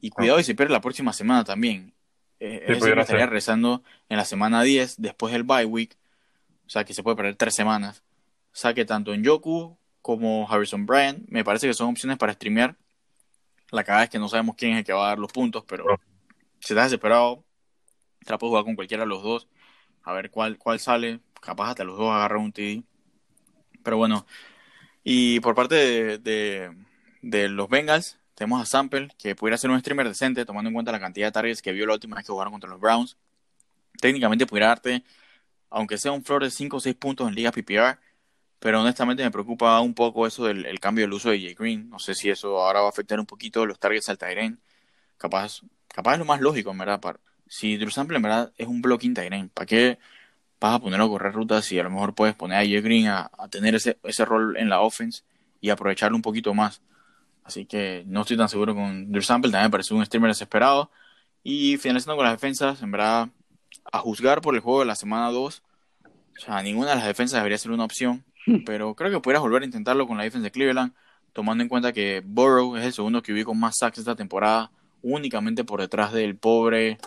Y 0.00 0.10
cuidado 0.10 0.38
y 0.40 0.44
se 0.44 0.54
pierde 0.54 0.72
la 0.72 0.80
próxima 0.80 1.12
semana 1.12 1.44
también. 1.44 1.92
Eh, 2.40 2.58
Sí, 2.66 2.72
es 2.72 2.78
decir, 2.80 2.94
que 2.94 3.00
estaría 3.00 3.26
rezando 3.26 3.82
en 4.08 4.16
la 4.16 4.24
semana 4.24 4.62
10 4.62 5.00
después 5.00 5.32
del 5.32 5.42
bye 5.44 5.64
week. 5.64 5.96
O 6.66 6.70
sea 6.70 6.84
que 6.84 6.94
se 6.94 7.02
puede 7.02 7.16
perder 7.16 7.36
tres 7.36 7.54
semanas. 7.54 8.02
O 8.52 8.56
sea 8.56 8.74
que 8.74 8.84
tanto 8.84 9.12
en 9.14 9.22
Yoku 9.22 9.76
como 10.02 10.48
Harrison 10.50 10.86
Bryant 10.86 11.28
me 11.28 11.44
parece 11.44 11.66
que 11.66 11.74
son 11.74 11.90
opciones 11.90 12.18
para 12.18 12.32
streamear. 12.32 12.76
La 13.70 13.84
cagada 13.84 14.04
es 14.04 14.10
que 14.10 14.18
no 14.18 14.28
sabemos 14.28 14.56
quién 14.56 14.72
es 14.72 14.78
el 14.78 14.84
que 14.84 14.92
va 14.92 15.06
a 15.06 15.08
dar 15.10 15.18
los 15.18 15.32
puntos, 15.32 15.64
pero 15.66 15.84
si 16.60 16.72
estás 16.72 16.86
desesperado, 16.86 17.44
te 18.24 18.30
la 18.32 18.38
puedes 18.38 18.50
jugar 18.50 18.64
con 18.64 18.74
cualquiera 18.76 19.02
de 19.04 19.08
los 19.08 19.22
dos. 19.22 19.48
A 20.04 20.12
ver 20.12 20.30
cuál, 20.30 20.56
cuál 20.58 20.78
sale. 20.80 21.20
Capaz 21.40 21.70
hasta 21.70 21.84
los 21.84 21.98
dos 21.98 22.10
agarran 22.10 22.40
un 22.42 22.52
TD. 22.52 22.82
Pero 23.82 23.96
bueno. 23.98 24.26
Y 25.04 25.40
por 25.40 25.54
parte 25.54 25.74
de, 25.74 26.18
de- 26.18 26.76
de 27.22 27.48
los 27.48 27.68
Bengals, 27.68 28.17
tenemos 28.38 28.62
a 28.62 28.66
Sample, 28.66 29.08
que 29.18 29.34
pudiera 29.34 29.58
ser 29.58 29.68
un 29.68 29.80
streamer 29.80 30.06
decente, 30.06 30.44
tomando 30.44 30.68
en 30.68 30.74
cuenta 30.74 30.92
la 30.92 31.00
cantidad 31.00 31.26
de 31.26 31.32
targets 31.32 31.60
que 31.60 31.72
vio 31.72 31.86
la 31.86 31.94
última 31.94 32.14
vez 32.14 32.24
que 32.24 32.30
jugaron 32.30 32.52
contra 32.52 32.70
los 32.70 32.78
Browns. 32.78 33.16
Técnicamente 34.00 34.46
pudiera 34.46 34.68
darte, 34.68 35.02
aunque 35.70 35.98
sea 35.98 36.12
un 36.12 36.24
floor 36.24 36.44
de 36.44 36.50
5 36.52 36.76
o 36.76 36.80
6 36.80 36.94
puntos 36.94 37.26
en 37.28 37.34
Liga 37.34 37.50
PPR, 37.50 37.98
pero 38.60 38.80
honestamente 38.80 39.24
me 39.24 39.32
preocupa 39.32 39.80
un 39.80 39.92
poco 39.92 40.24
eso 40.24 40.44
del 40.44 40.66
el 40.66 40.78
cambio 40.78 41.04
del 41.04 41.14
uso 41.14 41.30
de 41.30 41.40
Jay 41.40 41.54
Green. 41.54 41.90
No 41.90 41.98
sé 41.98 42.14
si 42.14 42.30
eso 42.30 42.60
ahora 42.62 42.80
va 42.80 42.86
a 42.86 42.90
afectar 42.90 43.18
un 43.18 43.26
poquito 43.26 43.66
los 43.66 43.80
targets 43.80 44.08
al 44.08 44.18
Tyren. 44.18 44.60
Capaz, 45.16 45.62
capaz 45.88 46.12
es 46.14 46.18
lo 46.20 46.24
más 46.24 46.40
lógico, 46.40 46.70
en 46.70 46.78
verdad. 46.78 47.00
si 47.48 47.76
Drew 47.76 47.90
Sample 47.90 48.18
en 48.18 48.22
verdad 48.22 48.52
es 48.56 48.68
un 48.68 48.82
blocking 48.82 49.14
Tyren, 49.14 49.48
¿para 49.50 49.66
qué 49.66 49.98
vas 50.60 50.76
a 50.76 50.80
ponerlo 50.80 51.06
a 51.06 51.08
correr 51.08 51.32
rutas 51.34 51.72
y 51.72 51.78
a 51.80 51.82
lo 51.84 51.90
mejor 51.90 52.14
puedes 52.14 52.36
poner 52.36 52.58
a 52.58 52.60
Jay 52.60 52.80
Green 52.80 53.08
a, 53.08 53.30
a 53.36 53.48
tener 53.48 53.74
ese, 53.74 53.98
ese 54.04 54.24
rol 54.24 54.56
en 54.56 54.68
la 54.68 54.80
offense 54.80 55.24
y 55.60 55.70
aprovecharlo 55.70 56.16
un 56.16 56.22
poquito 56.22 56.54
más? 56.54 56.82
Así 57.48 57.64
que 57.64 58.04
no 58.06 58.20
estoy 58.20 58.36
tan 58.36 58.50
seguro 58.50 58.74
con 58.74 59.10
Drew 59.10 59.22
Sample, 59.22 59.50
también 59.50 59.68
me 59.68 59.70
parece 59.70 59.94
un 59.94 60.04
streamer 60.04 60.28
desesperado. 60.28 60.90
Y 61.42 61.78
finalizando 61.78 62.14
con 62.14 62.26
las 62.26 62.34
defensas, 62.34 62.82
en 62.82 62.90
verdad, 62.90 63.30
a 63.90 63.98
juzgar 64.00 64.42
por 64.42 64.54
el 64.54 64.60
juego 64.60 64.80
de 64.80 64.84
la 64.84 64.94
semana 64.94 65.30
2, 65.30 65.62
o 66.04 66.40
sea, 66.40 66.62
ninguna 66.62 66.90
de 66.90 66.96
las 66.96 67.06
defensas 67.06 67.38
debería 67.38 67.56
ser 67.56 67.70
una 67.70 67.84
opción, 67.84 68.22
pero 68.66 68.94
creo 68.94 69.10
que 69.10 69.20
pudieras 69.20 69.40
volver 69.40 69.62
a 69.62 69.64
intentarlo 69.64 70.06
con 70.06 70.18
la 70.18 70.24
defensa 70.24 70.44
de 70.44 70.50
Cleveland, 70.50 70.92
tomando 71.32 71.62
en 71.62 71.70
cuenta 71.70 71.94
que 71.94 72.22
Burrow 72.22 72.76
es 72.76 72.84
el 72.84 72.92
segundo 72.92 73.22
que 73.22 73.44
con 73.44 73.58
más 73.58 73.78
sacks 73.78 73.96
esta 73.96 74.14
temporada, 74.14 74.70
únicamente 75.00 75.64
por 75.64 75.80
detrás 75.80 76.12
del 76.12 76.36
pobre 76.36 76.98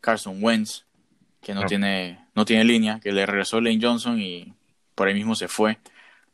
Carson 0.00 0.38
Wentz, 0.40 0.84
que 1.42 1.54
no, 1.54 1.62
No. 1.62 1.66
tiene 1.66 2.24
no 2.36 2.44
tiene 2.44 2.62
línea, 2.62 3.00
que 3.00 3.10
le 3.10 3.26
regresó 3.26 3.60
Lane 3.60 3.80
Johnson 3.82 4.20
y 4.20 4.54
por 4.94 5.08
ahí 5.08 5.14
mismo 5.14 5.34
se 5.34 5.48
fue. 5.48 5.78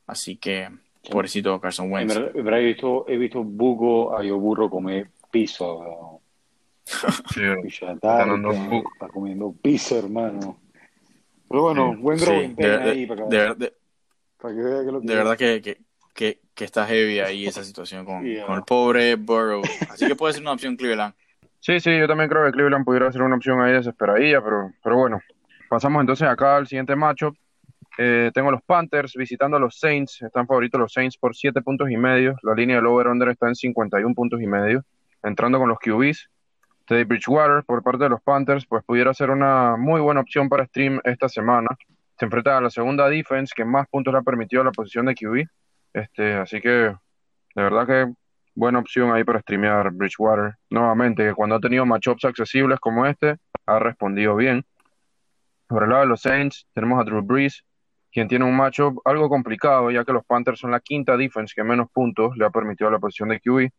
Así 0.07 0.37
que, 0.37 0.69
pobrecito 1.11 1.61
Carson 1.61 1.87
En 1.87 1.93
Wentz. 1.93 2.15
verdad, 2.15 2.31
en 2.37 2.45
verdad 2.45 2.61
he 2.61 2.65
visto, 2.65 3.05
he 3.09 3.17
visto 3.17 3.43
buco 3.45 4.17
a 4.17 4.23
yo 4.23 4.39
burro 4.39 4.69
comer 4.71 5.09
piso, 5.31 6.21
Está 7.35 7.97
tarde, 8.01 8.83
comiendo 9.13 9.55
piso, 9.63 9.99
hermano. 9.99 10.59
Pero 11.49 11.63
bueno, 11.63 11.93
Sí. 11.95 12.01
buen 12.03 12.19
Sí, 12.19 12.25
growing 12.25 12.55
de, 12.57 12.69
de- 12.69 12.91
ahí 12.91 13.07
para, 13.07 13.27
de- 13.27 13.55
de- 13.55 13.73
para 14.41 14.55
que 14.55 14.61
vea 14.63 14.81
que 14.81 14.87
es 14.87 14.93
lo 14.93 15.01
que 15.01 15.07
de 15.07 15.15
verdad 15.15 15.37
que, 15.37 15.63
que, 15.63 15.79
que, 16.15 16.41
que 16.55 16.65
está 16.65 16.87
heavy 16.87 17.21
ahí 17.21 17.47
esa 17.47 17.65
situación 17.65 18.05
con, 18.05 18.25
Yeah. 18.25 18.47
con 18.47 18.57
el 18.57 18.63
pobre 18.65 19.15
Burrow. 19.17 19.63
Así 19.91 20.07
que 20.07 20.15
puede 20.15 20.35
ser 20.35 20.43
una 20.43 20.53
opción 20.53 20.77
Cleveland. 20.77 21.15
Sí, 21.61 21.81
sí, 21.81 21.97
yo 21.99 22.07
también 22.07 22.29
creo 22.29 22.45
que 22.45 22.53
Cleveland 22.53 22.85
pudiera 22.85 23.11
ser 23.11 23.23
una 23.23 23.37
opción 23.37 23.61
ahí 23.63 23.73
desesperadilla, 23.73 24.43
pero, 24.43 24.73
pero 24.83 24.97
bueno. 24.97 25.21
Pasamos 25.71 26.01
entonces 26.03 26.29
acá 26.29 26.57
al 26.57 26.67
siguiente 26.67 26.95
matchup. 26.95 27.35
Eh, 27.97 28.31
tengo 28.35 28.51
los 28.51 28.63
Panthers 28.63 29.15
visitando 29.15 29.57
a 29.57 29.61
los 29.61 29.79
Saints. 29.79 30.23
Están 30.23 30.47
favoritos 30.47 30.81
los 30.81 30.93
Saints 30.93 31.17
por 31.17 31.35
7 31.35 31.63
puntos 31.63 31.91
y 31.91 31.97
medio. 31.97 32.37
La 32.43 32.55
línea 32.55 32.77
del 32.77 32.87
over-under 32.87 33.29
está 33.29 33.49
en 33.49 33.55
51 33.55 34.15
puntos 34.15 34.41
y 34.41 34.47
medio. 34.47 34.85
Entrando 35.23 35.59
con 35.59 35.69
los 35.69 35.79
QBs. 35.79 36.29
Teddy 36.87 37.05
Bridgewater 37.05 37.65
por 37.65 37.83
parte 37.83 38.05
de 38.05 38.11
los 38.11 38.21
Panthers, 38.21 38.67
pues 38.67 38.85
pudiera 38.85 39.15
ser 39.15 39.31
una 39.31 39.77
muy 39.77 40.01
buena 40.01 40.21
opción 40.21 40.49
para 40.49 40.67
stream 40.67 41.01
esta 41.05 41.29
semana. 41.29 41.69
Se 42.19 42.27
enfrenta 42.27 42.59
a 42.59 42.61
la 42.61 42.69
segunda 42.69 43.09
defense 43.09 43.55
que 43.57 43.65
más 43.65 43.89
puntos 43.89 44.13
le 44.13 44.19
ha 44.19 44.23
permitido 44.23 44.63
la 44.63 44.71
posición 44.71 45.07
de 45.07 45.15
QB. 45.15 45.49
Este, 45.95 46.35
así 46.35 46.61
que 46.61 46.69
de 46.69 47.63
verdad 47.63 47.87
que 47.87 48.13
buena 48.55 48.81
opción 48.81 49.13
ahí 49.13 49.25
para 49.25 49.41
streamear 49.41 49.91
Bridgewater. 49.93 50.57
Nuevamente, 50.71 51.25
que 51.27 51.35
cuando 51.35 51.57
ha 51.57 51.61
tenido 51.61 51.87
matchups 51.87 52.25
accesibles 52.25 52.79
como 52.81 53.07
este, 53.07 53.37
ha 53.67 53.79
respondido 53.79 54.37
bien. 54.37 54.65
Por 55.67 55.85
el 55.85 55.91
lado 55.91 56.03
de 56.03 56.09
los 56.09 56.21
Saints, 56.21 56.67
tenemos 56.75 57.01
a 57.01 57.05
Drew 57.05 57.23
Brees, 57.23 57.65
quien 58.15 58.29
tiene 58.29 58.45
un 58.45 58.57
matchup 58.57 59.01
algo 59.05 59.29
complicado, 59.29 59.91
ya 59.91 60.05
que 60.05 60.13
los 60.13 60.25
Panthers 60.25 60.61
son 60.61 60.71
la 60.71 60.79
quinta 60.79 61.17
defense 61.17 61.53
que 61.55 61.65
menos 61.65 61.91
puntos 61.91 62.37
le 62.37 62.47
ha 62.47 62.51
permitido 62.51 62.87
a 62.87 62.93
la 62.93 63.01
posición 63.01 63.29
de 63.29 63.41
QB. 63.41 63.71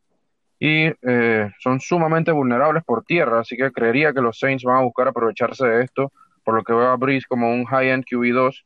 Y 0.59 0.91
eh, 1.01 1.49
son 1.59 1.79
sumamente 1.79 2.33
vulnerables 2.33 2.83
por 2.83 3.05
tierra, 3.05 3.39
así 3.39 3.55
que 3.55 3.71
creería 3.71 4.13
que 4.13 4.19
los 4.19 4.38
Saints 4.38 4.65
van 4.65 4.77
a 4.77 4.81
buscar 4.81 5.07
aprovecharse 5.07 5.65
de 5.65 5.83
esto, 5.83 6.11
por 6.43 6.53
lo 6.53 6.63
que 6.63 6.73
veo 6.73 6.89
a 6.89 6.97
Brees 6.97 7.25
como 7.25 7.49
un 7.49 7.63
high-end 7.63 8.03
QB2. 8.03 8.65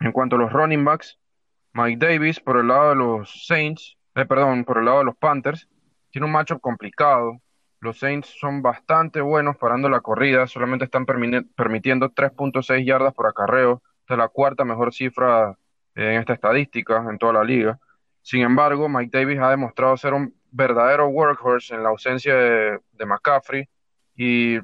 En 0.00 0.10
cuanto 0.10 0.34
a 0.34 0.40
los 0.40 0.52
running 0.52 0.84
backs, 0.84 1.16
Mike 1.74 2.04
Davis 2.04 2.40
por 2.40 2.58
el 2.58 2.66
lado 2.66 2.90
de 2.90 2.96
los 2.96 3.46
Saints, 3.46 3.96
eh, 4.16 4.26
perdón, 4.26 4.64
por 4.64 4.78
el 4.78 4.86
lado 4.86 4.98
de 4.98 5.04
los 5.04 5.16
Panthers, 5.16 5.68
tiene 6.10 6.26
un 6.26 6.32
matchup 6.32 6.60
complicado. 6.60 7.38
Los 7.80 8.00
Saints 8.00 8.34
son 8.40 8.62
bastante 8.62 9.20
buenos 9.20 9.56
parando 9.58 9.88
la 9.88 10.00
corrida, 10.00 10.48
solamente 10.48 10.86
están 10.86 11.06
permitiendo 11.06 12.10
3.6 12.10 12.84
yardas 12.84 13.14
por 13.14 13.28
acarreo, 13.28 13.80
es 14.14 14.18
la 14.18 14.28
cuarta 14.28 14.64
mejor 14.64 14.92
cifra 14.92 15.56
eh, 15.94 16.14
en 16.14 16.20
esta 16.20 16.34
estadística 16.34 17.04
en 17.10 17.18
toda 17.18 17.34
la 17.34 17.44
liga. 17.44 17.78
Sin 18.22 18.42
embargo, 18.42 18.88
Mike 18.88 19.16
Davis 19.16 19.38
ha 19.40 19.50
demostrado 19.50 19.96
ser 19.96 20.14
un 20.14 20.34
verdadero 20.50 21.08
workhorse 21.08 21.74
en 21.74 21.82
la 21.82 21.90
ausencia 21.90 22.34
de, 22.34 22.78
de 22.92 23.06
McCaffrey 23.06 23.68
y 24.16 24.58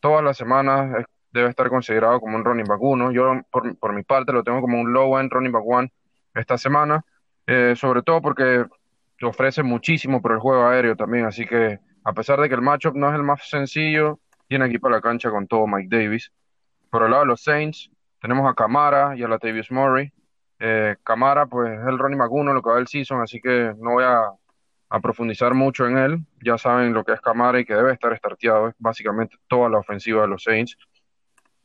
todas 0.00 0.24
las 0.24 0.36
semanas 0.36 1.06
debe 1.30 1.48
estar 1.48 1.68
considerado 1.68 2.20
como 2.20 2.36
un 2.36 2.44
running 2.44 2.64
back 2.66 2.80
1. 2.80 3.12
Yo, 3.12 3.40
por, 3.50 3.92
mi 3.94 4.02
parte, 4.02 4.32
lo 4.32 4.42
tengo 4.42 4.60
como 4.60 4.80
un 4.80 4.92
low-end 4.92 5.30
running 5.32 5.52
back 5.52 5.62
1 5.64 5.88
esta 6.34 6.58
semana, 6.58 7.04
eh, 7.46 7.74
sobre 7.76 8.02
todo 8.02 8.20
porque 8.20 8.64
ofrece 9.22 9.62
muchísimo 9.62 10.20
por 10.20 10.32
el 10.32 10.38
juego 10.38 10.66
aéreo 10.66 10.96
también, 10.96 11.26
así 11.26 11.46
que 11.46 11.78
a 12.04 12.12
pesar 12.12 12.40
de 12.40 12.48
que 12.48 12.54
el 12.54 12.62
matchup 12.62 12.94
no 12.94 13.08
es 13.08 13.14
el 13.14 13.22
más 13.22 13.48
sencillo, 13.48 14.18
tiene 14.48 14.64
aquí 14.64 14.78
para 14.78 14.96
la 14.96 15.00
cancha 15.00 15.30
con 15.30 15.46
todo 15.46 15.66
Mike 15.66 15.94
Davis. 15.94 16.32
Por 16.90 17.02
el 17.02 17.10
lado 17.10 17.22
de 17.22 17.28
los 17.28 17.42
Saints, 17.42 17.90
tenemos 18.20 18.50
a 18.50 18.54
Camara 18.54 19.16
y 19.16 19.22
a 19.22 19.28
Latavius 19.28 19.70
Murray. 19.70 20.12
Eh, 20.58 20.96
Camara, 21.04 21.46
pues 21.46 21.78
es 21.78 21.86
el 21.86 21.98
running 21.98 22.18
back 22.18 22.32
1, 22.32 22.52
lo 22.52 22.62
que 22.62 22.70
va 22.70 22.76
del 22.76 22.88
season, 22.88 23.20
así 23.20 23.40
que 23.40 23.74
no 23.78 23.92
voy 23.92 24.04
a, 24.04 24.30
a 24.88 25.00
profundizar 25.00 25.54
mucho 25.54 25.86
en 25.86 25.98
él. 25.98 26.18
Ya 26.42 26.58
saben 26.58 26.92
lo 26.92 27.04
que 27.04 27.12
es 27.12 27.20
Camara 27.20 27.60
y 27.60 27.64
que 27.64 27.74
debe 27.74 27.92
estar 27.92 28.16
starteado, 28.16 28.68
es 28.68 28.74
básicamente 28.78 29.36
toda 29.46 29.68
la 29.68 29.78
ofensiva 29.78 30.22
de 30.22 30.28
los 30.28 30.42
Saints. 30.42 30.76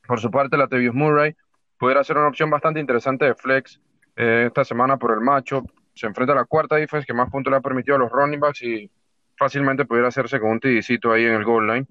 Por 0.05 0.19
su 0.19 0.29
parte, 0.29 0.57
Latavius 0.57 0.93
Murray 0.93 1.35
pudiera 1.77 2.03
ser 2.03 2.17
una 2.17 2.27
opción 2.27 2.49
bastante 2.49 2.79
interesante 2.79 3.25
de 3.25 3.35
flex 3.35 3.79
eh, 4.15 4.45
esta 4.47 4.63
semana 4.63 4.97
por 4.97 5.11
el 5.11 5.21
matchup. 5.21 5.69
Se 5.95 6.07
enfrenta 6.07 6.33
a 6.33 6.37
la 6.37 6.45
cuarta 6.45 6.75
defense 6.75 7.05
que 7.05 7.13
más 7.13 7.29
puntos 7.29 7.51
le 7.51 7.57
ha 7.57 7.61
permitido 7.61 7.95
a 7.95 7.99
los 7.99 8.11
running 8.11 8.39
backs 8.39 8.61
y 8.63 8.89
fácilmente 9.37 9.85
pudiera 9.85 10.07
hacerse 10.07 10.39
con 10.39 10.51
un 10.51 10.59
tidicito 10.59 11.11
ahí 11.11 11.25
en 11.25 11.33
el 11.33 11.43
goal 11.43 11.67
line. 11.67 11.87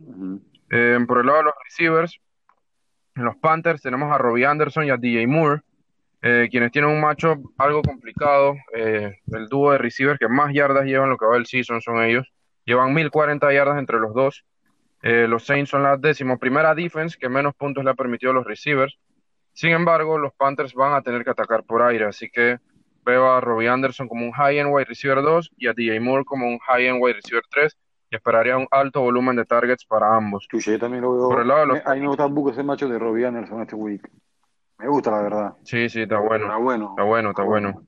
Eh, 0.70 0.98
por 1.06 1.20
el 1.20 1.26
lado 1.26 1.38
de 1.38 1.44
los 1.44 1.54
receivers, 1.64 2.18
en 3.14 3.24
los 3.24 3.36
Panthers 3.36 3.82
tenemos 3.82 4.12
a 4.12 4.18
Robbie 4.18 4.46
Anderson 4.46 4.84
y 4.84 4.90
a 4.90 4.96
DJ 4.96 5.26
Moore, 5.26 5.62
eh, 6.22 6.48
quienes 6.50 6.70
tienen 6.70 6.90
un 6.90 7.00
matchup 7.00 7.52
algo 7.58 7.82
complicado. 7.82 8.54
Eh, 8.74 9.18
el 9.32 9.48
dúo 9.48 9.72
de 9.72 9.78
receivers 9.78 10.18
que 10.18 10.28
más 10.28 10.52
yardas 10.54 10.84
llevan 10.84 11.10
lo 11.10 11.16
que 11.16 11.26
va 11.26 11.34
del 11.34 11.46
season 11.46 11.80
son 11.80 12.02
ellos. 12.02 12.32
Llevan 12.64 12.94
1040 12.94 13.52
yardas 13.52 13.78
entre 13.78 13.98
los 13.98 14.14
dos. 14.14 14.44
Eh, 15.02 15.26
los 15.28 15.44
Saints 15.44 15.70
son 15.70 15.82
la 15.82 15.96
decimoprimera 15.96 16.74
defense 16.74 17.18
que 17.18 17.28
menos 17.28 17.54
puntos 17.54 17.82
le 17.82 17.90
ha 17.90 17.94
permitido 17.94 18.30
a 18.30 18.34
los 18.34 18.46
receivers. 18.46 18.98
Sin 19.52 19.70
embargo, 19.70 20.16
los 20.16 20.32
Panthers 20.32 20.72
van 20.74 20.94
a 20.94 21.02
tener 21.02 21.24
que 21.24 21.30
atacar 21.30 21.64
por 21.64 21.82
aire, 21.82 22.06
así 22.06 22.30
que 22.30 22.58
veo 23.04 23.30
a 23.30 23.40
Robbie 23.40 23.68
Anderson 23.68 24.08
como 24.08 24.24
un 24.24 24.32
high-end 24.32 24.70
wide 24.72 24.86
receiver 24.86 25.20
2 25.20 25.50
y 25.58 25.66
a 25.66 25.72
DJ 25.72 25.98
Moore 25.98 26.24
como 26.24 26.46
un 26.46 26.58
high-end 26.60 26.98
wide 27.02 27.14
receiver 27.14 27.42
3 27.50 27.76
y 28.12 28.16
esperaría 28.16 28.58
un 28.58 28.68
alto 28.70 29.00
volumen 29.00 29.36
de 29.36 29.46
targets 29.46 29.86
para 29.86 30.14
ambos. 30.14 30.46
Chuche, 30.46 30.72
yo 30.72 30.78
también 30.78 31.02
lo 31.02 31.14
veo. 31.16 31.28
Por 31.30 31.40
el 31.40 31.48
lado 31.48 31.60
de 31.60 31.66
los- 31.68 31.76
me- 31.78 31.90
a 31.90 31.94
mí 31.94 32.00
me 32.02 32.08
gusta 32.08 32.26
un 32.26 32.34
poco 32.34 32.50
ese 32.50 32.62
macho 32.62 32.86
de 32.86 32.98
Robbie 32.98 33.24
Anderson 33.26 33.62
este 33.62 33.74
week. 33.74 34.06
Me 34.78 34.86
gusta, 34.88 35.10
la 35.10 35.22
verdad. 35.22 35.54
Sí, 35.64 35.88
sí, 35.88 36.02
está 36.02 36.18
bueno. 36.18 36.44
Está 36.44 36.56
bueno. 36.58 36.88
Está 36.90 37.02
bueno, 37.04 37.30
está 37.30 37.42
bueno. 37.42 37.82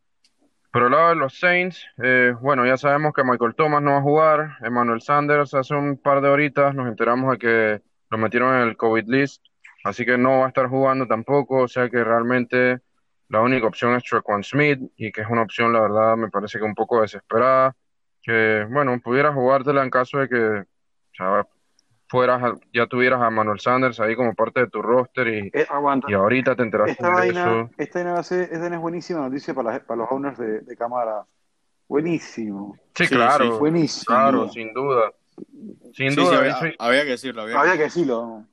Por 0.72 0.82
el 0.84 0.90
lado 0.92 1.10
de 1.10 1.16
los 1.16 1.38
Saints, 1.38 1.86
eh, 2.02 2.34
bueno, 2.40 2.64
ya 2.66 2.76
sabemos 2.78 3.12
que 3.12 3.22
Michael 3.22 3.54
Thomas 3.54 3.82
no 3.82 3.92
va 3.92 3.98
a 3.98 4.02
jugar. 4.02 4.56
Emmanuel 4.62 5.02
Sanders 5.02 5.52
hace 5.54 5.74
un 5.74 5.98
par 5.98 6.20
de 6.22 6.28
horitas 6.30 6.74
nos 6.74 6.88
enteramos 6.88 7.32
de 7.32 7.38
que 7.38 7.82
lo 8.10 8.18
metieron 8.18 8.54
en 8.54 8.62
el 8.68 8.76
COVID 8.76 9.04
list, 9.06 9.44
así 9.84 10.04
que 10.06 10.16
no 10.16 10.38
va 10.40 10.46
a 10.46 10.48
estar 10.48 10.68
jugando 10.68 11.06
tampoco. 11.06 11.58
O 11.64 11.68
sea 11.68 11.88
que 11.90 12.02
realmente 12.02 12.80
la 13.28 13.40
única 13.42 13.66
opción 13.66 13.94
es 13.94 14.04
Trequan 14.04 14.42
Smith 14.42 14.80
y 14.96 15.12
que 15.12 15.20
es 15.20 15.28
una 15.28 15.42
opción, 15.42 15.72
la 15.72 15.80
verdad, 15.80 16.16
me 16.16 16.28
parece 16.30 16.58
que 16.58 16.64
un 16.64 16.74
poco 16.74 17.02
desesperada. 17.02 17.74
Que, 18.24 18.66
bueno, 18.70 18.98
pudiera 19.00 19.32
jugártela 19.32 19.82
en 19.84 19.90
caso 19.90 20.18
de 20.18 20.28
que 20.28 20.36
o 20.36 20.64
sea, 21.16 21.46
fueras, 22.08 22.42
a- 22.42 22.54
ya 22.72 22.86
tuvieras 22.86 23.20
a 23.20 23.28
Emmanuel 23.28 23.60
Sanders 23.60 24.00
ahí 24.00 24.16
como 24.16 24.34
parte 24.34 24.60
de 24.60 24.66
tu 24.68 24.80
roster 24.80 25.28
y, 25.28 25.50
Eh, 25.52 25.66
aguanta. 25.68 26.10
y 26.10 26.14
ahorita 26.14 26.56
te 26.56 26.62
enteraste 26.62 26.92
Esta 26.92 27.08
de 27.08 27.14
vaina, 27.14 27.40
eso. 27.40 27.70
esta 27.76 27.98
vaina, 28.02 28.22
ser- 28.22 28.42
esta 28.44 28.58
vaina 28.60 28.76
es 28.76 28.82
buenísima 28.82 29.20
noticia 29.20 29.52
para, 29.54 29.78
para 29.80 29.98
los 30.00 30.10
owners 30.10 30.38
de, 30.38 30.60
de 30.60 30.76
cámara. 30.76 31.24
Buenísimo. 31.86 32.76
Sí, 32.94 33.06
Sí, 33.06 33.14
claro. 33.14 33.44
sí. 33.52 33.58
Buenísimo. 33.58 34.04
Claro, 34.06 34.48
sin 34.48 34.72
duda. 34.72 35.12
Sin 35.92 36.10
Sí, 36.12 36.16
duda. 36.16 36.58
había 36.78 37.02
que 37.04 37.10
decirlo. 37.10 37.42
Había 37.42 37.60
Había 37.60 37.76
que 37.76 37.82
decirlo. 37.84 38.44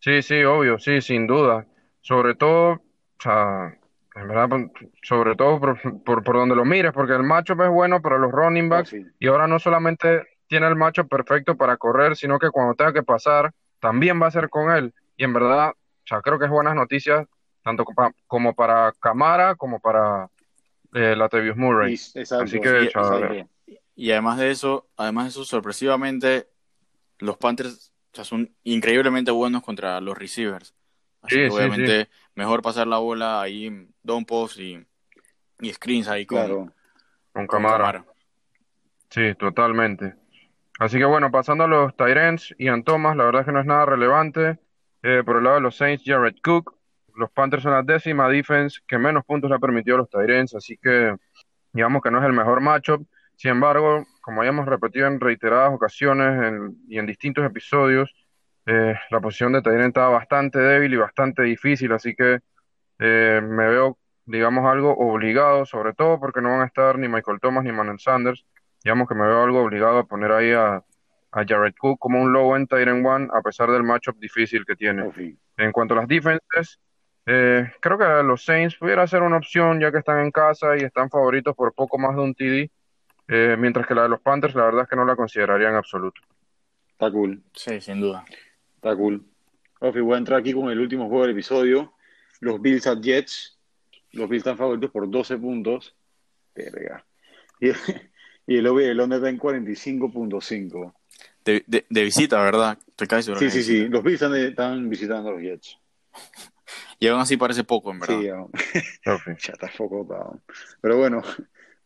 Sí, 0.00 0.22
sí, 0.22 0.42
obvio, 0.44 0.78
sí, 0.78 1.00
sin 1.02 1.26
duda. 1.26 1.66
Sobre 2.00 2.34
todo, 2.34 2.72
o 2.72 2.80
sea, 3.22 3.76
en 4.14 4.28
verdad, 4.28 4.48
por- 4.48 4.70
sobre 5.02 5.34
todo 5.36 5.60
por, 5.60 6.02
por, 6.04 6.22
por 6.24 6.36
donde 6.36 6.54
lo 6.56 6.64
mires, 6.64 6.92
porque 6.92 7.12
el 7.14 7.22
matchup 7.22 7.60
es 7.62 7.70
bueno 7.70 8.00
para 8.02 8.18
los 8.18 8.32
running 8.32 8.68
backs 8.68 8.90
Sí. 8.90 9.04
y 9.18 9.26
ahora 9.28 9.46
no 9.46 9.58
solamente 9.58 10.22
tiene 10.46 10.66
el 10.66 10.76
matchup 10.76 11.08
perfecto 11.08 11.56
para 11.56 11.76
correr, 11.76 12.16
sino 12.16 12.38
que 12.38 12.50
cuando 12.50 12.74
tenga 12.74 12.92
que 12.92 13.02
pasar, 13.02 13.52
también 13.80 14.20
va 14.20 14.26
a 14.26 14.30
ser 14.30 14.48
con 14.48 14.70
él. 14.70 14.94
Y 15.16 15.24
en 15.24 15.32
verdad, 15.32 15.72
sea, 16.06 16.20
creo 16.22 16.38
que 16.38 16.46
es 16.46 16.50
buenas 16.50 16.74
noticias, 16.74 17.26
tanto 17.62 17.84
como, 17.84 18.12
como 18.26 18.54
para 18.54 18.92
Camara 18.98 19.54
como 19.56 19.78
para 19.78 20.28
eh, 20.94 21.14
Latavius 21.14 21.56
Murray. 21.56 21.92
Y- 21.94 22.18
exacto. 22.18 22.44
Así 22.44 22.60
que, 22.60 22.80
Sí, 22.80 22.88
chaval, 22.88 23.24
exacto. 23.24 23.50
Y 23.94 24.10
además 24.12 24.38
de 24.38 24.50
eso, 24.50 24.88
además 24.96 25.24
de 25.24 25.30
eso, 25.30 25.44
sorpresivamente, 25.44 26.48
los 27.18 27.36
Panthers 27.36 27.92
o 28.12 28.16
sea, 28.16 28.24
son 28.24 28.54
increíblemente 28.64 29.30
buenos 29.30 29.62
contra 29.62 30.00
los 30.00 30.16
receivers. 30.16 30.74
Así 31.20 31.34
Sí, 31.34 31.40
que 31.42 31.50
sí, 31.50 31.56
obviamente 31.56 32.08
mejor 32.38 32.62
pasar 32.62 32.86
la 32.86 32.98
bola 32.98 33.40
ahí 33.42 33.66
en 33.66 33.92
y, 34.58 34.78
y 35.60 35.72
screens 35.72 36.08
ahí 36.08 36.24
con, 36.24 36.38
Claro. 36.38 36.56
con 37.32 37.46
con 37.46 37.62
Camara. 37.62 37.76
Camara. 37.92 38.04
Sí, 39.10 39.34
totalmente. 39.34 40.14
Así 40.78 40.98
que 40.98 41.04
bueno, 41.04 41.30
pasando 41.30 41.64
a 41.64 41.66
los 41.68 41.96
Tyrants, 41.96 42.54
Ian 42.58 42.84
Thomas, 42.84 43.16
la 43.16 43.24
verdad 43.24 43.40
es 43.42 43.46
que 43.46 43.52
no 43.52 43.60
es 43.60 43.66
nada 43.66 43.84
relevante. 43.86 44.58
Eh, 45.02 45.22
por 45.24 45.36
el 45.38 45.44
lado 45.44 45.56
de 45.56 45.62
los 45.62 45.76
Saints, 45.76 46.04
Jared 46.06 46.36
Cook. 46.42 46.76
Los 47.16 47.30
Panthers 47.32 47.64
son 47.64 47.72
la 47.72 47.82
décima 47.82 48.28
defense 48.28 48.78
que 48.86 48.96
menos 48.96 49.24
puntos 49.24 49.50
le 49.50 49.56
ha 49.56 49.58
permitido 49.58 49.96
a 49.96 49.98
los 49.98 50.10
Tyrants, 50.10 50.54
así 50.54 50.76
que 50.80 51.16
digamos 51.72 52.00
que 52.00 52.10
no 52.12 52.18
es 52.20 52.24
el 52.24 52.32
mejor 52.32 52.60
matchup. 52.60 53.04
Sin 53.34 53.50
embargo, 53.50 54.06
como 54.20 54.44
ya 54.44 54.50
hemos 54.50 54.66
repetido 54.66 55.08
en 55.08 55.18
reiteradas 55.18 55.72
ocasiones 55.74 56.40
en- 56.44 56.76
y 56.88 56.98
en 56.98 57.06
distintos 57.06 57.44
episodios, 57.44 58.14
eh, 58.68 58.94
la 59.10 59.20
posición 59.20 59.52
de 59.52 59.62
Tyrant 59.62 59.88
está 59.88 60.08
bastante 60.08 60.58
débil 60.58 60.94
y 60.94 60.96
bastante 60.96 61.42
difícil, 61.42 61.92
así 61.92 62.14
que 62.14 62.38
eh, 63.00 63.40
me 63.42 63.68
veo, 63.68 63.98
digamos, 64.26 64.64
algo 64.66 64.96
obligado, 64.96 65.66
sobre 65.66 65.94
todo 65.94 66.20
porque 66.20 66.40
no 66.40 66.50
van 66.50 66.62
a 66.62 66.66
estar 66.66 66.98
ni 66.98 67.08
Michael 67.08 67.40
Thomas 67.40 67.64
ni 67.64 67.72
Manuel 67.72 67.98
Sanders 67.98 68.44
digamos 68.82 69.08
que 69.08 69.14
me 69.14 69.26
veo 69.26 69.42
algo 69.42 69.62
obligado 69.62 69.98
a 69.98 70.04
poner 70.04 70.32
ahí 70.32 70.52
a, 70.52 70.76
a 70.76 71.44
Jared 71.46 71.74
Cook 71.78 71.98
como 71.98 72.20
un 72.22 72.32
low 72.32 72.54
end 72.56 72.68
Tyrant 72.68 73.04
one 73.04 73.28
a 73.32 73.42
pesar 73.42 73.70
del 73.70 73.82
matchup 73.82 74.18
difícil 74.18 74.64
que 74.64 74.76
tiene. 74.76 75.10
En 75.56 75.72
cuanto 75.72 75.94
a 75.94 75.98
las 75.98 76.08
defenses, 76.08 76.78
eh, 77.26 77.70
creo 77.80 77.98
que 77.98 78.04
los 78.24 78.44
Saints 78.44 78.76
pudiera 78.76 79.06
ser 79.06 79.22
una 79.22 79.36
opción 79.36 79.80
ya 79.80 79.90
que 79.92 79.98
están 79.98 80.20
en 80.20 80.30
casa 80.30 80.76
y 80.76 80.84
están 80.84 81.10
favoritos 81.10 81.54
por 81.54 81.74
poco 81.74 81.98
más 81.98 82.14
de 82.14 82.22
un 82.22 82.34
TD, 82.34 82.70
eh, 83.28 83.56
mientras 83.58 83.86
que 83.86 83.94
la 83.94 84.04
de 84.04 84.08
los 84.08 84.20
Panthers 84.20 84.54
la 84.54 84.64
verdad 84.64 84.82
es 84.82 84.88
que 84.88 84.96
no 84.96 85.04
la 85.04 85.16
consideraría 85.16 85.68
en 85.68 85.74
absoluto. 85.74 86.20
Está 86.92 87.10
cool. 87.10 87.42
Sí, 87.52 87.80
sin 87.80 88.00
duda. 88.00 88.24
Está 88.78 88.94
cool. 88.96 89.24
Ofi, 89.80 90.00
voy 90.00 90.14
a 90.14 90.18
entrar 90.18 90.40
aquí 90.40 90.52
con 90.52 90.70
el 90.70 90.78
último 90.80 91.08
juego 91.08 91.22
del 91.22 91.32
episodio. 91.32 91.92
Los 92.40 92.60
Bills 92.60 92.86
at 92.86 93.00
Jets. 93.00 93.58
Los 94.12 94.28
Bills 94.28 94.40
están 94.40 94.56
favoritos 94.56 94.90
por 94.90 95.08
12 95.10 95.36
puntos. 95.38 95.94
Verga. 96.54 97.04
Y, 97.60 97.68
y 98.46 98.56
el 98.58 98.66
OB 98.66 98.78
de 98.78 98.94
Londres 98.94 99.18
está 99.18 99.28
en 99.30 99.38
45.5. 99.38 100.94
De, 101.44 101.64
de, 101.66 101.86
de 101.88 102.02
visita, 102.04 102.42
¿verdad? 102.42 102.78
Casi 103.08 103.24
seguro. 103.24 103.40
Sí, 103.40 103.50
sí, 103.50 103.58
de 103.58 103.64
sí. 103.64 103.72
visita. 103.74 103.90
Los 103.94 104.02
Bills 104.04 104.22
están, 104.22 104.36
están 104.36 104.88
visitando 104.88 105.28
a 105.30 105.32
los 105.32 105.42
Jets. 105.42 105.78
Y 107.00 107.06
aún 107.06 107.20
así 107.20 107.36
parece 107.36 107.62
poco, 107.62 107.92
en 107.92 108.00
verdad. 108.00 108.18
Sí, 108.18 108.24
ya, 108.24 108.44
Profe. 109.04 109.36
ya 109.40 109.52
está 109.52 109.68
focotado. 109.68 110.40
Pero 110.80 110.98
bueno, 110.98 111.22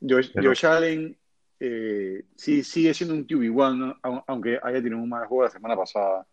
Josh, 0.01 0.31
Pero- 0.33 0.49
Josh 0.49 0.65
Allen 0.65 1.15
eh, 1.61 2.25
sí, 2.35 2.65
sigue 2.65 2.95
siendo 2.95 3.15
un 3.15 3.27
QB1, 3.27 4.01
au- 4.01 4.25
aunque 4.27 4.59
haya 4.63 4.79
tenido 4.83 4.97
un 4.97 5.11
mal 5.11 5.27
juego 5.27 5.45
la 5.45 5.51
semana 5.51 5.77
pasada. 5.77 6.27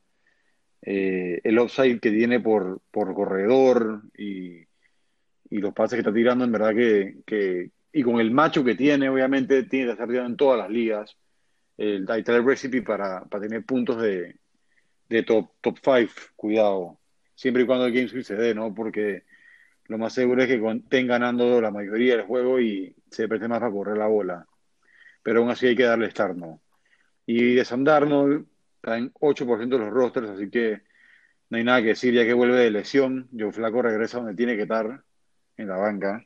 Eh, 0.82 1.42
el 1.44 1.60
upside 1.60 2.00
que 2.00 2.12
tiene 2.12 2.40
por, 2.40 2.82
por 2.92 3.14
corredor 3.14 4.04
y, 4.18 4.60
y 5.50 5.58
los 5.60 5.74
pases 5.74 5.96
que 5.98 6.02
está 6.02 6.14
tirando, 6.14 6.46
en 6.46 6.52
verdad 6.52 6.76
que, 6.76 7.18
que- 7.26 7.72
y 7.92 8.04
con 8.04 8.20
el 8.20 8.32
macho 8.32 8.64
que 8.64 8.76
tiene, 8.76 9.10
obviamente, 9.10 9.64
tiene 9.64 9.88
que 9.88 9.92
estar 9.94 10.08
tirando 10.08 10.30
en 10.30 10.38
todas 10.38 10.60
las 10.60 10.70
ligas. 10.70 11.18
El, 11.78 12.06
el 12.10 12.46
recipe 12.46 12.82
para, 12.84 13.26
para 13.26 13.44
tener 13.48 13.66
puntos 13.66 14.02
de, 14.02 14.38
de 15.10 15.24
top, 15.24 15.52
top 15.62 15.78
5, 15.84 16.14
cuidado. 16.36 17.00
Siempre 17.36 17.64
y 17.64 17.66
cuando 17.66 17.86
el 17.88 17.94
game 17.94 18.08
se 18.24 18.56
¿no? 18.56 18.74
Porque 18.76 19.24
lo 19.88 19.98
más 19.98 20.14
seguro 20.14 20.44
es 20.44 20.48
que 20.50 20.56
estén 20.56 21.08
ganando 21.08 21.62
la 21.62 21.72
mayoría 21.72 22.18
del 22.18 22.26
juego 22.28 22.60
y 22.62 22.96
se 23.12 23.28
preste 23.28 23.48
más 23.48 23.60
para 23.60 23.72
correr 23.72 23.98
la 23.98 24.08
bola. 24.08 24.48
Pero 25.24 25.42
aún 25.42 25.50
así 25.52 25.68
hay 25.68 25.76
que 25.76 25.84
darle 25.84 26.12
start, 26.12 26.38
¿no? 26.38 26.62
Y 27.26 27.56
de 27.56 27.66
Sam 27.66 27.86
está 28.82 28.98
en 28.98 29.12
8% 29.20 29.78
de 29.78 29.84
los 29.86 29.94
rosters, 29.94 30.30
así 30.30 30.50
que 30.50 30.82
no 31.50 31.58
hay 31.58 31.64
nada 31.64 31.82
que 31.82 31.88
decir 31.90 32.14
ya 32.14 32.24
que 32.26 32.34
vuelve 32.34 32.58
de 32.58 32.72
lesión. 32.72 33.28
Joe 33.38 33.52
Flaco 33.52 33.82
regresa 33.82 34.18
donde 34.20 34.36
tiene 34.36 34.56
que 34.56 34.64
estar, 34.64 35.04
en 35.58 35.68
la 35.68 35.78
banca. 35.78 36.26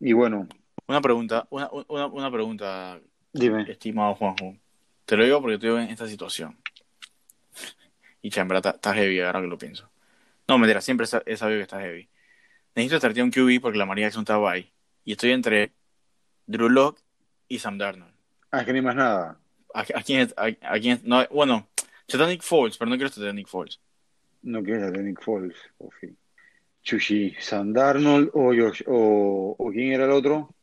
Y 0.00 0.12
bueno, 0.12 0.48
Una 0.86 1.00
pregunta, 1.00 1.46
una, 1.50 1.68
una, 1.88 2.06
una 2.06 2.30
pregunta, 2.30 3.00
dime. 3.32 3.70
estimado 3.70 4.14
Juanjo. 4.14 4.56
Te 5.04 5.16
lo 5.16 5.24
digo 5.24 5.40
porque 5.40 5.54
estoy 5.54 5.82
en 5.82 5.90
esta 5.90 6.06
situación. 6.08 6.56
Y 8.20 8.30
cha, 8.30 8.40
en 8.42 8.48
verdad 8.48 8.74
está, 8.74 8.88
está 8.90 8.94
heavy 9.00 9.20
ahora 9.20 9.40
que 9.40 9.46
lo 9.46 9.56
pienso. 9.58 9.88
No, 10.48 10.58
mentira, 10.58 10.80
siempre 10.80 11.04
he 11.04 11.06
sa- 11.06 11.22
he 11.24 11.36
sabido 11.36 11.58
que 11.58 11.62
está 11.62 11.80
heavy. 11.80 12.08
Necesito 12.74 12.98
startear 12.98 13.24
un 13.24 13.30
QB 13.30 13.60
porque 13.60 13.78
la 13.78 13.86
María 13.86 14.06
Jackson 14.06 14.22
estaba 14.22 14.50
ahí. 14.50 14.72
Y 15.04 15.12
estoy 15.12 15.30
entre 15.30 15.72
Drew 16.46 16.68
Lock 16.68 16.98
y 17.46 17.60
Sam 17.60 17.78
Darnold. 17.78 18.12
Ah, 18.50 18.60
es 18.60 18.66
que 18.66 18.72
ni 18.72 18.80
más 18.80 18.96
nada. 18.96 19.38
¿A, 19.74 19.80
a 19.80 20.02
quién, 20.02 20.20
es- 20.20 20.34
a, 20.36 20.46
a 20.46 20.78
quién 20.80 20.96
es- 20.98 21.04
no, 21.04 21.26
bueno, 21.30 21.68
está 22.06 22.26
Nick 22.26 22.42
Foles, 22.42 22.76
pero 22.78 22.88
no 22.90 22.96
quiero 22.96 23.08
estar 23.08 23.32
Nick 23.34 23.48
Foles. 23.48 23.80
No 24.42 24.62
quieres 24.62 24.84
a 24.84 24.90
Nick 24.90 25.22
Foles, 25.22 25.56
por 25.76 25.92
fin. 25.94 26.16
Chuchi, 26.82 27.34
Sam 27.40 27.72
Darnold 27.72 28.30
o, 28.32 28.52
Josh- 28.54 28.84
o, 28.86 29.54
o 29.58 29.70
quién 29.70 29.92
era 29.92 30.04
el 30.06 30.12
otro? 30.12 30.54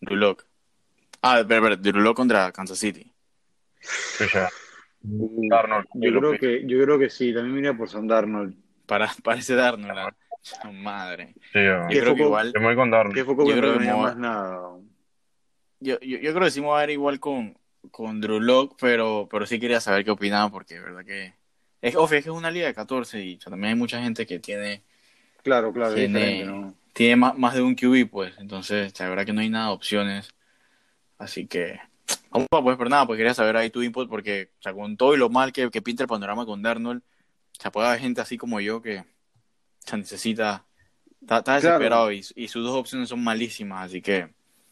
Drew 0.00 0.16
Lock. 0.16 0.44
Ah, 1.22 1.42
pero, 1.46 1.62
pero, 1.62 1.76
Drew 1.76 2.00
Lock 2.02 2.16
contra 2.16 2.52
Kansas 2.52 2.78
City. 2.78 3.10
Sí, 3.80 4.24
ya. 4.32 4.48
Darnold. 5.02 5.86
Yo 5.94 6.18
creo 6.18 6.38
que, 6.38 6.62
yo 6.66 6.82
creo 6.82 6.98
que 6.98 7.10
sí, 7.10 7.32
también 7.34 7.54
mira 7.56 7.76
por 7.76 7.88
Sam 7.88 8.06
Darnold. 8.06 8.54
Para, 8.86 9.10
parece 9.24 9.54
Darnold. 9.54 9.94
la- 9.94 10.14
madre. 10.72 11.34
Sí. 11.52 11.58
Yo 11.64 11.86
creo 11.88 12.00
que 12.00 12.06
foco- 12.10 12.22
igual. 12.24 12.52
Yo 12.54 12.60
me 12.60 12.66
voy 12.66 12.76
con 12.76 12.90
Darnold. 12.90 13.14
Que 13.14 13.20
Yo 13.24 13.36
que 13.36 13.60
creo 13.60 13.72
no 13.74 13.78
que 13.80 13.92
mo- 13.92 14.02
más 14.02 14.16
nada. 14.16 14.60
Yo, 15.80 15.98
yo, 16.00 16.18
yo 16.18 16.32
creo 16.34 16.44
que 16.44 16.50
sí 16.50 16.60
me 16.60 16.66
voy 16.66 16.76
a 16.76 16.80
ver 16.80 16.90
igual 16.90 17.18
con, 17.18 17.56
con 17.90 18.20
Drew 18.20 18.40
Lock, 18.40 18.76
pero, 18.80 19.28
pero 19.30 19.46
sí 19.46 19.58
quería 19.58 19.80
saber 19.80 20.04
qué 20.04 20.10
opinaban 20.10 20.50
porque 20.50 20.74
de 20.74 20.80
verdad 20.80 21.04
que... 21.04 21.34
Es, 21.82 21.96
obvio, 21.96 22.18
es 22.18 22.24
que 22.24 22.30
es 22.30 22.36
una 22.36 22.50
liga 22.50 22.66
de 22.66 22.74
14 22.74 23.24
y 23.24 23.38
cha, 23.38 23.48
también 23.50 23.70
hay 23.70 23.78
mucha 23.78 24.02
gente 24.02 24.26
que 24.26 24.38
tiene, 24.38 24.82
Claro, 25.42 25.72
claro, 25.72 25.90
es 25.90 25.94
Tiene- 25.96 26.44
¿no? 26.44 26.74
tiene 26.92 27.16
más, 27.16 27.38
más 27.38 27.54
de 27.54 27.62
un 27.62 27.74
QB, 27.74 28.10
pues. 28.10 28.34
Entonces, 28.38 28.92
de 28.92 29.08
verdad 29.08 29.24
que 29.24 29.32
no 29.32 29.40
hay 29.40 29.48
nada 29.48 29.68
de 29.68 29.72
opciones. 29.72 30.34
Así 31.18 31.46
que... 31.46 31.78
Vamos, 32.30 32.48
pues, 32.50 32.76
pero 32.76 32.90
nada, 32.90 33.06
pues 33.06 33.16
quería 33.16 33.34
saber 33.34 33.56
ahí 33.56 33.70
tu 33.70 33.82
input 33.82 34.08
porque, 34.08 34.50
o 34.58 34.62
sea, 34.62 34.72
con 34.74 34.96
todo 34.96 35.14
y 35.14 35.18
lo 35.18 35.30
mal 35.30 35.52
que, 35.52 35.70
que 35.70 35.82
pinta 35.82 36.02
el 36.02 36.08
panorama 36.08 36.44
con 36.44 36.62
Darnold, 36.62 37.02
o 37.02 37.60
sea, 37.62 37.70
puede 37.72 37.88
haber 37.88 38.00
gente 38.00 38.20
así 38.20 38.36
como 38.36 38.60
yo 38.60 38.82
que 38.82 38.98
o 38.98 39.04
sea, 39.86 39.98
necesita... 39.98 40.64
Está, 41.20 41.38
está 41.38 41.60
Claro. 41.60 41.78
desesperado 41.78 42.12
y, 42.12 42.24
y 42.34 42.48
sus 42.48 42.64
dos 42.64 42.74
opciones 42.76 43.08
son 43.08 43.22
malísimas, 43.22 43.86
así 43.86 44.00
que... 44.02 44.28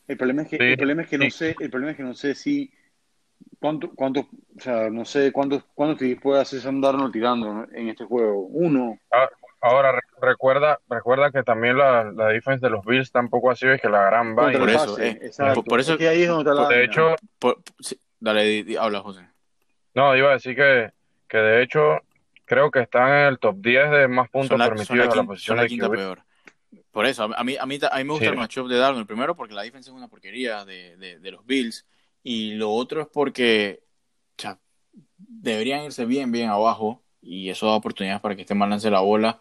El 0.06 0.16
problema 0.16 0.42
es 0.42 0.48
que, 0.48 0.56
Sí, 0.56 0.62
el 0.64 0.76
problema 0.76 1.02
es 1.02 1.08
que 1.08 1.18
no 1.18 1.24
sí. 1.24 1.30
sé, 1.30 1.56
el 1.60 1.70
problema 1.70 1.90
es 1.92 1.96
que 1.96 2.02
no 2.02 2.14
sé 2.14 2.34
si 2.34 2.70
cuánto, 3.60 3.90
cuánto, 3.94 4.20
o 4.20 4.60
sea, 4.60 4.90
no 4.90 5.04
sé 5.04 5.32
cuántos, 5.32 5.64
cuántos 5.74 6.06
puede 6.22 6.40
hacer 6.40 6.60
Sam 6.60 6.80
Darnold 6.80 7.12
tirando 7.12 7.66
en 7.72 7.88
este 7.88 8.04
juego. 8.04 8.40
Uno. 8.46 8.98
Ah, 9.12 9.28
Ahora, 9.60 9.90
re- 9.90 10.00
recuerda, 10.20 10.78
recuerda 10.88 11.32
que 11.32 11.42
también 11.42 11.76
la, 11.76 12.04
la 12.04 12.28
defensa 12.28 12.66
de 12.68 12.70
los 12.70 12.84
Bills 12.84 13.10
tampoco 13.10 13.50
ha 13.50 13.56
sido 13.56 13.72
es 13.72 13.82
que 13.82 13.88
la 13.88 14.04
gran 14.04 14.36
vaina. 14.36 14.56
Por 14.60 14.70
eso, 14.70 14.94
pase, 14.94 15.08
eh, 15.20 15.30
por- 15.52 15.64
por 15.64 15.80
eso- 15.80 15.92
Es 15.94 15.98
que 15.98 16.08
ahí 16.08 16.22
es 16.22 16.28
donde 16.28 16.48
está 16.48 16.62
la 16.62 16.68
De 16.68 16.76
vaina. 16.76 16.84
hecho, 16.92 17.16
Por- 17.40 17.58
sí, 17.80 17.98
dale, 18.20 18.44
di- 18.44 18.62
di- 18.62 18.76
habla, 18.76 19.00
José. 19.00 19.22
no, 19.94 20.16
iba 20.16 20.28
a 20.30 20.34
decir 20.34 20.54
que, 20.54 20.92
que 21.26 21.38
de 21.38 21.62
hecho 21.64 21.98
creo 22.44 22.70
que 22.70 22.82
están 22.82 23.08
en 23.10 23.26
el 23.26 23.38
top 23.40 23.56
10 23.58 23.90
de 23.90 24.06
más 24.06 24.30
puntos 24.30 24.56
la, 24.56 24.66
permitidos 24.68 24.96
la 25.08 25.12
a 25.12 25.16
la 25.16 25.22
posición 25.24 25.46
son 25.48 25.56
la 25.56 25.62
de 25.64 25.68
quinta 25.68 25.90
peor. 25.90 26.22
Por 26.92 27.06
eso, 27.06 27.24
a 27.24 27.28
mí, 27.44 27.56
a 27.58 27.66
mí, 27.66 27.78
a 27.82 27.96
mí 27.96 28.04
me 28.04 28.10
gusta 28.12 28.26
Sí. 28.26 28.30
el 28.30 28.36
matchup 28.38 28.68
de 28.68 28.78
Darnold. 28.78 29.08
Primero 29.08 29.34
porque 29.34 29.54
la 29.54 29.62
defensa 29.62 29.90
es 29.90 29.96
una 29.96 30.06
porquería 30.06 30.64
de, 30.64 30.96
de, 30.98 31.18
de 31.18 31.30
los 31.32 31.44
Bills. 31.44 31.84
Y 32.22 32.54
lo 32.54 32.70
otro 32.72 33.00
es 33.02 33.08
porque 33.12 33.80
o 34.38 34.42
sea, 34.42 34.58
deberían 35.16 35.84
irse 35.84 36.04
bien, 36.04 36.30
bien 36.32 36.50
abajo. 36.50 37.02
Y 37.22 37.50
eso 37.50 37.66
da 37.66 37.72
oportunidades 37.72 38.20
para 38.20 38.34
que 38.36 38.42
este 38.42 38.54
mal 38.54 38.70
lance 38.70 38.90
la 38.90 39.00
bola. 39.00 39.40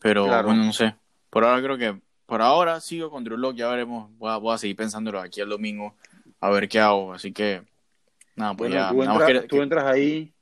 Pero 0.00 0.26
Claro. 0.26 0.48
bueno, 0.48 0.64
no 0.64 0.72
sé. 0.72 0.94
Por 1.30 1.44
ahora 1.44 1.62
creo 1.62 1.76
que... 1.78 2.00
Por 2.26 2.42
ahora 2.42 2.80
sigo 2.80 3.10
con 3.10 3.24
Drew 3.24 3.36
Lock. 3.38 3.56
Ya 3.56 3.68
veremos. 3.68 4.10
Voy 4.18 4.30
a, 4.30 4.36
voy 4.36 4.54
a 4.54 4.58
seguir 4.58 4.76
pensándolo 4.76 5.18
aquí 5.20 5.40
el 5.40 5.48
domingo. 5.48 5.94
A 6.40 6.50
ver 6.50 6.68
qué 6.68 6.78
hago. 6.80 7.12
Así 7.12 7.32
que... 7.32 7.62
Nada, 8.36 8.54
pues 8.54 8.70
Bueno, 8.70 8.84
ya... 8.84 8.90
tú, 8.92 9.02
entras, 9.02 9.42
que- 9.42 9.48
tú 9.48 9.62
entras 9.62 9.84
ahí, 9.86 10.32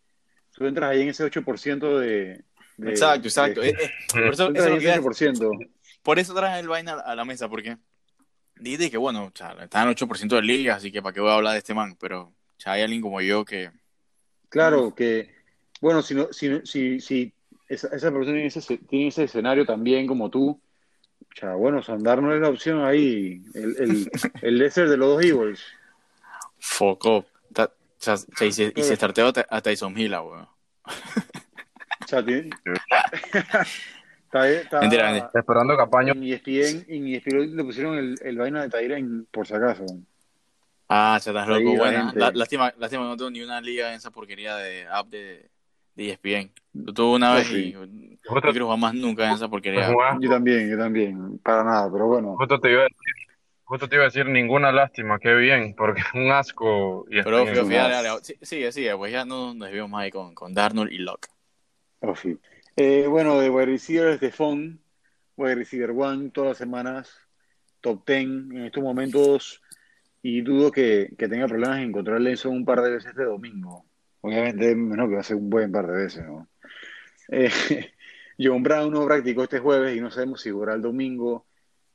tú 0.55 0.67
entras 0.67 0.91
ahí 0.91 1.01
en 1.03 1.09
ese 1.09 1.25
8% 1.25 1.99
de, 1.99 2.45
de- 2.77 2.91
Exacto, 2.91 3.27
exacto. 3.29 3.61
de- 3.63 3.71
Eh, 3.71 3.75
eh, 3.81 3.91
por 4.11 4.33
eso, 4.35 4.51
eso 4.55 4.65
ahí 4.65 4.77
es 4.77 4.85
en 4.85 5.03
lo 5.03 5.11
que- 5.11 5.11
ese 5.11 5.33
8%. 5.33 5.71
Por 6.03 6.19
eso 6.19 6.35
traje 6.35 6.61
el 6.61 6.69
vaina 6.69 6.93
a 7.01 7.15
la 7.15 7.25
mesa, 7.25 7.49
porque 7.49 7.79
dije 8.57 8.91
que, 8.91 8.97
bueno, 8.97 9.31
sea, 9.35 9.55
está 9.61 9.83
en 9.83 9.91
8% 9.91 10.37
de 10.37 10.43
ligas, 10.43 10.79
así 10.79 10.91
que 10.91 11.03
para 11.03 11.13
qué 11.13 11.21
voy 11.21 11.31
a 11.31 11.35
hablar 11.35 11.53
de 11.53 11.59
este 11.59 11.75
man, 11.75 11.97
pero 12.01 12.33
sea, 12.57 12.73
hay 12.73 12.83
alguien 12.83 13.03
como 13.03 13.21
yo 13.21 13.45
que... 13.45 13.71
Claro, 14.49 14.95
que, 14.95 15.35
bueno, 15.81 16.03
si, 16.03 16.15
no, 16.15 16.33
si, 16.33 16.61
si, 16.65 17.01
si 17.01 17.33
esa, 17.69 17.89
esa 17.89 18.11
persona 18.11 18.33
tiene 18.33 18.47
ese, 18.47 18.79
tiene 18.79 19.09
ese 19.09 19.25
escenario 19.25 19.67
también 19.67 20.07
como 20.07 20.31
tú, 20.31 20.51
o 20.51 21.39
sea, 21.39 21.55
bueno, 21.55 21.83
Sandar 21.83 22.23
no 22.23 22.35
es 22.35 22.41
la 22.41 22.49
opción 22.49 22.85
ahí, 22.85 23.43
el, 23.55 23.77
el, 23.79 24.11
el 24.43 24.59
Lesser 24.59 24.89
de 24.89 24.97
los 24.97 25.09
dos 25.09 25.25
Eagles. 25.25 25.63
Foco. 26.59 27.27
Y 28.41 28.53
se, 28.53 28.73
y 28.77 28.83
se 28.83 28.95
starteó 28.95 29.33
a 29.49 29.61
Tyson 29.61 29.99
Hill, 29.99 30.13
weón. 30.13 30.49
Está, 34.27 34.51
está- 34.51 34.81
Mentira, 34.81 35.05
mentira. 35.13 35.31
Esperando 35.35 35.77
que 35.77 35.83
Apaño 35.83 36.13
En 36.13 36.23
ESPN, 36.23 36.85
en 36.89 37.07
ESPN 37.07 37.57
le 37.57 37.65
pusieron 37.65 37.97
el, 37.97 38.17
el 38.23 38.37
vaina 38.37 38.63
de 38.63 38.71
Tyren 38.71 39.27
por 39.31 39.47
si 39.47 39.55
acaso. 39.55 39.85
Ah, 40.89 41.19
ya 41.23 41.31
estás 41.31 41.49
loco, 41.49 41.85
gente. 41.85 42.19
La- 42.19 42.31
lástima, 42.33 42.73
lástima 42.77 43.03
que 43.03 43.09
no 43.09 43.17
tengo 43.17 43.31
ni 43.31 43.41
una 43.43 43.61
liga 43.61 43.89
en 43.91 43.97
esa 43.97 44.11
porquería 44.11 44.57
de 44.57 44.87
app 44.87 45.09
de, 45.09 45.49
de 45.95 46.11
ESPN. 46.11 46.53
Lo 46.75 46.93
tuve 46.93 47.17
una 47.17 47.31
Yo 47.31 47.35
vez 47.37 47.47
sí. 47.49 47.69
y 47.69 47.73
no 47.73 48.41
quiero 48.41 48.67
jugar 48.67 48.79
más 48.79 48.95
nunca 48.95 49.27
en 49.27 49.33
esa 49.35 49.49
porquería. 49.49 49.89
Yo 50.21 50.29
también, 50.31 50.69
yo 50.71 50.77
también, 50.79 51.39
para 51.39 51.65
nada, 51.65 51.91
pero 51.91 52.07
bueno. 52.07 52.37
Justo 52.37 52.61
te 52.61 52.71
iba 52.71 52.81
a 52.83 52.85
decir, 52.85 53.37
justo 53.65 53.89
te 53.89 53.95
iba 53.97 54.05
a 54.05 54.09
decir 54.09 54.27
ninguna 54.27 54.71
lástima, 54.71 55.19
qué 55.19 55.35
bien, 55.35 55.75
porque 55.77 56.01
es 56.03 56.07
un 56.15 56.31
asco 56.31 57.07
y 57.11 57.23
Pero 57.23 57.39
está 57.49 57.65
fíjate, 57.65 58.45
sigue, 58.45 58.73
sigue, 58.73 58.97
pues 58.97 59.13
ya 59.13 59.25
no 59.25 59.55
nos 59.55 59.67
desviamos 59.69 59.91
más 59.91 60.03
ahí 60.03 60.11
con, 60.11 60.35
con 60.35 60.53
Darnold 60.55 60.93
y 60.93 60.99
Locke. 60.99 61.29
Oh, 62.01 62.15
sí. 62.15 62.37
Eh, 62.77 63.07
bueno, 63.09 63.41
de 63.41 63.49
wide 63.51 63.67
receivers 63.67 64.21
de 64.21 64.31
Fon, 64.31 64.79
wide 65.37 65.55
receiver 65.55 65.91
one, 65.91 66.31
todas 66.31 66.51
las 66.51 66.59
semanas, 66.59 67.11
top 67.81 68.07
10 68.07 68.21
en 68.21 68.65
estos 68.67 68.83
momentos, 68.83 69.63
y 70.23 70.43
dudo 70.43 70.71
que, 70.71 71.15
que 71.17 71.29
tenga 71.29 71.47
problemas 71.47 71.79
en 71.79 71.85
encontrarle 71.91 72.33
eso 72.33 72.51
un 72.51 72.65
par 72.65 72.83
de 72.83 72.91
veces 72.91 73.11
este 73.11 73.25
domingo. 73.25 73.87
Obviamente, 74.21 74.75
menos 74.75 75.09
que 75.09 75.15
va 75.15 75.21
a 75.21 75.25
ser 75.25 75.37
un 75.37 75.49
buen 75.49 75.71
par 75.73 75.87
de 75.87 75.97
veces, 75.97 76.25
¿no? 76.27 76.49
Eh, 77.29 77.49
John 78.39 78.63
Brown 78.63 78.93
no 78.93 79.07
practicó 79.07 79.45
este 79.45 79.59
jueves 79.61 79.97
y 79.97 80.01
no 80.01 80.11
sabemos 80.11 80.43
si 80.43 80.51
jugará 80.51 80.75
el 80.75 80.83
domingo. 80.83 81.47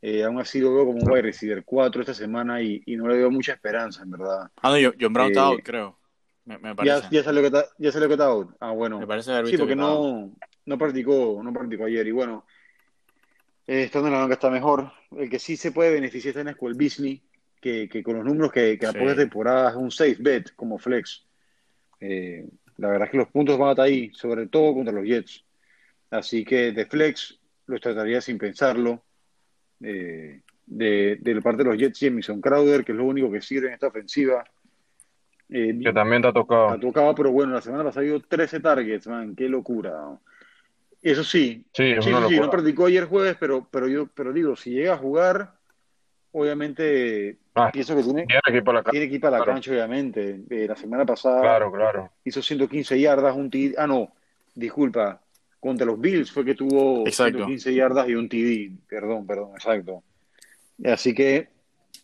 Eh, 0.02 0.24
aún 0.24 0.40
así 0.40 0.60
lo 0.60 0.74
veo 0.74 0.86
como 0.88 0.98
un 1.04 1.08
wide 1.12 1.22
receiver 1.22 1.64
4 1.64 2.02
esta 2.02 2.16
semana 2.16 2.60
y, 2.60 2.82
y 2.88 2.96
no 2.96 3.08
le 3.08 3.18
veo 3.18 3.30
mucha 3.30 3.54
esperanza, 3.54 4.02
en 4.02 4.10
verdad. 4.10 4.50
Ah, 4.64 4.76
no, 4.76 4.92
John 5.00 5.14
Brown 5.14 5.28
está 5.28 5.42
Eh, 5.42 5.46
out, 5.46 5.62
creo. 5.64 6.00
Me, 6.46 6.58
me 6.58 6.74
parece. 6.74 7.02
Ya, 7.04 7.10
ya 7.12 7.24
salió 7.24 7.42
que 7.42 7.48
está, 7.48 7.66
ya 7.78 7.92
salió 7.92 8.08
que 8.08 8.16
está 8.16 8.26
out. 8.26 8.56
Ah, 8.60 8.72
bueno. 8.72 9.00
Me 9.00 9.06
parece 9.06 9.32
haber 9.32 9.46
Sí, 9.46 9.52
visto 9.52 9.64
porque 9.66 9.76
que 9.76 9.80
estaba 9.82 9.94
out. 9.94 10.34
No, 10.72 10.76
no 10.76 10.78
practicó, 10.78 11.42
no 11.44 11.54
practicó 11.54 11.86
ayer. 11.86 12.08
Y 12.08 12.12
bueno, 12.12 12.46
eh, 13.68 13.84
estando 13.84 14.08
en 14.08 14.14
la 14.14 14.20
banca 14.22 14.34
está 14.36 14.50
mejor. 14.50 14.92
El 15.18 15.30
que 15.30 15.40
sí 15.40 15.58
se 15.58 15.72
puede 15.72 15.92
beneficiar 15.92 16.30
está 16.32 16.42
en 16.42 16.48
Escuel 16.50 16.76
Beasley, 16.76 17.22
que, 17.60 17.88
que 17.90 18.02
con 18.02 18.16
los 18.16 18.26
números 18.26 18.52
que, 18.52 18.78
que 18.78 18.88
Sí. 18.88 18.98
apoya 18.98 19.16
temporada 19.16 19.70
es 19.70 19.76
un 19.76 19.92
safe 19.92 20.18
bet 20.20 20.56
como 20.56 20.78
flex. 20.80 21.26
Eh, 22.00 22.48
la 22.78 22.88
verdad 22.90 23.06
es 23.06 23.12
que 23.12 23.18
los 23.18 23.28
puntos 23.28 23.58
van 23.58 23.70
a 23.70 23.72
estar 23.72 23.86
ahí, 23.86 24.10
sobre 24.14 24.48
todo 24.48 24.74
contra 24.74 24.94
los 24.94 25.06
Jets. 25.06 25.44
Así 26.10 26.44
que 26.44 26.72
de 26.72 26.86
flex 26.86 27.40
los 27.68 27.80
trataría 27.80 28.22
sin 28.22 28.38
pensarlo. 28.38 29.04
Eh, 29.82 30.42
de, 30.66 31.18
de 31.20 31.42
parte 31.42 31.64
de 31.64 31.70
los 31.70 31.78
Jets, 31.78 32.00
Jamison 32.00 32.40
Crowder, 32.42 32.84
que 32.86 32.92
es 32.94 32.98
lo 32.98 33.06
único 33.06 33.32
que 33.32 33.42
sirve 33.42 33.68
en 33.68 33.74
esta 33.74 33.88
ofensiva. 33.88 34.44
Eh, 35.50 35.78
que 35.84 35.92
también 35.94 36.22
te 36.22 36.30
ha 36.30 36.34
tocado. 36.34 36.68
Te 36.70 36.74
ha 36.76 36.80
tocado, 36.80 37.14
pero 37.14 37.32
bueno, 37.32 37.54
la 37.54 37.62
semana 37.62 37.84
pasada 37.84 38.06
dio 38.06 38.20
13 38.22 38.62
targets, 38.62 39.06
man, 39.08 39.36
qué 39.36 39.50
locura. 39.50 40.18
Eso 41.02 41.24
sí, 41.24 41.66
sí, 41.74 41.96
sí, 42.00 42.12
sí, 42.30 42.40
no 42.40 42.50
practicó 42.50 42.86
ayer 42.86 43.06
jueves, 43.06 43.36
pero, 43.40 43.68
pero 43.72 43.88
yo 43.88 44.08
pero 44.14 44.32
digo, 44.32 44.56
si 44.56 44.70
llega 44.70 44.94
a 44.94 44.98
jugar, 44.98 45.56
obviamente 46.32 47.38
ah, 47.56 47.72
pienso 47.74 47.96
que 47.96 48.04
tiene, 48.04 48.26
tiene 48.28 48.42
que 48.46 48.58
ir 48.58 48.64
para 48.64 48.84
la, 48.84 48.92
tiene 48.92 49.10
que 49.10 49.16
ir 49.16 49.22
para 49.22 49.40
la 49.40 49.46
cancha, 49.46 49.72
obviamente. 49.72 50.42
Eh, 50.50 50.68
la 50.68 50.76
semana 50.76 51.04
pasada 51.04 51.42
claro, 51.42 51.72
claro. 51.72 52.12
hizo 52.24 52.42
115 52.44 53.00
yardas, 53.00 53.36
un 53.36 53.50
TD, 53.50 53.76
ah 53.80 53.88
no, 53.88 54.14
disculpa, 54.54 55.20
contra 55.60 55.88
los 55.88 56.00
Bills 56.00 56.32
fue 56.32 56.46
que 56.46 56.54
tuvo 56.54 57.08
exacto. 57.08 57.38
115 57.38 57.74
yardas 57.74 58.08
y 58.08 58.16
un 58.16 58.30
TD, 58.30 58.88
perdón, 58.88 59.26
perdón, 59.26 59.52
exacto. 59.56 60.04
Así 60.86 61.16
que 61.16 61.50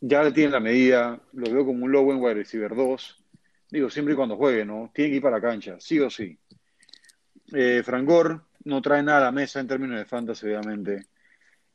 ya 0.02 0.24
le 0.24 0.32
tienen 0.32 0.54
la 0.54 0.60
medida, 0.60 1.20
lo 1.34 1.52
veo 1.52 1.66
como 1.66 1.86
un 1.86 1.92
low 1.92 2.12
en 2.12 2.20
wide 2.20 2.34
receiver 2.34 2.76
2, 2.76 3.24
digo, 3.70 3.90
siempre 3.92 4.14
y 4.14 4.18
cuando 4.18 4.38
juegue, 4.38 4.66
¿no? 4.66 4.90
Tiene 4.94 5.12
que 5.12 5.18
ir 5.18 5.22
para 5.22 5.38
la 5.38 5.42
cancha, 5.42 5.76
sí 5.80 6.00
o 6.00 6.10
sí. 6.10 6.38
Eh, 7.54 7.82
Frangor 7.84 8.42
no 8.68 8.82
trae 8.82 9.02
nada 9.02 9.20
a 9.20 9.24
la 9.26 9.32
mesa 9.32 9.60
en 9.60 9.68
términos 9.68 9.98
de 9.98 10.06
fantasy, 10.06 10.46
obviamente. 10.46 11.06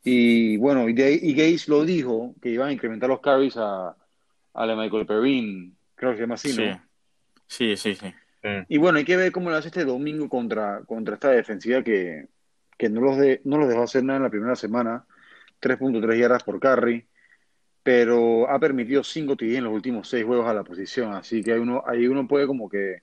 Y 0.04 0.56
bueno, 0.58 0.88
y, 0.88 0.92
y 0.92 1.34
Gates 1.34 1.68
lo 1.68 1.84
dijo, 1.84 2.34
que 2.40 2.50
iban 2.50 2.68
a 2.68 2.72
incrementar 2.72 3.08
los 3.08 3.20
carries 3.20 3.56
a, 3.56 3.96
a 4.54 4.66
la 4.66 4.76
Michael 4.76 5.06
Perrin, 5.06 5.76
creo 5.94 6.10
que 6.10 6.16
se 6.16 6.22
llama 6.22 6.34
así, 6.34 6.54
¿no? 6.54 6.82
Sí, 7.46 7.76
sí, 7.76 7.94
sí. 7.94 8.14
Y 8.68 8.78
bueno, 8.78 8.98
hay 8.98 9.04
que 9.04 9.16
ver 9.16 9.30
cómo 9.30 9.50
lo 9.50 9.56
hace 9.56 9.68
este 9.68 9.84
domingo 9.84 10.28
contra, 10.28 10.80
contra 10.84 11.14
esta 11.14 11.30
defensiva 11.30 11.82
que, 11.82 12.26
que 12.76 12.88
no, 12.88 13.00
los 13.00 13.16
de, 13.16 13.40
no 13.44 13.56
los 13.56 13.68
dejó 13.68 13.82
hacer 13.82 14.02
nada 14.02 14.16
en 14.16 14.24
la 14.24 14.30
primera 14.30 14.56
semana. 14.56 15.04
3.3 15.60 16.18
yardas 16.18 16.42
por 16.42 16.58
carry, 16.58 17.06
pero 17.84 18.50
ha 18.50 18.58
permitido 18.58 19.04
5 19.04 19.36
TD 19.36 19.58
en 19.58 19.64
los 19.64 19.72
últimos 19.72 20.08
6 20.08 20.24
juegos 20.24 20.48
a 20.48 20.54
la 20.54 20.64
posición. 20.64 21.12
Así 21.14 21.42
que 21.42 21.52
hay 21.52 21.60
uno, 21.60 21.84
ahí 21.86 22.08
uno 22.08 22.26
puede 22.26 22.48
como 22.48 22.68
que 22.68 23.02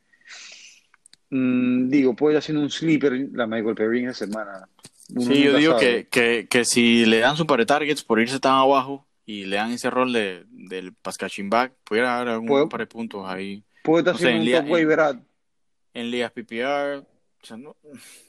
Mm, 1.29 1.89
digo, 1.89 2.15
puede 2.15 2.33
ir 2.33 2.39
haciendo 2.39 2.63
un 2.63 2.69
sleeper 2.69 3.29
la 3.33 3.45
Michael 3.45 3.75
Perry 3.75 3.99
en 3.99 4.09
esa 4.09 4.25
semana. 4.25 4.67
sí, 5.07 5.43
yo 5.43 5.57
digo 5.57 5.77
que, 5.77 6.07
que, 6.07 6.47
que, 6.49 6.65
si 6.65 7.05
le 7.05 7.19
dan 7.19 7.37
su 7.37 7.45
par 7.45 7.59
de 7.59 7.65
targets 7.65 8.03
por 8.03 8.19
irse 8.19 8.39
tan 8.39 8.53
abajo 8.53 9.05
y 9.25 9.45
le 9.45 9.57
dan 9.57 9.71
ese 9.71 9.89
rol 9.89 10.11
de, 10.11 10.45
del 10.49 10.93
Pascaching 10.93 11.49
back, 11.49 11.73
pudiera 11.83 12.15
dar 12.15 12.29
algún 12.29 12.67
par 12.67 12.79
de 12.79 12.87
puntos 12.87 13.27
ahí. 13.27 13.63
Puede 13.83 14.01
estar 14.01 14.13
no 14.13 14.19
sé, 14.19 14.31
en 14.31 14.65
un 14.65 14.71
waiver 14.71 14.99
ad. 14.99 15.17
En 15.93 16.11
ligas 16.11 16.31
PPR, 16.31 17.05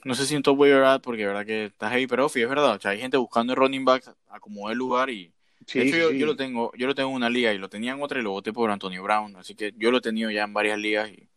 no, 0.03 0.15
sé 0.15 0.25
si 0.25 0.35
en 0.35 0.43
top 0.43 0.59
waiver 0.59 0.83
ad 0.83 1.01
porque 1.01 1.25
verdad 1.25 1.45
que 1.45 1.65
está 1.65 1.89
ahí, 1.89 2.07
pero 2.07 2.27
es 2.27 2.33
verdad, 2.33 2.75
o 2.75 2.79
sea, 2.79 2.91
hay 2.91 2.99
gente 2.99 3.17
buscando 3.17 3.53
el 3.53 3.57
running 3.57 3.85
back 3.85 4.03
a 4.29 4.39
como 4.39 4.69
el 4.69 4.77
lugar 4.77 5.09
y 5.09 5.31
de 5.73 5.87
hecho, 5.87 5.97
yo, 5.97 6.11
yo, 6.11 6.25
lo 6.25 6.35
tengo, 6.35 6.71
yo 6.75 6.87
lo 6.87 6.95
tengo 6.95 7.09
en 7.09 7.15
una 7.15 7.29
liga 7.29 7.53
y 7.53 7.57
lo 7.57 7.69
tenía 7.69 7.91
en 7.91 8.01
otra 8.01 8.19
y 8.19 8.23
lo 8.23 8.31
voté 8.31 8.51
por 8.51 8.71
Antonio 8.71 9.03
Brown, 9.03 9.35
así 9.35 9.53
que 9.53 9.73
yo 9.77 9.91
lo 9.91 9.97
he 9.97 10.01
tenido 10.01 10.31
ya 10.31 10.43
en 10.43 10.53
varias 10.53 10.79
ligas 10.79 11.09
y 11.09 11.27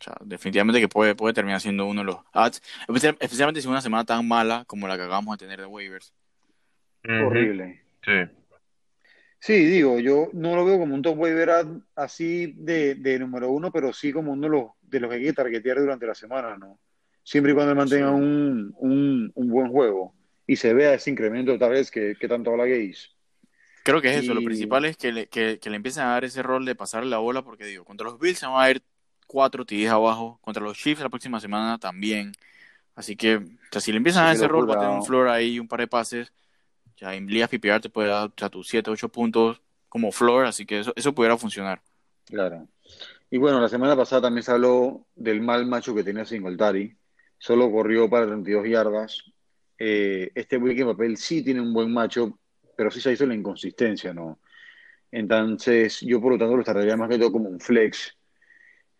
o 0.00 0.04
sea, 0.04 0.16
definitivamente 0.24 0.80
que 0.80 0.88
puede, 0.88 1.14
puede 1.14 1.34
terminar 1.34 1.60
siendo 1.60 1.86
uno 1.86 2.00
de 2.00 2.06
los 2.06 2.16
ads, 2.32 2.62
especialmente 2.88 3.60
si 3.60 3.66
es 3.66 3.70
una 3.70 3.82
semana 3.82 4.04
tan 4.04 4.26
mala 4.26 4.64
como 4.66 4.88
la 4.88 4.96
que 4.96 5.02
acabamos 5.02 5.36
de 5.36 5.44
tener 5.44 5.60
de 5.60 5.66
waivers. 5.66 6.14
Horrible. 7.04 7.82
Sí. 8.04 8.12
Sí, 9.38 9.54
digo, 9.64 9.98
yo 9.98 10.28
no 10.32 10.54
lo 10.54 10.64
veo 10.64 10.78
como 10.78 10.94
un 10.94 11.02
top 11.02 11.18
waiver 11.18 11.50
ad 11.50 11.66
así 11.96 12.54
de, 12.56 12.94
de, 12.94 13.18
número 13.18 13.50
uno, 13.50 13.72
pero 13.72 13.92
sí 13.92 14.12
como 14.12 14.32
uno 14.32 14.42
de 14.42 14.48
los, 14.48 14.70
de 14.82 15.00
los 15.00 15.10
que 15.10 15.16
hay 15.16 15.22
que 15.24 15.32
targetear 15.32 15.78
durante 15.78 16.06
la 16.06 16.14
semana, 16.14 16.58
¿no? 16.58 16.78
Siempre 17.22 17.52
y 17.52 17.54
cuando 17.54 17.74
mantenga 17.74 18.10
un, 18.10 18.74
un, 18.78 19.32
un, 19.34 19.48
buen 19.48 19.70
juego 19.70 20.14
y 20.46 20.56
se 20.56 20.74
vea 20.74 20.94
ese 20.94 21.10
incremento 21.10 21.58
tal 21.58 21.70
vez 21.70 21.90
que, 21.90 22.16
que 22.18 22.28
tanto 22.28 22.50
habla 22.50 22.66
Gaze. 22.66 23.08
Creo 23.82 24.02
que 24.02 24.10
es 24.10 24.24
eso, 24.24 24.34
lo 24.34 24.42
principal 24.42 24.84
es 24.84 24.98
que 24.98 25.10
le, 25.10 25.26
que, 25.28 25.58
que 25.58 25.70
le 25.70 25.76
empiecen 25.76 26.02
a 26.02 26.10
dar 26.10 26.24
ese 26.24 26.42
rol 26.42 26.66
de 26.66 26.74
pasar 26.74 27.04
la 27.06 27.18
bola, 27.18 27.42
porque 27.42 27.64
digo, 27.64 27.84
contra 27.84 28.06
los 28.06 28.18
Bills 28.18 28.38
se 28.38 28.46
van 28.46 28.62
a 28.62 28.70
ir 28.70 28.82
cuatro 29.30 29.64
TDs 29.64 29.90
abajo. 29.90 30.40
Contra 30.42 30.60
los 30.60 30.76
Chiefs 30.76 31.02
la 31.02 31.08
próxima 31.08 31.38
semana 31.38 31.78
también. 31.78 32.32
Así 32.96 33.14
que, 33.14 33.36
o 33.36 33.42
sea, 33.70 33.80
si 33.80 33.92
le 33.92 33.98
empiezan 33.98 34.26
a 34.26 34.32
ese 34.32 34.48
rol, 34.48 34.68
va 34.68 34.74
a 34.74 34.80
tener 34.80 34.94
un 34.94 35.04
floor 35.04 35.28
ahí, 35.28 35.60
un 35.60 35.68
par 35.68 35.78
de 35.78 35.86
pases. 35.86 36.32
Ya 36.96 37.14
en 37.14 37.28
ligas 37.28 37.48
PPR 37.48 37.80
te 37.80 37.88
puede 37.88 38.08
dar 38.08 38.28
o 38.28 38.32
sea, 38.36 38.48
tus 38.48 38.66
7, 38.66 38.90
8 38.90 39.08
puntos 39.08 39.62
como 39.88 40.10
floor, 40.10 40.46
así 40.46 40.66
que 40.66 40.80
eso, 40.80 40.92
eso 40.96 41.14
pudiera 41.14 41.36
funcionar. 41.36 41.80
Claro. 42.26 42.66
Y 43.30 43.38
bueno, 43.38 43.60
la 43.60 43.68
semana 43.68 43.94
pasada 43.94 44.22
también 44.22 44.42
se 44.42 44.50
habló 44.50 45.06
del 45.14 45.40
mal 45.40 45.64
macho 45.64 45.94
que 45.94 46.02
tenía 46.02 46.24
Singletary. 46.24 46.96
Solo 47.38 47.70
corrió 47.70 48.10
para 48.10 48.26
32 48.26 48.68
yardas. 48.68 49.22
Eh, 49.78 50.32
este 50.34 50.56
week 50.58 50.80
en 50.80 50.88
papel 50.88 51.16
sí 51.16 51.44
tiene 51.44 51.60
un 51.60 51.72
buen 51.72 51.92
macho, 51.92 52.36
pero 52.76 52.90
sí 52.90 53.00
se 53.00 53.12
hizo 53.12 53.24
la 53.26 53.34
inconsistencia, 53.34 54.12
¿no? 54.12 54.40
Entonces, 55.12 56.00
yo 56.00 56.20
por 56.20 56.32
lo 56.32 56.38
tanto 56.38 56.56
lo 56.56 56.62
estaría 56.62 56.96
más 56.96 57.08
que 57.08 57.18
todo 57.18 57.32
como 57.32 57.48
un 57.48 57.60
flex 57.60 58.16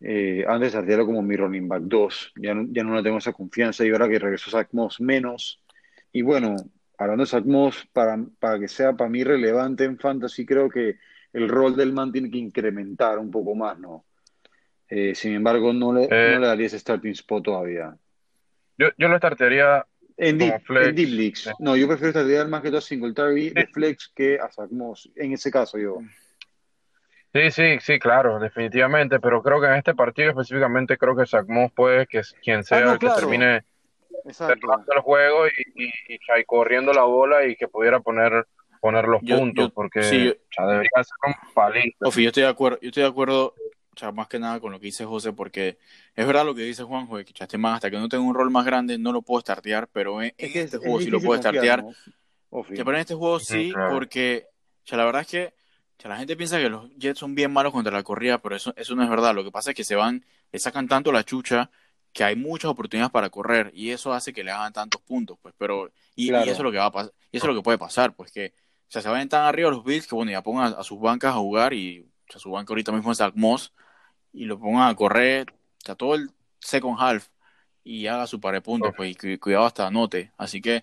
eh, 0.01 0.45
antes 0.49 0.75
Artiero 0.75 1.05
como 1.07 1.23
mi 1.23 1.37
running 1.37 1.69
back 1.69 1.83
2, 1.83 2.33
ya 2.37 2.55
no, 2.55 2.67
ya 2.71 2.83
no 2.83 2.95
le 2.95 3.03
tengo 3.03 3.19
esa 3.19 3.33
confianza 3.33 3.85
y 3.85 3.91
ahora 3.91 4.09
que 4.09 4.19
regresó 4.19 4.51
Zach 4.51 4.69
Moss 4.73 5.01
menos. 5.01 5.63
Y 6.13 6.23
bueno, 6.23 6.57
hablando 6.99 7.25
de 7.25 7.31
Zach 7.31 7.45
Moss, 7.45 7.87
para, 7.93 8.19
para 8.39 8.59
que 8.59 8.69
sea 8.69 8.95
para 8.95 9.11
mí 9.11 9.23
relevante 9.25 9.85
en 9.85 9.99
fantasy, 9.99 10.45
creo 10.47 10.69
que 10.69 10.97
el 11.33 11.49
rol 11.49 11.77
del 11.77 11.93
man 11.93 12.11
tiene 12.13 12.31
que 12.31 12.39
incrementar 12.39 13.19
un 13.19 13.31
poco 13.31 13.55
más, 13.55 13.79
¿no? 13.79 14.05
Eh, 14.89 15.15
sin 15.15 15.35
embargo, 15.35 15.73
no 15.73 15.93
le, 15.93 16.05
Eh, 16.05 16.33
no 16.35 16.41
le 16.41 16.47
daría 16.49 16.67
ese 16.67 16.79
starting 16.79 17.13
spot 17.13 17.45
todavía. 17.45 17.97
yo, 18.77 18.89
yo 18.99 19.07
lo 19.09 19.17
startearía 19.19 19.87
En 20.17 20.39
como 20.39 20.51
deep, 20.53 20.63
flex. 20.65 20.89
en 20.89 20.95
deep 20.97 21.09
leagues. 21.11 21.39
Sí. 21.45 21.51
No, 21.61 21.77
yo 21.77 21.87
prefiero 21.87 22.11
startear 22.11 22.49
más 22.49 22.63
que 22.63 22.69
todo 22.69 22.79
a 22.79 22.81
Singletary 22.81 23.51
de 23.51 23.67
flex 23.69 24.11
que 24.15 24.41
a 24.41 24.51
Zach 24.51 24.71
Moss. 24.73 25.09
En 25.15 25.33
ese 25.33 25.51
caso, 25.51 25.79
yo. 25.79 25.99
Sí, 27.33 27.51
sí, 27.51 27.79
sí, 27.81 27.99
claro, 27.99 28.39
definitivamente, 28.39 29.21
pero 29.21 29.43
creo 29.43 29.61
que 29.61 29.67
en 29.67 29.75
este 29.75 29.95
partido 29.95 30.31
específicamente 30.31 30.97
creo 30.99 31.17
que 31.17 31.27
Zach 31.27 31.47
Moss 31.49 31.73
puede 31.73 32.07
que 32.07 32.19
es 32.19 32.35
quien 32.43 32.61
Ah, 32.61 32.63
sea 32.63 32.81
no, 32.81 32.93
el 32.93 32.99
que 32.99 33.09
termine 33.09 33.65
cerrando 34.33 34.93
el 34.95 35.01
juego 35.01 35.47
y, 35.47 35.51
y, 35.85 35.93
y, 36.09 36.17
o 36.17 36.21
sea, 36.27 36.39
y 36.39 36.45
corriendo 36.45 36.93
la 36.93 37.05
bola 37.05 37.47
y 37.47 37.57
que 37.57 37.69
pudiera 37.69 38.01
poner, 38.01 38.47
poner 38.81 39.07
los 39.07 39.21
Yo, 39.23 39.39
puntos, 39.39 39.69
yo, 39.69 39.75
porque 39.75 40.03
sí, 40.03 40.25
yo, 40.27 40.33
o 40.33 40.37
sea, 40.51 40.67
debería 40.67 40.91
ser 40.97 41.17
un 41.27 41.55
palito. 41.55 42.09
Ofi, 42.09 42.23
yo 42.23 42.29
estoy 42.29 42.43
de 42.43 42.49
acuerdo, 42.49 42.79
yo 42.83 42.89
estoy 42.89 43.03
de 43.03 43.09
acuerdo, 43.09 43.55
o 43.95 43.99
sea, 43.99 44.13
más 44.13 44.29
que 44.29 44.39
nada 44.39 44.61
con 44.61 44.73
lo 44.73 44.81
que 44.81 44.87
dice 44.87 45.05
José, 45.05 45.33
porque 45.33 45.79
es 46.15 46.27
verdad 46.27 46.45
lo 46.45 46.55
que 46.55 46.63
dice 46.63 46.83
Juanjo, 46.83 47.17
de 47.17 47.25
que 47.25 47.33
este 47.39 47.59
man, 47.59 47.75
hasta 47.75 47.91
que 47.91 47.99
no 47.99 48.09
tenga 48.09 48.25
un 48.25 48.35
rol 48.35 48.51
más 48.51 48.65
grande, 48.65 48.99
no 48.99 49.13
lo 49.13 49.23
puedo 49.23 49.41
startear, 49.41 49.89
pero 49.93 50.23
en, 50.23 50.33
Es 50.37 50.53
que 50.53 50.59
es, 50.61 50.65
este 50.67 50.77
es 50.77 50.83
juego 50.83 51.01
sí 51.01 51.11
lo 51.11 51.21
puedo 51.21 51.41
startear. 51.41 51.83
¿no? 51.83 51.93
Pero 52.69 52.93
en 52.93 52.97
este 52.97 53.15
juego 53.15 53.39
sí, 53.39 53.71
claro. 53.73 53.95
porque, 53.95 54.47
o 54.85 54.87
sea, 54.87 54.99
la 54.99 55.05
verdad 55.05 55.23
es 55.23 55.29
que 55.29 55.60
o 56.01 56.03
sea, 56.03 56.11
la 56.11 56.17
gente 56.19 56.37
piensa 56.37 56.59
que 56.59 56.71
los 56.71 56.91
Jets 56.97 57.19
son 57.21 57.35
bien 57.35 57.53
malos 57.53 57.73
contra 57.73 57.93
la 57.93 58.03
corrida, 58.03 58.39
pero 58.41 58.57
eso, 58.57 58.73
eso 58.77 58.95
no 58.97 59.03
es 59.05 59.11
verdad. 59.11 59.35
Lo 59.35 59.45
que 59.45 59.51
pasa 59.53 59.71
es 59.71 59.77
que 59.77 59.85
se 59.85 59.97
van, 59.97 60.25
le 60.53 60.59
sacan 60.59 60.89
tanto 60.89 61.13
la 61.13 61.25
chucha 61.25 61.71
que 62.13 62.25
hay 62.25 62.37
muchas 62.37 62.71
oportunidades 62.71 63.13
para 63.13 63.31
correr 63.31 63.71
y 63.75 63.91
eso 63.91 64.13
hace 64.15 64.33
que 64.33 64.43
le 64.45 64.51
hagan 64.51 64.73
tantos 64.73 65.03
puntos, 65.03 65.39
pues, 65.43 65.55
pero, 65.59 65.93
y, 66.17 66.33
y 66.37 66.49
eso 66.49 66.63
es 66.63 66.65
lo 66.65 66.73
que 66.73 66.79
va 66.79 66.87
a 66.87 66.91
pasar, 66.93 67.13
y 67.31 67.37
eso 67.37 67.47
es 67.47 67.55
lo 67.55 67.61
que 67.61 67.65
puede 67.65 67.79
pasar, 67.79 68.15
pues 68.17 68.33
que, 68.33 68.55
o 68.89 68.91
sea, 68.93 69.03
se 69.03 69.09
vayan 69.09 69.29
tan 69.29 69.43
arriba 69.45 69.71
los 69.71 69.85
Bills 69.85 70.07
que, 70.09 70.15
bueno, 70.17 70.33
ya 70.33 70.43
pongan 70.43 70.75
a, 70.75 70.79
a 70.81 70.85
sus 70.85 70.99
bancas 71.01 71.31
a 71.35 71.39
jugar 71.39 71.73
y, 71.75 72.01
o 72.29 72.33
sea, 72.33 72.41
su 72.41 72.51
banca 72.51 72.73
ahorita 72.73 72.93
mismo 72.93 73.13
es 73.13 73.19
Zach 73.19 73.35
Moss 73.37 73.73
y 74.33 74.45
lo 74.47 74.59
pongan 74.61 74.89
a 74.91 74.95
correr, 74.97 75.51
o 75.53 75.85
sea, 75.85 75.95
todo 75.97 76.15
el 76.15 76.31
second 76.61 76.97
half 76.99 77.29
y 77.85 78.07
haga 78.07 78.27
su 78.27 78.41
par 78.41 78.55
de 78.55 78.61
puntos, 78.63 78.93
pues, 78.97 79.11
y 79.13 79.15
cu- 79.17 79.41
cuidado 79.43 79.67
hasta 79.67 79.87
anote. 79.87 80.33
Así 80.39 80.61
que, 80.61 80.79
o 80.79 80.83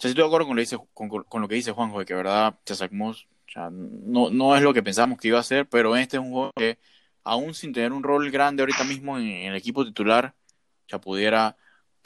sea, 0.00 0.10
estoy 0.10 0.14
de 0.22 0.26
acuerdo 0.26 0.46
con 0.46 0.56
lo, 0.56 0.60
que 0.60 0.62
dice, 0.62 0.78
con, 0.94 1.08
con 1.08 1.42
lo 1.42 1.48
que 1.48 1.54
dice 1.56 1.72
Juanjo, 1.72 1.98
de 2.00 2.06
que, 2.06 2.14
verdad, 2.14 2.58
Zach 2.66 2.92
Moss, 2.92 3.28
o 3.48 3.50
sea, 3.50 3.70
no, 3.72 4.30
no 4.30 4.54
es 4.56 4.62
lo 4.62 4.74
que 4.74 4.82
pensamos 4.82 5.18
que 5.18 5.28
iba 5.28 5.38
a 5.38 5.42
ser, 5.42 5.66
pero 5.66 5.96
este 5.96 6.18
es 6.18 6.22
un 6.22 6.30
juego 6.30 6.52
que, 6.54 6.78
aún 7.24 7.54
sin 7.54 7.72
tener 7.72 7.92
un 7.92 8.02
rol 8.02 8.30
grande 8.30 8.62
ahorita 8.62 8.84
mismo 8.84 9.18
en, 9.18 9.26
en 9.26 9.52
el 9.52 9.56
equipo 9.56 9.84
titular, 9.84 10.34
o 10.86 10.88
sea, 10.88 11.00
pudiera, 11.00 11.56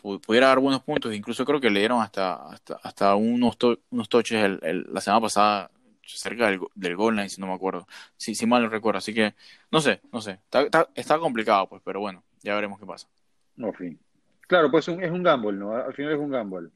pu- 0.00 0.20
pudiera 0.20 0.48
dar 0.48 0.58
buenos 0.60 0.82
puntos. 0.82 1.14
Incluso 1.14 1.44
creo 1.44 1.60
que 1.60 1.70
le 1.70 1.80
dieron 1.80 2.00
hasta, 2.00 2.34
hasta, 2.48 2.78
hasta 2.82 3.14
unos, 3.14 3.56
to- 3.58 3.78
unos 3.90 4.08
toches 4.08 4.42
el- 4.44 4.58
el- 4.62 4.86
la 4.92 5.00
semana 5.00 5.20
pasada 5.20 5.70
cerca 6.04 6.48
del, 6.48 6.60
del 6.74 6.96
goal 6.96 7.14
line, 7.16 7.28
si 7.28 7.40
no 7.40 7.46
me 7.46 7.54
acuerdo. 7.54 7.86
Si, 8.16 8.34
si 8.34 8.46
mal 8.46 8.62
no 8.62 8.68
recuerdo. 8.68 8.98
Así 8.98 9.14
que, 9.14 9.34
no 9.70 9.80
sé, 9.80 10.00
no 10.12 10.20
sé. 10.20 10.32
Está, 10.32 10.62
está, 10.62 10.88
está 10.94 11.18
complicado, 11.18 11.68
pues, 11.68 11.82
pero 11.84 12.00
bueno, 12.00 12.22
ya 12.42 12.54
veremos 12.54 12.78
qué 12.80 12.86
pasa. 12.86 13.08
Ofi. 13.60 13.96
Claro, 14.48 14.70
pues 14.70 14.86
un- 14.88 15.02
es 15.02 15.10
un 15.10 15.22
gamble, 15.22 15.52
¿no? 15.52 15.74
Al 15.74 15.94
final 15.94 16.12
es 16.12 16.18
un 16.18 16.30
gamble. 16.30 16.68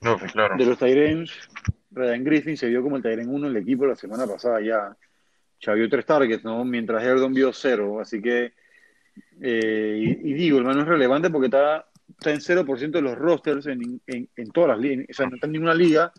no, 0.00 0.16
claro. 0.18 0.56
De 0.56 0.64
los 0.66 0.78
Tyrens, 0.78 1.30
Ryan 1.92 2.24
Griffin 2.24 2.56
se 2.56 2.68
vio 2.68 2.82
como 2.82 2.96
el 2.96 3.02
Tyren 3.02 3.28
1 3.28 3.46
en 3.46 3.56
el 3.56 3.62
equipo 3.62 3.86
la 3.86 3.96
semana 3.96 4.26
pasada 4.26 4.60
ya. 4.60 4.96
Ya 5.60 5.74
vio 5.74 5.88
tres 5.88 6.04
targets, 6.04 6.42
¿no? 6.42 6.64
Mientras 6.64 7.04
Herdon 7.04 7.32
vio 7.32 7.52
cero. 7.52 8.00
Así 8.00 8.20
que, 8.20 8.52
eh, 9.40 10.18
y, 10.24 10.30
y 10.30 10.34
digo, 10.34 10.58
hermano, 10.58 10.80
es 10.80 10.88
relevante 10.88 11.30
porque 11.30 11.46
está, 11.46 11.86
está 12.18 12.32
en 12.32 12.40
0% 12.40 12.90
de 12.90 13.02
los 13.02 13.16
rosters 13.16 13.66
en, 13.66 14.00
en, 14.06 14.50
todas 14.52 14.70
las 14.70 14.78
ligas. 14.78 15.06
O 15.10 15.12
sea, 15.14 15.26
no 15.26 15.36
está 15.36 15.46
en 15.46 15.52
ninguna 15.52 15.74
liga, 15.74 16.12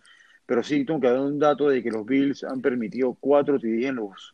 pero 0.46 0.64
sí 0.64 0.86
tengo 0.86 1.00
que 1.00 1.08
dar 1.08 1.20
un 1.20 1.40
dato 1.40 1.70
de 1.70 1.84
que 1.84 1.92
los 1.92 2.06
Bills 2.06 2.44
han 2.44 2.62
permitido 2.62 3.18
cuatro 3.20 3.60
TD 3.60 3.86
en, 3.86 3.96
los, 3.96 4.34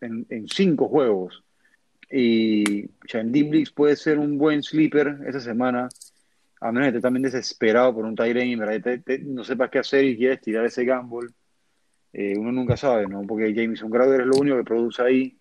en, 0.00 0.26
en 0.28 0.48
cinco 0.48 0.88
juegos. 0.88 1.42
Y 2.10 2.84
o 2.84 3.08
sea, 3.08 3.20
en 3.20 3.32
Deep 3.32 3.52
Leagues 3.52 3.70
puede 3.70 3.96
ser 3.96 4.18
un 4.18 4.38
buen 4.38 4.62
sleeper 4.62 5.18
esta 5.26 5.40
semana, 5.40 5.88
a 6.60 6.72
menos 6.72 6.86
que 6.86 6.88
estés 6.88 7.02
también 7.02 7.22
desesperado 7.22 7.94
por 7.94 8.04
un 8.04 8.14
Tyren 8.14 8.48
y 8.48 8.80
te- 8.80 9.18
no 9.20 9.44
sepas 9.44 9.70
qué 9.70 9.78
hacer 9.80 10.04
y 10.04 10.16
quieres 10.16 10.40
tirar 10.40 10.64
ese 10.64 10.84
gamble. 10.84 11.28
eh, 12.12 12.34
uno 12.38 12.52
nunca 12.52 12.76
sabe, 12.76 13.06
¿no? 13.08 13.22
Porque 13.26 13.52
Jameson 13.52 13.90
Crowder 13.90 14.20
es 14.20 14.26
lo 14.26 14.36
único 14.36 14.56
que 14.56 14.64
produce 14.64 15.02
ahí. 15.02 15.36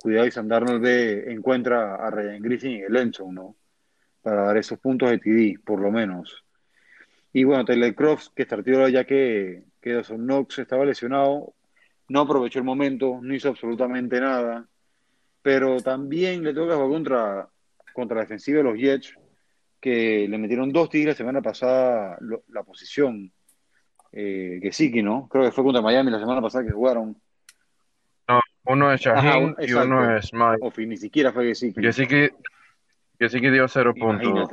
Cuidado 0.00 0.26
y 0.26 0.30
Sam 0.30 0.46
Darnold 0.46 0.82
ve, 0.82 1.32
encuentra 1.32 1.94
a 1.96 2.10
Ryan 2.10 2.42
Griffin 2.42 2.70
y 2.72 2.80
el 2.82 2.96
Enzo, 2.96 3.32
¿no? 3.32 3.56
Para 4.22 4.42
dar 4.42 4.56
esos 4.58 4.78
puntos 4.78 5.10
de 5.10 5.18
TD, 5.18 5.58
por 5.64 5.80
lo 5.80 5.90
menos. 5.90 6.44
Y 7.32 7.44
bueno, 7.44 7.64
Taylor 7.64 7.94
Crofts, 7.94 8.30
que 8.34 8.44
startió 8.44 8.86
ya 8.88 9.04
que, 9.04 9.64
que 9.80 9.92
Dawson 9.94 10.18
Knox 10.26 10.58
estaba 10.58 10.84
lesionado, 10.84 11.54
no 12.08 12.20
aprovechó 12.20 12.58
el 12.58 12.64
momento, 12.66 13.18
no 13.22 13.34
hizo 13.34 13.48
absolutamente 13.48 14.20
nada. 14.20 14.68
Pero 15.42 15.80
también 15.80 16.42
le 16.44 16.52
toca 16.52 16.74
jugar 16.74 16.90
contra, 16.90 17.48
contra 17.94 18.16
la 18.16 18.22
defensiva 18.22 18.58
de 18.58 18.64
los 18.64 18.78
Jets, 18.78 19.14
que 19.86 20.26
le 20.28 20.36
metieron 20.36 20.72
dos 20.72 20.90
tigres 20.90 21.14
la 21.14 21.18
semana 21.18 21.40
pasada 21.40 22.16
lo- 22.20 22.42
la 22.48 22.64
posición. 22.64 23.30
Eh, 24.10 24.58
que 24.60 24.72
sí, 24.72 24.90
que 24.90 25.00
no. 25.00 25.28
Creo 25.28 25.44
que 25.44 25.52
fue 25.52 25.62
contra 25.62 25.80
Miami 25.80 26.10
la 26.10 26.18
semana 26.18 26.42
pasada 26.42 26.64
que 26.64 26.72
jugaron. 26.72 27.16
No, 28.28 28.40
uno 28.64 28.92
es 28.92 29.00
Shaheen 29.00 29.54
y 29.60 29.62
exacto. 29.64 29.86
uno 29.88 30.16
es 30.16 30.32
Mike. 30.32 30.58
O 30.60 30.72
fin, 30.72 30.88
ni 30.88 30.96
siquiera 30.96 31.32
fue 31.32 31.46
que 31.46 31.54
sí. 31.54 31.72
Que 31.72 31.92
sí 31.92 32.04
que, 32.08 32.30
que 33.16 33.28
sí 33.28 33.40
que 33.40 33.52
dio 33.52 33.68
cero 33.68 33.94
puntos. 33.94 34.48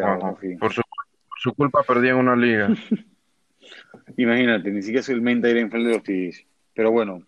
Por 0.60 0.72
su, 0.72 0.82
por 0.84 1.40
su 1.40 1.54
culpa 1.56 1.82
perdí 1.82 2.10
en 2.10 2.18
una 2.18 2.36
liga. 2.36 2.70
Imagínate, 4.18 4.70
ni 4.70 4.82
siquiera 4.84 5.00
es 5.02 5.10
el 5.10 5.24
main 5.24 5.44
end 5.44 5.72
friendly 5.72 5.90
de 5.90 5.96
los 5.96 6.04
TDs. 6.04 6.46
Pero 6.76 6.92
bueno, 6.92 7.26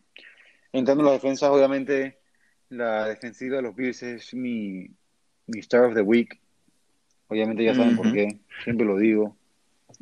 entrando 0.72 1.02
en 1.04 1.10
las 1.12 1.22
defensas, 1.22 1.50
obviamente, 1.50 2.20
la 2.70 3.08
defensiva 3.08 3.56
de 3.56 3.64
los 3.64 3.76
Bills 3.76 4.04
es 4.04 4.32
mi, 4.36 4.92
mi 5.48 5.60
Star 5.60 5.86
of 5.86 5.96
the 5.96 6.02
Week. 6.02 6.40
Obviamente 7.28 7.64
ya 7.64 7.74
saben 7.74 7.96
por 7.96 8.12
qué, 8.12 8.40
siempre 8.64 8.86
lo 8.86 8.98
digo. 8.98 9.36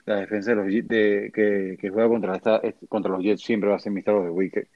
La 0.05 0.17
defensa 0.17 0.51
de 0.51 0.55
los 0.57 0.65
Jets- 0.67 0.87
de, 0.87 1.31
que, 1.33 1.77
que 1.79 1.89
juega 1.89 2.09
contra, 2.09 2.35
esta, 2.35 2.61
contra 2.89 3.11
los 3.11 3.23
Jets 3.23 3.41
siempre 3.43 3.69
va 3.69 3.75
a 3.75 3.79
ser 3.79 3.91
mi 3.91 3.99
Star 3.99 4.15
of 4.15 4.25
the 4.25 4.29
Week. 4.31 4.67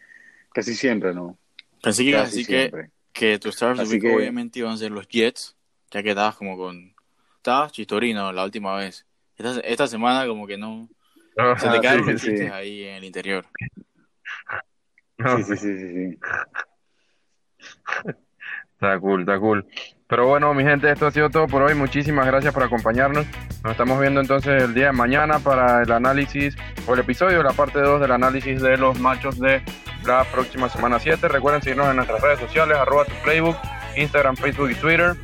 Casi 0.54 0.74
siempre, 0.74 1.14
¿no? 1.14 1.38
Pensé 1.82 2.04
que 2.04 2.10
ibas 2.10 2.22
a 2.22 2.26
Casi 2.26 2.38
decir 2.38 2.48
que, 2.48 2.60
siempre. 2.62 2.92
que 3.14 3.40
tus 3.40 3.56
Stars 3.56 3.80
Así 3.80 3.92
Week 3.94 4.02
que- 4.02 4.16
obviamente 4.16 4.60
iban 4.60 4.74
a 4.74 4.78
ser 4.78 4.92
los 4.92 5.08
Jets, 5.08 5.56
ya 5.92 6.02
que 6.04 6.10
estabas 6.10 6.36
como 6.36 6.58
con... 6.58 6.94
Estabas 7.38 7.72
chistorino 7.72 8.32
la 8.32 8.44
última 8.44 8.76
vez. 8.76 9.06
Esta, 9.38 9.60
esta 9.62 9.88
semana 9.88 10.28
como 10.28 10.48
que 10.48 10.58
no... 10.58 10.90
Se 11.58 11.70
te 11.70 11.78
Ah, 11.78 11.82
caen 11.82 12.04
sí, 12.06 12.12
los 12.14 12.22
sí. 12.22 12.30
ahí 12.52 12.84
en 12.84 12.96
el 12.96 13.04
interior. 13.04 13.46
No, 15.18 15.38
Sí, 15.38 15.44
sí, 15.44 15.58
sí, 15.58 15.78
sí, 15.78 15.94
sí. 15.94 16.18
Está 18.74 19.00
cool, 19.00 19.22
está 19.22 19.40
cool. 19.40 19.66
Pero 20.08 20.26
bueno, 20.26 20.54
mi 20.54 20.64
gente, 20.64 20.90
esto 20.90 21.08
ha 21.08 21.12
sido 21.12 21.30
todo 21.30 21.48
por 21.48 21.62
hoy. 21.62 21.76
Muchísimas 21.76 22.26
gracias 22.26 22.54
por 22.54 22.64
acompañarnos. 22.64 23.26
Nos 23.64 23.72
estamos 23.72 24.00
viendo 24.00 24.22
entonces 24.22 24.64
el 24.64 24.74
día 24.74 24.88
de 24.88 24.92
mañana 24.94 25.40
para 25.40 25.84
el 25.84 25.92
análisis 25.92 26.56
o 26.88 26.94
el 26.94 27.02
episodio, 27.02 27.44
la 27.44 27.52
parte 27.52 27.80
2 27.80 28.00
del 28.00 28.12
análisis 28.12 28.62
de 28.62 28.78
los 28.78 28.98
machos 29.00 29.38
de 29.38 29.62
la 30.06 30.24
próxima 30.24 30.70
semana 30.70 30.98
7. 31.00 31.28
Recuerden 31.28 31.62
seguirnos 31.62 31.90
en 31.90 31.98
nuestras 31.98 32.22
redes 32.22 32.40
sociales, 32.40 32.78
arroba 32.78 33.04
tu 33.04 33.14
playbook, 33.24 33.58
Instagram, 33.98 34.38
Facebook 34.38 34.72
y 34.72 34.76
Twitter. 34.76 35.16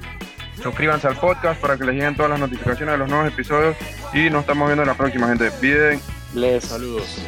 Suscríbanse 0.61 1.07
al 1.07 1.15
podcast 1.15 1.61
para 1.61 1.77
que 1.77 1.85
les 1.85 1.95
lleguen 1.95 2.15
todas 2.15 2.31
las 2.31 2.39
notificaciones 2.41 2.93
de 2.93 2.97
los 2.97 3.09
nuevos 3.09 3.31
episodios. 3.31 3.77
Y 4.13 4.29
nos 4.29 4.41
estamos 4.41 4.67
viendo 4.67 4.83
en 4.83 4.89
la 4.89 4.95
próxima, 4.95 5.27
gente. 5.29 5.49
Piden 5.61 6.01
Les 6.33 6.65
Saludos. 6.65 7.25